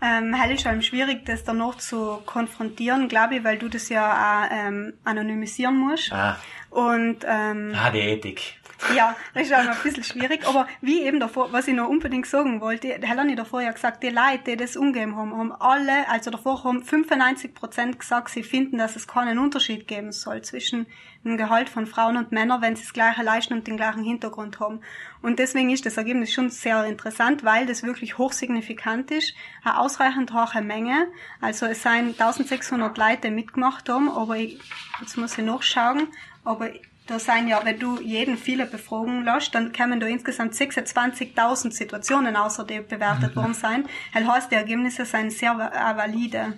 Ähm, 0.03 0.37
halt 0.37 0.51
schwierig, 0.83 1.25
das 1.25 1.45
dann 1.45 1.57
noch 1.59 1.77
zu 1.77 2.21
konfrontieren, 2.25 3.07
glaube 3.07 3.35
ich, 3.35 3.43
weil 3.45 3.57
du 3.57 3.69
das 3.69 3.87
ja 3.87 4.03
auch 4.43 4.51
ähm, 4.51 4.93
anonymisieren 5.05 5.77
musst. 5.77 6.11
Ah. 6.11 6.37
Und, 6.69 7.19
ähm, 7.25 7.73
ah, 7.73 7.89
die 7.89 7.99
Ethik. 7.99 8.55
Ja, 8.95 9.15
das 9.33 9.43
ist 9.43 9.53
auch 9.53 9.63
noch 9.63 9.75
ein 9.75 9.83
bisschen 9.83 10.03
schwierig, 10.03 10.47
aber 10.47 10.67
wie 10.81 11.01
eben 11.03 11.19
davor, 11.19 11.51
was 11.51 11.67
ich 11.67 11.73
noch 11.73 11.87
unbedingt 11.87 12.27
sagen 12.27 12.61
wollte, 12.61 12.89
Helene 13.01 13.35
davor 13.35 13.61
ja 13.61 13.71
gesagt, 13.71 14.03
die 14.03 14.09
Leute, 14.09 14.51
die 14.51 14.57
das 14.57 14.75
umgeben 14.75 15.15
haben, 15.15 15.35
haben 15.35 15.51
alle, 15.53 16.07
also 16.09 16.31
davor 16.31 16.63
haben 16.63 16.83
95 16.83 17.53
Prozent 17.53 17.99
gesagt, 17.99 18.29
sie 18.29 18.43
finden, 18.43 18.77
dass 18.77 18.95
es 18.95 19.07
keinen 19.07 19.39
Unterschied 19.39 19.87
geben 19.87 20.11
soll 20.11 20.41
zwischen 20.41 20.85
dem 21.23 21.37
Gehalt 21.37 21.69
von 21.69 21.87
Frauen 21.87 22.17
und 22.17 22.31
Männern, 22.31 22.61
wenn 22.61 22.75
sie 22.75 22.83
das 22.83 22.93
gleiche 22.93 23.23
leisten 23.23 23.53
und 23.53 23.67
den 23.67 23.77
gleichen 23.77 24.03
Hintergrund 24.03 24.59
haben. 24.59 24.81
Und 25.21 25.39
deswegen 25.39 25.69
ist 25.69 25.85
das 25.85 25.97
Ergebnis 25.97 26.33
schon 26.33 26.49
sehr 26.49 26.85
interessant, 26.85 27.43
weil 27.43 27.65
das 27.65 27.83
wirklich 27.83 28.17
hochsignifikant 28.17 29.09
ist, 29.11 29.33
eine 29.63 29.79
ausreichend 29.79 30.33
hohe 30.33 30.61
Menge. 30.61 31.07
Also 31.39 31.65
es 31.65 31.81
seien 31.81 32.07
1600 32.07 32.97
Leute 32.97 33.31
mitgemacht 33.31 33.87
haben, 33.89 34.09
aber 34.09 34.37
ich, 34.37 34.59
jetzt 34.99 35.17
muss 35.17 35.37
ich 35.37 35.45
nachschauen, 35.45 36.07
aber 36.43 36.69
da 37.07 37.19
sind 37.19 37.47
ja, 37.49 37.63
wenn 37.65 37.79
du 37.79 37.99
jeden 37.99 38.37
viele 38.37 38.65
Befragungen 38.65 39.25
lässt, 39.25 39.53
dann 39.53 39.71
kämen 39.71 39.99
da 39.99 40.07
insgesamt 40.07 40.53
26.000 40.53 41.71
Situationen 41.71 42.35
außer 42.35 42.63
die 42.63 42.79
bewertet 42.79 43.35
mhm. 43.35 43.41
worden 43.41 43.53
sein. 43.53 43.85
Das 44.13 44.25
heißt, 44.25 44.51
die 44.51 44.55
Ergebnisse 44.55 45.05
sind 45.05 45.31
sehr 45.31 45.57
valide. 45.57 46.53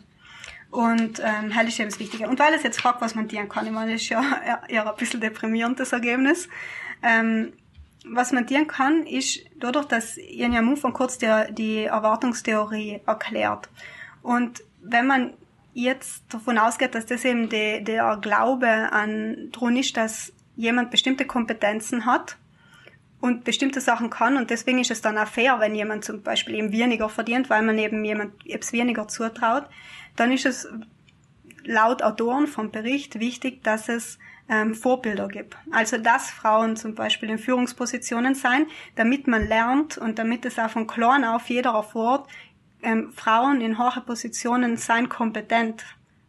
Und 0.69 1.21
ähm, 1.23 1.51
das 1.55 1.67
ist 1.67 1.79
eben 1.79 1.89
das 1.89 1.99
Wichtige. 1.99 2.27
Und 2.27 2.37
weil 2.37 2.53
es 2.53 2.63
jetzt 2.63 2.81
fragt, 2.81 3.01
was 3.01 3.15
man 3.15 3.27
dienen 3.27 3.49
kann, 3.49 3.65
ich 3.65 3.71
meine, 3.71 3.93
das 3.93 4.01
ist 4.01 4.09
ja 4.09 4.21
eher 4.67 4.87
ein 4.87 4.97
bisschen 4.97 5.21
deprimierendes 5.21 5.93
Ergebnis. 5.93 6.49
Ähm, 7.01 7.53
was 8.07 8.31
man 8.31 8.45
dienen 8.45 8.67
kann, 8.67 9.07
ist 9.07 9.39
dadurch, 9.57 9.85
dass 9.85 10.17
Janja 10.17 10.61
Mu 10.61 10.75
von 10.75 10.93
kurz 10.93 11.17
die, 11.17 11.31
die 11.51 11.85
Erwartungstheorie 11.85 13.01
erklärt. 13.05 13.69
Und 14.21 14.63
wenn 14.81 15.07
man 15.07 15.33
jetzt 15.73 16.23
davon 16.29 16.57
ausgeht, 16.57 16.93
dass 16.93 17.05
das 17.05 17.25
eben 17.25 17.49
die, 17.49 17.83
der 17.83 18.17
Glaube 18.21 18.67
an 18.67 19.49
daran 19.51 19.75
ist, 19.77 19.97
dass 19.97 20.33
jemand 20.55 20.91
bestimmte 20.91 21.25
Kompetenzen 21.25 22.05
hat 22.05 22.37
und 23.21 23.43
bestimmte 23.43 23.81
Sachen 23.81 24.09
kann 24.09 24.37
und 24.37 24.49
deswegen 24.49 24.79
ist 24.79 24.91
es 24.91 25.01
dann 25.01 25.17
auch 25.17 25.27
fair, 25.27 25.59
wenn 25.59 25.75
jemand 25.75 26.05
zum 26.05 26.21
Beispiel 26.21 26.55
eben 26.55 26.71
weniger 26.71 27.09
verdient, 27.09 27.49
weil 27.49 27.63
man 27.63 27.77
eben 27.77 28.03
jemand 28.03 28.33
es 28.47 28.73
weniger 28.73 29.07
zutraut, 29.07 29.65
dann 30.15 30.31
ist 30.31 30.45
es 30.45 30.67
laut 31.63 32.03
Autoren 32.03 32.47
vom 32.47 32.71
Bericht 32.71 33.19
wichtig, 33.19 33.63
dass 33.63 33.89
es 33.89 34.19
ähm, 34.49 34.75
Vorbilder 34.75 35.27
gibt. 35.27 35.57
Also 35.71 35.97
dass 35.97 36.29
Frauen 36.29 36.75
zum 36.75 36.95
Beispiel 36.95 37.29
in 37.29 37.39
Führungspositionen 37.39 38.35
sein, 38.35 38.67
damit 38.95 39.27
man 39.27 39.47
lernt 39.47 39.97
und 39.97 40.19
damit 40.19 40.45
es 40.45 40.59
auch 40.59 40.69
von 40.69 40.87
klein 40.87 41.23
auf 41.23 41.49
jeder 41.49 41.71
erfährt, 41.71 42.27
ähm, 42.83 43.11
Frauen 43.11 43.61
in 43.61 43.79
hohe 43.79 44.01
Positionen 44.05 44.77
sein 44.77 45.09
kompetent. 45.09 45.83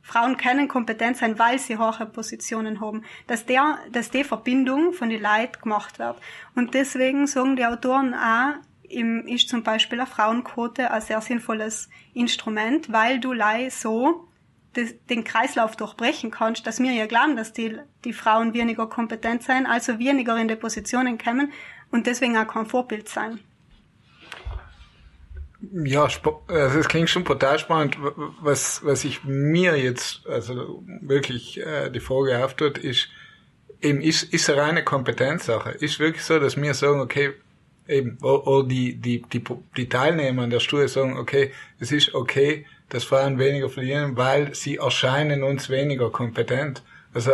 Frauen 0.07 0.37
können 0.37 0.69
kompetent 0.69 1.17
sein, 1.17 1.37
weil 1.37 1.59
sie 1.59 1.79
hohe 1.79 2.07
Positionen 2.07 2.81
haben. 2.81 3.03
Dass 3.27 3.45
der, 3.45 3.79
dass 3.91 4.09
die 4.09 4.23
Verbindung 4.23 4.93
von 4.93 5.11
den 5.11 5.21
Leuten 5.21 5.61
gemacht 5.61 5.99
wird. 5.99 6.21
Und 6.55 6.75
deswegen 6.75 7.27
sagen 7.27 7.57
die 7.57 7.67
Autoren 7.67 8.15
auch, 8.15 8.55
im, 8.89 9.27
ist 9.27 9.49
zum 9.49 9.65
Beispiel 9.65 9.99
eine 9.99 10.07
Frauenquote 10.07 10.93
ein 10.93 11.01
sehr 11.01 11.21
sinnvolles 11.21 11.91
Instrument, 12.15 12.93
weil 12.93 13.19
du 13.19 13.33
lei 13.33 13.69
so 13.69 14.29
den 15.11 15.25
Kreislauf 15.25 15.75
durchbrechen 15.75 16.31
kannst, 16.31 16.69
dass 16.69 16.79
wir 16.79 16.93
ja 16.93 17.07
glauben, 17.07 17.35
dass 17.35 17.53
die, 17.53 17.77
die 18.05 18.13
Frauen 18.13 18.55
weniger 18.55 18.87
kompetent 18.87 19.43
sein, 19.43 19.67
also 19.67 19.99
weniger 19.99 20.37
in 20.37 20.47
die 20.47 20.55
Positionen 20.55 21.19
kommen 21.19 21.51
und 21.91 22.07
deswegen 22.07 22.37
auch 22.37 22.47
kein 22.47 22.67
Vorbild 22.67 23.09
sein. 23.09 23.41
Ja, 25.73 26.05
also 26.49 26.79
es 26.79 26.89
klingt 26.89 27.11
schon 27.11 27.25
total 27.25 27.59
spannend. 27.59 27.99
Was, 28.41 28.85
was 28.85 29.05
ich 29.05 29.25
mir 29.25 29.77
jetzt 29.77 30.27
also 30.27 30.83
wirklich 31.01 31.61
äh, 31.61 31.91
die 31.91 32.01
Frage 32.01 32.45
auftut, 32.45 32.79
ist, 32.79 33.09
eben 33.81 34.01
ist, 34.01 34.23
ist 34.23 34.51
eine 34.51 34.61
reine 34.61 34.85
Kompetenzsache. 34.85 35.71
Ist 35.71 35.99
wirklich 35.99 36.25
so, 36.25 36.39
dass 36.39 36.57
wir 36.57 36.75
sagen, 36.75 37.01
okay, 37.01 37.35
eben, 37.89 38.19
oder 38.23 38.69
die, 38.69 38.97
die, 38.97 39.23
die, 39.23 39.43
die 39.77 39.89
Teilnehmer 39.89 40.43
an 40.43 40.51
der 40.51 40.61
Studie 40.61 40.89
sagen, 40.89 41.17
okay, 41.17 41.53
es 41.79 41.93
ist 41.93 42.15
okay, 42.15 42.67
dass 42.89 43.05
Frauen 43.05 43.39
weniger 43.39 43.69
verlieren, 43.69 44.17
weil 44.17 44.55
sie 44.55 44.77
erscheinen 44.77 45.43
uns 45.43 45.71
weniger 45.71 46.11
kompetent. 46.11 46.83
Also 47.13 47.33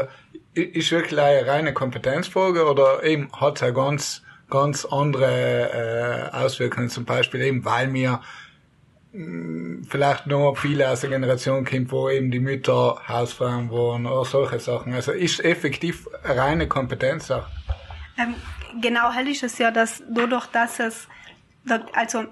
ist 0.54 0.92
wirklich 0.92 1.18
eine 1.18 1.46
reine 1.46 1.72
Kompetenzfrage 1.72 2.66
oder 2.66 3.02
eben 3.02 3.30
hat 3.32 3.60
es 3.60 3.74
ganz 3.74 4.22
ganz 4.52 4.84
andere 4.84 6.30
äh, 6.30 6.36
Auswirkungen, 6.36 6.90
zum 6.90 7.06
Beispiel 7.06 7.40
eben, 7.40 7.64
weil 7.64 7.88
mir 7.88 8.20
vielleicht 9.88 10.26
nur 10.26 10.56
viele 10.56 10.88
aus 10.88 11.02
der 11.02 11.10
Generation 11.10 11.66
kommen, 11.66 11.90
wo 11.90 12.08
eben 12.08 12.30
die 12.30 12.40
Mütter 12.40 12.96
Hausfrauen 13.06 13.70
waren 13.70 14.06
oder 14.06 14.24
solche 14.24 14.58
Sachen. 14.58 14.94
Also 14.94 15.12
ist 15.12 15.44
effektiv 15.44 16.08
eine 16.24 16.40
reine 16.40 16.66
Kompetenzsache. 16.66 17.46
Ähm, 18.18 18.34
genau, 18.80 19.12
hell 19.12 19.28
ist 19.28 19.42
es 19.42 19.58
ja, 19.58 19.70
dass 19.70 20.02
dadurch, 20.08 20.46
dass 20.46 20.80
es 20.80 21.08
also 21.92 22.24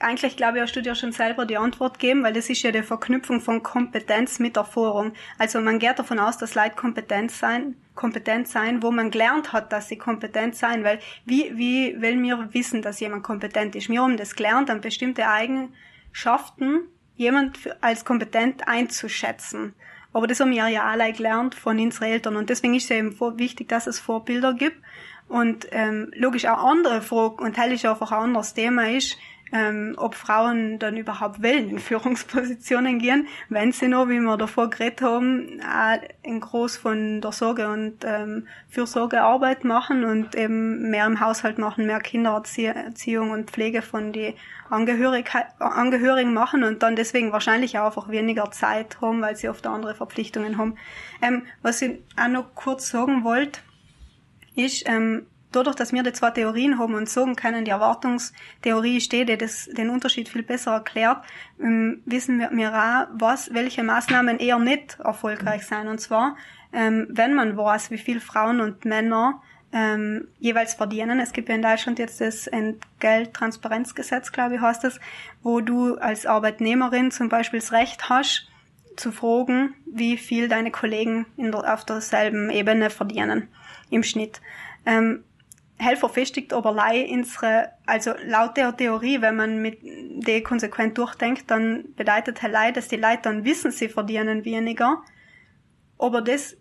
eigentlich 0.00 0.36
glaube 0.36 0.58
ich, 0.58 0.62
hast 0.62 0.76
du 0.76 0.82
dir 0.82 0.94
schon 0.94 1.12
selber 1.12 1.46
die 1.46 1.56
Antwort 1.56 1.98
geben, 1.98 2.22
weil 2.22 2.34
das 2.34 2.50
ist 2.50 2.62
ja 2.62 2.70
die 2.70 2.82
Verknüpfung 2.82 3.40
von 3.40 3.62
Kompetenz 3.62 4.38
mit 4.38 4.56
Erfahrung. 4.56 5.12
Also 5.38 5.60
man 5.60 5.78
geht 5.78 5.98
davon 5.98 6.18
aus, 6.18 6.36
dass 6.36 6.54
Leute 6.54 6.74
kompetent 6.76 7.30
sein, 7.30 7.76
kompetent 7.94 8.48
sein, 8.48 8.82
wo 8.82 8.90
man 8.90 9.10
gelernt 9.10 9.52
hat, 9.52 9.72
dass 9.72 9.88
sie 9.88 9.96
kompetent 9.96 10.54
sein, 10.54 10.84
weil 10.84 10.98
wie, 11.24 11.56
wie 11.56 12.00
will 12.00 12.22
wir 12.22 12.52
wissen, 12.52 12.82
dass 12.82 13.00
jemand 13.00 13.22
kompetent 13.22 13.74
ist? 13.74 13.88
Wir 13.88 14.02
haben 14.02 14.18
das 14.18 14.36
gelernt, 14.36 14.68
an 14.68 14.82
bestimmte 14.82 15.26
Eigenschaften 15.28 16.88
jemand 17.16 17.58
als 17.80 18.04
kompetent 18.04 18.68
einzuschätzen. 18.68 19.74
Aber 20.12 20.26
das 20.26 20.40
haben 20.40 20.50
wir 20.50 20.68
ja 20.68 20.84
alle 20.84 21.12
gelernt 21.12 21.54
von 21.54 21.78
unseren 21.80 22.08
Eltern 22.08 22.36
und 22.36 22.50
deswegen 22.50 22.74
ist 22.74 22.84
es 22.84 22.90
eben 22.90 23.18
wichtig, 23.38 23.68
dass 23.68 23.86
es 23.86 23.98
Vorbilder 23.98 24.52
gibt 24.54 24.76
und 25.28 25.66
ähm, 25.72 26.10
logisch 26.14 26.46
auch 26.46 26.64
andere 26.64 27.00
Fragen, 27.02 27.42
und 27.42 27.58
ist 27.58 27.84
einfach 27.86 28.12
ein 28.12 28.20
anderes 28.20 28.54
Thema 28.54 28.90
ist, 28.90 29.18
ähm, 29.54 29.94
ob 29.96 30.16
Frauen 30.16 30.78
dann 30.80 30.96
überhaupt 30.96 31.42
wollen 31.42 31.70
in 31.70 31.78
Führungspositionen 31.78 32.98
gehen, 32.98 33.28
wenn 33.48 33.72
sie 33.72 33.88
noch, 33.88 34.08
wie 34.08 34.18
wir 34.18 34.36
davor 34.36 34.68
geredet 34.68 35.00
haben, 35.02 35.60
auch 35.62 36.00
in 36.22 36.40
groß 36.40 36.76
von 36.76 37.20
der 37.20 37.32
Sorge 37.32 37.68
und 37.68 38.04
ähm, 38.04 38.48
Fürsorgearbeit 38.68 39.64
machen 39.64 40.04
und 40.04 40.34
eben 40.34 40.90
mehr 40.90 41.06
im 41.06 41.20
Haushalt 41.20 41.58
machen, 41.58 41.86
mehr 41.86 42.00
Kindererziehung 42.00 43.30
und 43.30 43.50
Pflege 43.50 43.80
von 43.80 44.12
die 44.12 44.34
Angehörigen 44.70 46.34
machen 46.34 46.64
und 46.64 46.82
dann 46.82 46.96
deswegen 46.96 47.30
wahrscheinlich 47.30 47.78
auch 47.78 47.86
einfach 47.86 48.08
weniger 48.08 48.50
Zeit 48.50 49.00
haben, 49.00 49.20
weil 49.20 49.36
sie 49.36 49.48
oft 49.48 49.66
andere 49.66 49.94
Verpflichtungen 49.94 50.58
haben. 50.58 50.76
Ähm, 51.22 51.42
was 51.62 51.80
ich 51.80 52.00
auch 52.20 52.28
noch 52.28 52.54
kurz 52.56 52.88
sagen 52.88 53.22
wollte, 53.22 53.60
ist, 54.54 54.88
ähm, 54.88 55.26
dadurch, 55.52 55.76
dass 55.76 55.92
wir 55.92 56.02
die 56.02 56.12
zwei 56.12 56.30
Theorien 56.30 56.78
haben 56.78 56.94
und 56.94 57.08
sagen 57.08 57.36
können, 57.36 57.64
die 57.64 57.70
Erwartungstheorie 57.70 59.00
steht, 59.00 59.28
die 59.28 59.38
das, 59.38 59.66
den 59.66 59.90
Unterschied 59.90 60.28
viel 60.28 60.42
besser 60.42 60.72
erklärt, 60.72 61.24
ähm, 61.60 62.02
wissen 62.04 62.38
wir, 62.38 62.50
wir 62.52 62.72
auch, 62.72 63.06
was, 63.12 63.52
welche 63.54 63.82
Maßnahmen 63.82 64.38
eher 64.38 64.58
nicht 64.58 64.98
erfolgreich 65.00 65.66
sein. 65.66 65.88
Und 65.88 66.00
zwar, 66.00 66.36
ähm, 66.72 67.06
wenn 67.10 67.34
man 67.34 67.56
weiß, 67.56 67.90
wie 67.90 67.98
viel 67.98 68.20
Frauen 68.20 68.60
und 68.60 68.84
Männer 68.84 69.40
ähm, 69.74 70.28
jeweils 70.38 70.74
verdienen. 70.74 71.18
Es 71.18 71.32
gibt 71.32 71.48
ja 71.48 71.56
in 71.56 71.62
Deutschland 71.62 71.98
jetzt 71.98 72.20
das 72.20 72.46
Entgelttransparenzgesetz, 72.46 74.30
glaube 74.30 74.54
ich, 74.54 74.60
heißt 74.60 74.84
das, 74.84 75.00
wo 75.42 75.60
du 75.60 75.96
als 75.96 76.26
Arbeitnehmerin 76.26 77.10
zum 77.10 77.28
Beispiel 77.28 77.58
das 77.58 77.72
Recht 77.72 78.08
hast, 78.08 78.48
zu 78.96 79.12
fragen, 79.12 79.74
wie 79.86 80.16
viel 80.16 80.48
deine 80.48 80.70
Kollegen 80.70 81.26
in 81.36 81.52
der, 81.52 81.72
auf 81.72 81.84
derselben 81.84 82.50
Ebene 82.50 82.90
verdienen 82.90 83.48
im 83.90 84.02
Schnitt. 84.02 84.40
Ähm, 84.86 85.24
Helfer 85.76 86.08
festigt 86.08 86.52
aber 86.52 86.72
lei 86.72 87.08
unsere, 87.10 87.72
also 87.84 88.12
laut 88.24 88.56
der 88.56 88.76
Theorie, 88.76 89.20
wenn 89.20 89.36
man 89.36 89.60
mit 89.60 89.78
der 89.82 90.42
konsequent 90.42 90.96
durchdenkt, 90.96 91.50
dann 91.50 91.94
bedeutet 91.96 92.42
Helei, 92.42 92.70
dass 92.70 92.88
die 92.88 92.96
Leute 92.96 93.22
dann 93.22 93.44
wissen, 93.44 93.72
sie 93.72 93.88
verdienen 93.88 94.44
weniger, 94.44 95.02
aber 95.98 96.22
das 96.22 96.56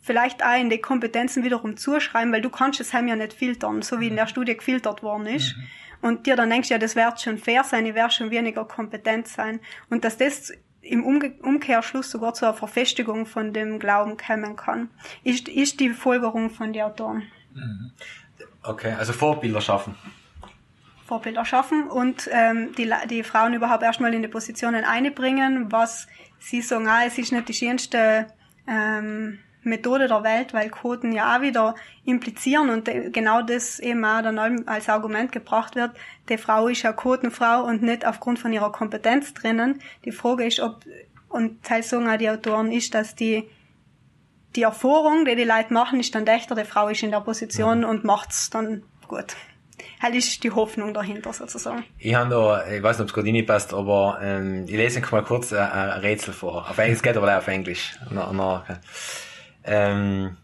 vielleicht 0.00 0.44
auch 0.44 0.60
in 0.60 0.70
die 0.70 0.80
Kompetenzen 0.80 1.44
wiederum 1.44 1.76
zuschreiben, 1.76 2.32
weil 2.32 2.42
du 2.42 2.50
kannst 2.50 2.80
es 2.80 2.92
heim 2.92 3.06
ja 3.06 3.16
nicht 3.16 3.32
filtern, 3.32 3.82
so 3.82 4.00
wie 4.00 4.08
in 4.08 4.16
der 4.16 4.26
Studie 4.26 4.56
gefiltert 4.56 5.02
worden 5.02 5.26
ist. 5.26 5.56
Mhm. 5.56 5.62
Und 6.02 6.26
dir 6.26 6.34
dann 6.34 6.50
denkst, 6.50 6.68
ja, 6.68 6.78
das 6.78 6.96
wird 6.96 7.20
schon 7.20 7.38
fair 7.38 7.62
sein, 7.62 7.86
ich 7.86 7.94
werde 7.94 8.12
schon 8.12 8.32
weniger 8.32 8.64
kompetent 8.64 9.28
sein. 9.28 9.60
Und 9.88 10.04
dass 10.04 10.16
das 10.16 10.52
im 10.82 11.04
Umge 11.04 11.32
Umkehrschluss 11.42 12.10
sogar 12.10 12.34
zur 12.34 12.52
Verfestigung 12.54 13.26
von 13.26 13.52
dem 13.52 13.78
Glauben 13.78 14.16
kommen 14.16 14.56
kann, 14.56 14.90
ist, 15.24 15.48
ist 15.48 15.80
die 15.80 15.90
Folgerung 15.90 16.50
von 16.50 16.72
den 16.72 16.82
Autoren. 16.82 17.22
Mhm. 17.54 17.92
Okay, 18.62 18.92
also 18.92 19.12
Vorbilder 19.12 19.60
schaffen. 19.60 19.94
Vorbilder 21.06 21.44
schaffen 21.44 21.88
und 21.88 22.28
ähm, 22.32 22.74
die, 22.76 22.90
die 23.10 23.22
Frauen 23.22 23.54
überhaupt 23.54 23.82
erstmal 23.82 24.14
in 24.14 24.22
die 24.22 24.28
Positionen 24.28 24.84
einbringen, 24.84 25.70
was 25.70 26.06
sie 26.38 26.62
sagen, 26.62 26.88
ah, 26.88 27.04
es 27.06 27.18
ist 27.18 27.32
nicht 27.32 27.48
die 27.48 27.54
schönste 27.54 28.26
ähm, 28.66 29.38
Methode 29.62 30.08
der 30.08 30.22
Welt, 30.24 30.54
weil 30.54 30.70
Quoten 30.70 31.12
ja 31.12 31.36
auch 31.36 31.42
wieder 31.42 31.74
implizieren 32.04 32.70
und 32.70 32.90
genau 33.12 33.42
das 33.42 33.78
eben 33.78 34.04
auch 34.04 34.22
dann 34.22 34.66
als 34.66 34.88
Argument 34.88 35.32
gebracht 35.32 35.76
wird, 35.76 35.92
die 36.28 36.38
Frau 36.38 36.68
ist 36.68 36.82
ja 36.82 36.92
Quotenfrau 36.92 37.64
und 37.64 37.82
nicht 37.82 38.06
aufgrund 38.06 38.38
von 38.38 38.52
ihrer 38.52 38.72
Kompetenz 38.72 39.34
drinnen. 39.34 39.80
Die 40.04 40.12
Frage 40.12 40.44
ist, 40.46 40.60
ob, 40.60 40.84
und 41.28 41.62
teils 41.62 41.90
sagen 41.90 42.08
auch 42.08 42.18
die 42.18 42.30
Autoren, 42.30 42.72
ist, 42.72 42.94
dass 42.94 43.14
die 43.14 43.48
die 44.56 44.62
Erfahrung, 44.62 45.24
die 45.24 45.34
die 45.34 45.44
Leute 45.44 45.72
machen, 45.72 46.00
ist 46.00 46.14
dann 46.14 46.26
echter, 46.26 46.54
die 46.54 46.64
Frau 46.64 46.88
ist 46.88 47.02
in 47.02 47.10
der 47.10 47.20
Position 47.20 47.78
mhm. 47.78 47.84
und 47.84 48.04
macht's 48.04 48.50
dann 48.50 48.82
gut. 49.08 49.36
Halt 50.00 50.14
ist 50.14 50.42
die 50.44 50.50
Hoffnung 50.50 50.92
dahinter 50.94 51.32
sozusagen. 51.32 51.84
Ich 51.98 52.14
habe 52.14 52.30
da, 52.30 52.66
ich 52.66 52.82
weiß 52.82 52.98
nicht, 52.98 53.04
ob 53.04 53.16
es 53.16 53.24
gerade 53.24 53.42
passt, 53.44 53.72
aber 53.72 54.18
ähm, 54.22 54.64
ich 54.66 54.76
lese 54.76 55.00
mal 55.10 55.24
kurz 55.24 55.52
ein, 55.52 55.70
ein 55.70 56.00
Rätsel 56.00 56.34
vor. 56.34 56.68
Auf 56.68 56.78
Englisch 56.78 57.02
geht 57.02 57.16
aber 57.16 57.32
auch 57.32 57.38
auf 57.38 57.48
Englisch. 57.48 57.94
Na, 58.10 58.30
na, 58.32 58.56
okay. 58.58 58.76
Um, 59.66 60.38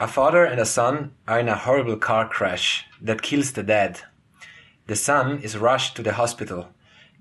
a 0.00 0.08
father 0.08 0.44
and 0.44 0.60
a 0.60 0.66
son 0.66 1.12
are 1.28 1.38
in 1.38 1.48
a 1.48 1.56
horrible 1.56 1.96
car 1.96 2.28
crash 2.28 2.86
that 3.00 3.22
kills 3.22 3.52
the 3.52 3.62
dad. 3.62 4.00
The 4.86 4.96
son 4.96 5.38
is 5.42 5.56
rushed 5.56 5.96
to 5.96 6.02
the 6.02 6.14
hospital. 6.14 6.68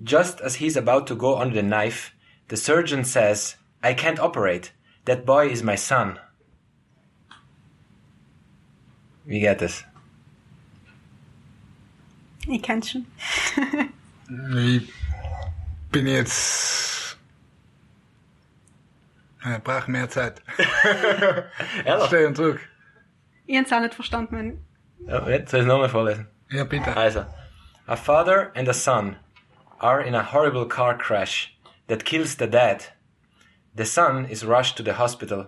Just 0.04 0.42
as 0.42 0.56
he's 0.56 0.76
about 0.76 1.08
to 1.08 1.16
go 1.16 1.38
under 1.38 1.56
the 1.56 1.64
knife, 1.64 2.14
the 2.48 2.58
surgeon 2.58 3.04
says, 3.04 3.56
I 3.84 3.94
can't 3.94 4.20
operate. 4.20 4.72
That 5.06 5.26
boy 5.26 5.50
is 5.50 5.64
my 5.64 5.76
son. 5.76 6.20
Wie 9.26 9.40
geht 9.40 9.62
es? 9.62 9.84
Ich 12.48 12.62
kenn's 12.62 12.90
schon. 12.90 13.06
ich 14.56 14.92
bin 15.92 16.08
jetzt. 16.08 17.01
Ich 19.44 19.64
brauche 19.64 19.90
mehr 19.90 20.10
Zeit. 20.10 20.42
Ehrlich? 21.86 22.08
Steh 22.08 22.26
und 22.26 22.36
zurück. 22.36 22.60
Ich 23.48 23.58
hab's 23.58 23.72
auch 23.74 23.82
nicht 23.82 23.96
verstanden. 23.96 24.66
Ja, 25.08 25.28
jetzt 25.28 25.52
soll 25.52 25.62
ich 25.62 25.66
es 25.66 25.68
nochmal 25.68 25.90
vorlesen. 25.90 26.28
Ja, 26.50 26.64
bitte. 26.64 26.96
Also, 26.96 27.26
a 27.88 27.96
father 27.96 28.52
and 28.56 28.70
a 28.70 28.74
son 28.74 29.18
are 29.80 30.02
in 30.04 30.14
a 30.14 30.32
horrible 30.32 30.68
car 30.68 30.96
crash 30.98 31.58
that 31.88 32.06
kills 32.06 32.36
the 32.38 32.48
dad. 32.48 32.84
The 33.76 33.86
son 33.86 34.26
is 34.26 34.46
rushed 34.46 34.78
to 34.78 34.84
the 34.84 34.98
hospital. 34.98 35.48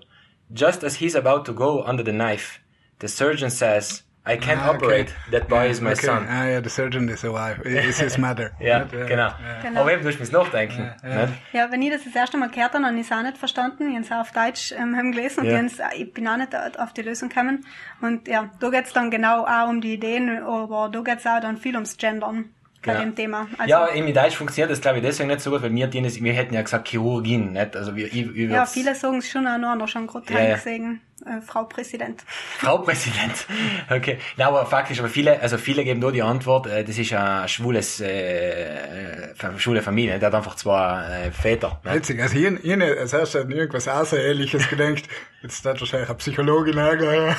Just 0.51 0.83
as 0.83 0.95
he's 0.95 1.15
about 1.15 1.45
to 1.45 1.53
go 1.53 1.83
under 1.83 2.03
the 2.03 2.11
knife, 2.11 2.59
the 2.99 3.07
surgeon 3.07 3.49
says, 3.49 4.03
I 4.25 4.37
can't 4.37 4.61
ah, 4.61 4.69
operate. 4.69 5.09
Okay. 5.09 5.31
That 5.31 5.49
boy 5.49 5.63
yeah, 5.65 5.71
is 5.71 5.81
my 5.81 5.91
okay. 5.91 6.05
son. 6.05 6.25
Ah 6.29 6.47
ja, 6.47 6.61
the 6.61 6.69
surgeon 6.69 7.09
is 7.09 7.25
a 7.25 7.31
wife. 7.31 7.59
Is 7.65 7.99
his 7.99 8.17
mother. 8.17 8.53
ja, 8.59 8.85
genau. 8.85 9.27
ja, 9.27 9.61
genau. 9.61 9.81
Aber 9.81 9.91
eben, 9.91 10.01
du 10.01 10.17
musst 10.17 10.31
nachdenken. 10.31 10.93
Ja, 11.03 11.27
ja. 11.51 11.71
wenn 11.71 11.81
ich 11.81 11.91
das 11.91 12.05
das 12.05 12.15
erste 12.15 12.37
Mal 12.37 12.49
gehört 12.49 12.73
habe, 12.73 12.85
habe 12.85 12.95
ich 12.95 13.05
es 13.05 13.11
auch 13.11 13.21
nicht 13.21 13.37
verstanden. 13.37 13.89
Ich 13.89 13.95
habe 13.95 14.05
es 14.05 14.11
auch 14.11 14.21
auf 14.21 14.31
Deutsch 14.31 14.71
ähm, 14.71 14.95
haben 14.95 15.11
gelesen 15.11 15.45
und 15.45 15.65
ich, 15.65 15.99
ich 15.99 16.13
bin 16.13 16.27
auch 16.29 16.37
nicht 16.37 16.55
auf 16.79 16.93
die 16.93 17.01
Lösung 17.01 17.27
gekommen. 17.27 17.65
Und 17.99 18.29
ja, 18.29 18.49
da 18.61 18.69
geht 18.69 18.85
es 18.85 18.93
dann 18.93 19.11
genau 19.11 19.45
auch 19.45 19.67
um 19.67 19.81
die 19.81 19.95
Ideen, 19.95 20.41
aber 20.41 20.89
da 20.89 21.01
geht 21.01 21.19
es 21.19 21.27
auch 21.27 21.41
dann 21.41 21.57
viel 21.57 21.75
ums 21.75 21.97
Gendern 21.97 22.45
bei 22.85 22.95
dem 22.95 23.15
Thema. 23.15 23.47
Also, 23.57 23.69
ja, 23.69 23.87
in 23.87 24.13
Deutsch 24.13 24.35
funktioniert 24.35 24.71
das 24.71 24.81
glaube 24.81 24.99
ich 24.99 25.03
deswegen 25.03 25.29
nicht 25.29 25.41
so 25.41 25.51
gut, 25.51 25.61
weil 25.63 25.73
wir, 25.73 25.91
wir 25.91 26.33
hätten 26.33 26.53
ja 26.53 26.61
gesagt 26.61 26.87
Chirurgin, 26.87 27.53
nicht? 27.53 27.75
Also 27.75 27.95
wir, 27.95 28.07
ich, 28.07 28.35
ich 28.35 28.49
ja, 28.49 28.65
viele 28.65 28.95
sagen 28.95 29.17
es 29.17 29.29
schon 29.29 29.47
auch 29.47 29.75
noch, 29.75 29.87
schon 29.87 30.07
gerade 30.07 30.33
ja, 30.33 30.55
gesehen 30.55 31.01
äh, 31.25 31.41
Frau 31.41 31.63
Präsident. 31.65 32.23
Frau 32.59 32.77
Präsident. 32.79 33.45
Okay. 33.89 34.17
Na, 34.37 34.47
aber 34.47 34.65
faktisch, 34.65 34.99
aber 34.99 35.09
viele, 35.09 35.39
also 35.39 35.57
viele 35.57 35.83
geben 35.83 35.99
nur 35.99 36.11
die 36.11 36.21
Antwort, 36.21 36.67
äh, 36.67 36.83
das 36.83 36.97
ist 36.97 37.13
ein 37.13 37.47
schwules, 37.47 37.99
äh, 38.01 39.31
äh 39.31 39.33
schwule 39.57 39.81
Familie, 39.81 40.17
der 40.19 40.27
hat 40.27 40.35
einfach 40.35 40.55
zwei 40.55 41.27
äh, 41.27 41.31
Väter. 41.31 41.79
Ne? 41.83 41.95
Witzig, 41.95 42.21
also 42.21 42.35
hier, 42.35 42.57
hier 42.61 42.81
als 42.81 43.13
erstes 43.13 43.41
hat 43.41 43.51
irgendwas 43.51 43.87
Außereheliches 43.87 44.69
gedenkt. 44.69 45.07
Jetzt 45.43 45.65
hat 45.65 45.77
wahrscheinlich 45.81 46.07
eine 46.07 46.17
Psychologin 46.19 46.79
angehört. 46.79 47.35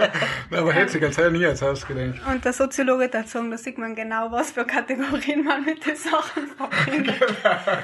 aber 0.52 0.72
hetzig, 0.72 1.02
als 1.02 1.18
hätte 1.18 1.32
nie 1.32 1.44
als 1.44 1.60
erstes 1.60 1.86
gedenkt. 1.88 2.20
Und 2.24 2.44
der 2.44 2.52
Soziologe 2.52 3.10
hat 3.12 3.28
sagen, 3.28 3.50
da 3.50 3.58
sieht 3.58 3.76
man 3.76 3.96
genau, 3.96 4.30
was 4.30 4.52
für 4.52 4.64
Kategorien 4.64 5.42
man 5.42 5.64
mit 5.64 5.84
den 5.84 5.96
Sachen 5.96 6.46
verbindet. 6.46 7.20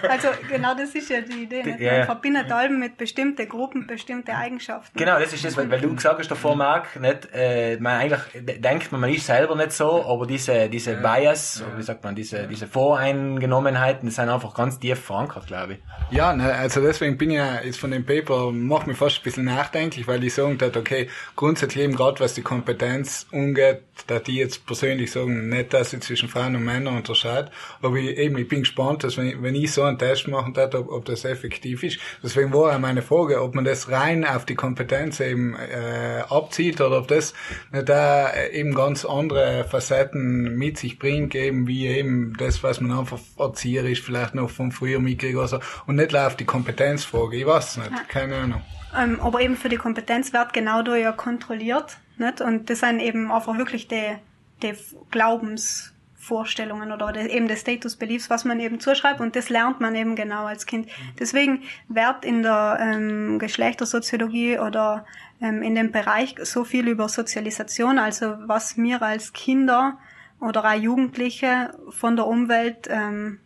also 0.09 0.29
genau 0.49 0.77
das 0.77 0.95
ist 0.95 1.11
ja 1.11 1.21
die 1.21 1.43
Idee. 1.43 1.65
Nicht? 1.65 1.81
Man 1.81 1.99
ja, 1.99 2.05
verbindet 2.05 2.53
allem 2.53 2.79
mit 2.79 2.97
bestimmten 2.97 3.49
Gruppen, 3.49 3.89
bestimmte 3.89 4.37
Eigenschaften. 4.37 4.97
Genau, 4.97 5.19
das 5.19 5.33
ist 5.33 5.36
das, 5.45 5.57
weil, 5.57 5.71
weil 5.71 5.81
du 5.81 5.95
gesagt 5.95 6.19
hast 6.19 6.31
davor, 6.31 6.57
Marc, 6.57 6.99
nicht, 7.01 7.29
äh, 7.33 7.79
man 7.79 8.01
eigentlich 8.01 8.21
denkt 8.61 8.93
man, 8.93 9.01
man 9.01 9.13
ist 9.13 9.27
selber 9.27 9.57
nicht 9.57 9.73
so, 9.73 10.05
aber 10.05 10.27
diese, 10.27 10.69
diese 10.69 10.93
ja. 10.93 11.01
Bias, 11.01 11.61
ja. 11.61 11.79
wie 11.79 11.83
sagt 11.83 12.05
man, 12.05 12.15
diese, 12.15 12.47
diese 12.47 12.67
Voreingenommenheiten, 12.67 14.09
die 14.09 14.15
sind 14.15 14.29
einfach 14.29 14.55
ganz 14.55 14.79
tief 14.79 14.99
verankert, 15.01 15.47
glaube 15.47 15.75
ich. 15.75 15.79
Ja, 16.11 16.35
ne, 16.35 16.55
also 16.55 16.81
deswegen 16.81 17.17
bin 17.19 17.31
ich 17.31 17.37
ja 17.37 17.61
jetzt 17.63 17.79
von 17.79 17.91
dem 17.91 18.05
Paper, 18.05 18.53
macht 18.53 18.87
mich 18.87 18.97
fast 18.97 19.19
ein 19.19 19.23
bisschen 19.25 19.45
nachdenklich, 19.45 20.07
weil 20.07 20.23
ich 20.23 20.35
sagen 20.35 20.59
dass 20.59 20.77
okay, 20.77 21.09
grundsätzlich 21.35 21.85
eben 21.85 21.95
gerade 21.95 22.21
was 22.21 22.35
die 22.35 22.43
Kompetenz 22.43 23.27
umgeht, 23.31 23.83
da 24.07 24.19
die 24.19 24.37
jetzt 24.37 24.67
persönlich 24.67 25.11
sagen, 25.11 25.49
nicht, 25.49 25.73
dass 25.73 25.93
ich 25.93 26.01
zwischen 26.01 26.29
Frauen 26.29 26.57
und 26.57 26.65
Männern 26.65 26.97
unterscheide, 26.97 27.51
aber 27.83 27.97
ich, 27.97 28.17
eben, 28.19 28.37
ich 28.39 28.49
bin 28.49 28.61
gespannt, 28.61 29.05
dass 29.05 29.17
wenn 29.17 29.29
ich, 29.29 29.43
wenn 29.43 29.55
ich 29.55 29.73
so 29.73 29.83
einen 29.83 29.99
Test 29.99 30.29
machen 30.29 30.55
darf, 30.55 30.75
ob, 30.75 30.91
ob 30.91 31.05
das 31.05 31.25
effektiv 31.25 31.83
ist. 31.83 31.99
Deswegen 32.23 32.53
war 32.53 32.75
auch 32.75 32.79
meine 32.79 33.03
Frage, 33.03 33.43
ob 33.43 33.55
man 33.55 33.65
das 33.65 33.91
rein 33.91 34.25
auf 34.25 34.45
die 34.45 34.55
Kompetenz 34.55 35.21
eben 35.27 35.55
äh, 35.57 36.23
abzielt 36.29 36.81
oder 36.81 36.99
ob 36.99 37.09
das 37.09 37.35
nicht 37.73 37.89
da 37.89 38.33
eben 38.53 38.75
ganz 38.75 39.05
andere 39.05 39.65
Facetten 39.65 40.57
mit 40.57 40.79
sich 40.79 40.99
bringt, 40.99 41.35
eben 41.35 41.67
wie 41.67 41.87
eben 41.87 42.35
das, 42.39 42.63
was 42.63 42.81
man 42.81 42.99
einfach 42.99 43.19
erzieherisch 43.39 44.03
vielleicht 44.03 44.35
noch 44.35 44.51
von 44.51 44.73
früher 44.73 45.01
mitkriegt 45.01 45.37
oder 45.37 45.49
so, 45.49 45.61
und 45.87 45.97
nicht 45.97 46.15
auf 46.15 46.37
die 46.37 46.45
Kompetenzfrage. 46.45 47.37
Ich 47.37 47.47
weiß 47.47 47.79
nicht, 47.79 48.09
keine 48.09 48.37
Ahnung. 48.37 48.63
Ähm, 48.97 49.21
aber 49.21 49.41
eben 49.41 49.57
für 49.57 49.69
die 49.69 49.77
Kompetenz 49.77 50.33
wird 50.33 50.53
genau 50.53 50.83
da 50.83 50.97
ja 50.97 51.13
kontrolliert, 51.13 51.99
nicht? 52.19 52.41
Und 52.41 52.71
das 52.71 52.81
sind 52.81 53.01
eben 53.01 53.31
einfach 53.31 53.59
wirklich 53.59 53.89
die, 53.89 54.17
die 54.63 54.75
Glaubens 55.11 55.93
Vorstellungen 56.27 56.91
oder 56.91 57.15
eben 57.15 57.47
des 57.47 57.61
Status 57.61 57.95
Beliefs, 57.95 58.29
was 58.31 58.45
man 58.45 58.59
eben 58.59 58.81
zuschreibt 58.81 59.21
und 59.21 59.37
das 59.37 59.49
lernt 59.49 59.81
man 59.81 59.95
eben 59.95 60.17
genau 60.17 60.45
als 60.45 60.67
Kind. 60.67 60.89
Deswegen 61.21 61.63
wird 61.89 62.25
in 62.25 62.43
der 62.43 62.79
ähm, 62.81 63.39
Geschlechtersoziologie 63.39 64.59
oder 64.59 65.07
ähm, 65.41 65.63
in 65.63 65.77
dem 65.77 65.93
Bereich 65.93 66.35
so 66.43 66.65
viel 66.65 66.89
über 66.89 67.09
Sozialisation, 67.09 67.99
also 67.99 68.35
was 68.41 68.77
wir 68.77 69.03
als 69.03 69.33
Kinder 69.33 69.99
oder 70.41 70.65
auch 70.65 70.75
Jugendliche 70.75 71.71
von 71.91 72.17
der 72.17 72.27
Umwelt 72.27 72.89
ähm, 72.91 73.39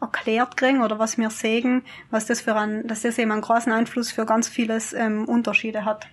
erklärt 0.00 0.58
kriegen 0.58 0.82
oder 0.82 0.98
was 0.98 1.16
wir 1.16 1.30
sehen, 1.30 1.82
was 2.10 2.26
das 2.26 2.42
für 2.42 2.54
ein, 2.54 2.86
dass 2.86 3.00
das 3.02 3.18
eben 3.18 3.32
einen 3.32 3.40
großen 3.40 3.72
Einfluss 3.72 4.12
für 4.12 4.26
ganz 4.26 4.46
vieles 4.46 4.92
ähm, 4.92 5.24
Unterschiede 5.24 5.86
hat. 5.86 6.06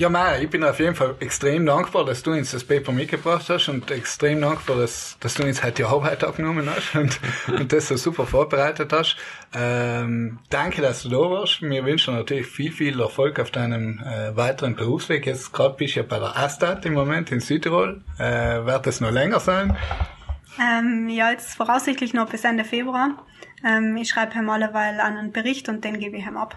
Ja, 0.00 0.08
Maya, 0.08 0.40
ich 0.40 0.48
bin 0.48 0.64
auf 0.64 0.78
jeden 0.78 0.94
Fall 0.94 1.14
extrem 1.20 1.66
dankbar, 1.66 2.06
dass 2.06 2.22
du 2.22 2.30
uns 2.30 2.52
das 2.52 2.64
Paper 2.64 2.90
mitgebracht 2.90 3.50
hast 3.50 3.68
und 3.68 3.90
extrem 3.90 4.40
dankbar, 4.40 4.78
dass, 4.78 5.18
dass 5.20 5.34
du 5.34 5.42
uns 5.44 5.62
heute 5.62 5.74
die 5.74 5.84
Arbeit 5.84 6.24
abgenommen 6.24 6.70
hast 6.74 6.94
und, 6.98 7.20
und 7.48 7.70
das 7.70 7.88
so 7.88 7.98
super 7.98 8.24
vorbereitet 8.24 8.94
hast. 8.94 9.18
Ähm, 9.54 10.38
danke, 10.48 10.80
dass 10.80 11.02
du 11.02 11.10
da 11.10 11.18
warst. 11.18 11.60
Wir 11.60 11.84
wünschen 11.84 12.14
natürlich 12.14 12.46
viel, 12.46 12.72
viel 12.72 12.98
Erfolg 12.98 13.38
auf 13.40 13.50
deinem 13.50 13.98
äh, 13.98 14.34
weiteren 14.34 14.74
Berufsweg. 14.74 15.26
Jetzt 15.26 15.52
gerade 15.52 15.76
bist 15.76 15.96
du 15.96 16.00
ja 16.00 16.06
bei 16.08 16.18
der 16.18 16.34
Astat 16.34 16.86
im 16.86 16.94
Moment 16.94 17.30
in 17.30 17.40
Südtirol. 17.40 18.02
Äh, 18.18 18.64
wird 18.64 18.86
das 18.86 19.02
noch 19.02 19.10
länger 19.10 19.40
sein? 19.40 19.76
Ähm, 20.58 21.10
ja, 21.10 21.30
jetzt 21.30 21.56
voraussichtlich 21.56 22.14
noch 22.14 22.30
bis 22.30 22.42
Ende 22.44 22.64
Februar. 22.64 23.26
Ähm, 23.62 23.98
ich 23.98 24.08
schreibe 24.08 24.38
ihm 24.38 24.48
alleweil 24.48 24.98
einen 24.98 25.30
Bericht 25.30 25.68
und 25.68 25.84
den 25.84 26.00
gebe 26.00 26.16
ich 26.16 26.24
ihm 26.24 26.38
ab. 26.38 26.56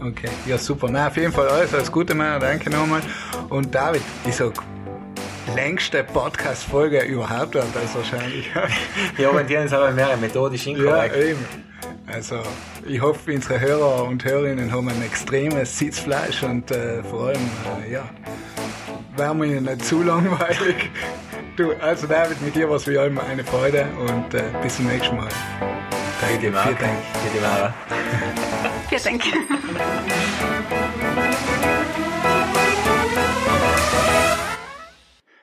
Okay, 0.00 0.28
ja 0.46 0.58
super. 0.58 0.88
Na, 0.90 1.08
auf 1.08 1.16
jeden 1.16 1.32
Fall 1.32 1.48
alles, 1.48 1.72
alles 1.74 1.90
Gute, 1.90 2.14
Mann. 2.14 2.40
Danke 2.40 2.70
nochmal. 2.70 3.00
Und 3.48 3.74
David, 3.74 4.02
ich 4.26 4.36
sag, 4.36 4.52
längste 5.54 6.04
Podcast-Folge 6.04 7.00
überhaupt 7.02 7.54
war 7.54 7.64
das 7.72 7.94
wahrscheinlich. 7.94 8.50
Wir 9.16 9.30
orientieren 9.30 9.62
uns 9.62 9.72
aber 9.72 9.90
mehr 9.90 10.16
methodisch 10.16 10.66
inkorrekt. 10.66 11.16
Ja, 11.16 11.22
eben. 11.22 11.44
Also, 12.06 12.36
ich 12.86 13.00
hoffe, 13.00 13.32
unsere 13.32 13.60
Hörer 13.60 14.04
und 14.04 14.24
Hörerinnen 14.24 14.70
haben 14.70 14.88
ein 14.88 15.02
extremes 15.02 15.78
Sitzfleisch 15.78 16.42
und 16.42 16.70
äh, 16.70 17.02
vor 17.02 17.28
allem, 17.28 17.50
äh, 17.84 17.92
ja, 17.92 18.04
wären 19.16 19.42
wir 19.42 19.60
nicht 19.60 19.84
zu 19.84 20.02
langweilig. 20.02 20.90
Du, 21.56 21.72
also 21.80 22.06
David, 22.06 22.40
mit 22.42 22.54
dir 22.54 22.68
war 22.68 22.76
es 22.76 22.86
wie 22.86 22.94
immer 22.94 23.24
eine 23.24 23.42
Freude 23.42 23.86
und 23.98 24.34
äh, 24.34 24.42
bis 24.62 24.76
zum 24.76 24.86
nächsten 24.86 25.16
Mal. 25.16 25.28
Danke 26.20 26.38
dir, 26.38 26.50
Marc. 26.50 26.76
Vielen 26.76 27.42
Dank. 27.42 27.74
Vielen 28.88 29.02
Dank. 29.02 29.22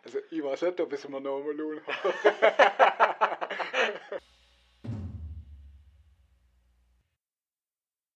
Also, 0.05 0.19
ich 0.31 0.43
weiß 0.43 0.61
nicht, 0.61 0.79
ob 0.79 0.93
ich 0.93 0.99
es 0.99 1.09
mir 1.09 1.19
nochmal 1.19 1.55
tun 1.55 1.81